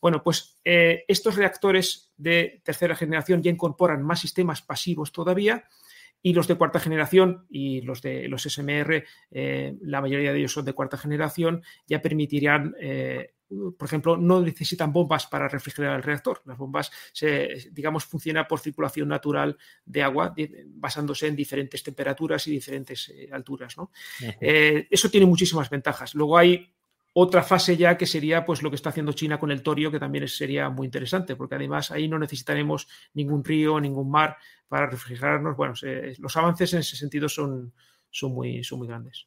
Bueno, 0.00 0.22
pues 0.22 0.58
estos 0.64 1.36
reactores 1.36 2.10
de 2.16 2.62
tercera 2.64 2.96
generación 2.96 3.42
ya 3.42 3.50
incorporan 3.50 4.02
más 4.02 4.20
sistemas 4.20 4.62
pasivos 4.62 5.12
todavía 5.12 5.64
y 6.22 6.32
los 6.32 6.48
de 6.48 6.54
cuarta 6.54 6.80
generación 6.80 7.46
y 7.50 7.82
los 7.82 8.00
de 8.00 8.26
los 8.26 8.44
SMR, 8.44 9.04
la 9.30 10.00
mayoría 10.00 10.32
de 10.32 10.38
ellos 10.38 10.52
son 10.52 10.64
de 10.64 10.72
cuarta 10.72 10.96
generación, 10.96 11.62
ya 11.86 12.00
permitirán 12.00 12.74
por 13.76 13.86
ejemplo, 13.86 14.16
no 14.16 14.40
necesitan 14.40 14.92
bombas 14.92 15.26
para 15.26 15.48
refrigerar 15.48 15.96
el 15.96 16.02
reactor. 16.02 16.42
Las 16.44 16.56
bombas, 16.56 16.90
se, 17.12 17.70
digamos, 17.72 18.04
funcionan 18.04 18.46
por 18.48 18.60
circulación 18.60 19.08
natural 19.08 19.56
de 19.84 20.02
agua, 20.02 20.34
basándose 20.66 21.26
en 21.26 21.36
diferentes 21.36 21.82
temperaturas 21.82 22.46
y 22.46 22.52
diferentes 22.52 23.08
eh, 23.08 23.28
alturas. 23.32 23.76
Eh, 24.40 24.86
eso 24.90 25.10
tiene 25.10 25.26
muchísimas 25.26 25.68
ventajas. 25.68 26.14
Luego 26.14 26.38
hay 26.38 26.72
otra 27.12 27.42
fase 27.42 27.76
ya 27.76 27.98
que 27.98 28.06
sería 28.06 28.44
pues 28.44 28.62
lo 28.62 28.70
que 28.70 28.76
está 28.76 28.90
haciendo 28.90 29.12
China 29.12 29.38
con 29.38 29.50
el 29.50 29.62
torio, 29.62 29.90
que 29.90 29.98
también 29.98 30.28
sería 30.28 30.70
muy 30.70 30.86
interesante, 30.86 31.34
porque 31.34 31.56
además 31.56 31.90
ahí 31.90 32.06
no 32.06 32.18
necesitaremos 32.20 32.86
ningún 33.14 33.42
río, 33.42 33.80
ningún 33.80 34.10
mar 34.10 34.36
para 34.68 34.86
refrigerarnos. 34.86 35.56
Bueno, 35.56 35.74
los 36.18 36.36
avances 36.36 36.72
en 36.74 36.80
ese 36.80 36.96
sentido 36.96 37.28
son, 37.28 37.72
son, 38.10 38.32
muy, 38.32 38.62
son 38.62 38.78
muy 38.78 38.86
grandes. 38.86 39.26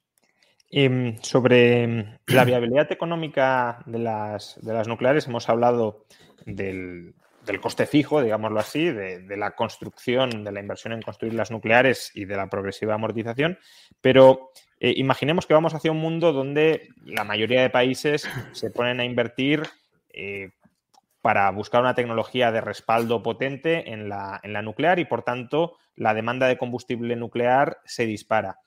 Em, 0.76 1.18
sobre 1.22 1.84
em, 1.84 2.18
la 2.26 2.46
viabilidad 2.46 2.92
económica 2.92 3.84
de 3.86 4.00
las, 4.00 4.60
de 4.60 4.74
las 4.74 4.88
nucleares, 4.88 5.28
hemos 5.28 5.48
hablado 5.48 6.08
del, 6.48 7.14
coste 7.62 7.86
fijo, 7.86 8.24
digámoslo 8.24 8.60
así, 8.60 8.90
de, 8.90 9.38
la 9.38 9.52
construcción, 9.52 10.44
de 10.44 10.52
la 10.52 10.60
inversión 10.60 10.94
en 10.94 11.04
construir 11.04 11.36
las 11.36 11.52
nucleares 11.52 12.12
y 12.16 12.26
de 12.26 12.36
la 12.36 12.48
progresiva 12.48 12.96
amortización, 12.96 13.60
pero 14.02 14.50
eh, 14.80 14.96
imaginemos 14.98 15.46
que 15.46 15.54
vamos 15.54 15.76
hacia 15.76 15.92
un 15.92 16.00
mundo 16.00 16.34
donde 16.34 16.88
la 17.06 17.24
mayoría 17.24 17.62
de 17.62 17.70
países 17.70 18.28
se 18.54 18.72
ponen 18.72 19.00
a 19.00 19.06
invertir 19.06 19.62
eh, 20.12 20.54
para 21.22 21.52
buscar 21.52 21.82
una 21.82 21.94
tecnología 21.94 22.52
de 22.52 22.62
respaldo 22.62 23.22
potente 23.22 23.92
en 23.94 24.10
la, 24.10 24.40
en 24.42 24.54
la, 24.54 24.64
nuclear 24.64 24.98
y, 24.98 25.06
por 25.06 25.22
tanto, 25.22 25.78
la 25.96 26.16
demanda 26.16 26.48
de 26.48 26.58
combustible 26.58 27.16
nuclear 27.16 27.78
se 27.86 28.08
dispara. 28.08 28.58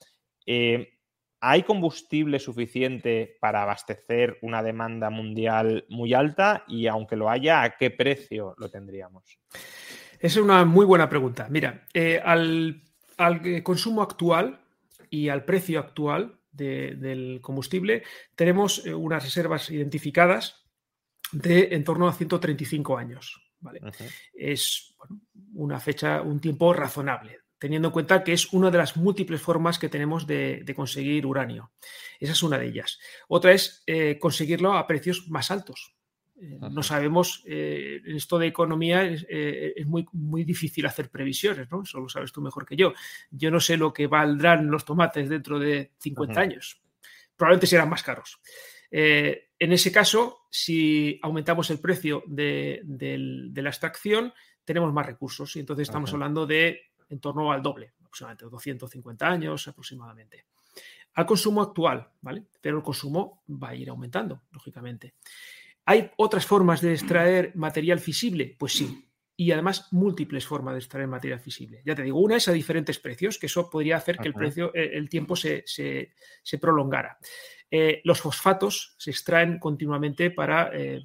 Eh, 0.47 0.96
¿Hay 1.41 1.65
combustible 1.65 2.39
suficiente 2.39 3.37
para 3.41 3.63
abastecer 3.63 4.39
una 4.41 4.63
demanda 4.63 5.11
mundial 5.11 5.85
muy 5.89 6.15
alta? 6.15 6.65
Y 6.67 6.87
aunque 6.87 7.17
lo 7.17 7.29
haya, 7.29 7.63
¿a 7.63 7.77
qué 7.77 7.91
precio 7.91 8.55
lo 8.59 8.71
tendríamos? 8.71 9.39
Esa 10.19 10.39
es 10.39 10.45
una 10.45 10.65
muy 10.65 10.87
buena 10.87 11.09
pregunta. 11.09 11.47
Mira, 11.51 11.87
eh, 11.93 12.21
al, 12.25 12.83
consumo 13.63 14.03
actual 14.03 14.61
y 15.11 15.29
al 15.29 15.45
precio 15.45 15.79
actual 15.79 16.41
del 16.51 17.41
combustible, 17.43 18.03
tenemos 18.35 18.87
eh, 18.87 18.95
unas 18.95 19.23
reservas 19.23 19.71
identificadas 19.71 20.65
de 21.33 21.69
en 21.73 21.85
torno 21.85 22.09
a 22.09 22.15
135 22.15 22.97
años. 22.97 23.43
Es 24.33 24.97
una 25.55 25.81
fecha, 25.81 26.23
un 26.23 26.41
tiempo 26.41 26.73
razonable 26.73 27.46
teniendo 27.59 27.89
en 27.89 27.93
cuenta 27.93 28.23
que 28.23 28.33
es 28.33 28.53
una 28.53 28.71
de 28.71 28.79
las 28.79 28.97
múltiples 28.97 29.41
formas 29.41 29.79
que 29.79 29.89
tenemos 29.89 30.27
de, 30.27 30.65
conseguir 30.75 31.27
uranio. 31.27 31.73
Esa 32.21 32.33
es 32.33 32.43
una 32.43 32.59
de 32.59 32.67
ellas. 32.67 32.99
Otra 33.29 33.53
es 33.53 33.83
eh, 33.87 34.19
conseguirlo 34.19 34.75
a 34.75 34.87
precios 34.87 35.29
más 35.29 35.51
altos. 35.51 35.95
Eh, 36.39 36.59
no 36.71 36.83
sabemos, 36.83 37.43
eh, 37.47 38.03
en 38.05 38.17
esto 38.17 38.39
de 38.39 38.47
economía 38.47 39.05
es, 39.05 39.27
muy, 39.87 40.07
muy 40.13 40.45
difícil 40.45 40.85
hacer 40.85 41.11
previsiones, 41.11 41.71
¿no? 41.71 41.83
Eso 41.83 41.99
lo 41.99 42.09
sabes 42.09 42.31
tú 42.31 42.43
mejor 42.43 42.67
que 42.67 42.77
yo. 42.77 42.93
Yo 43.31 43.51
no 43.51 43.61
sé 43.61 43.77
lo 43.77 43.93
que 43.93 44.07
valdrán 44.07 44.71
los 44.71 44.85
tomates 44.85 45.29
dentro 45.29 45.59
de 45.59 45.93
50 45.99 46.39
años. 46.39 46.83
Probablemente 47.37 47.67
serán 47.67 47.89
más 47.89 48.03
caros. 48.03 48.39
en 48.91 49.73
ese 49.73 49.91
caso, 49.91 50.47
si 50.51 51.19
aumentamos 51.23 51.71
el 51.71 51.81
precio 51.81 52.23
de, 52.27 52.83
la 53.55 53.71
extracción, 53.71 54.33
tenemos 54.65 54.93
más 54.93 55.07
recursos 55.07 55.57
y 55.57 55.61
entonces 55.61 55.89
estamos 55.89 56.13
hablando 56.13 56.47
de 56.47 56.81
en 57.09 57.21
torno 57.21 57.53
al 57.53 57.63
doble, 57.63 57.93
aproximadamente 58.01 58.45
250 58.47 59.29
años 59.29 59.69
aproximadamente. 59.69 60.47
Al 61.15 61.27
consumo 61.27 61.63
actual, 61.63 62.09
¿vale? 62.21 62.45
Pero 62.61 62.77
el 62.77 62.83
consumo 62.83 63.43
va 63.49 63.71
a 63.71 63.75
ir 63.75 63.89
aumentando, 63.89 64.43
lógicamente. 64.51 65.15
¿Hay 65.87 66.11
otras 66.17 66.45
formas 66.45 66.81
de 66.81 66.93
extraer 66.93 67.53
material 67.55 68.01
fisible? 68.01 68.55
Pues 68.59 68.73
sí. 68.73 69.03
y 69.39 69.53
además 69.53 69.89
múltiples 69.93 70.47
formas 70.47 70.75
de 70.75 70.79
extraer 70.81 71.07
material 71.09 71.41
fisible. 71.41 71.83
Ya 71.85 71.95
te 71.95 72.03
digo, 72.03 72.19
una 72.19 72.37
es 72.37 72.49
a 72.49 72.53
diferentes 72.53 72.99
precios, 72.99 73.39
que 73.39 73.47
eso 73.47 73.69
podría 73.69 73.99
hacer 73.99 74.17
que 74.17 74.29
el 74.29 74.35
precio, 74.35 74.75
eh, 74.75 74.93
el 74.95 75.11
tiempo 75.11 75.37
se, 75.37 75.65
prolongara. 76.59 77.19
Eh, 77.71 78.01
los 78.05 78.21
fosfatos 78.21 78.95
se 78.97 79.11
extraen 79.11 79.59
continuamente 79.59 80.31
para, 80.31 80.71
eh, 80.73 81.03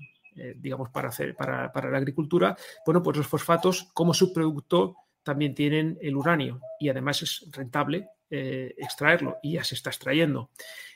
digamos, 0.56 0.90
para, 0.90 1.10
hacer, 1.10 1.36
para, 1.36 1.72
para, 1.74 1.90
la 1.90 1.98
agricultura. 1.98 2.56
Bueno, 2.86 3.04
pues 3.04 3.18
los 3.18 3.28
fosfatos 3.28 3.92
como 3.94 4.14
subproducto 4.14 4.96
también 5.24 5.54
tienen 5.56 5.98
el 6.02 6.16
uranio 6.16 6.62
y 6.80 6.90
además 6.90 7.22
es 7.22 7.48
rentable 7.52 8.08
extraerlo 8.30 9.40
y 9.44 9.54
ya 9.54 9.64
se 9.66 9.76
está 9.76 9.90
extrayendo. 9.90 10.52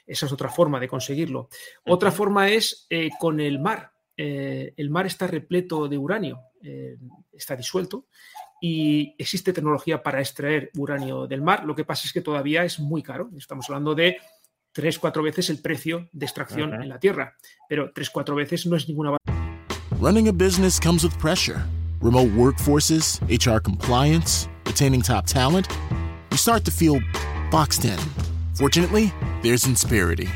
Esa 0.08 0.26
es 0.26 0.32
otra 0.32 0.48
forma 0.48 0.80
de 0.80 0.88
conseguirlo. 0.88 1.50
Otra 1.86 2.10
forma 2.10 2.48
es 2.48 2.88
con 3.20 3.42
el 3.42 3.60
mar. 3.60 3.92
el 4.16 4.90
mar 4.90 5.06
está 5.06 5.28
repleto 5.28 5.90
de 5.90 5.98
uranio 5.98 6.40
eh, 6.68 6.98
está 7.32 7.56
disuelto 7.56 8.08
y 8.60 9.14
existe 9.20 9.54
tecnología 9.54 10.02
para 10.02 10.20
extraer 10.20 10.72
uranio 10.76 11.28
del 11.28 11.44
mar. 11.44 11.64
Lo 11.64 11.76
que 11.76 11.86
pasa 11.86 12.08
es 12.08 12.14
que 12.14 12.22
todavía 12.22 12.64
es 12.64 12.80
muy 12.80 13.04
caro. 13.04 13.30
Estamos 13.38 13.70
hablando 13.70 13.94
de 13.94 14.18
tres, 14.72 14.98
cuatro 14.98 15.22
veces 15.22 15.52
el 15.52 15.62
precio 15.62 16.10
de 16.12 16.26
extracción 16.26 16.74
en 16.82 16.90
la 16.90 17.00
Tierra. 17.00 17.36
Pero 17.70 17.92
tres, 17.94 18.10
cuatro 18.10 18.34
veces 18.34 18.66
no 18.66 18.76
es 18.76 18.88
ninguna. 18.88 19.16
Running 20.00 20.28
a 20.28 20.32
business 20.32 20.80
comes 20.80 21.04
with 21.04 21.14
pressure. 21.20 21.64
Remote 22.06 22.30
workforces, 22.34 23.20
HR 23.32 23.60
compliance, 23.60 24.48
retaining 24.68 25.02
top 25.02 25.26
talent. 25.26 25.68
You 26.30 26.38
start 26.38 26.64
to 26.66 26.72
feel 26.72 27.00
boxed 27.50 27.84
in. 27.84 27.98
Fortunately, 28.54 29.12
there's 29.42 29.66
Inspirity. 29.66 30.30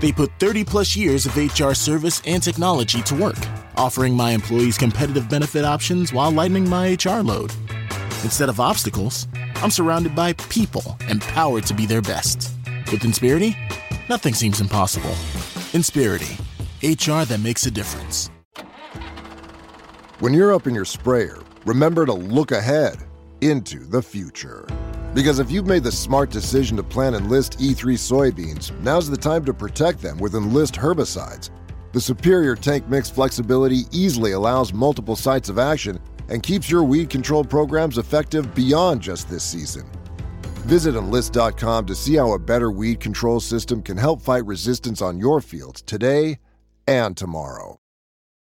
They 0.00 0.10
put 0.10 0.32
30 0.40 0.64
plus 0.64 0.96
years 0.96 1.24
of 1.24 1.36
HR 1.36 1.74
service 1.74 2.20
and 2.26 2.42
technology 2.42 3.02
to 3.02 3.14
work 3.14 3.38
offering 3.76 4.16
my 4.16 4.32
employees 4.32 4.76
competitive 4.76 5.28
benefit 5.28 5.64
options 5.64 6.12
while 6.12 6.32
lightening 6.32 6.68
my 6.68 6.98
HR 7.00 7.22
load. 7.22 7.52
Instead 8.24 8.48
of 8.48 8.58
obstacles, 8.58 9.28
I'm 9.62 9.70
surrounded 9.70 10.16
by 10.16 10.32
people 10.50 10.96
empowered 11.08 11.66
to 11.66 11.74
be 11.74 11.86
their 11.86 12.02
best. 12.02 12.50
With 12.90 13.04
Inspirity, 13.04 13.56
nothing 14.08 14.34
seems 14.34 14.60
impossible. 14.60 15.14
Inspirity, 15.72 16.36
HR 16.82 17.24
that 17.26 17.40
makes 17.40 17.64
a 17.66 17.70
difference. 17.70 18.28
When 20.22 20.32
you're 20.32 20.54
up 20.54 20.68
in 20.68 20.74
your 20.76 20.84
sprayer, 20.84 21.40
remember 21.66 22.06
to 22.06 22.12
look 22.12 22.52
ahead 22.52 22.98
into 23.40 23.80
the 23.80 24.00
future. 24.00 24.64
Because 25.14 25.40
if 25.40 25.50
you've 25.50 25.66
made 25.66 25.82
the 25.82 25.90
smart 25.90 26.30
decision 26.30 26.76
to 26.76 26.84
plant 26.84 27.16
Enlist 27.16 27.58
E3 27.58 27.98
soybeans, 27.98 28.70
now's 28.82 29.10
the 29.10 29.16
time 29.16 29.44
to 29.44 29.52
protect 29.52 30.00
them 30.00 30.18
with 30.18 30.36
Enlist 30.36 30.74
herbicides. 30.74 31.50
The 31.90 32.00
superior 32.00 32.54
tank 32.54 32.88
mix 32.88 33.10
flexibility 33.10 33.80
easily 33.90 34.30
allows 34.30 34.72
multiple 34.72 35.16
sites 35.16 35.48
of 35.48 35.58
action 35.58 35.98
and 36.28 36.40
keeps 36.40 36.70
your 36.70 36.84
weed 36.84 37.10
control 37.10 37.42
programs 37.42 37.98
effective 37.98 38.54
beyond 38.54 39.02
just 39.02 39.28
this 39.28 39.42
season. 39.42 39.90
Visit 40.68 40.94
enlist.com 40.94 41.84
to 41.86 41.96
see 41.96 42.14
how 42.14 42.30
a 42.34 42.38
better 42.38 42.70
weed 42.70 43.00
control 43.00 43.40
system 43.40 43.82
can 43.82 43.96
help 43.96 44.22
fight 44.22 44.46
resistance 44.46 45.02
on 45.02 45.18
your 45.18 45.40
fields 45.40 45.82
today 45.82 46.38
and 46.86 47.16
tomorrow. 47.16 47.81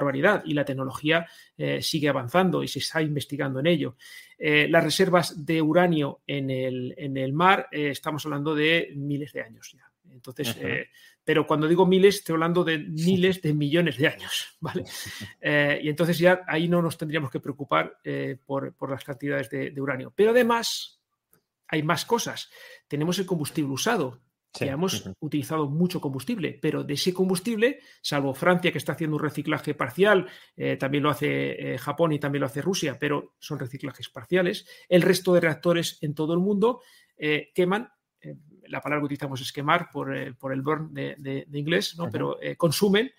Barbaridad 0.00 0.42
y 0.44 0.54
la 0.54 0.64
tecnología 0.64 1.26
eh, 1.56 1.82
sigue 1.82 2.08
avanzando 2.08 2.62
y 2.62 2.68
se 2.68 2.78
está 2.78 3.02
investigando 3.02 3.60
en 3.60 3.66
ello. 3.66 3.96
Eh, 4.38 4.66
las 4.68 4.82
reservas 4.82 5.44
de 5.44 5.60
uranio 5.60 6.22
en 6.26 6.50
el, 6.50 6.94
en 6.96 7.16
el 7.16 7.32
mar, 7.32 7.68
eh, 7.70 7.90
estamos 7.90 8.24
hablando 8.24 8.54
de 8.54 8.92
miles 8.96 9.32
de 9.32 9.42
años 9.42 9.72
ya. 9.76 9.86
Entonces, 10.10 10.56
pero 11.24 11.46
cuando 11.46 11.68
digo 11.68 11.86
miles, 11.86 12.16
estoy 12.16 12.34
hablando 12.34 12.64
de 12.64 12.78
miles 12.78 13.40
de 13.40 13.54
millones 13.54 13.96
de 13.96 14.08
años, 14.08 14.56
¿vale? 14.60 14.84
Y 15.82 15.88
entonces 15.88 16.18
ya 16.18 16.42
ahí 16.48 16.68
no 16.68 16.82
nos 16.82 16.98
tendríamos 16.98 17.30
que 17.30 17.38
preocupar 17.38 18.00
por, 18.44 18.90
las 18.90 19.04
cantidades 19.04 19.48
de, 19.48 19.80
uranio. 19.80 20.12
Pero 20.14 20.32
además, 20.32 21.00
hay 21.68 21.84
más 21.84 22.04
cosas. 22.04 22.50
Tenemos 22.88 23.18
el 23.20 23.26
combustible 23.26 23.72
usado. 23.72 24.20
Ya 24.58 24.72
hemos 24.72 25.08
utilizado 25.20 25.68
mucho 25.68 26.00
combustible, 26.00 26.58
pero 26.60 26.82
de 26.82 26.94
ese 26.94 27.14
combustible, 27.14 27.80
salvo 28.02 28.34
Francia 28.34 28.72
que 28.72 28.78
está 28.78 28.92
haciendo 28.92 29.16
un 29.16 29.22
reciclaje 29.22 29.74
parcial, 29.74 30.26
también 30.78 31.04
lo 31.04 31.10
hace 31.10 31.78
Japón 31.78 32.12
y 32.12 32.18
también 32.18 32.40
lo 32.40 32.46
hace 32.46 32.60
Rusia, 32.60 32.98
pero 32.98 33.36
son 33.38 33.60
reciclajes 33.60 34.08
parciales, 34.08 34.66
el 34.88 35.02
resto 35.02 35.32
de 35.34 35.40
reactores 35.40 35.98
en 36.00 36.14
todo 36.14 36.34
el 36.34 36.40
mundo 36.40 36.80
queman 37.54 37.92
la 38.70 38.80
palabra 38.80 39.02
que 39.02 39.06
utilizamos 39.06 39.40
es 39.40 39.52
quemar 39.52 39.90
por, 39.90 40.16
eh, 40.16 40.32
el 40.50 40.62
burn 40.62 40.94
de, 40.94 41.46
inglés, 41.52 41.96
¿no? 41.98 42.08
pero 42.10 42.40
eh, 42.40 42.56
consumen 42.56 43.10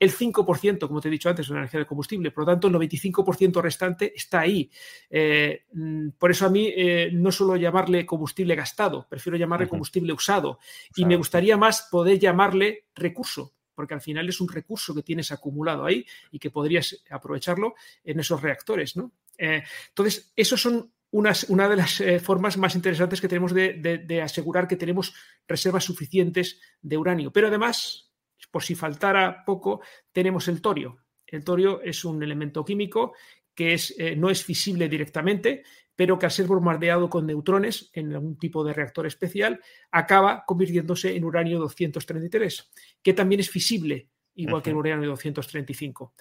el 0.00 0.12
5%, 0.12 0.88
como 0.88 1.00
te 1.00 1.06
he 1.06 1.10
dicho 1.10 1.28
antes, 1.28 1.46
de 1.46 1.54
la 1.54 1.60
energía 1.60 1.78
de 1.78 1.86
combustible. 1.86 2.32
Por 2.32 2.42
lo 2.42 2.52
tanto, 2.52 2.66
el 2.66 2.74
95% 2.74 3.62
restante 3.62 4.12
está 4.16 4.40
ahí. 4.40 4.68
Eh, 5.08 5.66
mm, 5.72 6.08
por 6.18 6.32
eso 6.32 6.46
a 6.46 6.50
mí 6.50 6.74
no 7.12 7.30
suelo 7.30 7.54
llamarle 7.54 8.04
combustible 8.04 8.56
gastado, 8.56 9.06
prefiero 9.08 9.38
llamarle 9.38 9.68
combustible 9.68 10.12
usado. 10.12 10.58
Y 10.96 11.04
me 11.04 11.16
gustaría 11.16 11.56
más 11.56 11.88
poder 11.90 12.18
llamarle 12.18 12.86
recurso, 12.96 13.54
porque 13.74 13.94
al 13.94 14.00
final 14.00 14.28
es 14.28 14.40
un 14.40 14.48
recurso 14.48 14.94
que 14.94 15.02
tienes 15.02 15.30
acumulado 15.30 15.84
ahí 15.84 16.04
y 16.32 16.38
que 16.40 16.50
podrías 16.50 17.04
aprovecharlo 17.10 17.74
en 18.02 18.18
esos 18.18 18.42
reactores. 18.42 18.96
¿no? 18.96 19.12
entonces, 19.38 20.32
esos 20.36 20.60
son 20.60 20.90
una, 21.12 21.68
de 21.68 21.76
las 21.76 22.00
eh, 22.00 22.20
formas 22.20 22.56
más 22.56 22.74
interesantes 22.74 23.20
que 23.20 23.28
tenemos 23.28 23.52
de, 23.52 24.22
asegurar 24.22 24.68
que 24.68 24.76
tenemos 24.76 25.14
reservas 25.46 25.84
suficientes 25.84 26.60
de 26.80 26.96
uranio. 26.96 27.32
Pero 27.32 27.48
además, 27.48 28.09
por 28.50 28.62
si 28.62 28.74
faltara 28.74 29.44
poco, 29.44 29.80
tenemos 30.12 30.48
el 30.48 30.60
torio. 30.60 30.98
El 31.26 31.44
torio 31.44 31.80
es 31.82 32.04
un 32.04 32.22
elemento 32.22 32.64
químico 32.64 33.14
que 33.54 33.74
es, 33.74 33.94
eh, 33.98 34.16
no 34.16 34.30
es 34.30 34.44
fisible 34.44 34.88
directamente, 34.88 35.62
pero 35.94 36.18
que 36.18 36.26
al 36.26 36.32
ser 36.32 36.46
bombardeado 36.46 37.10
con 37.10 37.26
neutrones 37.26 37.90
en 37.92 38.12
algún 38.14 38.38
tipo 38.38 38.64
de 38.64 38.72
reactor 38.72 39.06
especial, 39.06 39.60
acaba 39.90 40.44
convirtiéndose 40.46 41.14
en 41.14 41.24
uranio 41.24 41.58
233, 41.58 42.70
que 43.02 43.12
también 43.12 43.40
es 43.40 43.50
fisible, 43.50 44.08
igual 44.34 44.62
que 44.62 44.70
el 44.70 44.76
uranio 44.76 45.10
235. 45.10 46.14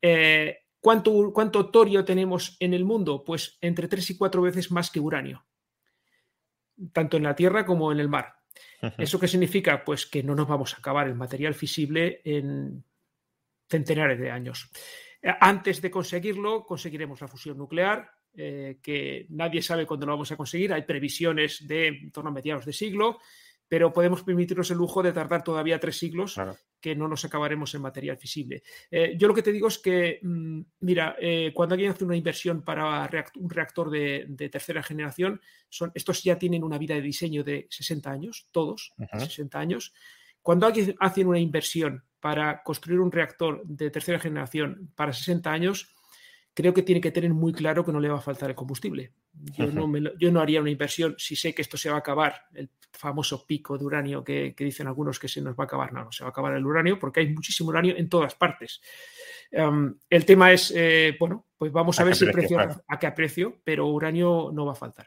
Eh, 0.00 0.56
¿Cuánto, 0.80 1.70
torio 1.70 2.04
tenemos 2.04 2.56
en 2.60 2.72
el 2.72 2.84
mundo? 2.84 3.24
Pues 3.24 3.58
entre 3.60 3.88
tres 3.88 4.08
y 4.10 4.16
cuatro 4.16 4.40
veces 4.40 4.70
más 4.70 4.90
que 4.90 5.00
uranio, 5.00 5.44
tanto 6.92 7.16
en 7.16 7.24
la 7.24 7.34
Tierra 7.34 7.66
como 7.66 7.90
en 7.90 8.00
el 8.00 8.08
mar. 8.08 8.36
¿Eso 8.98 9.18
qué 9.18 9.28
significa? 9.28 9.84
Pues 9.84 10.06
que 10.06 10.22
no 10.22 10.34
nos 10.34 10.48
vamos 10.48 10.74
a 10.74 10.78
acabar 10.78 11.06
el 11.06 11.14
material 11.14 11.54
fisible 11.54 12.20
en 12.24 12.84
centenares 13.68 14.18
de 14.18 14.30
años. 14.30 14.70
Eh, 15.22 15.32
antes 15.40 15.80
de 15.82 15.90
conseguirlo, 15.90 16.64
conseguiremos 16.64 17.20
la 17.20 17.28
fusión 17.28 17.58
nuclear, 17.58 18.10
eh, 18.34 18.78
que 18.82 19.26
nadie 19.30 19.62
sabe 19.62 19.86
cuándo 19.86 20.06
lo 20.06 20.12
vamos 20.12 20.30
a 20.30 20.36
conseguir. 20.36 20.72
Hay 20.72 20.82
previsiones 20.82 21.66
de 21.66 21.88
en 21.88 22.12
torno 22.12 22.30
a 22.30 22.34
mediados 22.34 22.66
de 22.66 22.72
siglo 22.72 23.18
pero 23.68 23.92
podemos 23.92 24.22
permitirnos 24.22 24.70
el 24.70 24.78
lujo 24.78 25.02
de 25.02 25.12
tardar 25.12 25.42
todavía 25.42 25.80
tres 25.80 25.98
siglos 25.98 26.38
que 26.86 26.94
no 26.94 27.08
nos 27.08 27.24
acabaremos 27.24 27.74
en 27.74 27.82
material 27.82 28.16
fisible. 28.16 28.62
Eh, 28.88 29.16
yo 29.18 29.26
lo 29.26 29.34
que 29.34 29.42
te 29.42 29.50
digo 29.50 29.66
es 29.66 29.80
que, 29.80 30.20
mm, 30.22 30.60
mira, 30.82 31.16
eh, 31.20 31.50
cuando 31.52 31.74
alguien 31.74 31.90
hace 31.90 32.04
una 32.04 32.14
inversión 32.14 32.62
para 32.62 33.10
un 33.40 33.50
reactor 33.50 33.90
de, 33.90 34.48
tercera 34.52 34.84
generación, 34.84 35.40
son, 35.68 35.90
estos 35.96 36.22
ya 36.22 36.38
tienen 36.38 36.62
una 36.62 36.78
vida 36.78 36.94
de 36.94 37.00
diseño 37.00 37.42
de 37.42 37.66
60 37.70 38.08
años, 38.08 38.46
todos, 38.52 38.92
60 39.18 39.58
años. 39.58 39.94
Cuando 40.40 40.64
alguien 40.64 40.94
hace 41.00 41.24
una 41.24 41.40
inversión 41.40 42.04
para 42.20 42.62
construir 42.62 43.00
un 43.00 43.10
reactor 43.10 43.66
de 43.66 43.90
tercera 43.90 44.20
generación 44.20 44.92
para 44.94 45.12
60 45.12 45.50
años, 45.50 45.92
creo 46.54 46.72
que 46.72 46.84
tiene 46.84 47.00
que 47.00 47.10
tener 47.10 47.34
muy 47.34 47.52
claro 47.52 47.84
que 47.84 47.90
no 47.90 47.98
le 47.98 48.10
va 48.10 48.18
a 48.18 48.20
faltar 48.20 48.50
el 48.50 48.54
combustible. 48.54 49.12
Yo, 49.56 50.30
no, 50.30 50.40
haría 50.40 50.60
una 50.60 50.70
inversión 50.70 51.14
si 51.18 51.36
sé 51.36 51.54
que 51.54 51.62
esto 51.62 51.76
se 51.76 51.90
va 51.90 51.96
a 51.96 52.00
acabar, 52.00 52.46
el 52.54 52.70
famoso 52.92 53.46
pico 53.46 53.76
de 53.76 53.84
uranio 53.84 54.24
que, 54.24 54.54
dicen 54.56 54.86
algunos 54.86 55.18
que 55.18 55.28
se 55.28 55.40
nos 55.40 55.54
va 55.54 55.64
a 55.64 55.66
acabar. 55.66 55.92
No, 55.92 56.04
no 56.04 56.12
se 56.12 56.24
va 56.24 56.28
a 56.28 56.30
acabar 56.30 56.54
el 56.54 56.64
uranio 56.64 56.98
porque 56.98 57.20
hay 57.20 57.32
muchísimo 57.32 57.68
uranio 57.68 57.96
en 57.96 58.08
todas 58.08 58.34
partes. 58.34 58.80
Em, 59.50 59.94
el 60.08 60.24
tema 60.24 60.52
es, 60.52 60.72
eh, 60.74 61.16
bueno, 61.18 61.46
pues 61.56 61.70
vamos 61.70 61.98
a, 62.00 62.04
ver 62.04 62.16
si 62.16 62.24
el 62.24 62.32
precio, 62.32 62.58
a 62.86 62.98
qué 62.98 63.10
precio, 63.12 63.60
pero 63.62 63.86
uranio 63.86 64.50
no 64.52 64.66
va 64.66 64.72
a 64.72 64.76
faltar. 64.76 65.06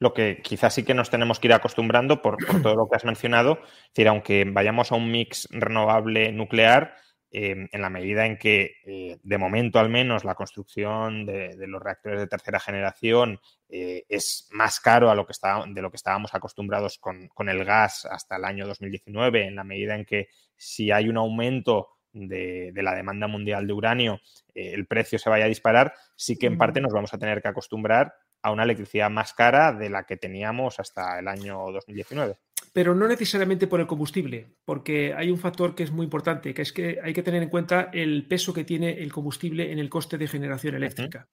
Lo 0.00 0.12
que 0.12 0.40
quizás 0.42 0.74
sí 0.74 0.84
que 0.84 0.94
nos 0.94 1.10
tenemos 1.10 1.38
que 1.40 1.48
ir 1.48 1.52
acostumbrando 1.52 2.22
por, 2.22 2.36
por 2.44 2.62
todo 2.62 2.74
lo 2.74 2.88
que 2.88 2.96
has 2.96 3.04
mencionado, 3.04 3.60
es 3.62 3.94
decir, 3.94 4.08
aunque 4.08 4.44
vayamos 4.44 4.92
a 4.92 4.96
un 4.96 5.10
mix 5.10 5.48
renovable 5.50 6.32
nuclear, 6.32 6.96
em, 7.30 7.68
en 7.70 7.82
la 7.82 7.90
medida 7.90 8.24
en 8.24 8.38
que, 8.38 8.76
eh, 8.86 9.18
de 9.22 9.38
momento 9.38 9.78
al 9.78 9.90
menos, 9.90 10.24
la 10.24 10.34
construcción 10.34 11.26
de, 11.26 11.54
los 11.66 11.82
reactores 11.82 12.20
de 12.20 12.26
tercera 12.26 12.58
generación 12.58 13.38
eh, 13.68 14.04
es 14.08 14.48
más 14.52 14.80
caro 14.80 15.10
a 15.10 15.14
lo 15.14 15.26
que 15.26 15.34
de 15.68 15.82
lo 15.82 15.90
que 15.90 15.96
estábamos 15.96 16.34
acostumbrados 16.34 16.98
con, 16.98 17.48
el 17.48 17.64
gas 17.64 18.06
hasta 18.06 18.36
el 18.36 18.44
año 18.44 18.66
2019, 18.66 19.46
en 19.46 19.56
la 19.56 19.64
medida 19.64 19.94
en 19.94 20.04
que 20.04 20.28
si 20.56 20.90
hay 20.90 21.08
un 21.08 21.18
aumento 21.18 21.88
de, 22.12 22.72
la 22.74 22.94
demanda 22.94 23.26
mundial 23.26 23.66
de 23.66 23.72
uranio, 23.72 24.20
eh, 24.54 24.72
el 24.72 24.86
precio 24.86 25.18
se 25.18 25.28
vaya 25.28 25.44
a 25.44 25.48
disparar, 25.48 25.92
sí 26.16 26.38
que 26.38 26.46
en 26.46 26.56
parte 26.56 26.80
nos 26.80 26.92
vamos 26.92 27.12
a 27.12 27.18
tener 27.18 27.42
que 27.42 27.48
acostumbrar 27.48 28.14
a 28.40 28.52
una 28.52 28.62
electricidad 28.62 29.10
más 29.10 29.34
cara 29.34 29.72
de 29.72 29.90
la 29.90 30.04
que 30.04 30.16
teníamos 30.16 30.80
hasta 30.80 31.18
el 31.18 31.28
año 31.28 31.70
2019 31.72 32.38
pero 32.78 32.94
no 32.94 33.08
necesariamente 33.08 33.66
por 33.66 33.80
el 33.80 33.88
combustible, 33.88 34.52
porque 34.64 35.12
hay 35.12 35.32
un 35.32 35.38
factor 35.38 35.74
que 35.74 35.82
es 35.82 35.90
muy 35.90 36.04
importante, 36.04 36.54
que 36.54 36.62
es 36.62 36.72
que 36.72 37.00
hay 37.02 37.12
que 37.12 37.24
tener 37.24 37.42
en 37.42 37.48
cuenta 37.48 37.90
el 37.92 38.24
peso 38.28 38.54
que 38.54 38.62
tiene 38.62 39.02
el 39.02 39.12
combustible 39.12 39.72
en 39.72 39.80
el 39.80 39.90
coste 39.90 40.16
de 40.16 40.28
generación 40.28 40.76
eléctrica. 40.76 41.26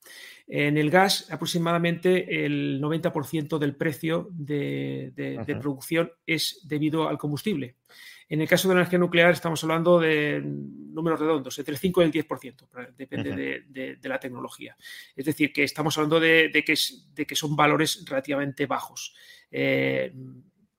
En 0.48 0.76
el 0.76 0.90
gas, 0.90 1.30
aproximadamente 1.30 2.48
el 2.48 2.82
90% 2.82 3.60
del 3.60 3.76
precio 3.76 4.28
de, 4.32 5.14
producción 5.62 6.12
es 6.26 6.62
debido 6.68 7.08
al 7.08 7.20
combustible. 7.20 7.76
En 8.28 8.42
el 8.42 8.48
caso 8.48 8.68
de 8.68 8.74
la 8.74 8.82
energía 8.82 8.98
nuclear 8.98 9.30
estamos 9.30 9.64
hablando 9.64 10.00
de 10.00 10.42
números 10.44 11.20
redondos, 11.20 11.60
entre 11.60 11.74
el 11.74 11.78
5 11.78 12.02
y 12.02 12.06
el 12.06 12.12
10%, 12.12 12.96
depende 12.98 13.62
de, 13.68 14.10
la 14.10 14.20
tecnología. 14.20 14.76
Es 15.16 15.26
decir, 15.26 15.54
que 15.54 15.62
estamos 15.62 15.96
hablando 15.96 16.20
de, 16.20 16.50
que, 16.66 17.36
son 17.36 17.56
valores 17.56 18.04
relativamente 18.04 18.66
bajos. 18.66 19.14
Eh, 19.52 20.12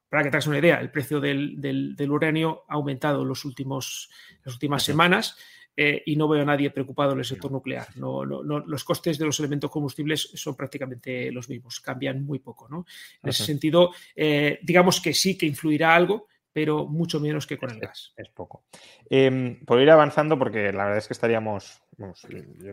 para 0.08 0.22
que 0.22 0.30
te 0.30 0.36
hagas 0.36 0.46
una 0.46 0.58
idea, 0.58 0.80
el 0.80 0.90
precio 0.90 1.20
del, 1.20 1.96
uranio 2.08 2.64
ha 2.68 2.74
aumentado 2.74 3.22
en 3.22 3.28
los 3.28 3.44
últimos, 3.44 4.10
las 4.44 4.54
últimas 4.54 4.82
semanas 4.82 5.36
eh, 5.76 6.02
y 6.06 6.16
no 6.16 6.28
veo 6.28 6.42
a 6.42 6.46
nadie 6.46 6.70
preocupado 6.70 7.12
en 7.12 7.18
el 7.18 7.24
sector 7.24 7.50
nuclear. 7.50 7.88
No, 7.96 8.24
los 8.24 8.84
costes 8.84 9.18
de 9.18 9.26
los 9.26 9.38
elementos 9.40 9.70
combustibles 9.70 10.30
son 10.34 10.56
prácticamente 10.56 11.30
los 11.32 11.48
mismos, 11.48 11.80
cambian 11.80 12.24
muy 12.24 12.38
poco. 12.38 12.68
¿no? 12.68 12.86
En 13.22 13.28
ese 13.28 13.44
sentido, 13.44 13.90
eh, 14.14 14.58
digamos 14.62 15.00
que 15.00 15.12
sí 15.12 15.36
que 15.36 15.46
influirá 15.46 15.94
algo, 15.94 16.28
pero 16.56 16.86
mucho 16.86 17.20
menos 17.20 17.46
que 17.46 17.58
con 17.58 17.70
el 17.70 17.80
gas. 17.80 18.14
Es, 18.16 18.30
poco. 18.30 18.64
Eh, 19.10 19.60
por 19.66 19.78
ir 19.78 19.90
avanzando, 19.90 20.38
porque 20.38 20.72
la 20.72 20.84
verdad 20.84 20.96
es 20.96 21.06
que 21.06 21.12
estaríamos, 21.12 21.82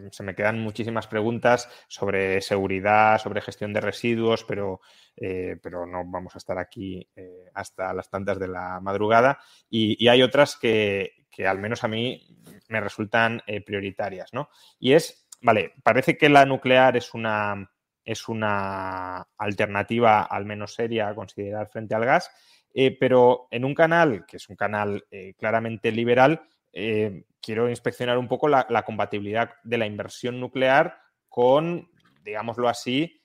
se 0.10 0.24
me 0.24 0.36
quedan 0.36 0.62
muchísimas 0.62 1.06
preguntas 1.08 1.70
sobre 1.90 2.40
seguridad, 2.40 3.20
sobre 3.20 3.42
gestión 3.42 3.74
de 3.74 3.82
residuos, 3.82 4.46
pero, 4.46 4.80
eh, 5.18 5.58
pero 5.62 5.86
no 5.86 6.06
vamos 6.06 6.34
a 6.34 6.38
estar 6.38 6.58
aquí 6.58 7.06
eh, 7.18 7.50
hasta 7.54 7.94
las 7.94 8.10
tantas 8.10 8.40
de 8.40 8.48
la 8.48 8.80
madrugada. 8.80 9.40
Y, 9.70 10.08
hay 10.08 10.22
otras 10.22 10.56
que, 10.56 11.28
que, 11.30 11.46
al 11.46 11.60
menos 11.60 11.84
a 11.84 11.90
mí 11.90 12.26
me 12.70 12.80
resultan 12.80 13.42
prioritarias, 13.66 14.34
¿no? 14.34 14.48
Y 14.80 14.94
es, 14.94 15.28
vale, 15.42 15.74
parece 15.84 16.18
que 16.18 16.30
la 16.30 16.46
nuclear 16.46 16.96
es 16.96 17.14
una, 17.14 17.70
es 18.06 18.30
una 18.30 19.28
alternativa 19.38 20.22
al 20.22 20.46
menos 20.46 20.74
seria 20.74 21.10
a 21.10 21.16
considerar 21.16 21.68
frente 21.70 21.96
al 21.96 22.06
gas 22.06 22.32
eh, 22.74 22.98
pero 23.00 23.48
en 23.52 23.66
un 23.66 23.76
canal, 23.76 24.26
que 24.26 24.38
es 24.38 24.50
un 24.50 24.56
canal 24.56 25.06
eh, 25.12 25.34
claramente 25.38 25.91
liberal, 25.91 26.48
eh, 26.72 27.26
quiero 27.40 27.70
inspeccionar 27.70 28.18
un 28.18 28.28
poco 28.28 28.48
la, 28.48 28.84
compatibilidad 28.86 29.52
de 29.64 29.78
la 29.78 29.86
inversión 29.86 30.40
nuclear 30.40 30.98
con, 31.30 31.90
digámoslo 32.24 32.68
así, 32.68 33.22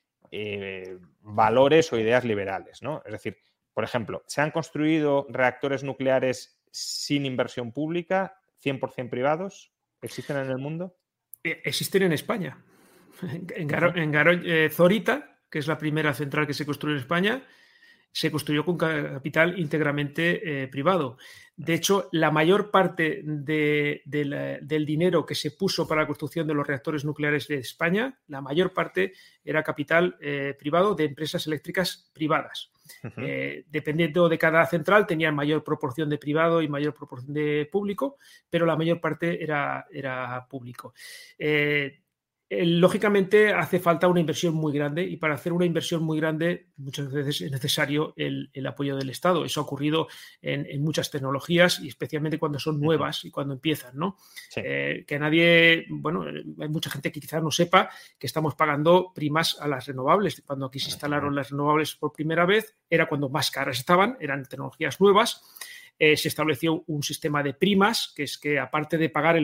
valores 1.21 1.93
o 1.93 1.99
ideas 1.99 2.25
liberales. 2.25 2.83
¿no? 2.83 3.01
Es 3.07 3.13
decir, 3.13 3.39
por 3.73 3.85
ejemplo, 3.85 4.23
¿se 4.27 4.43
han 4.43 4.51
construido 4.51 5.27
reactores 5.31 5.83
nucleares 5.83 6.61
sin 6.71 7.25
inversión 7.25 7.73
pública, 7.73 8.39
100% 8.63 9.09
privados? 9.09 9.73
¿Existen 10.03 10.37
en 10.37 10.51
el 10.51 10.59
mundo? 10.59 10.99
Existen 11.43 12.03
en 12.03 12.13
España. 12.13 12.63
En, 13.55 14.71
Zorita, 14.71 15.39
que 15.51 15.59
es 15.59 15.67
la 15.67 15.79
primera 15.79 16.13
central 16.13 16.47
que 16.47 16.55
se 16.55 16.67
construyó 16.67 16.97
en 16.97 17.01
España, 17.01 17.43
se 18.13 18.31
construyó 18.31 18.65
con 18.65 18.77
capital 18.77 19.59
íntegramente 19.59 20.63
eh, 20.65 20.69
privado. 20.69 21.19
De 21.59 21.75
hecho, 21.75 22.09
la 22.13 22.31
mayor 22.31 22.71
parte 22.71 23.21
del 23.25 24.87
dinero 24.87 25.27
que 25.27 25.35
se 25.35 25.51
puso 25.51 25.89
para 25.89 26.03
la 26.03 26.07
construcción 26.07 26.47
de 26.47 26.55
los 26.55 26.65
reactores 26.65 27.05
nucleares 27.05 27.49
de 27.49 27.57
España, 27.57 28.17
la 28.29 28.41
mayor 28.41 28.73
parte 28.73 29.13
era 29.45 29.65
capital 29.65 30.17
eh, 30.21 30.55
privado 30.57 30.95
de 30.95 31.07
empresas 31.07 31.49
eléctricas 31.49 32.11
privadas. 32.13 32.71
Eh, 33.17 33.65
dependiendo 33.69 34.29
de 34.29 34.39
cada 34.39 34.65
central, 34.67 35.07
tenían 35.07 35.35
mayor 35.35 35.65
proporción 35.65 36.09
de 36.09 36.19
privado 36.19 36.63
y 36.63 36.69
mayor 36.69 36.95
proporción 36.95 37.35
de 37.35 37.69
público, 37.71 38.19
pero 38.49 38.65
la 38.65 38.77
mayor 38.77 39.01
parte 39.01 39.43
era, 39.43 39.87
era 39.91 40.47
público. 40.49 40.95
Eh, 41.39 42.03
lógicamente 42.51 43.53
hace 43.53 43.79
falta 43.79 44.09
una 44.09 44.21
inversión 44.21 44.55
muy 44.55 44.73
grande 44.73 45.03
y 45.03 45.19
para 45.19 45.35
hacer 45.35 45.53
una 45.53 45.67
inversión 45.67 46.03
muy 46.03 46.19
grande 46.19 46.69
muchas 46.79 47.13
veces 47.13 47.43
es 47.43 47.51
necesario 47.51 48.15
el, 48.17 48.51
apoyo 48.67 48.97
del 48.97 49.11
Estado. 49.11 49.45
Eso 49.45 49.61
ha 49.61 49.65
ocurrido 49.65 50.09
en, 50.41 50.83
muchas 50.83 51.11
tecnologías 51.11 51.81
y 51.81 51.89
especialmente 51.89 52.39
cuando 52.39 52.59
son 52.59 52.81
nuevas 52.81 53.25
y 53.25 53.31
cuando 53.31 53.55
empiezan, 53.55 53.99
¿no? 53.99 54.17
Eh, 54.57 55.05
que 55.07 55.19
nadie, 55.19 55.87
bueno, 55.91 56.25
hay 56.25 56.69
mucha 56.69 56.91
gente 56.91 57.13
que 57.13 57.21
quizás 57.21 57.43
no 57.43 57.51
sepa 57.51 57.91
que 58.19 58.27
estamos 58.27 58.55
pagando 58.55 59.13
primas 59.15 59.59
a 59.61 59.69
las 59.69 59.87
renovables. 59.87 60.43
Cuando 60.47 60.67
aquí 60.67 60.81
se 60.81 60.91
instalaron 60.91 61.35
las 61.35 61.51
renovables 61.51 61.95
por 61.97 62.13
primera 62.13 62.47
vez 62.47 62.77
era 62.89 63.07
cuando 63.07 63.29
más 63.29 63.51
caras 63.51 63.79
estaban, 63.79 64.17
eran 64.21 64.45
tecnologías 64.45 65.01
nuevas 65.01 65.43
eh, 65.99 66.17
se 66.17 66.29
estableció 66.29 66.85
un 66.87 67.03
sistema 67.03 67.43
de 67.43 67.55
primas, 67.55 68.13
que 68.15 68.23
es 68.23 68.39
que 68.39 68.59
aparte 68.59 68.97
de 68.97 69.09
pagar 69.09 69.37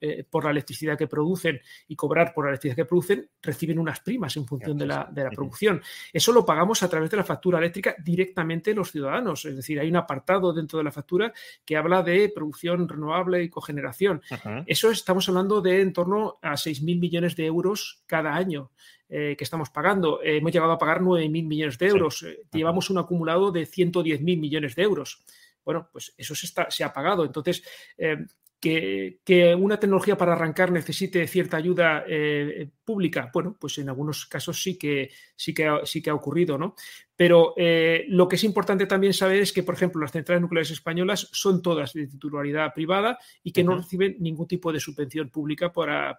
eh, 0.00 0.24
por 0.28 0.44
la 0.44 0.50
electricidad 0.50 0.98
que 0.98 1.06
producen 1.06 1.60
y 1.88 1.96
cobrar 1.96 2.34
por 2.34 2.44
la 2.44 2.50
electricidad 2.50 2.76
que 2.76 2.84
producen, 2.84 3.30
reciben 3.42 3.78
unas 3.78 4.00
primas 4.00 4.36
en 4.36 4.44
función 4.46 4.76
de 4.76 4.86
la, 4.86 5.10
producción. 5.34 5.80
Eso 6.12 6.32
lo 6.32 6.44
pagamos 6.44 6.82
a 6.82 6.90
través 6.90 7.10
de 7.10 7.16
la 7.16 7.24
factura 7.24 7.58
eléctrica 7.58 7.96
directamente 8.04 8.74
los 8.74 8.90
ciudadanos. 8.90 9.44
Es 9.46 9.56
decir, 9.56 9.80
hay 9.80 9.88
un 9.88 9.96
apartado 9.96 10.52
dentro 10.52 10.76
de 10.78 10.84
la 10.84 10.92
factura 10.92 11.32
que 11.64 11.76
habla 11.76 12.02
de 12.02 12.30
producción 12.34 12.86
renovable 12.86 13.42
y 13.42 13.48
cogeneración. 13.48 14.20
Eso 14.66 14.90
estamos 14.90 15.28
hablando 15.28 15.62
de 15.62 15.80
en 15.80 15.92
torno 15.92 16.38
a 16.42 16.52
6.000 16.52 17.00
millones 17.00 17.36
de 17.36 17.46
euros 17.46 18.02
cada 18.06 18.34
año. 18.34 18.70
Eh, 19.08 19.36
que 19.36 19.44
estamos 19.44 19.68
pagando. 19.70 20.20
hemos 20.22 20.50
llegado 20.50 20.72
a 20.72 20.78
pagar 20.78 21.00
9.000 21.00 21.46
millones 21.46 21.78
de 21.78 21.86
euros. 21.86 22.26
Llevamos 22.52 22.88
un 22.90 22.98
acumulado 22.98 23.52
de 23.52 23.66
110.000 23.66 24.40
millones 24.40 24.74
de 24.74 24.82
euros 24.82 25.22
bueno, 25.64 25.88
pues 25.92 26.14
eso 26.16 26.34
se, 26.34 26.46
está, 26.46 26.70
se 26.70 26.84
ha 26.84 26.92
pagado. 26.92 27.24
Entonces, 27.24 27.62
eh, 27.96 28.24
que, 29.24 29.54
una 29.58 29.78
tecnología 29.78 30.16
para 30.16 30.32
arrancar 30.32 30.72
necesite 30.72 31.26
cierta 31.26 31.56
ayuda 31.56 32.04
eh, 32.06 32.70
pública, 32.84 33.30
bueno, 33.32 33.56
pues 33.58 33.78
en 33.78 33.88
algunos 33.88 34.26
casos 34.26 34.62
sí 34.62 34.78
que, 34.78 35.10
sí 35.36 35.52
que, 35.52 35.66
ha, 35.66 35.84
sí 35.84 36.00
que 36.00 36.10
ha 36.10 36.14
ocurrido, 36.14 36.56
¿no? 36.56 36.74
Pero 37.16 37.54
eh, 37.56 38.06
lo 38.08 38.26
que 38.26 38.36
es 38.36 38.44
importante 38.44 38.86
también 38.86 39.12
saber 39.12 39.42
es 39.42 39.52
que, 39.52 39.62
por 39.62 39.74
ejemplo, 39.74 40.00
las 40.00 40.12
centrales 40.12 40.42
nucleares 40.42 40.70
españolas 40.70 41.28
son 41.32 41.62
todas 41.62 41.92
de 41.92 42.06
titularidad 42.06 42.72
privada 42.74 43.18
y 43.42 43.52
que 43.52 43.62
no 43.62 43.76
reciben 43.76 44.16
ningún 44.18 44.48
tipo 44.48 44.72
de 44.72 44.80
subvención 44.80 45.30
pública 45.30 45.72
para, 45.72 46.16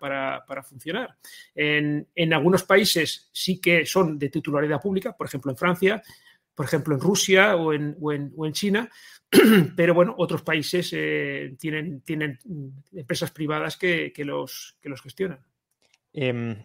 funcionar. 0.64 1.18
En, 1.54 2.34
algunos 2.34 2.64
países 2.64 3.30
sí 3.32 3.60
que 3.60 3.86
son 3.86 4.18
de 4.18 4.30
titularidad 4.30 4.82
pública, 4.82 5.16
por 5.18 5.28
ejemplo, 5.28 5.52
en 5.52 5.58
Francia, 5.58 6.02
por 6.54 6.66
ejemplo, 6.66 6.96
en 6.96 7.02
Rusia 7.02 7.56
o 7.58 7.74
en, 7.74 7.98
o 8.00 8.46
en 8.46 8.54
China, 8.54 8.90
pero 9.76 9.94
bueno, 9.94 10.16
otros 10.18 10.42
países 10.42 10.92
eh, 10.94 11.56
tienen, 11.60 12.04
empresas 12.94 13.32
privadas 13.32 13.78
que, 13.78 14.12
los, 14.20 14.78
que 14.82 14.90
gestionan. 14.98 15.40
Em, 16.14 16.56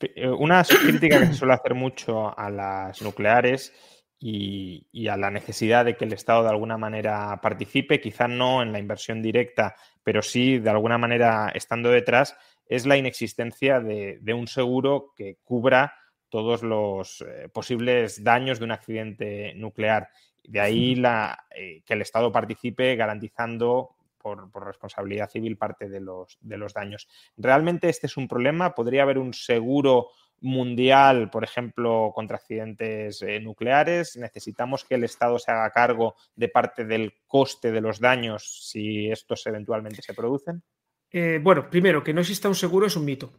eh, 0.00 0.28
una 0.28 0.62
crítica 0.64 1.20
que 1.20 1.26
se 1.26 1.34
suele 1.34 1.54
hacer 1.54 1.74
mucho 1.74 2.38
a 2.38 2.50
las 2.50 3.02
nucleares 3.02 3.72
y, 4.18 5.08
a 5.08 5.16
la 5.16 5.30
necesidad 5.30 5.84
de 5.84 5.96
que 5.96 6.06
el 6.06 6.12
Estado 6.12 6.44
de 6.44 6.48
alguna 6.48 6.78
manera 6.78 7.38
participe, 7.42 8.00
quizá 8.00 8.26
no 8.26 8.62
en 8.62 8.72
la 8.72 8.78
inversión 8.78 9.20
directa, 9.20 9.76
pero 10.02 10.22
sí 10.22 10.58
de 10.58 10.70
alguna 10.70 10.96
manera 10.96 11.50
estando 11.54 11.90
detrás, 11.90 12.36
es 12.66 12.86
la 12.86 12.96
inexistencia 12.96 13.80
de, 13.80 14.34
un 14.34 14.46
seguro 14.46 15.12
que 15.14 15.36
cubra 15.44 15.94
todos 16.30 16.62
los 16.62 17.20
eh, 17.20 17.48
posibles 17.52 18.24
daños 18.24 18.58
de 18.58 18.64
un 18.64 18.72
accidente 18.72 19.52
nuclear. 19.56 20.08
De 20.44 20.60
ahí 20.60 20.94
la, 20.94 21.46
eh, 21.54 21.82
que 21.84 21.94
el 21.94 22.02
Estado 22.02 22.30
participe 22.30 22.96
garantizando 22.96 23.96
por, 24.18 24.64
responsabilidad 24.64 25.30
civil 25.30 25.58
parte 25.58 25.88
de 25.88 26.00
los, 26.00 26.38
de 26.40 26.56
los 26.56 26.72
daños. 26.72 27.08
¿Realmente 27.36 27.88
este 27.88 28.06
es 28.06 28.16
un 28.16 28.26
problema? 28.26 28.74
¿Podría 28.74 29.02
haber 29.02 29.18
un 29.18 29.34
seguro 29.34 30.08
mundial, 30.40 31.30
por 31.30 31.44
ejemplo, 31.44 32.12
contra 32.14 32.36
accidentes 32.36 33.20
eh, 33.22 33.40
nucleares? 33.40 34.16
¿Necesitamos 34.16 34.84
que 34.84 34.94
el 34.94 35.04
Estado 35.04 35.38
se 35.38 35.50
haga 35.50 35.70
cargo 35.70 36.14
de 36.34 36.48
parte 36.48 36.84
del 36.84 37.14
coste 37.26 37.70
de 37.70 37.80
los 37.80 38.00
daños 38.00 38.68
si 38.70 39.10
estos 39.10 39.46
eventualmente 39.46 40.02
se 40.02 40.14
producen? 40.14 40.62
Eh, 41.10 41.38
bueno, 41.42 41.70
primero, 41.70 42.02
que 42.02 42.12
no 42.12 42.22
exista 42.22 42.48
un 42.48 42.54
seguro 42.54 42.86
es 42.86 42.96
un 42.96 43.04
mito 43.04 43.34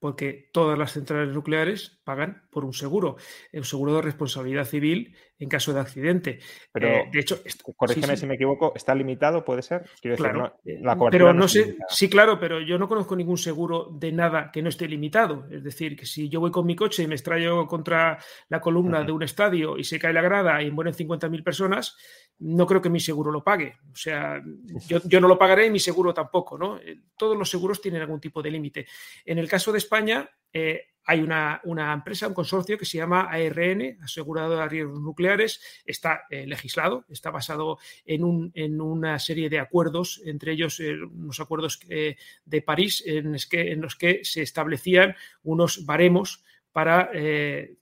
porque 0.00 0.48
todas 0.52 0.78
las 0.78 0.92
centrales 0.92 1.34
nucleares 1.34 2.00
pagan 2.04 2.42
por 2.50 2.64
un 2.64 2.72
seguro, 2.72 3.16
un 3.52 3.64
seguro 3.64 3.96
de 3.96 4.02
responsabilidad 4.02 4.64
civil 4.64 5.14
en 5.40 5.48
caso 5.48 5.72
de 5.72 5.80
accidente. 5.80 6.40
Pero, 6.72 6.88
Eh, 6.88 7.10
de 7.12 7.20
hecho, 7.20 7.40
corrígeme 7.76 8.06
sí, 8.08 8.16
sí. 8.16 8.20
si 8.22 8.26
me 8.26 8.34
equivoco, 8.34 8.72
¿está 8.74 8.94
limitado? 8.94 9.44
¿Puede 9.44 9.62
ser? 9.62 9.82
Quiero 10.00 10.16
decir, 10.16 10.30
Claro, 10.32 10.38
no- 10.64 10.70
eh, 10.72 10.78
la 10.82 10.96
pero 11.10 11.32
no 11.32 11.46
sé, 11.46 11.60
limitada. 11.60 11.86
sí, 11.90 12.08
claro, 12.08 12.40
pero 12.40 12.60
yo 12.60 12.78
no 12.78 12.88
conozco 12.88 13.14
ningún 13.14 13.38
seguro 13.38 13.88
de 13.92 14.10
nada 14.12 14.50
que 14.52 14.62
no 14.62 14.68
esté 14.68 14.88
limitado. 14.88 15.46
Es 15.50 15.62
decir, 15.62 15.96
que 15.96 16.06
si 16.06 16.28
yo 16.28 16.40
voy 16.40 16.50
con 16.50 16.66
mi 16.66 16.74
coche 16.74 17.02
y 17.02 17.06
me 17.06 17.14
estrello 17.14 17.66
contra 17.66 18.18
la 18.48 18.60
columna 18.60 19.04
de 19.04 19.12
un 19.12 19.22
estadio 19.22 19.76
y 19.78 19.84
se 19.84 19.98
cae 19.98 20.12
la 20.12 20.22
grada 20.22 20.60
y 20.62 20.70
mueren 20.72 20.94
50.000 20.94 21.42
personas, 21.44 21.96
no 22.40 22.66
creo 22.66 22.80
que 22.80 22.90
mi 22.90 23.00
seguro 23.00 23.30
lo 23.32 23.42
pague. 23.42 23.76
O 23.92 23.96
sea, 23.96 24.42
yo, 24.86 25.00
yo 25.04 25.20
no 25.20 25.28
lo 25.28 25.38
pagaré 25.38 25.66
y 25.66 25.70
mi 25.70 25.80
seguro 25.80 26.14
tampoco, 26.14 26.56
¿no? 26.56 26.78
Eh, 26.78 27.00
Todos 27.16 27.36
los 27.36 27.50
seguros 27.50 27.80
tienen 27.80 28.00
algún 28.02 28.20
tipo 28.20 28.42
de 28.42 28.50
límite. 28.50 28.86
En 29.24 29.38
el 29.38 29.48
caso 29.48 29.72
de 29.72 29.78
España, 29.78 30.28
eh, 30.52 30.82
hay 31.04 31.20
una, 31.22 31.60
una 31.64 31.92
empresa, 31.94 32.28
un 32.28 32.34
consorcio 32.34 32.76
que 32.76 32.84
se 32.84 32.98
llama 32.98 33.22
ARN, 33.30 33.98
Aseguradora 34.02 34.64
de 34.64 34.68
Riesgos 34.68 35.00
Nucleares, 35.00 35.60
está 35.86 36.22
eh, 36.28 36.46
legislado, 36.46 37.06
está 37.08 37.30
basado 37.30 37.78
en, 38.04 38.24
un- 38.24 38.52
en 38.54 38.78
una 38.80 39.18
serie 39.18 39.48
de 39.48 39.58
acuerdos, 39.58 40.20
entre 40.26 40.52
ellos 40.52 40.78
eh, 40.80 40.96
unos 41.02 41.40
acuerdos 41.40 41.80
de 41.88 42.62
París, 42.62 43.02
en, 43.06 43.34
es 43.34 43.46
que- 43.46 43.72
en 43.72 43.80
los 43.80 43.96
que 43.96 44.20
se 44.22 44.42
establecían 44.42 45.16
unos 45.42 45.86
baremos 45.86 46.44
para, 46.72 47.10
eh, 47.14 47.77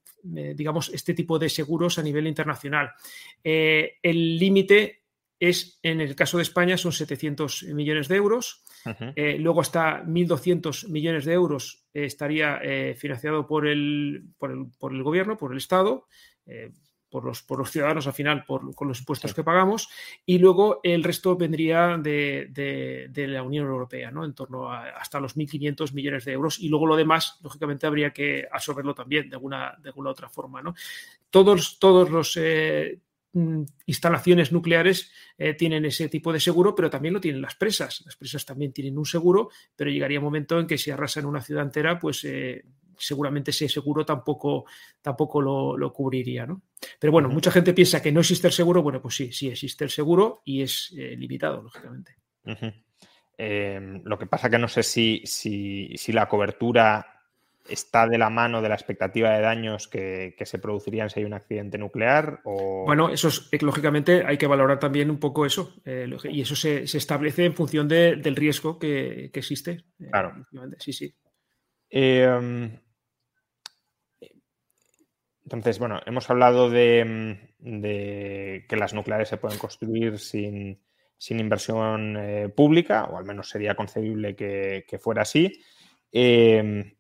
digamos, 0.55 0.91
este 0.91 1.15
tipo 1.15 1.39
de 1.39 1.49
seguros 1.49 1.99
a 1.99 2.03
nivel 2.03 2.27
internacional. 2.27 2.91
Eh, 3.43 3.95
el 4.03 4.39
límite 4.39 5.03
es, 5.39 5.79
en 5.83 6.01
el 6.01 6.15
caso 6.15 6.39
de 6.39 6.43
España, 6.43 6.77
son 6.77 6.93
700 6.93 7.65
millones 7.65 8.09
de 8.09 8.17
euros. 8.17 8.63
Eh, 9.17 9.37
luego 9.41 9.61
hasta 9.61 10.05
1.200 10.05 10.89
millones 10.89 11.25
de 11.25 11.33
euros 11.33 11.87
eh, 11.93 12.05
estaría 12.05 12.61
eh, 12.63 12.95
financiado 12.95 13.45
por 13.47 13.67
el, 13.67 14.29
por, 14.39 14.53
el, 14.53 14.67
por 14.79 14.93
el 14.93 15.03
gobierno, 15.03 15.37
por 15.37 15.51
el 15.51 15.59
Estado, 15.59 16.07
eh, 16.47 16.71
por, 17.09 17.25
los, 17.25 17.43
por 17.43 17.59
los 17.59 17.71
ciudadanos 17.71 18.07
al 18.07 18.13
final, 18.13 18.45
por, 18.45 18.75
con 18.75 18.89
los 18.89 18.99
impuestos 19.01 19.33
que 19.35 19.45
pagamos. 19.45 19.89
Y 20.25 20.39
luego 20.39 20.81
el 20.83 21.03
resto 21.05 21.37
vendría 21.37 21.97
de, 21.99 22.49
de- 22.51 23.09
de 23.11 23.29
la 23.29 23.43
Unión 23.43 23.67
Europea, 23.67 24.11
¿no? 24.11 24.25
en 24.25 24.35
torno 24.35 24.71
a 24.71 24.89
hasta 24.91 25.21
los 25.21 25.37
1.500 25.37 25.93
millones 25.93 26.25
de 26.25 26.33
euros. 26.33 26.59
Y 26.59 26.69
luego 26.69 26.87
lo 26.87 26.97
demás, 26.97 27.39
lógicamente, 27.43 27.87
habría 27.87 28.13
que 28.13 28.47
absorberlo 28.51 28.95
también 28.95 29.29
de 29.29 29.37
alguna, 29.37 29.77
de 29.83 29.89
alguna 29.91 30.11
otra 30.11 30.29
forma. 30.29 30.63
¿no? 30.63 30.75
Todos, 31.31 31.79
todos 31.79 32.11
los... 32.11 32.37
eh, 32.37 33.01
mm, 33.33 33.63
instalaciones 33.87 34.53
nucleares 34.53 35.11
eh, 35.39 35.55
tienen 35.55 35.85
ese 35.85 36.09
tipo 36.09 36.33
de 36.33 36.41
seguro, 36.41 36.75
pero 36.75 36.91
también 36.91 37.15
lo 37.15 37.21
tienen 37.21 37.43
las 37.43 37.55
presas. 37.55 38.03
Las 38.05 38.17
presas 38.17 38.45
también 38.45 38.73
tienen 38.73 38.99
un 38.99 39.07
seguro, 39.07 39.51
pero 39.75 39.91
llegaría 39.91 40.19
un 40.19 40.25
momento 40.25 40.59
en 40.59 40.67
que 40.67 40.79
si 40.79 40.91
arrasan 40.91 41.27
una 41.27 41.43
ciudad 41.43 41.65
entera, 41.65 41.99
pues 41.99 42.25
eh, 42.25 42.65
seguramente 42.99 43.51
ese 43.51 43.69
seguro 43.69 44.05
tampoco, 44.05 44.65
tampoco 45.03 45.41
lo, 45.41 45.77
lo 45.77 45.93
cubriría. 45.93 46.47
¿no? 46.47 46.63
Pero 46.99 47.13
bueno, 47.13 47.29
mucha 47.29 47.51
gente 47.51 47.73
piensa 47.75 48.03
que 48.03 48.13
no 48.13 48.21
existe 48.21 48.47
el 48.47 48.53
seguro. 48.53 48.83
Bueno, 48.83 49.01
pues 49.01 49.15
sí, 49.17 49.33
sí 49.33 49.49
existe 49.49 49.85
el 49.85 49.91
seguro 49.91 50.43
y 50.45 50.63
es 50.63 50.95
eh, 50.97 51.17
limitado, 51.17 51.63
lógicamente. 51.63 52.17
Eh, 53.39 54.01
lo 54.05 54.19
que 54.19 54.27
pasa 54.27 54.49
que 54.49 54.59
no 54.59 54.69
sé 54.69 54.83
si, 54.83 55.23
si, 55.25 55.93
si 55.97 56.13
la 56.13 56.29
cobertura 56.29 57.13
está 57.69 58.07
de 58.07 58.17
la 58.17 58.31
mano 58.31 58.63
de 58.63 58.69
la 58.69 58.77
expectativa 58.77 59.31
de 59.33 59.41
daños 59.41 59.89
que, 59.89 60.37
que 60.39 60.47
se 60.47 60.61
producirían 60.61 61.11
si 61.11 61.19
hay 61.19 61.27
un 61.27 61.33
accidente 61.35 61.77
nuclear 61.79 62.41
o... 62.45 62.85
Bueno, 62.87 63.09
eso 63.09 63.27
es, 63.27 63.49
eh, 63.51 63.59
lógicamente 63.61 64.25
hay 64.25 64.39
que 64.39 64.47
valorar 64.47 64.79
también 64.79 65.11
un 65.11 65.19
poco 65.19 65.45
eso. 65.45 65.75
eh, 65.85 66.09
y 66.31 66.41
eso 66.43 66.55
se, 66.55 66.87
se 66.87 66.99
establece 66.99 67.45
en 67.45 67.55
función 67.55 67.89
de- 67.89 68.17
del 68.17 68.37
riesgo 68.37 68.79
que, 68.79 69.31
que 69.33 69.41
existe. 69.41 69.85
Claro. 70.11 70.47
Sí, 70.79 70.93
sí. 70.93 71.13
Eh, 71.91 72.79
entonces, 75.47 75.79
bueno, 75.79 76.01
hemos 76.07 76.29
hablado 76.29 76.69
de, 76.69 77.39
mm, 77.61 77.81
de 77.81 78.67
que 78.69 78.77
las 78.77 78.93
nucleares 78.95 79.29
se 79.29 79.37
pueden 79.37 79.59
construir 79.59 80.19
sin, 80.19 80.83
inversión 81.31 82.17
eh, 82.19 82.49
pública, 82.49 83.05
o 83.05 83.17
al 83.17 83.25
menos 83.25 83.49
sería 83.49 83.77
concebible 83.77 84.35
que, 84.35 84.99
fuera 85.01 85.23
así. 85.23 85.63
Eh, 86.11 86.97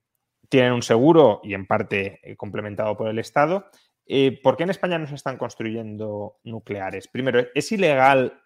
tienen 0.48 0.73
un 0.73 0.82
seguro 0.82 1.40
y 1.43 1.55
en 1.55 1.66
parte 1.66 2.20
eh, 2.23 2.36
complementado 2.36 2.97
por 2.97 3.09
el 3.09 3.18
Estado. 3.18 3.68
Eh, 4.06 4.40
¿Por 4.40 4.56
qué 4.56 4.62
en 4.62 4.70
España 4.70 4.98
no 4.98 5.06
se 5.06 5.16
están 5.16 5.36
construyendo 5.36 6.39
nucleares? 6.44 7.09
Primero, 7.09 7.44
¿es 7.55 7.73
ilegal 7.73 8.40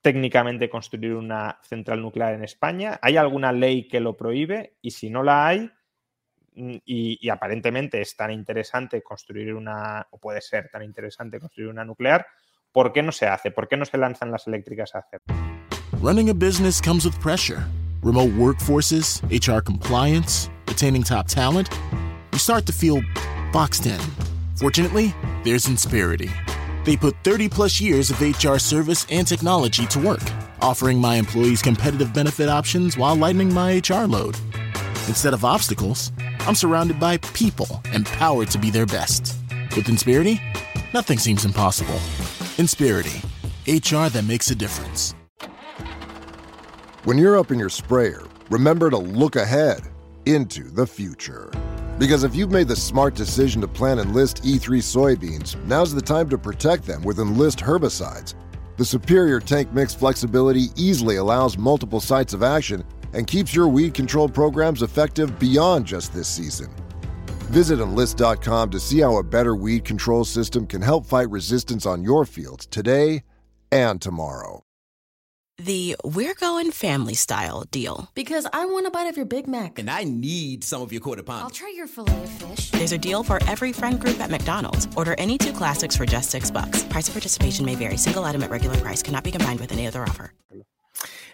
técnicamente 0.00 0.68
construir 0.68 1.14
una 1.14 1.60
central 1.62 2.02
nuclear 2.02 2.34
en 2.34 2.44
España? 2.44 2.98
¿Hay 3.02 3.16
alguna 3.16 3.52
ley 3.52 3.86
que 3.88 4.00
lo 4.00 4.16
prohíbe? 4.16 4.76
Y 4.82 4.90
si 4.90 5.10
no 5.10 5.22
la 5.22 5.46
hay, 5.46 5.70
y, 6.56 7.18
y 7.20 7.28
aparentemente 7.28 8.00
es 8.00 8.16
tan 8.16 8.30
interesante 8.30 9.02
construir 9.02 9.54
una, 9.54 10.06
o 10.10 10.18
puede 10.18 10.40
ser 10.40 10.68
tan 10.70 10.82
interesante 10.82 11.38
construir 11.38 11.68
una 11.68 11.84
nuclear, 11.84 12.26
¿por 12.72 12.92
qué 12.92 13.02
no 13.02 13.12
se 13.12 13.26
hace? 13.26 13.50
¿Por 13.50 13.68
qué 13.68 13.76
no 13.76 13.84
se 13.84 13.98
lanzan 13.98 14.30
las 14.30 14.46
eléctricas 14.46 14.94
a 14.94 14.98
hacer? 14.98 15.20
Running 16.00 16.30
a 16.30 16.34
business 16.34 16.80
comes 16.80 17.04
with 17.04 17.18
pressure 17.20 17.64
remote 18.02 18.30
workforces, 18.34 19.20
HR 19.30 19.60
compliance, 19.60 20.48
retaining 20.68 21.02
top 21.02 21.26
talent. 21.26 21.68
You 22.32 22.38
start 22.38 22.64
to 22.66 22.72
feel 22.72 23.02
boxed 23.52 23.86
in. 23.86 23.98
Fortunately, 24.54 25.12
there's 25.44 25.66
Inspirity. 25.66 26.30
They 26.84 26.96
put 26.96 27.16
30 27.24 27.48
plus 27.48 27.80
years 27.80 28.10
of 28.10 28.20
HR 28.20 28.58
service 28.58 29.06
and 29.10 29.26
technology 29.26 29.86
to 29.86 29.98
work, 29.98 30.22
offering 30.60 31.00
my 31.00 31.16
employees 31.16 31.62
competitive 31.62 32.14
benefit 32.14 32.48
options 32.48 32.96
while 32.96 33.16
lightening 33.16 33.52
my 33.52 33.82
HR 33.84 34.06
load. 34.06 34.36
Instead 35.08 35.34
of 35.34 35.44
obstacles, 35.44 36.12
I'm 36.46 36.54
surrounded 36.54 37.00
by 37.00 37.16
people 37.34 37.82
empowered 37.92 38.50
to 38.52 38.58
be 38.58 38.70
their 38.70 38.86
best. 38.86 39.36
With 39.74 39.88
Inspirity, 39.88 40.40
nothing 40.94 41.18
seems 41.18 41.44
impossible. 41.44 41.98
Inspirity, 42.56 43.20
HR 43.66 44.08
that 44.10 44.24
makes 44.28 44.52
a 44.52 44.54
difference. 44.54 45.12
When 47.02 47.18
you're 47.18 47.36
up 47.36 47.50
in 47.50 47.58
your 47.58 47.68
sprayer, 47.68 48.22
remember 48.48 48.90
to 48.90 48.96
look 48.96 49.34
ahead 49.34 49.80
into 50.26 50.70
the 50.70 50.86
future. 50.86 51.50
Because 51.98 52.22
if 52.22 52.36
you've 52.36 52.52
made 52.52 52.68
the 52.68 52.76
smart 52.76 53.16
decision 53.16 53.60
to 53.62 53.66
plant 53.66 53.98
Enlist 53.98 54.44
E3 54.44 54.78
soybeans, 54.78 55.56
now's 55.64 55.92
the 55.92 56.00
time 56.00 56.28
to 56.28 56.38
protect 56.38 56.84
them 56.84 57.02
with 57.02 57.18
Enlist 57.18 57.58
herbicides. 57.58 58.34
The 58.76 58.84
superior 58.84 59.40
tank 59.40 59.72
mix 59.72 59.94
flexibility 59.94 60.66
easily 60.76 61.16
allows 61.16 61.58
multiple 61.58 61.98
sites 61.98 62.34
of 62.34 62.44
action 62.44 62.84
and 63.16 63.26
keeps 63.26 63.54
your 63.54 63.66
weed 63.66 63.94
control 63.94 64.28
programs 64.28 64.82
effective 64.82 65.38
beyond 65.40 65.86
just 65.86 66.14
this 66.14 66.28
season. 66.28 66.68
Visit 67.50 67.80
enlist.com 67.80 68.70
to 68.70 68.78
see 68.78 69.00
how 69.00 69.16
a 69.16 69.22
better 69.22 69.56
weed 69.56 69.84
control 69.84 70.24
system 70.24 70.66
can 70.66 70.82
help 70.82 71.06
fight 71.06 71.30
resistance 71.30 71.86
on 71.86 72.04
your 72.04 72.24
fields 72.24 72.66
today 72.66 73.22
and 73.72 74.00
tomorrow. 74.00 74.62
The 75.58 75.96
We're 76.04 76.34
Going 76.34 76.70
Family 76.70 77.14
Style 77.14 77.64
deal. 77.70 78.10
Because 78.14 78.46
I 78.52 78.66
want 78.66 78.86
a 78.86 78.90
bite 78.90 79.06
of 79.06 79.16
your 79.16 79.24
Big 79.24 79.48
Mac. 79.48 79.78
And 79.78 79.88
I 79.88 80.04
need 80.04 80.62
some 80.62 80.82
of 80.82 80.92
your 80.92 81.00
quarter 81.00 81.22
pound. 81.22 81.44
I'll 81.44 81.50
try 81.50 81.72
your 81.74 81.86
filet 81.86 82.12
of 82.24 82.28
fish. 82.28 82.70
There's 82.72 82.92
a 82.92 82.98
deal 82.98 83.22
for 83.22 83.42
every 83.48 83.72
friend 83.72 83.98
group 83.98 84.20
at 84.20 84.30
McDonald's. 84.30 84.86
Order 84.96 85.14
any 85.16 85.38
two 85.38 85.54
classics 85.54 85.96
for 85.96 86.04
just 86.04 86.30
six 86.30 86.50
bucks. 86.50 86.82
Price 86.84 87.08
of 87.08 87.14
participation 87.14 87.64
may 87.64 87.74
vary. 87.74 87.96
Single 87.96 88.24
item 88.24 88.42
at 88.42 88.50
regular 88.50 88.76
price 88.76 89.02
cannot 89.02 89.24
be 89.24 89.30
combined 89.30 89.60
with 89.60 89.72
any 89.72 89.86
other 89.86 90.02
offer. 90.02 90.34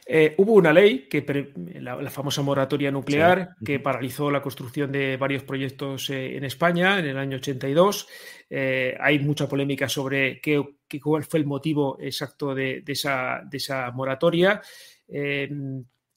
Eh, 0.04 0.34
hubo 0.38 0.54
una 0.54 0.72
ley, 0.72 1.06
que 1.08 1.52
la, 1.80 1.94
la 2.02 2.10
famosa 2.10 2.42
moratoria 2.42 2.90
nuclear, 2.90 3.50
que 3.64 3.78
paralizó 3.78 4.30
la 4.32 4.42
construcción 4.42 4.90
de 4.90 5.16
varios 5.16 5.44
proyectos 5.44 6.10
eh, 6.10 6.36
en 6.36 6.44
España 6.44 6.98
en 6.98 7.06
el 7.06 7.16
año 7.18 7.36
82. 7.36 8.08
Eh, 8.50 8.96
hay 9.00 9.20
mucha 9.20 9.48
polémica 9.48 9.88
sobre 9.88 10.40
qué, 10.40 10.60
qué- 10.88 11.00
cuál 11.00 11.22
fue 11.24 11.38
el 11.40 11.46
motivo 11.46 11.98
exacto 12.00 12.54
de, 12.54 12.82
de 12.82 12.92
esa, 12.92 13.42
de 13.48 13.56
esa 13.58 13.90
moratoria. 13.92 14.60
Eh, 15.06 15.48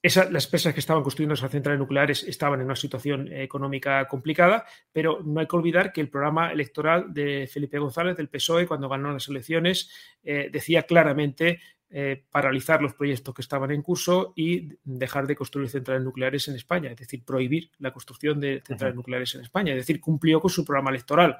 esa- 0.02 0.30
las 0.30 0.44
empresas 0.44 0.74
que 0.74 0.80
estaban 0.80 1.02
construyendo 1.02 1.34
esas 1.34 1.50
centrales 1.50 1.78
nucleares 1.80 2.22
estaban 2.24 2.60
en 2.60 2.66
una 2.66 2.76
situación 2.76 3.32
económica 3.32 4.06
complicada, 4.06 4.64
pero 4.92 5.20
no 5.24 5.40
hay 5.40 5.46
que 5.46 5.56
olvidar 5.56 5.92
que 5.92 6.00
el 6.00 6.10
programa 6.10 6.52
electoral 6.52 7.12
de 7.12 7.48
Felipe 7.52 7.78
González 7.78 8.16
del 8.16 8.28
PSOE, 8.28 8.66
cuando 8.66 8.88
ganó 8.88 9.12
las 9.12 9.28
elecciones, 9.28 9.90
eh, 10.22 10.48
decía 10.52 10.82
claramente 10.84 11.60
eh, 11.90 12.24
paralizar 12.30 12.82
los 12.82 12.94
proyectos 12.94 13.34
que 13.34 13.42
estaban 13.42 13.70
en 13.70 13.82
curso 13.82 14.32
y 14.36 14.72
dejar 14.84 15.26
de 15.26 15.36
construir 15.36 15.68
centrales 15.70 16.02
nucleares 16.02 16.48
en 16.48 16.56
España, 16.56 16.90
es 16.90 16.96
decir, 16.96 17.24
prohibir 17.24 17.70
la 17.78 17.92
construcción 17.92 18.40
de 18.40 18.62
centrales 18.66 18.96
nucleares 18.96 19.34
en 19.34 19.42
España, 19.42 19.72
es 19.72 19.78
decir, 19.78 20.00
cumplió 20.00 20.40
con 20.40 20.50
su 20.50 20.64
programa 20.64 20.90
electoral. 20.90 21.36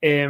Eh, 0.00 0.28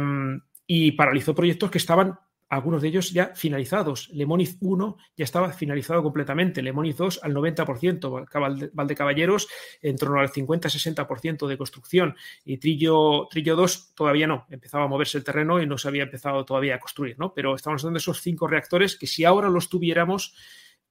y 0.67 0.91
paralizó 0.91 1.33
proyectos 1.33 1.71
que 1.71 1.77
estaban, 1.77 2.19
algunos 2.49 2.81
de 2.81 2.87
ellos 2.87 3.11
ya 3.11 3.33
finalizados. 3.35 4.09
Lemoniz 4.13 4.57
1 4.61 4.97
ya 5.17 5.23
estaba 5.25 5.51
finalizado 5.51 6.01
completamente, 6.01 6.61
Lemoniz 6.61 6.95
2 6.97 7.19
al 7.23 7.33
90%, 7.33 8.25
Val- 8.33 8.71
Valdecaballeros 8.73 9.47
en 9.81 9.97
torno 9.97 10.19
al 10.19 10.29
50-60% 10.29 11.47
de 11.47 11.57
construcción 11.57 12.15
y 12.45 12.57
Trillo, 12.57 13.27
Trillo 13.29 13.55
2 13.55 13.93
todavía 13.95 14.27
no, 14.27 14.45
empezaba 14.49 14.85
a 14.85 14.87
moverse 14.87 15.17
el 15.17 15.23
terreno 15.23 15.61
y 15.61 15.67
no 15.67 15.77
se 15.77 15.87
había 15.87 16.03
empezado 16.03 16.45
todavía 16.45 16.75
a 16.75 16.79
construir, 16.79 17.17
¿no? 17.19 17.33
Pero 17.33 17.55
estamos 17.55 17.83
hablando 17.83 17.97
de 17.97 18.01
esos 18.01 18.21
cinco 18.21 18.47
reactores 18.47 18.95
que 18.97 19.07
si 19.07 19.25
ahora 19.25 19.49
los 19.49 19.67
tuviéramos, 19.69 20.33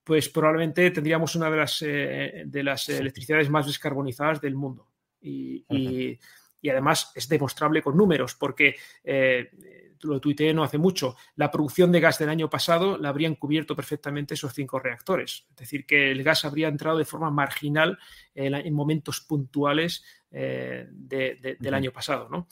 pues 0.05 0.29
probablemente 0.29 0.91
tendríamos 0.91 1.35
una 1.37 1.51
de 1.51 1.57
las, 1.57 1.83
eh, 1.83 2.43
de 2.47 2.63
las 2.63 2.89
electricidades 2.89 3.51
más 3.51 3.67
descarbonizadas 3.67 4.41
del 4.41 4.55
mundo. 4.55 4.89
Y, 5.21 5.65
y, 5.69 6.19
y 6.61 6.69
además 6.69 7.11
es 7.15 7.29
demostrable 7.29 7.83
con 7.83 7.97
números, 7.97 8.35
porque 8.35 8.77
eh, 9.03 9.51
lo 10.07 10.21
tuiteé 10.21 10.55
no 10.55 10.63
hace 10.65 10.79
mucho, 10.79 11.17
la 11.37 11.51
producción 11.51 11.93
de 11.93 12.01
gas 12.01 12.19
del 12.19 12.29
año 12.29 12.49
pasado 12.49 12.99
la 12.99 13.09
habrían 13.09 13.35
cubierto 13.35 13.75
perfectamente 13.75 14.35
esos 14.35 14.55
cinco 14.55 14.79
reactores. 14.79 15.47
Es 15.51 15.57
decir, 15.57 15.87
que 15.87 16.11
el 16.11 16.23
gas 16.23 16.45
habría 16.45 16.69
entrado 16.69 16.99
de 16.99 17.05
forma 17.05 17.31
marginal 17.31 17.99
en, 18.35 18.55
en 18.55 18.75
momentos 18.75 19.21
puntuales 19.21 20.05
eh, 20.31 20.87
de, 20.91 21.37
de, 21.37 21.57
del 21.59 21.75
año 21.75 21.93
pasado. 21.93 22.29
¿no? 22.29 22.49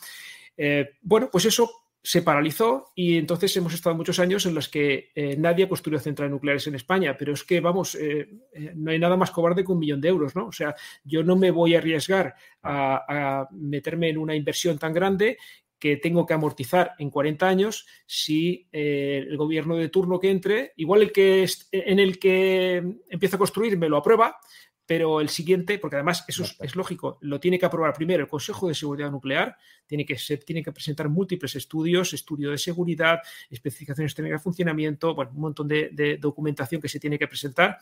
Eh, 0.56 0.97
bueno, 1.02 1.28
pues 1.31 1.44
eso 1.47 1.70
se 2.06 2.20
paralizó 2.20 2.93
y 2.94 3.16
entonces 3.16 3.56
hemos 3.56 3.72
estado 3.72 3.97
muchos 3.97 4.18
años 4.18 4.44
en 4.44 4.55
los 4.55 4.68
que 4.68 5.10
eh, 5.14 5.36
nadie 5.39 5.66
construyó 5.66 5.98
centrales 5.98 6.32
nucleares 6.32 6.66
en 6.66 6.74
España, 6.74 7.16
pero 7.18 7.32
es 7.32 7.44
que, 7.44 7.60
vamos, 7.60 7.94
eh, 7.94 8.28
eh, 8.52 8.72
no 8.76 8.90
hay 8.90 8.98
nada 8.98 9.16
más 9.16 9.31
cobarde 9.31 9.64
que 9.64 9.72
un 9.72 9.78
millón 9.78 10.02
de 10.02 10.09
euros, 10.09 10.36
¿no? 10.36 10.48
O 10.48 10.52
sea, 10.52 10.74
yo 11.02 11.24
no 11.24 11.35
me 11.35 11.51
voy 11.51 11.74
a 11.74 11.78
arriesgar 11.78 12.35
a, 12.62 13.40
a 13.40 13.48
meterme 13.52 14.10
en 14.10 14.18
una 14.18 14.36
inversión 14.36 14.78
tan 14.78 14.93
grande 14.93 15.39
que 15.85 15.98
tengo 15.98 16.24
que 16.24 16.32
amortizar 16.32 16.93
en 16.98 17.11
40 17.11 17.47
años 17.47 17.86
si 18.06 18.66
eh, 18.73 19.23
el 19.28 19.36
gobierno 19.36 19.77
de 19.77 19.90
turno 19.90 20.19
que 20.19 20.31
entre, 20.31 20.73
igual 20.77 21.02
el 21.02 21.12
que 21.12 21.43
es, 21.43 21.69
en 21.73 21.98
el 21.98 22.19
que 22.19 22.82
empieza 23.11 23.36
a 23.36 23.39
construir 23.39 23.77
me 23.77 23.90
lo 23.90 23.98
aprueba, 23.98 24.39
pero 24.86 25.20
el 25.20 25.28
siguiente, 25.28 25.78
porque 25.78 25.97
además 25.97 26.24
eso 26.27 26.44
es, 26.44 26.56
es, 26.59 26.74
lógico, 26.74 27.19
lo 27.20 27.39
tiene 27.39 27.59
que 27.59 27.66
aprobar 27.66 27.93
primero 27.93 28.23
el 28.23 28.31
Consejo 28.31 28.66
de 28.66 28.74
Seguridad 28.74 29.11
Nuclear, 29.11 29.59
tiene 29.86 30.06
que, 30.06 30.16
se 30.16 30.39
tiene 30.39 30.62
que 30.62 30.73
presentar 30.73 31.11
múltiples 31.11 31.55
estudios, 31.55 32.15
estudio 32.15 32.51
de 32.51 32.56
seguridad, 32.56 33.19
especificaciones 33.51 34.15
técnicas 34.15 34.40
de 34.40 34.43
funcionamiento, 34.43 35.15
bueno, 35.15 35.32
un 35.35 35.40
montón 35.43 35.69
de, 35.69 35.90
de 35.93 36.16
documentación 36.16 36.81
que 36.81 36.89
se 36.89 36.98
tiene 36.98 37.19
que 37.19 37.28
presentar 37.28 37.77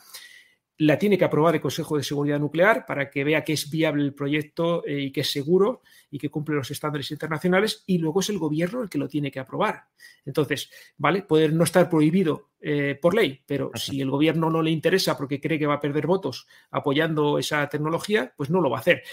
la 0.82 0.98
tiene 0.98 1.16
que 1.16 1.24
aprobar 1.24 1.54
el 1.54 1.60
Consejo 1.60 1.96
de 1.96 2.02
Seguridad 2.02 2.40
Nuclear 2.40 2.84
para 2.84 3.08
que 3.08 3.22
vea 3.22 3.44
que 3.44 3.52
es 3.52 3.70
viable 3.70 4.02
el 4.02 4.14
proyecto 4.14 4.84
eh, 4.84 5.00
y 5.00 5.12
que 5.12 5.20
es 5.20 5.30
seguro 5.30 5.82
y 6.10 6.18
que 6.18 6.28
cumple 6.28 6.56
los 6.56 6.70
estándares 6.72 7.10
internacionales 7.12 7.84
y 7.86 7.98
luego 7.98 8.18
es 8.18 8.30
el 8.30 8.38
gobierno 8.38 8.82
el 8.82 8.88
que 8.88 8.98
lo 8.98 9.06
tiene 9.06 9.30
que 9.30 9.38
aprobar. 9.38 9.84
Entonces, 10.24 10.70
¿vale? 10.96 11.22
Puede 11.22 11.48
no 11.50 11.62
estar 11.62 11.88
prohibido 11.88 12.50
eh, 12.60 12.98
por 13.00 13.14
ley, 13.14 13.40
pero 13.46 13.70
si 13.74 14.00
el 14.00 14.10
gobierno 14.10 14.50
no 14.50 14.60
le 14.60 14.72
interesa 14.72 15.16
porque 15.16 15.40
cree 15.40 15.58
que 15.58 15.66
va 15.66 15.74
a 15.74 15.80
perder 15.80 16.08
votos 16.08 16.48
apoyando 16.72 17.38
esa 17.38 17.68
tecnología, 17.68 18.34
pues 18.36 18.50
no 18.50 18.60
lo 18.60 18.68
va 18.68 18.78
a 18.78 18.80
hacer. 18.80 19.04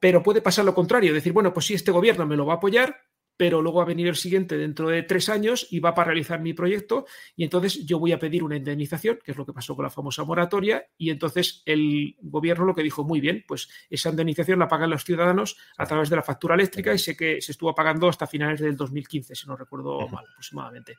Pero 0.00 0.22
puede 0.22 0.42
pasar 0.42 0.66
lo 0.66 0.74
contrario, 0.74 1.14
decir, 1.14 1.32
bueno, 1.32 1.54
pues 1.54 1.64
si 1.64 1.74
este 1.74 1.90
gobierno 1.90 2.26
me 2.26 2.36
lo 2.36 2.44
va 2.44 2.54
a 2.54 2.56
apoyar, 2.56 2.94
pero 3.40 3.62
luego 3.62 3.78
va 3.78 3.84
a 3.84 3.86
venir 3.86 4.06
el 4.06 4.16
siguiente 4.16 4.58
dentro 4.58 4.90
de 4.90 5.02
tres 5.02 5.30
años 5.30 5.66
y 5.70 5.80
va 5.80 5.94
para 5.94 6.08
realizar 6.08 6.42
mi 6.42 6.52
proyecto 6.52 7.06
y 7.34 7.44
entonces 7.44 7.86
yo 7.86 7.98
voy 7.98 8.12
a 8.12 8.18
pedir 8.18 8.44
una 8.44 8.54
indemnización, 8.54 9.18
que 9.24 9.30
es 9.30 9.38
lo 9.38 9.46
que 9.46 9.54
pasó 9.54 9.74
con 9.74 9.82
la 9.82 9.90
famosa 9.90 10.24
moratoria, 10.24 10.84
y 10.98 11.08
entonces 11.08 11.62
el 11.64 12.16
gobierno 12.20 12.66
lo 12.66 12.74
que 12.74 12.82
dijo, 12.82 13.02
muy 13.02 13.18
bien, 13.18 13.42
pues 13.48 13.70
esa 13.88 14.10
indemnización 14.10 14.58
la 14.58 14.68
pagan 14.68 14.90
los 14.90 15.04
ciudadanos 15.04 15.56
a 15.78 15.86
través 15.86 16.10
de 16.10 16.16
la 16.16 16.22
factura 16.22 16.54
eléctrica 16.54 16.92
y 16.92 16.98
sé 16.98 17.16
que 17.16 17.40
se 17.40 17.52
estuvo 17.52 17.74
pagando 17.74 18.10
hasta 18.10 18.26
finales 18.26 18.60
del 18.60 18.76
2015, 18.76 19.34
si 19.34 19.46
no 19.46 19.56
recuerdo 19.56 20.06
mal 20.10 20.26
aproximadamente. 20.30 20.98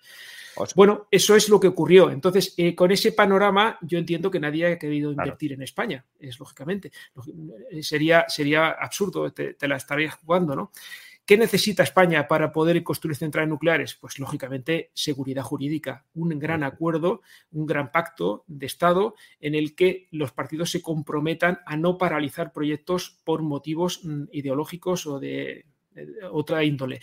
Bueno, 0.75 1.09
eso 1.11 1.35
es 1.35 1.47
lo 1.47 1.59
que 1.59 1.67
ocurrió. 1.67 2.09
Entonces, 2.09 2.55
eh, 2.57 2.73
con 2.73 2.89
ese 2.89 3.11
panorama, 3.11 3.77
yo 3.83 3.99
entiendo 3.99 4.31
que 4.31 4.39
nadie 4.39 4.65
haya 4.65 4.79
querido 4.79 5.11
invertir 5.11 5.49
claro. 5.49 5.59
en 5.59 5.63
España, 5.63 6.05
es 6.19 6.39
lógicamente. 6.39 6.91
Sería, 7.81 8.25
sería 8.27 8.69
absurdo, 8.71 9.31
te, 9.31 9.53
te 9.53 9.67
la 9.67 9.75
estarías 9.75 10.15
jugando, 10.15 10.55
¿no? 10.55 10.71
¿Qué 11.31 11.37
necesita 11.37 11.83
España 11.83 12.27
para 12.27 12.51
poder 12.51 12.83
construir 12.83 13.15
centrales 13.15 13.49
nucleares? 13.49 13.95
Pues 13.95 14.19
lógicamente 14.19 14.91
seguridad 14.93 15.43
jurídica, 15.43 16.03
un 16.13 16.37
gran 16.37 16.61
acuerdo, 16.61 17.21
un 17.53 17.65
gran 17.65 17.89
pacto 17.89 18.43
de 18.47 18.65
Estado 18.65 19.15
en 19.39 19.55
el 19.55 19.73
que 19.73 20.09
los 20.11 20.33
partidos 20.33 20.71
se 20.71 20.81
comprometan 20.81 21.59
a 21.65 21.77
no 21.77 21.97
paralizar 21.97 22.51
proyectos 22.51 23.21
por 23.23 23.43
motivos 23.43 24.03
mm, 24.03 24.23
ideológicos 24.33 25.07
o 25.07 25.21
de, 25.21 25.67
de 25.91 26.05
otra 26.29 26.65
índole 26.65 26.99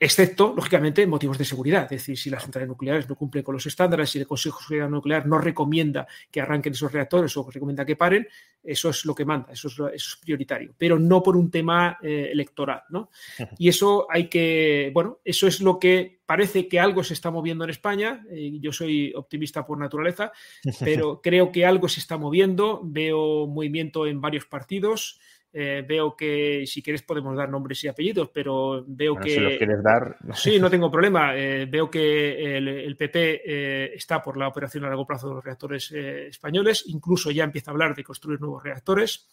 excepto, 0.00 0.54
lógicamente, 0.56 1.06
motivos 1.06 1.36
de 1.36 1.44
seguridad. 1.44 1.84
Es 1.84 1.90
decir, 1.90 2.16
si 2.16 2.30
las 2.30 2.42
centrales 2.42 2.68
nucleares 2.68 3.06
no 3.06 3.14
cumplen 3.14 3.44
con 3.44 3.54
los 3.54 3.66
estándares, 3.66 4.08
si 4.08 4.18
el 4.18 4.26
Consejo 4.26 4.58
de 4.58 4.64
Seguridad 4.64 4.88
Nuclear 4.88 5.26
no 5.26 5.38
recomienda 5.38 6.08
que 6.30 6.40
arranquen 6.40 6.72
esos 6.72 6.90
reactores 6.90 7.36
o 7.36 7.48
recomienda 7.50 7.84
que 7.84 7.96
paren, 7.96 8.26
eso 8.64 8.88
es 8.88 9.04
lo 9.04 9.14
que 9.14 9.26
manda, 9.26 9.52
eso 9.52 9.68
es, 9.68 9.74
eso 9.74 9.84
es 9.94 10.16
prioritario, 10.22 10.74
pero 10.76 10.98
no 10.98 11.22
por 11.22 11.36
un 11.36 11.50
tema 11.50 11.98
eh, 12.02 12.30
electoral. 12.32 12.82
¿no? 12.88 13.10
Y 13.58 13.68
eso 13.68 14.06
hay 14.10 14.28
que, 14.28 14.90
bueno, 14.94 15.18
eso 15.22 15.46
es 15.46 15.60
lo 15.60 15.78
que 15.78 16.20
parece 16.24 16.66
que 16.66 16.80
algo 16.80 17.04
se 17.04 17.12
está 17.12 17.30
moviendo 17.30 17.64
en 17.64 17.70
España. 17.70 18.24
Eh, 18.30 18.58
yo 18.58 18.72
soy 18.72 19.12
optimista 19.14 19.66
por 19.66 19.78
naturaleza, 19.78 20.32
pero 20.80 21.20
creo 21.20 21.52
que 21.52 21.66
algo 21.66 21.88
se 21.90 22.00
está 22.00 22.16
moviendo. 22.16 22.80
Veo 22.84 23.46
movimiento 23.46 24.06
en 24.06 24.20
varios 24.20 24.46
partidos. 24.46 25.20
Eh, 25.52 25.84
veo 25.86 26.14
que, 26.16 26.64
si 26.66 26.80
quieres, 26.80 27.02
podemos 27.02 27.36
dar 27.36 27.48
nombres 27.48 27.82
y 27.82 27.88
apellidos, 27.88 28.30
pero 28.32 28.84
veo 28.86 29.14
bueno, 29.14 29.24
que. 29.24 29.34
Si 29.34 29.40
los 29.40 29.54
quieres 29.54 29.82
dar. 29.82 30.16
Sí, 30.32 30.60
no 30.60 30.70
tengo 30.70 30.90
problema. 30.90 31.36
Eh, 31.36 31.66
veo 31.66 31.90
que 31.90 32.56
el, 32.56 32.68
el 32.68 32.96
PP 32.96 33.42
eh, 33.44 33.92
está 33.94 34.22
por 34.22 34.36
la 34.36 34.48
operación 34.48 34.84
a 34.84 34.88
largo 34.88 35.06
plazo 35.06 35.28
de 35.28 35.34
los 35.34 35.44
reactores 35.44 35.90
españoles, 35.90 36.84
incluso 36.86 37.30
ya 37.30 37.44
empieza 37.44 37.70
a 37.70 37.72
hablar 37.72 37.94
de 37.94 38.04
construir 38.04 38.40
nuevos 38.40 38.62
reactores. 38.62 39.28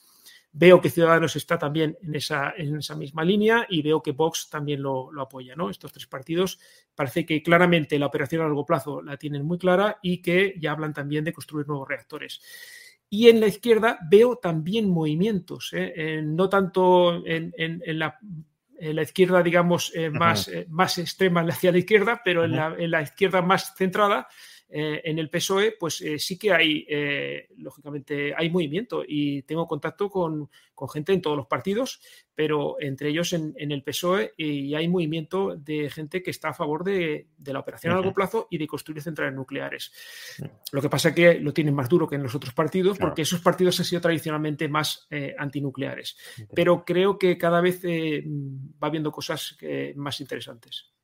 Veo 0.52 0.82
que 0.82 0.90
Ciudadanos 0.90 1.36
está 1.36 1.60
también 1.60 1.96
en 2.02 2.16
esa, 2.16 2.54
en 2.58 2.78
esa 2.78 2.96
misma 2.96 3.24
línea 3.24 3.68
y 3.70 3.84
veo 3.84 4.02
que 4.02 4.14
Vox 4.14 4.50
también 4.50 4.82
lo, 4.82 5.12
lo, 5.12 5.22
apoya. 5.22 5.56
¿no? 5.56 5.70
Estos 5.70 5.92
tres 5.92 6.08
partidos 6.08 6.60
parece 6.96 7.28
que 7.28 7.44
claramente 7.44 8.00
la 8.00 8.08
operación 8.08 8.42
a 8.42 8.46
largo 8.46 8.66
plazo 8.66 9.04
la 9.04 9.18
tienen 9.18 9.46
muy 9.46 9.60
clara 9.60 10.00
y 10.02 10.20
que 10.20 10.56
ya 10.58 10.72
hablan 10.72 10.94
también 10.94 11.26
de 11.26 11.34
construir 11.34 11.68
nuevos 11.68 11.88
reactores. 11.88 12.42
Y 13.10 13.30
en 13.30 13.40
la 13.40 13.48
izquierda 13.48 14.00
veo 14.10 14.38
también 14.38 14.90
movimientos, 14.90 15.72
¿eh? 15.74 15.94
Eh, 15.96 16.22
no 16.22 16.50
tanto 16.50 17.26
en, 17.26 17.54
en, 17.58 17.82
en, 17.86 18.00
la, 18.00 18.18
en, 18.80 18.96
la, 18.96 19.02
izquierda, 19.02 19.42
digamos, 19.42 19.94
eh, 19.96 20.10
más, 20.10 20.52
más, 20.68 20.98
extrema 20.98 21.42
hacia 21.42 21.72
la 21.72 21.78
izquierda, 21.78 22.22
pero 22.24 22.44
en 22.44 22.52
la, 22.52 22.76
en 22.78 22.92
la, 22.92 23.02
izquierda 23.02 23.42
más 23.42 23.74
centrada, 23.76 24.28
eh, 24.70 25.02
en 25.06 25.18
el 25.18 25.30
PSOE, 25.30 25.76
pues 25.80 26.02
eh, 26.02 26.20
sí 26.20 26.38
que 26.38 26.52
hay, 26.52 26.86
eh, 26.90 27.48
lógicamente, 27.58 28.34
hay 28.36 28.50
movimiento 28.50 29.02
y 29.08 29.44
tengo 29.44 29.66
contacto 29.66 30.10
con, 30.10 30.50
con, 30.76 30.90
gente 30.90 31.14
en 31.14 31.22
todos 31.22 31.38
los 31.38 31.48
partidos, 31.48 32.02
pero 32.36 32.76
entre 32.82 33.10
ellos 33.10 33.32
en, 33.32 33.54
en, 33.58 33.72
el 33.72 33.82
PSOE 33.82 34.34
y 34.36 34.76
hay 34.76 34.90
movimiento 34.90 35.56
de 35.56 35.90
gente 35.90 36.22
que 36.22 36.32
está 36.32 36.50
a 36.50 36.54
favor 36.54 36.84
de, 36.84 37.28
de 37.38 37.54
la 37.54 37.60
operación 37.60 37.92
uh 37.92 37.96
-huh. 37.96 38.00
a 38.00 38.02
largo 38.02 38.14
plazo 38.14 38.48
y 38.52 38.58
de 38.58 38.68
construir 38.68 39.02
centrales 39.02 39.36
nucleares. 39.36 39.94
Uh 40.40 40.44
-huh. 40.44 40.52
Lo 40.74 40.82
que 40.82 40.90
pasa 40.90 41.10
es 41.10 41.16
que 41.16 41.40
lo 41.40 41.54
tienen 41.54 41.74
más 41.74 41.88
duro 41.88 42.08
que 42.08 42.16
en 42.16 42.24
los 42.24 42.36
otros 42.36 42.54
partidos, 42.54 42.98
claro. 42.98 43.12
porque 43.12 43.22
esos 43.22 43.40
partidos 43.40 43.80
han 43.80 43.86
sido 43.86 44.02
tradicionalmente 44.02 44.68
más 44.68 45.08
antinucleares. 45.38 46.18
Pero 46.54 46.84
creo 46.84 47.18
que 47.18 47.38
cada 47.38 47.62
vez 47.62 47.82
va 47.86 48.90
viendo 48.90 49.12
cosas 49.12 49.58
más 49.96 50.20
interesantes. 50.20 50.97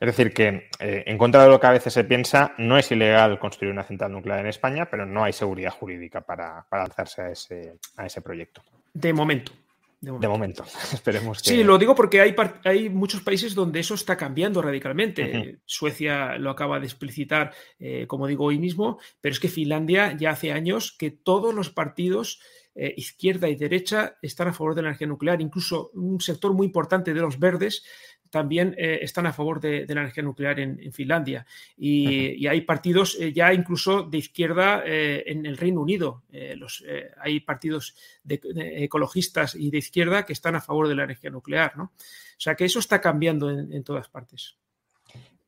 Es 0.00 0.06
decir, 0.06 0.32
que 0.32 0.70
eh, 0.78 1.04
en 1.06 1.18
contra 1.18 1.42
de 1.42 1.50
lo 1.50 1.60
que 1.60 1.66
a 1.66 1.72
veces 1.72 1.92
se 1.92 2.04
piensa, 2.04 2.54
no 2.56 2.78
es 2.78 2.90
ilegal 2.90 3.38
construir 3.38 3.70
una 3.70 3.84
central 3.84 4.10
nuclear 4.10 4.40
en 4.40 4.46
España, 4.46 4.88
pero 4.90 5.04
no 5.04 5.22
hay 5.22 5.34
seguridad 5.34 5.72
jurídica 5.72 6.22
para, 6.22 6.66
para 6.70 6.84
alzarse 6.84 7.20
a 7.20 7.30
ese, 7.30 7.74
a 7.98 8.06
ese 8.06 8.22
proyecto. 8.22 8.62
De 8.94 9.12
momento. 9.12 9.52
De 10.00 10.10
momento. 10.10 10.26
De 10.26 10.32
momento. 10.32 10.64
Esperemos 10.94 11.42
que. 11.42 11.50
Sí, 11.50 11.62
lo 11.62 11.76
digo 11.76 11.94
porque 11.94 12.22
hay, 12.22 12.34
hay 12.64 12.88
muchos 12.88 13.20
países 13.20 13.54
donde 13.54 13.80
eso 13.80 13.92
está 13.92 14.16
cambiando 14.16 14.62
radicalmente. 14.62 15.22
Uh 15.22 15.26
-huh. 15.26 15.58
Suecia 15.66 16.38
lo 16.38 16.48
acaba 16.48 16.80
de 16.80 16.86
explicitar, 16.86 17.52
eh, 17.78 18.06
como 18.06 18.26
digo, 18.26 18.46
hoy 18.46 18.58
mismo, 18.58 18.98
pero 19.20 19.34
es 19.34 19.40
que 19.40 19.48
Finlandia 19.48 20.16
ya 20.16 20.30
hace 20.30 20.52
años 20.52 20.96
que 20.98 21.10
todos 21.10 21.54
los 21.54 21.68
partidos 21.68 22.40
eh, 22.74 22.94
izquierda 22.96 23.48
y 23.48 23.56
derecha 23.56 24.16
están 24.22 24.48
a 24.48 24.52
favor 24.54 24.74
de 24.74 24.82
la 24.82 24.88
energía 24.88 25.08
nuclear. 25.08 25.42
Incluso 25.42 25.90
un 25.92 26.20
sector 26.20 26.54
muy 26.54 26.66
importante 26.66 27.12
de 27.12 27.20
los 27.20 27.38
verdes 27.38 27.84
también 28.30 28.74
eh, 28.78 29.00
están 29.02 29.26
a 29.26 29.32
favor 29.32 29.60
de, 29.60 29.86
de, 29.86 29.94
la 29.94 30.02
energía 30.02 30.22
nuclear 30.22 30.60
en, 30.60 30.80
en 30.80 30.92
Finlandia. 30.92 31.44
Y, 31.76 32.46
hay 32.46 32.62
partidos 32.62 33.16
eh, 33.20 33.32
ya 33.32 33.52
incluso 33.52 34.02
de 34.02 34.18
izquierda 34.18 34.82
eh, 34.84 35.24
en 35.26 35.46
el 35.46 35.56
Reino 35.56 35.80
Unido. 35.80 36.22
Los, 36.56 36.84
hay 37.20 37.40
partidos 37.40 37.94
de, 38.22 38.40
de 38.54 38.84
ecologistas 38.84 39.54
y 39.54 39.70
de 39.70 39.78
izquierda 39.78 40.24
que 40.24 40.32
están 40.32 40.56
a 40.56 40.60
favor 40.60 40.88
de 40.88 40.94
la 40.94 41.04
energía 41.04 41.30
nuclear. 41.30 41.76
¿no? 41.76 41.84
O 41.84 42.40
sea 42.42 42.54
que 42.54 42.64
eso 42.64 42.78
está 42.78 43.00
cambiando 43.00 43.50
en, 43.50 43.72
en 43.72 43.84
todas 43.84 44.08
partes. 44.08 44.56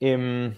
Um, 0.01 0.53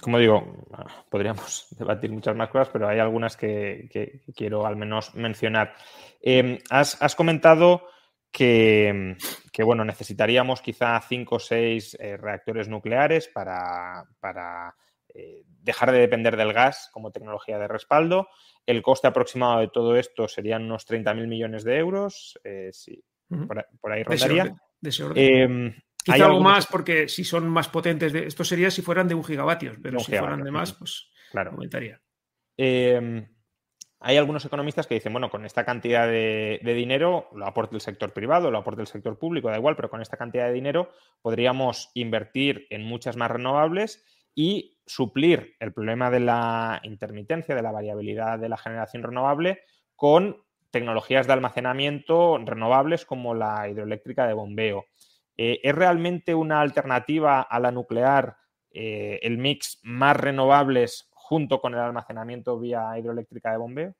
como 0.00 0.18
digo, 0.18 0.66
podríamos 1.08 1.68
debatir 1.78 2.10
muchas 2.10 2.34
más 2.34 2.48
cosas, 2.48 2.68
pero 2.72 2.88
hay 2.88 2.98
algunas 2.98 3.36
que, 3.36 3.88
que, 3.92 4.22
quiero 4.34 4.66
al 4.66 4.76
menos 4.76 5.14
mencionar. 5.14 5.74
Eh, 6.22 6.58
has, 6.70 7.00
has, 7.00 7.14
comentado 7.14 7.86
que, 8.30 9.16
que, 9.52 9.62
bueno, 9.62 9.84
necesitaríamos 9.84 10.62
quizá 10.62 11.00
cinco 11.00 11.36
o 11.36 11.40
seis 11.40 11.96
eh, 11.98 12.16
reactores 12.16 12.68
nucleares 12.68 13.28
para, 13.28 14.04
para 14.20 14.74
eh, 15.14 15.42
dejar 15.46 15.92
de 15.92 15.98
depender 15.98 16.36
del 16.36 16.52
gas 16.52 16.90
como 16.92 17.10
tecnología 17.10 17.58
de 17.58 17.68
respaldo. 17.68 18.28
El 18.66 18.82
coste 18.82 19.08
aproximado 19.08 19.60
de 19.60 19.68
todo 19.68 19.96
esto 19.96 20.28
serían 20.28 20.64
unos 20.64 20.86
30.000 20.86 21.26
millones 21.26 21.64
de 21.64 21.78
euros. 21.78 22.38
Eh, 22.44 22.70
sí, 22.72 23.02
uh 23.30 23.36
-huh. 23.36 23.46
por, 23.46 23.66
por, 23.80 23.92
ahí 23.92 24.02
rondaría. 24.02 24.54
De 24.80 24.90
ese 24.90 25.02
orden, 25.04 25.16
de 25.16 25.24
ese 25.24 25.64
orden. 25.64 25.84
Quizá 26.02 26.14
algo 26.14 26.26
algunos... 26.26 26.52
más 26.52 26.66
porque 26.66 27.08
si 27.08 27.24
son 27.24 27.48
más 27.48 27.68
potentes, 27.68 28.12
de, 28.12 28.26
esto 28.26 28.42
sería 28.44 28.70
si 28.70 28.80
fueran 28.80 29.06
de 29.06 29.14
un 29.14 29.24
gigavatios, 29.24 29.76
pero 29.82 29.98
si 29.98 30.06
gigavatios, 30.06 30.30
fueran 30.30 30.44
de 30.44 30.50
más, 30.50 30.72
pues 30.72 31.10
claro. 31.30 31.50
aumentaría. 31.50 32.00
Eh, 32.56 33.26
hay 34.02 34.16
algunos 34.16 34.44
economistas 34.46 34.86
que 34.86 34.94
dicen, 34.94 35.12
bueno, 35.12 35.30
con 35.30 35.44
esta 35.44 35.66
cantidad 35.66 36.08
de, 36.08 36.58
dinero, 36.62 37.28
lo 37.34 37.46
aporte 37.46 37.74
el 37.74 37.82
sector 37.82 38.14
privado, 38.14 38.50
lo 38.50 38.58
aporte 38.58 38.80
el 38.80 38.86
sector 38.86 39.18
público, 39.18 39.50
da 39.50 39.58
igual, 39.58 39.76
pero 39.76 39.90
con 39.90 40.00
esta 40.00 40.16
cantidad 40.16 40.46
de 40.46 40.54
dinero 40.54 40.90
podríamos 41.20 41.90
invertir 41.92 42.66
en 42.70 42.82
muchas 42.82 43.16
más 43.16 43.30
renovables 43.30 44.02
y 44.34 44.78
suplir 44.86 45.54
el 45.60 45.74
problema 45.74 46.10
de 46.10 46.20
la 46.20 46.80
intermitencia, 46.82 47.54
de 47.54 47.62
la 47.62 47.72
variabilidad 47.72 48.38
de 48.38 48.48
la 48.48 48.56
generación 48.56 49.02
renovable 49.02 49.60
con 49.96 50.42
tecnologías 50.70 51.26
de 51.26 51.34
almacenamiento 51.34 52.38
renovables 52.38 53.04
como 53.04 53.34
la 53.34 53.68
hidroeléctrica 53.68 54.26
de 54.26 54.32
bombeo. 54.32 54.86
Eh, 55.36 55.60
¿Es 55.62 55.74
realmente 55.74 56.34
una 56.34 56.62
alternativa 56.62 57.42
a 57.42 57.60
la 57.60 57.70
nuclear 57.70 58.36
eh, 58.72 59.18
el 59.22 59.36
mix 59.36 59.78
más 59.82 60.16
renovables 60.16 61.09
junto 61.30 61.60
con 61.60 61.74
el 61.74 61.78
almacenamiento 61.78 62.58
vía 62.58 62.98
hidroeléctrica 62.98 63.52
de 63.52 63.56
bombeo? 63.56 63.94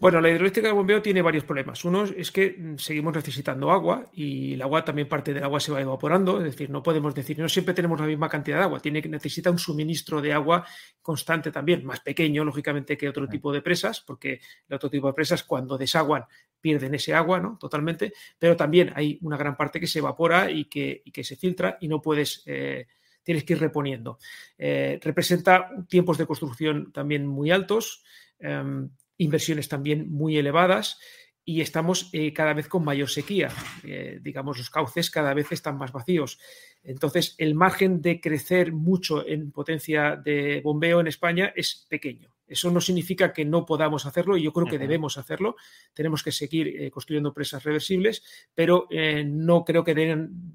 Bueno, 0.00 0.18
la 0.22 0.30
hidroeléctrica 0.30 0.68
de 0.68 0.72
bombeo 0.72 1.02
tiene 1.02 1.20
varios 1.20 1.44
problemas. 1.44 1.84
Uno 1.84 2.04
es 2.04 2.32
que 2.32 2.56
mm, 2.56 2.78
seguimos 2.78 3.14
necesitando 3.14 3.70
agua 3.70 4.06
y 4.14 4.54
el 4.54 4.62
agua 4.62 4.82
también 4.82 5.08
parte 5.10 5.34
del 5.34 5.44
agua 5.44 5.60
se 5.60 5.72
va 5.72 5.82
evaporando, 5.82 6.38
es 6.38 6.44
decir, 6.44 6.70
no 6.70 6.82
podemos 6.82 7.14
decir, 7.14 7.38
no 7.38 7.50
siempre 7.50 7.74
tenemos 7.74 8.00
la 8.00 8.06
misma 8.06 8.30
cantidad 8.30 8.56
de 8.56 8.62
agua, 8.62 8.80
tiene 8.80 9.02
que 9.02 9.10
necesita 9.10 9.50
un 9.50 9.58
suministro 9.58 10.22
de 10.22 10.32
agua 10.32 10.64
constante 11.02 11.52
también, 11.52 11.84
más 11.84 12.00
pequeño 12.00 12.46
lógicamente 12.46 12.96
que 12.96 13.10
otro 13.10 13.28
tipo 13.28 13.52
de 13.52 13.60
presas, 13.60 14.00
porque 14.00 14.40
el 14.68 14.74
otro 14.74 14.88
tipo 14.88 15.08
de 15.08 15.12
presas 15.12 15.42
cuando 15.42 15.76
desaguan 15.76 16.24
pierden 16.62 16.94
ese 16.94 17.12
agua, 17.12 17.40
¿no? 17.40 17.58
Totalmente, 17.58 18.14
pero 18.38 18.56
también 18.56 18.90
hay 18.94 19.18
una 19.20 19.36
gran 19.36 19.54
parte 19.54 19.78
que 19.78 19.86
se 19.86 19.98
evapora 19.98 20.50
y 20.50 20.64
que, 20.64 21.02
que 21.12 21.24
se 21.24 21.36
filtra 21.36 21.76
y 21.78 21.88
no 21.88 22.00
puedes 22.00 22.42
eh, 22.46 22.86
tienes 23.28 23.44
que 23.44 23.52
ir 23.52 23.60
reponiendo. 23.60 24.18
Eh, 24.56 24.98
representa 25.02 25.68
tiempos 25.86 26.16
de 26.16 26.24
construcción 26.24 26.92
también 26.92 27.26
muy 27.26 27.50
altos, 27.50 28.02
em, 28.38 28.88
inversiones 29.18 29.68
también 29.68 30.10
muy 30.10 30.38
elevadas 30.38 30.98
y 31.44 31.60
estamos 31.60 32.08
eh, 32.14 32.32
cada 32.32 32.54
vez 32.54 32.68
con 32.68 32.86
mayor 32.86 33.10
sequía. 33.10 33.50
Eh, 33.84 34.18
digamos, 34.22 34.56
los 34.56 34.70
cauces 34.70 35.10
cada 35.10 35.34
vez 35.34 35.52
están 35.52 35.76
más 35.76 35.92
vacíos. 35.92 36.40
Entonces, 36.82 37.34
el 37.36 37.54
margen 37.54 38.00
de 38.00 38.18
crecer 38.18 38.72
mucho 38.72 39.26
en 39.28 39.52
potencia 39.52 40.16
de 40.16 40.62
bombeo 40.64 41.00
en 41.00 41.08
España 41.08 41.52
es 41.54 41.86
pequeño. 41.90 42.37
Eso 42.48 42.70
no 42.70 42.80
significa 42.80 43.32
que 43.32 43.44
no 43.44 43.66
podamos 43.66 44.06
hacerlo 44.06 44.36
y 44.36 44.42
yo 44.42 44.52
creo 44.52 44.66
que 44.66 44.78
debemos 44.78 45.18
hacerlo. 45.18 45.56
Tenemos 45.92 46.22
que 46.22 46.32
seguir 46.32 46.68
eh, 46.68 46.90
construyendo 46.90 47.34
presas 47.34 47.62
reversibles, 47.62 48.22
pero 48.54 48.86
eh, 48.90 49.22
no 49.24 49.64
creo 49.64 49.84
que 49.84 49.94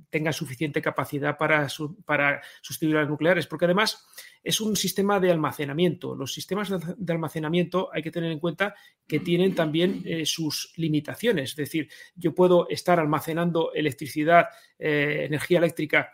tengan 0.09 0.33
suficiente 0.33 0.81
capacidad 0.81 1.37
para, 1.37 1.67
para 2.05 2.41
sustituir 2.61 2.97
a 2.97 3.01
las 3.01 3.09
nucleares, 3.09 3.47
porque 3.47 3.65
además 3.65 4.05
es 4.43 4.59
un 4.59 4.75
sistema 4.75 5.19
de 5.19 5.31
almacenamiento. 5.31 6.15
Los 6.15 6.33
sistemas 6.33 6.69
de 6.97 7.13
almacenamiento 7.13 7.89
hay 7.93 8.01
que 8.01 8.11
tener 8.11 8.31
en 8.31 8.39
cuenta 8.39 8.75
que 9.07 9.19
tienen 9.19 9.53
también 9.53 10.01
eh, 10.05 10.25
sus 10.25 10.73
limitaciones. 10.77 11.51
Es 11.51 11.55
decir, 11.55 11.89
yo 12.15 12.33
puedo 12.33 12.67
estar 12.69 12.99
almacenando 12.99 13.71
electricidad, 13.73 14.47
energía 14.79 15.59
eléctrica 15.59 16.11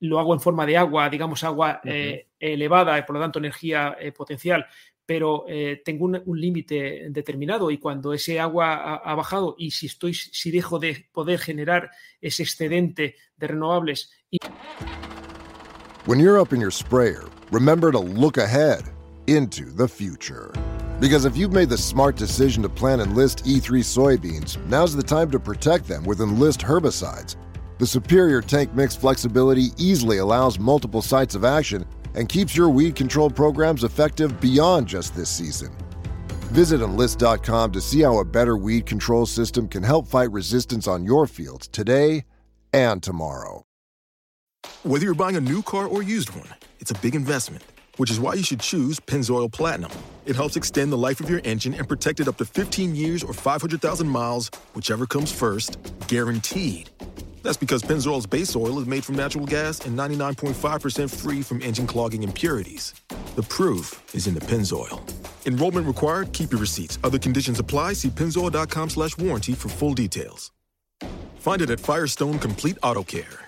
lo 0.00 0.18
hago 0.18 0.34
en 0.34 0.40
forma 0.40 0.66
de 0.66 0.76
agua, 0.76 1.08
digamos 1.08 1.44
agua 1.44 1.80
elevada 2.38 2.98
y 2.98 3.02
por 3.02 3.16
lo 3.16 3.20
tanto 3.20 3.38
energía 3.38 3.96
potencial, 4.16 4.66
pero 5.10 5.44
eh, 5.48 5.82
tengo 5.84 6.04
un, 6.04 6.40
límite 6.40 7.08
determinado 7.10 7.68
y 7.72 7.78
cuando 7.78 8.14
ese 8.14 8.38
agua 8.38 8.94
ha, 8.94 9.14
bajado 9.16 9.56
y 9.58 9.72
si 9.72 9.86
estoy, 9.86 10.14
si 10.14 10.52
dejo 10.52 10.78
de 10.78 11.08
poder 11.10 11.40
generar 11.40 11.90
ese 12.20 12.44
excedente 12.44 13.16
de 13.36 13.46
renovables. 13.48 14.12
Y... 14.30 14.38
When 16.06 16.20
you're 16.20 16.40
up 16.40 16.52
in 16.52 16.60
your 16.60 16.70
sprayer, 16.70 17.24
remember 17.50 17.90
to 17.90 17.98
look 17.98 18.38
ahead 18.38 18.84
into 19.26 19.64
the 19.76 19.88
future. 19.88 20.52
Because 21.00 21.24
if 21.24 21.36
you've 21.36 21.52
made 21.52 21.70
the 21.70 21.76
smart 21.76 22.14
decision 22.14 22.62
to 22.62 22.68
plant 22.68 23.02
Enlist 23.02 23.44
E3 23.44 23.82
soybeans, 23.82 24.64
now's 24.68 24.94
the 24.94 25.02
time 25.02 25.28
to 25.32 25.40
protect 25.40 25.88
them 25.88 26.04
with 26.04 26.20
Enlist 26.20 26.60
herbicides. 26.60 27.34
The 27.80 27.86
superior 27.86 28.42
tank 28.42 28.74
mix 28.74 28.94
flexibility 28.94 29.68
easily 29.78 30.18
allows 30.18 30.58
multiple 30.58 31.00
sites 31.00 31.34
of 31.34 31.46
action 31.46 31.86
and 32.14 32.28
keeps 32.28 32.54
your 32.54 32.68
weed 32.68 32.94
control 32.94 33.30
programs 33.30 33.84
effective 33.84 34.38
beyond 34.38 34.86
just 34.86 35.16
this 35.16 35.30
season. 35.30 35.74
Visit 36.52 36.82
enlist.com 36.82 37.72
to 37.72 37.80
see 37.80 38.02
how 38.02 38.18
a 38.18 38.24
better 38.26 38.58
weed 38.58 38.84
control 38.84 39.24
system 39.24 39.66
can 39.66 39.82
help 39.82 40.06
fight 40.06 40.30
resistance 40.30 40.86
on 40.86 41.06
your 41.06 41.26
fields 41.26 41.68
today 41.68 42.24
and 42.74 43.02
tomorrow. 43.02 43.64
Whether 44.82 45.06
you're 45.06 45.14
buying 45.14 45.36
a 45.36 45.40
new 45.40 45.62
car 45.62 45.86
or 45.86 46.02
used 46.02 46.36
one, 46.36 46.48
it's 46.80 46.90
a 46.90 46.98
big 47.00 47.14
investment, 47.14 47.64
which 47.96 48.10
is 48.10 48.20
why 48.20 48.34
you 48.34 48.42
should 48.42 48.60
choose 48.60 49.00
Pennzoil 49.00 49.50
Platinum. 49.50 49.92
It 50.26 50.36
helps 50.36 50.56
extend 50.56 50.92
the 50.92 50.98
life 50.98 51.20
of 51.20 51.30
your 51.30 51.40
engine 51.44 51.72
and 51.72 51.88
protect 51.88 52.20
it 52.20 52.28
up 52.28 52.36
to 52.36 52.44
15 52.44 52.94
years 52.94 53.24
or 53.24 53.32
500,000 53.32 54.06
miles, 54.06 54.50
whichever 54.74 55.06
comes 55.06 55.32
first, 55.32 55.78
guaranteed. 56.08 56.90
That's 57.42 57.56
because 57.56 57.82
Pennzoil's 57.82 58.26
base 58.26 58.54
oil 58.56 58.78
is 58.80 58.86
made 58.86 59.04
from 59.04 59.16
natural 59.16 59.46
gas 59.46 59.84
and 59.86 59.98
99.5% 59.98 61.10
free 61.10 61.42
from 61.42 61.62
engine 61.62 61.86
clogging 61.86 62.22
impurities. 62.22 62.94
The 63.36 63.42
proof 63.42 64.02
is 64.14 64.26
in 64.26 64.34
the 64.34 64.40
Pennzoil. 64.40 65.00
Enrollment 65.46 65.86
required. 65.86 66.32
Keep 66.32 66.52
your 66.52 66.60
receipts. 66.60 66.98
Other 67.02 67.18
conditions 67.18 67.58
apply. 67.58 67.94
See 67.94 68.10
pennzoil.com 68.10 68.90
slash 68.90 69.16
warranty 69.18 69.54
for 69.54 69.68
full 69.68 69.94
details. 69.94 70.50
Find 71.38 71.62
it 71.62 71.70
at 71.70 71.80
Firestone 71.80 72.38
Complete 72.38 72.76
Auto 72.82 73.02
Care. 73.02 73.46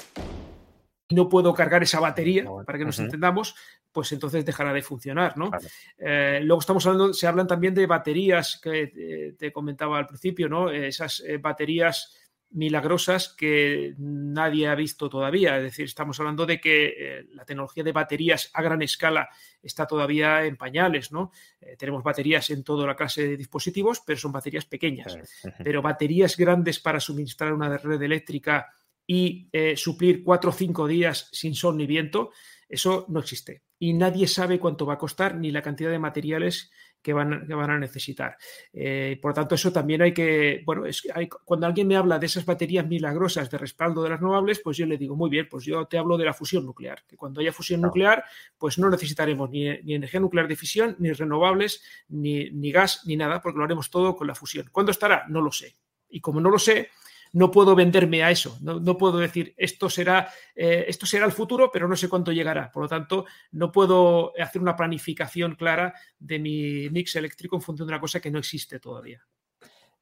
No 1.10 1.28
puedo 1.28 1.52
cargar 1.52 1.82
esa 1.82 2.00
batería, 2.00 2.46
para 2.64 2.78
que 2.78 2.86
nos 2.86 2.98
uh 2.98 3.02
-huh. 3.02 3.04
entendamos, 3.04 3.54
pues 3.92 4.12
entonces 4.12 4.46
dejará 4.46 4.72
de 4.72 4.80
funcionar, 4.80 5.36
¿no? 5.36 5.50
Claro. 5.50 5.66
Eh, 5.98 6.40
luego 6.42 6.60
estamos 6.60 6.86
hablando, 6.86 7.12
se 7.12 7.26
hablan 7.26 7.46
también 7.46 7.74
de 7.74 7.86
baterías 7.86 8.58
que 8.62 8.92
eh, 8.96 9.34
te 9.38 9.52
comentaba 9.52 9.98
al 9.98 10.06
principio, 10.06 10.48
¿no? 10.48 10.70
Esas 10.70 11.20
eh, 11.20 11.36
baterías 11.36 12.16
milagrosas 12.52 13.34
que 13.36 13.94
nadie 13.98 14.68
ha 14.68 14.74
visto 14.74 15.08
todavía. 15.08 15.56
Es 15.56 15.64
decir, 15.64 15.86
estamos 15.86 16.18
hablando 16.20 16.46
de 16.46 16.60
que 16.60 16.86
eh, 16.86 17.24
la 17.32 17.44
tecnología 17.44 17.82
de 17.82 17.92
baterías 17.92 18.50
a 18.52 18.62
gran 18.62 18.82
escala 18.82 19.28
está 19.62 19.86
todavía 19.86 20.44
en 20.44 20.56
pañales, 20.56 21.12
¿no? 21.12 21.32
Eh, 21.60 21.76
tenemos 21.78 22.02
baterías 22.02 22.50
en 22.50 22.62
toda 22.62 22.86
la 22.86 22.96
clase 22.96 23.26
de 23.26 23.36
dispositivos, 23.36 24.02
pero 24.06 24.18
son 24.18 24.32
baterías 24.32 24.66
pequeñas. 24.66 25.18
Pero 25.62 25.82
baterías 25.82 26.36
grandes 26.36 26.78
para 26.80 27.00
suministrar 27.00 27.52
una 27.52 27.76
red 27.76 28.02
eléctrica 28.02 28.72
y 29.06 29.48
eh, 29.52 29.76
suplir 29.76 30.22
cuatro 30.22 30.50
o 30.50 30.54
cinco 30.54 30.86
días 30.86 31.28
sin 31.32 31.54
sol 31.54 31.76
ni 31.76 31.86
viento, 31.86 32.30
eso 32.68 33.06
no 33.08 33.20
existe. 33.20 33.62
Y 33.78 33.92
nadie 33.94 34.26
sabe 34.26 34.58
cuánto 34.58 34.86
va 34.86 34.94
a 34.94 34.98
costar 34.98 35.36
ni 35.36 35.50
la 35.50 35.62
cantidad 35.62 35.90
de 35.90 35.98
materiales 35.98 36.70
que 37.02 37.12
van, 37.12 37.46
que 37.46 37.54
van 37.54 37.70
a 37.70 37.78
necesitar. 37.78 38.36
Eh, 38.72 39.18
por 39.20 39.30
lo 39.30 39.34
tanto, 39.34 39.54
eso 39.54 39.72
también 39.72 40.02
hay 40.02 40.14
que, 40.14 40.62
bueno, 40.64 40.86
es, 40.86 41.02
hay, 41.14 41.28
cuando 41.28 41.66
alguien 41.66 41.88
me 41.88 41.96
habla 41.96 42.18
de 42.18 42.26
esas 42.26 42.44
baterías 42.44 42.86
milagrosas 42.86 43.50
de 43.50 43.58
respaldo 43.58 44.02
de 44.02 44.10
las 44.10 44.20
renovables, 44.20 44.60
pues 44.60 44.76
yo 44.76 44.86
le 44.86 44.96
digo, 44.96 45.16
muy 45.16 45.28
bien, 45.28 45.48
pues 45.50 45.64
yo 45.64 45.84
te 45.86 45.98
hablo 45.98 46.16
de 46.16 46.24
la 46.24 46.32
fusión 46.32 46.64
nuclear, 46.64 47.04
que 47.06 47.16
cuando 47.16 47.40
haya 47.40 47.52
fusión 47.52 47.80
nuclear, 47.80 48.24
pues 48.56 48.78
no 48.78 48.88
necesitaremos 48.88 49.50
ni, 49.50 49.68
ni 49.82 49.94
energía 49.94 50.20
nuclear 50.20 50.48
de 50.48 50.56
fisión, 50.56 50.96
ni 50.98 51.12
renovables, 51.12 51.82
ni, 52.08 52.50
ni 52.50 52.70
gas, 52.70 53.02
ni 53.06 53.16
nada, 53.16 53.40
porque 53.40 53.58
lo 53.58 53.64
haremos 53.64 53.90
todo 53.90 54.14
con 54.16 54.26
la 54.26 54.34
fusión. 54.34 54.68
¿Cuándo 54.70 54.92
estará? 54.92 55.24
No 55.28 55.40
lo 55.40 55.50
sé. 55.50 55.76
Y 56.08 56.20
como 56.20 56.40
no 56.40 56.50
lo 56.50 56.58
sé, 56.58 56.90
no 57.32 57.50
puedo 57.50 57.74
venderme 57.74 58.22
a 58.22 58.30
eso, 58.30 58.58
no, 58.60 58.96
puedo 58.98 59.18
decir 59.18 59.54
esto 59.56 59.88
será, 59.88 60.28
eh, 60.54 60.84
esto 60.86 61.06
será 61.06 61.24
el 61.24 61.32
futuro, 61.32 61.70
pero 61.72 61.88
no 61.88 61.96
sé 61.96 62.08
cuánto 62.08 62.32
llegará. 62.32 62.70
Por 62.70 62.84
lo 62.84 62.88
tanto, 62.88 63.24
no 63.52 63.72
puedo 63.72 64.32
hacer 64.40 64.60
una 64.60 64.76
planificación 64.76 65.54
clara 65.54 65.94
de 66.18 66.38
mi 66.38 66.90
mix 66.90 67.16
eléctrico 67.16 67.56
en 67.56 67.62
función 67.62 67.86
de 67.86 67.92
una 67.92 68.00
cosa 68.00 68.20
que 68.20 68.30
no 68.30 68.38
existe 68.38 68.78
todavía. 68.78 69.22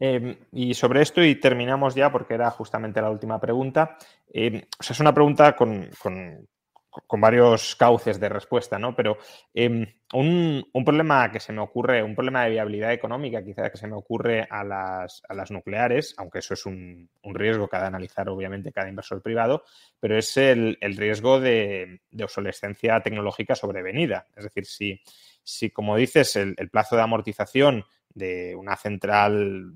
Eh, 0.02 0.38
y 0.52 0.72
sobre 0.72 1.02
esto, 1.02 1.22
y 1.22 1.34
terminamos 1.34 1.94
ya, 1.94 2.10
porque 2.10 2.34
era 2.34 2.50
justamente 2.50 3.02
la 3.02 3.10
última 3.10 3.38
pregunta. 3.38 3.98
Eh, 4.32 4.66
o 4.78 4.82
sea, 4.82 4.94
es 4.94 5.00
una 5.00 5.12
pregunta 5.14 5.54
con, 5.54 5.90
con, 6.02 6.48
con 6.90 7.20
varios 7.20 7.76
cauces 7.76 8.18
de 8.18 8.28
respuesta, 8.28 8.78
¿no? 8.78 8.94
Pero 8.96 9.18
eh, 9.54 9.94
un, 10.12 10.64
un, 10.72 10.84
problema 10.84 11.30
que 11.30 11.38
se 11.38 11.52
me 11.52 11.60
ocurre, 11.60 12.02
un 12.02 12.16
problema 12.16 12.44
de 12.44 12.50
viabilidad 12.50 12.92
económica 12.92 13.44
quizá 13.44 13.70
que 13.70 13.78
se 13.78 13.86
me 13.86 13.94
ocurre 13.94 14.46
a 14.50 14.64
las, 14.64 15.22
a 15.28 15.34
las 15.34 15.50
nucleares, 15.50 16.14
aunque 16.18 16.40
eso 16.40 16.54
es 16.54 16.66
un, 16.66 17.08
un, 17.22 17.34
riesgo 17.34 17.68
que 17.68 17.76
ha 17.76 17.80
de 17.80 17.86
analizar 17.86 18.28
obviamente 18.28 18.72
cada 18.72 18.88
inversor 18.88 19.22
privado, 19.22 19.62
pero 20.00 20.18
es 20.18 20.36
el, 20.36 20.78
el 20.80 20.96
riesgo 20.96 21.40
de, 21.40 22.00
de, 22.10 22.24
obsolescencia 22.24 23.00
tecnológica 23.00 23.54
sobrevenida. 23.54 24.26
Es 24.36 24.44
decir, 24.44 24.66
si, 24.66 25.00
si 25.44 25.70
como 25.70 25.96
dices, 25.96 26.34
el, 26.36 26.54
el 26.58 26.70
plazo 26.70 26.96
de 26.96 27.02
amortización 27.02 27.84
de 28.12 28.56
una 28.56 28.76
central 28.76 29.72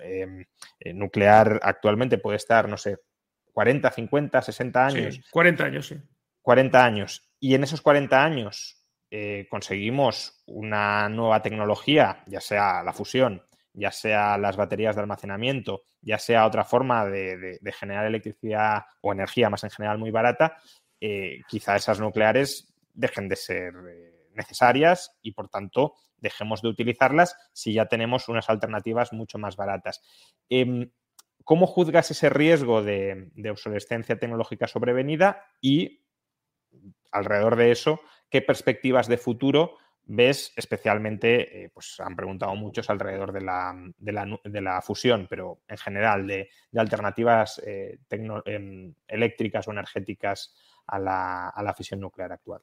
eh, 0.00 0.46
nuclear 0.92 1.60
actualmente 1.62 2.18
puede 2.18 2.38
estar, 2.38 2.68
no 2.68 2.76
sé, 2.76 2.98
40, 3.52 3.90
50, 3.90 4.42
60 4.42 4.86
años. 4.86 5.14
Sí, 5.14 5.22
40 5.30 5.64
años, 5.64 5.86
sí. 5.86 5.96
40 6.46 6.84
años 6.84 7.28
y 7.40 7.56
en 7.56 7.64
esos 7.64 7.82
40 7.82 8.22
años 8.22 8.86
eh, 9.10 9.48
conseguimos 9.50 10.44
una 10.46 11.08
nueva 11.08 11.42
tecnología, 11.42 12.22
ya 12.28 12.40
sea 12.40 12.84
la 12.84 12.92
fusión, 12.92 13.42
ya 13.72 13.90
sea 13.90 14.38
las 14.38 14.56
baterías 14.56 14.94
de 14.94 15.02
almacenamiento, 15.02 15.82
ya 16.00 16.18
sea 16.18 16.46
otra 16.46 16.62
forma 16.62 17.04
de, 17.04 17.36
de, 17.36 17.58
de 17.60 17.72
generar 17.72 18.06
electricidad 18.06 18.84
o 19.00 19.12
energía 19.12 19.50
más 19.50 19.64
en 19.64 19.70
general 19.70 19.98
muy 19.98 20.12
barata, 20.12 20.56
eh, 21.00 21.40
quizá 21.48 21.74
esas 21.74 21.98
nucleares 21.98 22.72
dejen 22.94 23.28
de 23.28 23.34
ser 23.34 23.74
eh, 23.90 24.28
necesarias 24.36 25.18
y 25.22 25.32
por 25.32 25.48
tanto 25.48 25.94
dejemos 26.16 26.62
de 26.62 26.68
utilizarlas 26.68 27.36
si 27.54 27.72
ya 27.72 27.86
tenemos 27.86 28.28
unas 28.28 28.48
alternativas 28.48 29.12
mucho 29.12 29.36
más 29.38 29.56
baratas. 29.56 30.00
Em, 30.48 30.92
¿Cómo 31.42 31.66
juzgas 31.66 32.10
ese 32.10 32.28
riesgo 32.28 32.84
de, 32.84 33.30
obsolescencia 33.50 34.16
tecnológica 34.16 34.66
sobrevenida 34.68 35.44
y 35.60 36.05
alrededor 37.12 37.56
de 37.56 37.70
eso, 37.70 38.00
qué 38.30 38.42
perspectivas 38.42 39.08
de 39.08 39.18
futuro 39.18 39.76
ves 40.06 40.52
especialmente, 40.56 41.64
eh, 41.64 41.70
pues 41.70 41.98
han 41.98 42.14
preguntado 42.14 42.54
muchos 42.54 42.88
alrededor 42.90 43.32
de 43.32 43.40
la, 43.42 44.80
fusión, 44.82 45.26
pero 45.28 45.62
en 45.66 45.76
general 45.76 46.26
de, 46.26 46.48
alternativas 46.76 47.60
eh, 47.66 47.98
em, 48.44 48.94
eléctricas 49.08 49.66
o 49.66 49.72
energéticas 49.72 50.54
a 50.86 50.98
la, 51.00 51.48
a 51.48 51.62
la 51.62 51.74
fisión 51.74 52.00
nuclear 52.00 52.32
actual? 52.32 52.62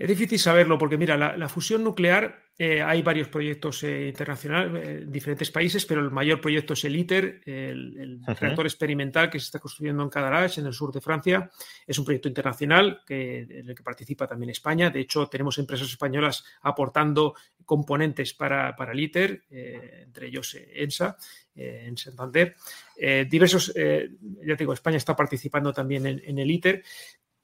Es 0.00 0.08
difícil 0.08 0.38
saberlo 0.38 0.78
porque, 0.78 0.96
mira, 0.96 1.14
la, 1.18 1.48
fusión 1.50 1.84
nuclear, 1.84 2.34
eh, 2.56 2.80
hay 2.80 3.02
varios 3.02 3.28
proyectos 3.28 3.82
eh, 3.82 4.08
internacionales 4.08 4.82
eh, 4.82 5.00
en 5.02 5.12
diferentes 5.12 5.50
países, 5.50 5.84
pero 5.84 6.00
el 6.00 6.10
mayor 6.10 6.40
proyecto 6.40 6.72
es 6.72 6.82
el 6.84 6.96
ITER, 6.96 7.42
el, 7.44 8.22
reactor 8.26 8.64
experimental 8.64 9.28
que 9.28 9.38
se 9.38 9.44
está 9.44 9.58
construyendo 9.58 10.02
en 10.02 10.08
Cadarache, 10.08 10.62
en 10.62 10.68
el 10.68 10.72
sur 10.72 10.90
de 10.90 11.02
Francia. 11.02 11.50
Es 11.86 11.98
un 11.98 12.06
proyecto 12.06 12.28
internacional 12.28 13.02
que, 13.06 13.40
en 13.40 13.68
el 13.68 13.74
que 13.74 13.82
participa 13.82 14.26
también 14.26 14.48
España. 14.48 14.88
De 14.88 15.00
hecho, 15.00 15.26
tenemos 15.26 15.58
empresas 15.58 15.90
españolas 15.90 16.44
aportando 16.62 17.34
componentes 17.66 18.32
para, 18.32 18.74
para 18.74 18.92
el 18.92 19.00
ITER, 19.00 19.44
entre 19.50 20.28
ellos 20.28 20.56
ENSA, 20.74 21.18
en 21.54 21.96
Santander. 21.98 22.56
diversos, 23.28 23.72
ya 23.74 24.56
te 24.56 24.56
digo, 24.56 24.72
España 24.72 24.96
está 24.96 25.14
participando 25.14 25.74
también 25.74 26.06
en, 26.06 26.22
en 26.24 26.38
el 26.38 26.50
ITER. 26.50 26.82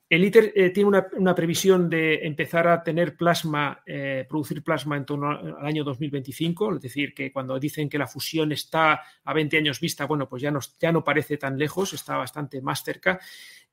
El 0.08 0.24
ITER 0.24 0.52
eh, 0.54 0.70
tiene 0.70 1.02
una, 1.18 1.34
previsión 1.34 1.90
de 1.90 2.26
empezar 2.26 2.68
a 2.68 2.84
tener 2.84 3.16
plasma, 3.16 3.82
eh, 3.84 4.24
producir 4.28 4.62
plasma 4.62 4.96
en 4.96 5.04
torno 5.04 5.30
al 5.30 5.66
año 5.66 5.82
2025, 5.82 6.76
es 6.76 6.80
decir, 6.80 7.12
que 7.12 7.32
cuando 7.32 7.58
dicen 7.58 7.88
que 7.88 7.98
la 7.98 8.06
fusión 8.06 8.52
está 8.52 9.02
a 9.24 9.34
20 9.34 9.58
años 9.58 9.80
vista, 9.80 10.06
bueno, 10.06 10.28
pues 10.28 10.42
ya 10.42 10.52
no, 10.52 10.60
ya 10.78 10.92
no 10.92 11.02
parece 11.02 11.38
tan 11.38 11.58
lejos, 11.58 11.92
está 11.92 12.16
bastante 12.16 12.60
más 12.62 12.84
cerca. 12.84 13.18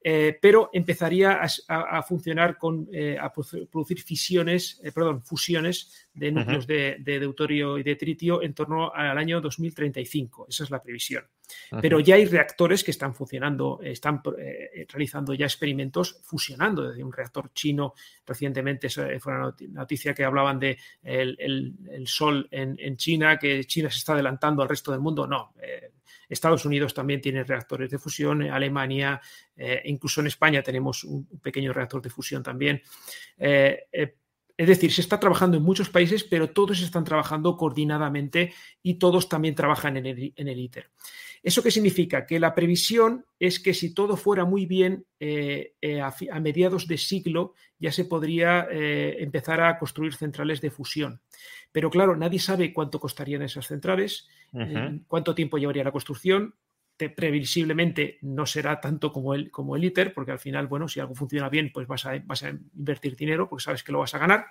Eh, 0.06 0.38
pero 0.42 0.70
empezaría 0.74 1.40
a, 1.70 2.04
funcionar 2.04 2.58
con, 2.58 2.90
eh, 2.92 3.18
a 3.18 3.32
producir 3.32 4.02
fisiones, 4.02 4.82
eh, 4.84 4.92
perdón, 4.92 5.22
fusiones 5.22 6.10
de 6.14 6.30
núcleos 6.30 6.68
de, 6.68 6.98
deutorio 7.00 7.78
y 7.78 7.84
de 7.84 7.96
tritio 7.96 8.42
en 8.42 8.54
torno 8.54 8.94
al 8.94 9.18
año 9.18 9.40
2035. 9.40 10.48
Esa 10.50 10.66
es 10.66 10.72
la 10.72 10.82
previsión. 10.82 11.26
Pero 11.82 12.00
ya 12.00 12.16
hay 12.16 12.26
reactores 12.26 12.84
que 12.84 12.92
están 12.92 13.14
funcionando, 13.14 13.80
están 13.82 14.22
realizando 14.90 15.34
ya 15.34 15.46
experimentos 15.46 16.20
fusionando 16.24 16.90
desde 16.90 17.04
un 17.04 17.14
reactor 17.14 17.54
chino. 17.54 17.94
Recientemente 18.26 18.90
fue 18.90 19.34
una 19.34 19.56
noticia 19.70 20.14
que 20.14 20.24
hablaban 20.24 20.60
de 20.60 20.78
el, 21.04 22.04
sol 22.06 22.48
en, 22.50 22.76
en, 22.80 22.98
China, 22.98 23.38
que 23.38 23.64
China 23.66 23.90
se 23.90 23.98
está 23.98 24.14
adelantando 24.14 24.64
al 24.64 24.70
resto 24.70 24.92
del 24.92 25.02
mundo. 25.02 25.28
No 25.28 25.54
Estados 26.34 26.66
Unidos 26.66 26.94
también 26.94 27.22
tiene 27.22 27.44
reactores 27.44 27.90
de 27.90 28.00
fusión, 28.00 28.44
Alemania, 28.44 29.22
eh, 29.56 29.82
incluso 29.86 30.22
en 30.22 30.28
España 30.28 30.62
tenemos 30.62 31.04
un 31.04 31.26
pequeño 31.42 31.74
reactor 31.74 32.02
de 32.02 32.10
fusión 32.10 32.44
también. 32.44 32.82
Eh, 33.38 33.84
eh, 33.92 34.16
es 34.56 34.68
decir, 34.68 34.92
se 34.92 35.02
está 35.02 35.20
trabajando 35.20 35.58
en 35.58 35.64
muchos 35.64 35.90
países, 35.90 36.24
pero 36.24 36.52
todos 36.52 36.82
están 36.82 37.04
trabajando 37.04 37.58
coordinadamente 37.58 38.54
y 38.84 38.96
todos 38.96 39.28
también 39.28 39.56
trabajan 39.56 39.98
en 39.98 40.06
el, 40.06 40.60
ITER. 40.60 40.92
¿Eso 41.44 41.61
qué 41.61 41.70
significa? 41.70 42.26
Que 42.26 42.40
la 42.40 42.56
previsión 42.56 43.26
es 43.38 43.60
que 43.60 43.74
si 43.74 43.94
todo 43.94 44.15
fuera 44.15 44.45
muy 44.45 44.65
bien, 44.65 45.06
a, 45.22 46.40
mediados 46.40 46.88
de 46.88 46.98
siglo 46.98 47.53
ya 47.78 47.91
se 47.91 48.06
podría 48.06 48.65
empezar 48.72 49.61
a 49.61 49.78
construir 49.78 50.15
centrales 50.15 50.61
de 50.61 50.72
fusión. 50.72 51.22
Pero 51.74 51.90
claro, 51.90 52.15
nadie 52.15 52.40
sabe 52.40 52.72
cuánto 52.72 52.99
costarían 52.99 53.41
esas 53.41 53.68
centrales, 53.68 54.30
eh, 54.53 54.99
cuánto 55.07 55.36
tiempo 55.36 55.57
llevaría 55.57 55.84
la 55.84 55.91
construcción. 55.91 56.56
previsiblemente 57.18 58.20
no 58.22 58.45
será 58.45 58.80
tanto 58.80 59.11
como 59.11 59.34
el, 59.34 59.49
como 59.49 59.76
el 59.76 59.84
ITER, 59.84 60.14
porque 60.14 60.32
al 60.32 60.40
final, 60.40 60.68
bueno, 60.68 60.88
si 60.88 60.99
algo 60.99 61.15
funciona 61.15 61.49
bien, 61.49 61.72
pues 61.74 61.88
vas 61.88 62.06
a, 62.06 62.14
vas 62.24 62.44
a 62.44 62.49
invertir 62.49 63.15
dinero 63.15 63.49
porque 63.49 63.64
sabes 63.64 63.84
que 63.84 63.91
lo 63.91 63.99
vas 63.99 64.14
a 64.14 64.20
ganar. 64.20 64.45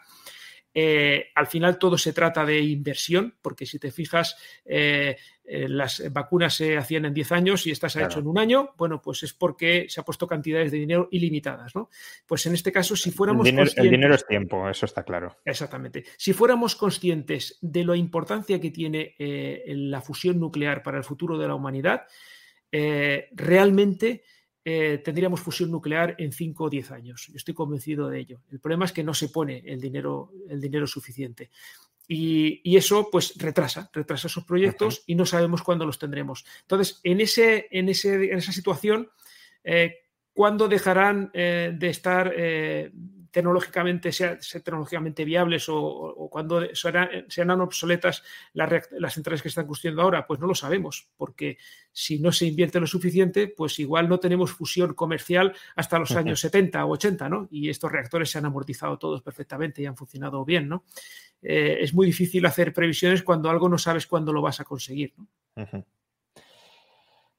Eh, 0.74 1.30
al 1.34 1.46
final 1.46 1.78
todo 1.78 1.98
se 1.98 2.12
trata 2.12 2.44
de 2.44 2.60
inversión, 2.60 3.34
porque 3.42 3.66
si 3.66 3.78
te 3.78 3.90
fijas, 3.90 4.36
eh, 4.64 5.16
eh, 5.44 5.68
las 5.68 6.02
vacunas 6.12 6.54
se 6.54 6.78
hacían 6.78 7.04
en 7.04 7.14
10 7.14 7.32
años 7.32 7.66
y 7.66 7.70
estas 7.70 7.92
se 7.92 8.02
ha 8.02 8.06
hecho 8.06 8.20
en 8.20 8.26
un 8.26 8.38
año, 8.38 8.74
bueno, 8.78 9.02
pues 9.02 9.22
es 9.22 9.34
porque 9.34 9.86
se 9.88 10.00
ha 10.00 10.04
puesto 10.04 10.26
cantidades 10.26 10.72
de 10.72 10.78
dinero 10.78 11.08
ilimitadas, 11.10 11.74
¿no? 11.74 11.90
Pues 12.26 12.46
en 12.46 12.54
este 12.54 12.72
caso, 12.72 12.96
si 12.96 13.10
fuéramos 13.10 13.46
el 13.46 13.52
dinero, 13.52 13.70
el 13.76 13.90
dinero 13.90 14.14
es 14.14 14.26
tiempo, 14.26 14.68
eso 14.68 14.86
está 14.86 15.02
claro. 15.02 15.36
Exactamente. 15.44 16.04
Si 16.16 16.32
fuéramos 16.32 16.74
conscientes 16.74 17.58
de 17.60 17.84
la 17.84 17.96
importancia 17.96 18.60
que 18.60 18.70
tiene 18.70 19.14
la 19.18 20.00
fusión 20.00 20.40
nuclear 20.40 20.82
para 20.82 20.98
el 20.98 21.04
futuro 21.04 21.36
de 21.36 21.48
la 21.48 21.54
humanidad, 21.54 22.06
realmente 22.70 24.22
eh, 24.64 25.00
tendríamos 25.04 25.40
fusión 25.40 25.70
nuclear 25.70 26.14
en 26.18 26.32
5 26.32 26.64
o 26.64 26.70
10 26.70 26.90
años. 26.92 27.26
Yo 27.28 27.36
estoy 27.36 27.54
convencido 27.54 28.08
de 28.08 28.20
ello. 28.20 28.40
El 28.50 28.60
problema 28.60 28.84
es 28.84 28.92
que 28.92 29.02
no 29.02 29.14
se 29.14 29.28
pone 29.28 29.62
el 29.66 29.80
dinero, 29.80 30.32
el 30.48 30.60
dinero 30.60 30.86
suficiente. 30.86 31.50
Y, 32.06 32.76
eso 32.76 33.08
pues 33.10 33.34
retrasa, 33.36 33.90
retrasa 33.92 34.26
esos 34.26 34.44
proyectos 34.44 35.02
y 35.06 35.14
no 35.14 35.24
sabemos 35.24 35.62
cuándo 35.62 35.86
los 35.86 35.98
tendremos. 35.98 36.44
Entonces, 36.62 37.00
en, 37.02 37.20
ese, 37.20 37.68
en, 37.70 37.88
ese, 37.88 38.14
en 38.32 38.38
esa 38.38 38.52
situación, 38.52 39.08
eh, 39.64 39.96
¿cuándo 40.32 40.68
dejarán 40.68 41.30
eh, 41.32 41.72
de 41.76 41.88
estar 41.88 42.32
tecnológicamente, 43.32 44.12
sean, 44.12 44.38
tecnológicamente 44.38 45.24
viables 45.24 45.64
o, 45.68 46.28
cuando 46.30 46.62
serán, 46.74 47.60
obsoletas 47.60 48.22
las, 48.52 49.14
centrales 49.14 49.42
que 49.42 49.48
están 49.48 49.66
construyendo 49.66 50.02
ahora? 50.02 50.26
Pues 50.26 50.38
no 50.38 50.46
lo 50.46 50.54
sabemos, 50.54 51.08
porque 51.16 51.58
si 51.90 52.20
no 52.20 52.30
se 52.30 52.46
invierte 52.46 52.78
lo 52.78 52.86
suficiente, 52.86 53.48
pues 53.48 53.78
igual 53.80 54.08
no 54.08 54.20
tenemos 54.20 54.52
fusión 54.52 54.94
comercial 54.94 55.54
hasta 55.74 55.98
los 55.98 56.12
años 56.12 56.40
70 56.40 56.84
o 56.84 56.92
80, 56.92 57.28
¿no? 57.28 57.48
Y 57.50 57.70
estos 57.70 57.90
reactores 57.90 58.30
se 58.30 58.38
han 58.38 58.44
amortizado 58.44 58.98
todos 58.98 59.22
perfectamente 59.22 59.82
y 59.82 59.86
han 59.86 59.96
funcionado 59.96 60.44
bien, 60.44 60.68
¿no? 60.68 60.84
Eh, 61.40 61.78
es 61.80 61.94
muy 61.94 62.06
difícil 62.06 62.44
hacer 62.46 62.72
previsiones 62.72 63.22
cuando 63.22 63.50
algo 63.50 63.68
no 63.68 63.78
sabes 63.78 64.06
cuándo 64.06 64.32
lo 64.32 64.42
vas 64.42 64.60
a 64.60 64.64
conseguir, 64.64 65.14
¿no? 65.16 65.26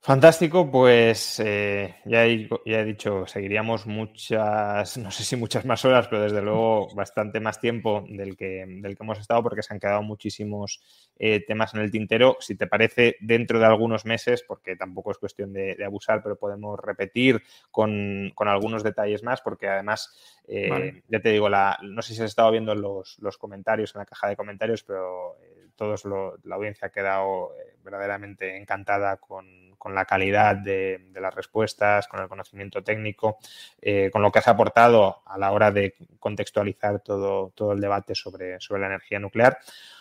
Fantástico, 0.05 0.69
pues 0.69 1.39
eh, 1.39 1.95
ya, 2.03 2.25
he, 2.25 2.83
dicho, 2.83 3.25
seguiríamos 3.25 3.87
muchas, 3.87 4.97
no 4.97 5.09
sé 5.11 5.23
si 5.23 5.37
muchas 5.37 5.63
más 5.63 5.85
horas, 5.85 6.09
pero 6.09 6.23
desde 6.23 6.41
luego 6.41 6.93
bastante 6.93 7.39
más 7.39 7.61
tiempo 7.61 8.03
del 8.09 8.35
que, 8.35 8.65
del 8.67 8.97
que 8.97 9.03
hemos 9.03 9.17
estado 9.17 9.41
porque 9.41 9.63
se 9.63 9.73
han 9.73 9.79
quedado 9.79 10.03
muchísimos 10.03 10.81
eh, 11.17 11.45
temas 11.47 11.73
en 11.73 11.79
el 11.79 11.89
tintero. 11.89 12.35
Si 12.41 12.55
te 12.55 12.67
parece, 12.67 13.15
dentro 13.21 13.59
de 13.59 13.65
algunos 13.65 14.03
meses, 14.03 14.43
porque 14.45 14.75
tampoco 14.75 15.11
es 15.11 15.19
cuestión 15.19 15.53
de, 15.53 15.81
abusar, 15.85 16.21
pero 16.21 16.35
podemos 16.35 16.77
repetir 16.77 17.41
con, 17.71 18.33
algunos 18.35 18.83
detalles 18.83 19.23
más, 19.23 19.39
porque 19.39 19.69
además, 19.69 20.13
eh, 20.49 21.01
ya 21.07 21.21
te 21.21 21.29
digo, 21.29 21.47
la, 21.47 21.79
no 21.81 22.01
sé 22.01 22.13
si 22.13 22.21
has 22.21 22.27
estado 22.27 22.51
viendo 22.51 22.75
los, 22.75 23.19
los 23.19 23.37
comentarios 23.37 23.95
en 23.95 23.99
la 23.99 24.05
caja 24.05 24.27
de 24.27 24.35
comentarios, 24.35 24.83
pero 24.83 25.37
todos 25.75 26.05
la 26.05 26.55
audiencia 26.55 26.87
ha 26.87 26.91
quedado 26.91 27.51
verdaderamente 27.83 28.57
encantada 28.57 29.17
con 29.17 29.63
con 29.83 29.93
la 29.93 30.05
calidad 30.05 30.55
de, 30.55 31.11
las 31.13 31.35
respuestas, 31.35 32.07
con 32.07 32.21
el 32.21 32.29
conocimiento 32.29 32.81
técnico, 32.81 33.37
eh, 33.81 34.09
con 34.13 34.21
lo 34.21 34.31
que 34.31 34.39
has 34.39 34.47
aportado 34.47 35.23
a 35.25 35.37
la 35.37 35.51
hora 35.51 35.71
de 35.71 35.95
contextualizar 36.19 37.01
todo, 37.01 37.51
todo 37.53 37.73
el 37.73 37.81
debate 37.81 38.15
sobre, 38.15 38.61
sobre 38.61 38.79
la 38.79 38.87
energía 38.87 39.19
nuclear. 39.19 39.57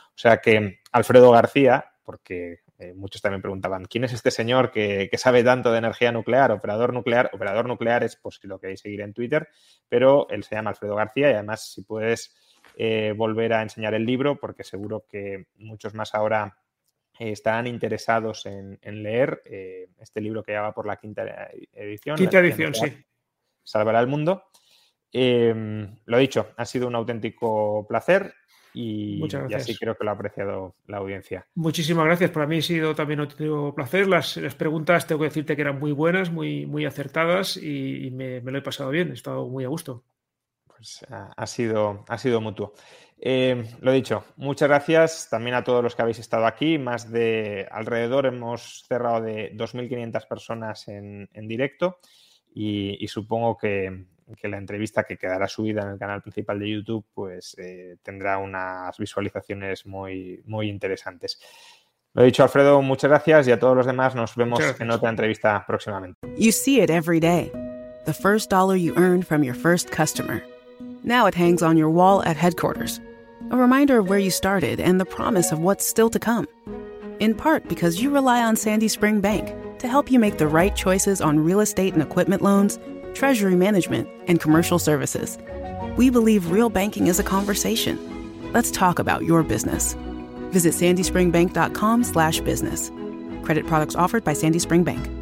O 0.06 0.18
sea 0.18 0.36
que 0.36 0.78
Alfredo 0.92 1.32
García, 1.32 1.84
porque 2.04 2.60
eh, 2.78 2.94
muchos 2.94 3.20
también 3.22 3.42
preguntaban, 3.42 3.86
¿quién 3.86 4.04
es 4.04 4.12
este 4.12 4.30
señor 4.30 4.70
que, 4.70 5.10
sabe 5.16 5.42
tanto 5.42 5.72
de 5.72 5.78
energía 5.78 6.12
nuclear? 6.12 6.52
Operador 6.52 6.92
nuclear. 6.92 7.30
Operador 7.32 7.66
nuclear 7.66 8.04
es 8.04 8.14
pues, 8.14 8.38
lo 8.44 8.60
queréis 8.60 8.82
seguir 8.82 9.00
en 9.00 9.12
Twitter, 9.12 9.48
pero 9.88 10.28
él 10.30 10.44
se 10.44 10.54
llama 10.54 10.70
Alfredo 10.70 10.94
García 10.94 11.28
y 11.28 11.34
además 11.34 11.72
si 11.72 11.82
puedes 11.82 12.36
eh, 12.76 13.14
volver 13.16 13.52
a 13.52 13.62
enseñar 13.62 13.94
el 13.94 14.04
libro, 14.04 14.38
porque 14.38 14.64
seguro 14.64 15.06
que 15.08 15.46
muchos 15.56 15.94
más 15.94 16.14
ahora 16.14 16.58
están 17.18 17.66
interesados 17.66 18.46
en, 18.46 18.78
leer 19.02 19.42
eh, 19.44 19.88
este 20.00 20.20
libro 20.20 20.42
que 20.42 20.52
ya 20.52 20.62
va 20.62 20.74
por 20.74 20.86
la 20.86 20.96
quinta 20.96 21.50
edición. 21.72 22.16
Quinta 22.16 22.38
edición, 22.38 22.74
sí. 22.74 22.92
Salvará 23.62 24.00
el 24.00 24.06
mundo. 24.06 24.44
Em, 25.12 25.94
lo 26.06 26.18
dicho, 26.18 26.52
ha 26.56 26.64
sido 26.64 26.88
un 26.88 26.94
auténtico 26.94 27.86
placer 27.86 28.34
y, 28.74 29.22
así 29.54 29.76
creo 29.76 29.94
que 29.94 30.04
lo 30.04 30.10
ha 30.10 30.14
apreciado 30.14 30.76
la 30.86 30.96
audiencia. 30.96 31.46
Muchísimas 31.54 32.06
gracias. 32.06 32.30
Para 32.30 32.46
mí 32.46 32.58
ha 32.58 32.62
sido 32.62 32.94
también 32.94 33.20
un 33.20 33.26
auténtico 33.26 33.74
placer. 33.74 34.08
Las, 34.08 34.38
preguntas 34.56 35.06
tengo 35.06 35.20
que 35.20 35.26
decirte 35.26 35.54
que 35.54 35.62
eran 35.62 35.78
muy 35.78 35.92
buenas, 35.92 36.30
muy, 36.30 36.66
muy 36.66 36.86
acertadas 36.86 37.58
y, 37.58 38.10
me, 38.12 38.40
me, 38.40 38.50
lo 38.50 38.58
he 38.58 38.62
pasado 38.62 38.90
bien. 38.90 39.10
He 39.10 39.14
estado 39.14 39.46
muy 39.46 39.64
a 39.64 39.68
gusto. 39.68 40.04
Pues 40.82 41.06
ha, 41.09 41.46
sido, 41.46 42.04
ha 42.09 42.18
sido 42.18 42.40
mutuo. 42.40 42.72
Eh, 43.16 43.64
lo 43.82 43.92
dicho, 43.92 44.24
muchas 44.34 44.68
gracias 44.68 45.28
también 45.30 45.54
a 45.54 45.62
todos 45.62 45.80
los 45.80 45.94
que 45.94 46.02
habéis 46.02 46.18
estado 46.18 46.44
aquí. 46.44 46.76
Más 46.76 47.09
de 47.12 47.68
alrededor 47.70 48.26
hemos 48.26 48.82
cerrado 48.88 49.20
de 49.20 49.56
2.500 49.56 50.26
personas 50.26 50.88
en, 50.88 51.28
directo 51.46 52.00
y, 52.52 53.06
supongo 53.06 53.56
que, 53.56 54.06
que 54.36 54.48
la 54.48 54.59
entrevista 54.59 55.04
que 55.04 55.16
quedará 55.16 55.46
subida 55.46 55.82
en 55.82 55.90
el 55.90 55.98
canal 56.00 56.20
principal 56.20 56.59
de 56.59 56.70
YouTube, 56.70 57.06
pues 57.14 57.56
eh, 57.59 57.98
tendrá 58.02 58.38
unas 58.38 58.98
visualizaciones 58.98 59.86
muy, 59.86 60.42
muy 60.46 60.68
interesantes. 60.68 61.40
Lo 62.12 62.24
dicho, 62.24 62.42
Alfredo, 62.42 62.82
muchas 62.82 63.09
gracias 63.09 63.46
y 63.46 63.52
a 63.52 63.59
todos 63.60 63.76
los 63.76 63.86
demás 63.86 64.16
nos 64.16 64.34
vemos 64.34 64.60
en 64.80 64.90
otra 64.90 65.10
entrevista 65.10 65.64
próximamente. 65.64 66.18
You 66.36 66.50
see 66.50 66.82
it 66.82 66.90
every 66.90 67.20
day. 67.20 67.52
The 68.04 68.12
first 68.12 68.50
dollar 68.50 68.76
you 68.76 68.94
earned 68.96 69.28
from 69.28 69.44
your 69.44 69.54
first 69.54 69.88
customer. 69.88 70.42
Now 71.04 71.26
it 71.26 71.34
hangs 71.34 71.62
on 71.62 71.76
your 71.76 71.90
wall 71.90 72.22
at 72.22 72.36
headquarters. 72.36 73.00
A 73.50 73.56
reminder 73.56 73.98
of 73.98 74.08
where 74.08 74.18
you 74.18 74.30
started 74.30 74.78
and 74.78 75.00
the 75.00 75.04
promise 75.04 75.50
of 75.50 75.58
what's 75.58 75.86
still 75.86 76.08
to 76.10 76.18
come. 76.18 76.46
In 77.18 77.34
part 77.34 77.68
because 77.68 78.00
you 78.00 78.10
rely 78.10 78.42
on 78.42 78.56
Sandy 78.56 78.88
Spring 78.88 79.20
Bank 79.20 79.78
to 79.80 79.88
help 79.88 80.12
you 80.12 80.18
make 80.18 80.38
the 80.38 80.46
right 80.46 80.74
choices 80.76 81.20
on 81.20 81.40
real 81.40 81.60
estate 81.60 81.92
and 81.92 82.02
equipment 82.02 82.40
loans, 82.40 82.78
treasury 83.14 83.56
management, 83.56 84.08
and 84.28 84.40
commercial 84.40 84.78
services. 84.78 85.38
We 85.96 86.08
believe 86.08 86.50
real 86.50 86.70
banking 86.70 87.08
is 87.08 87.18
a 87.18 87.24
conversation. 87.24 87.98
Let's 88.52 88.70
talk 88.70 88.98
about 88.98 89.24
your 89.24 89.42
business. 89.42 89.94
Visit 90.50 90.74
sandyspringbank.com 90.74 92.04
slash 92.04 92.40
business. 92.40 92.90
Credit 93.42 93.66
products 93.66 93.96
offered 93.96 94.22
by 94.22 94.34
Sandy 94.34 94.60
Spring 94.60 94.84
Bank. 94.84 95.21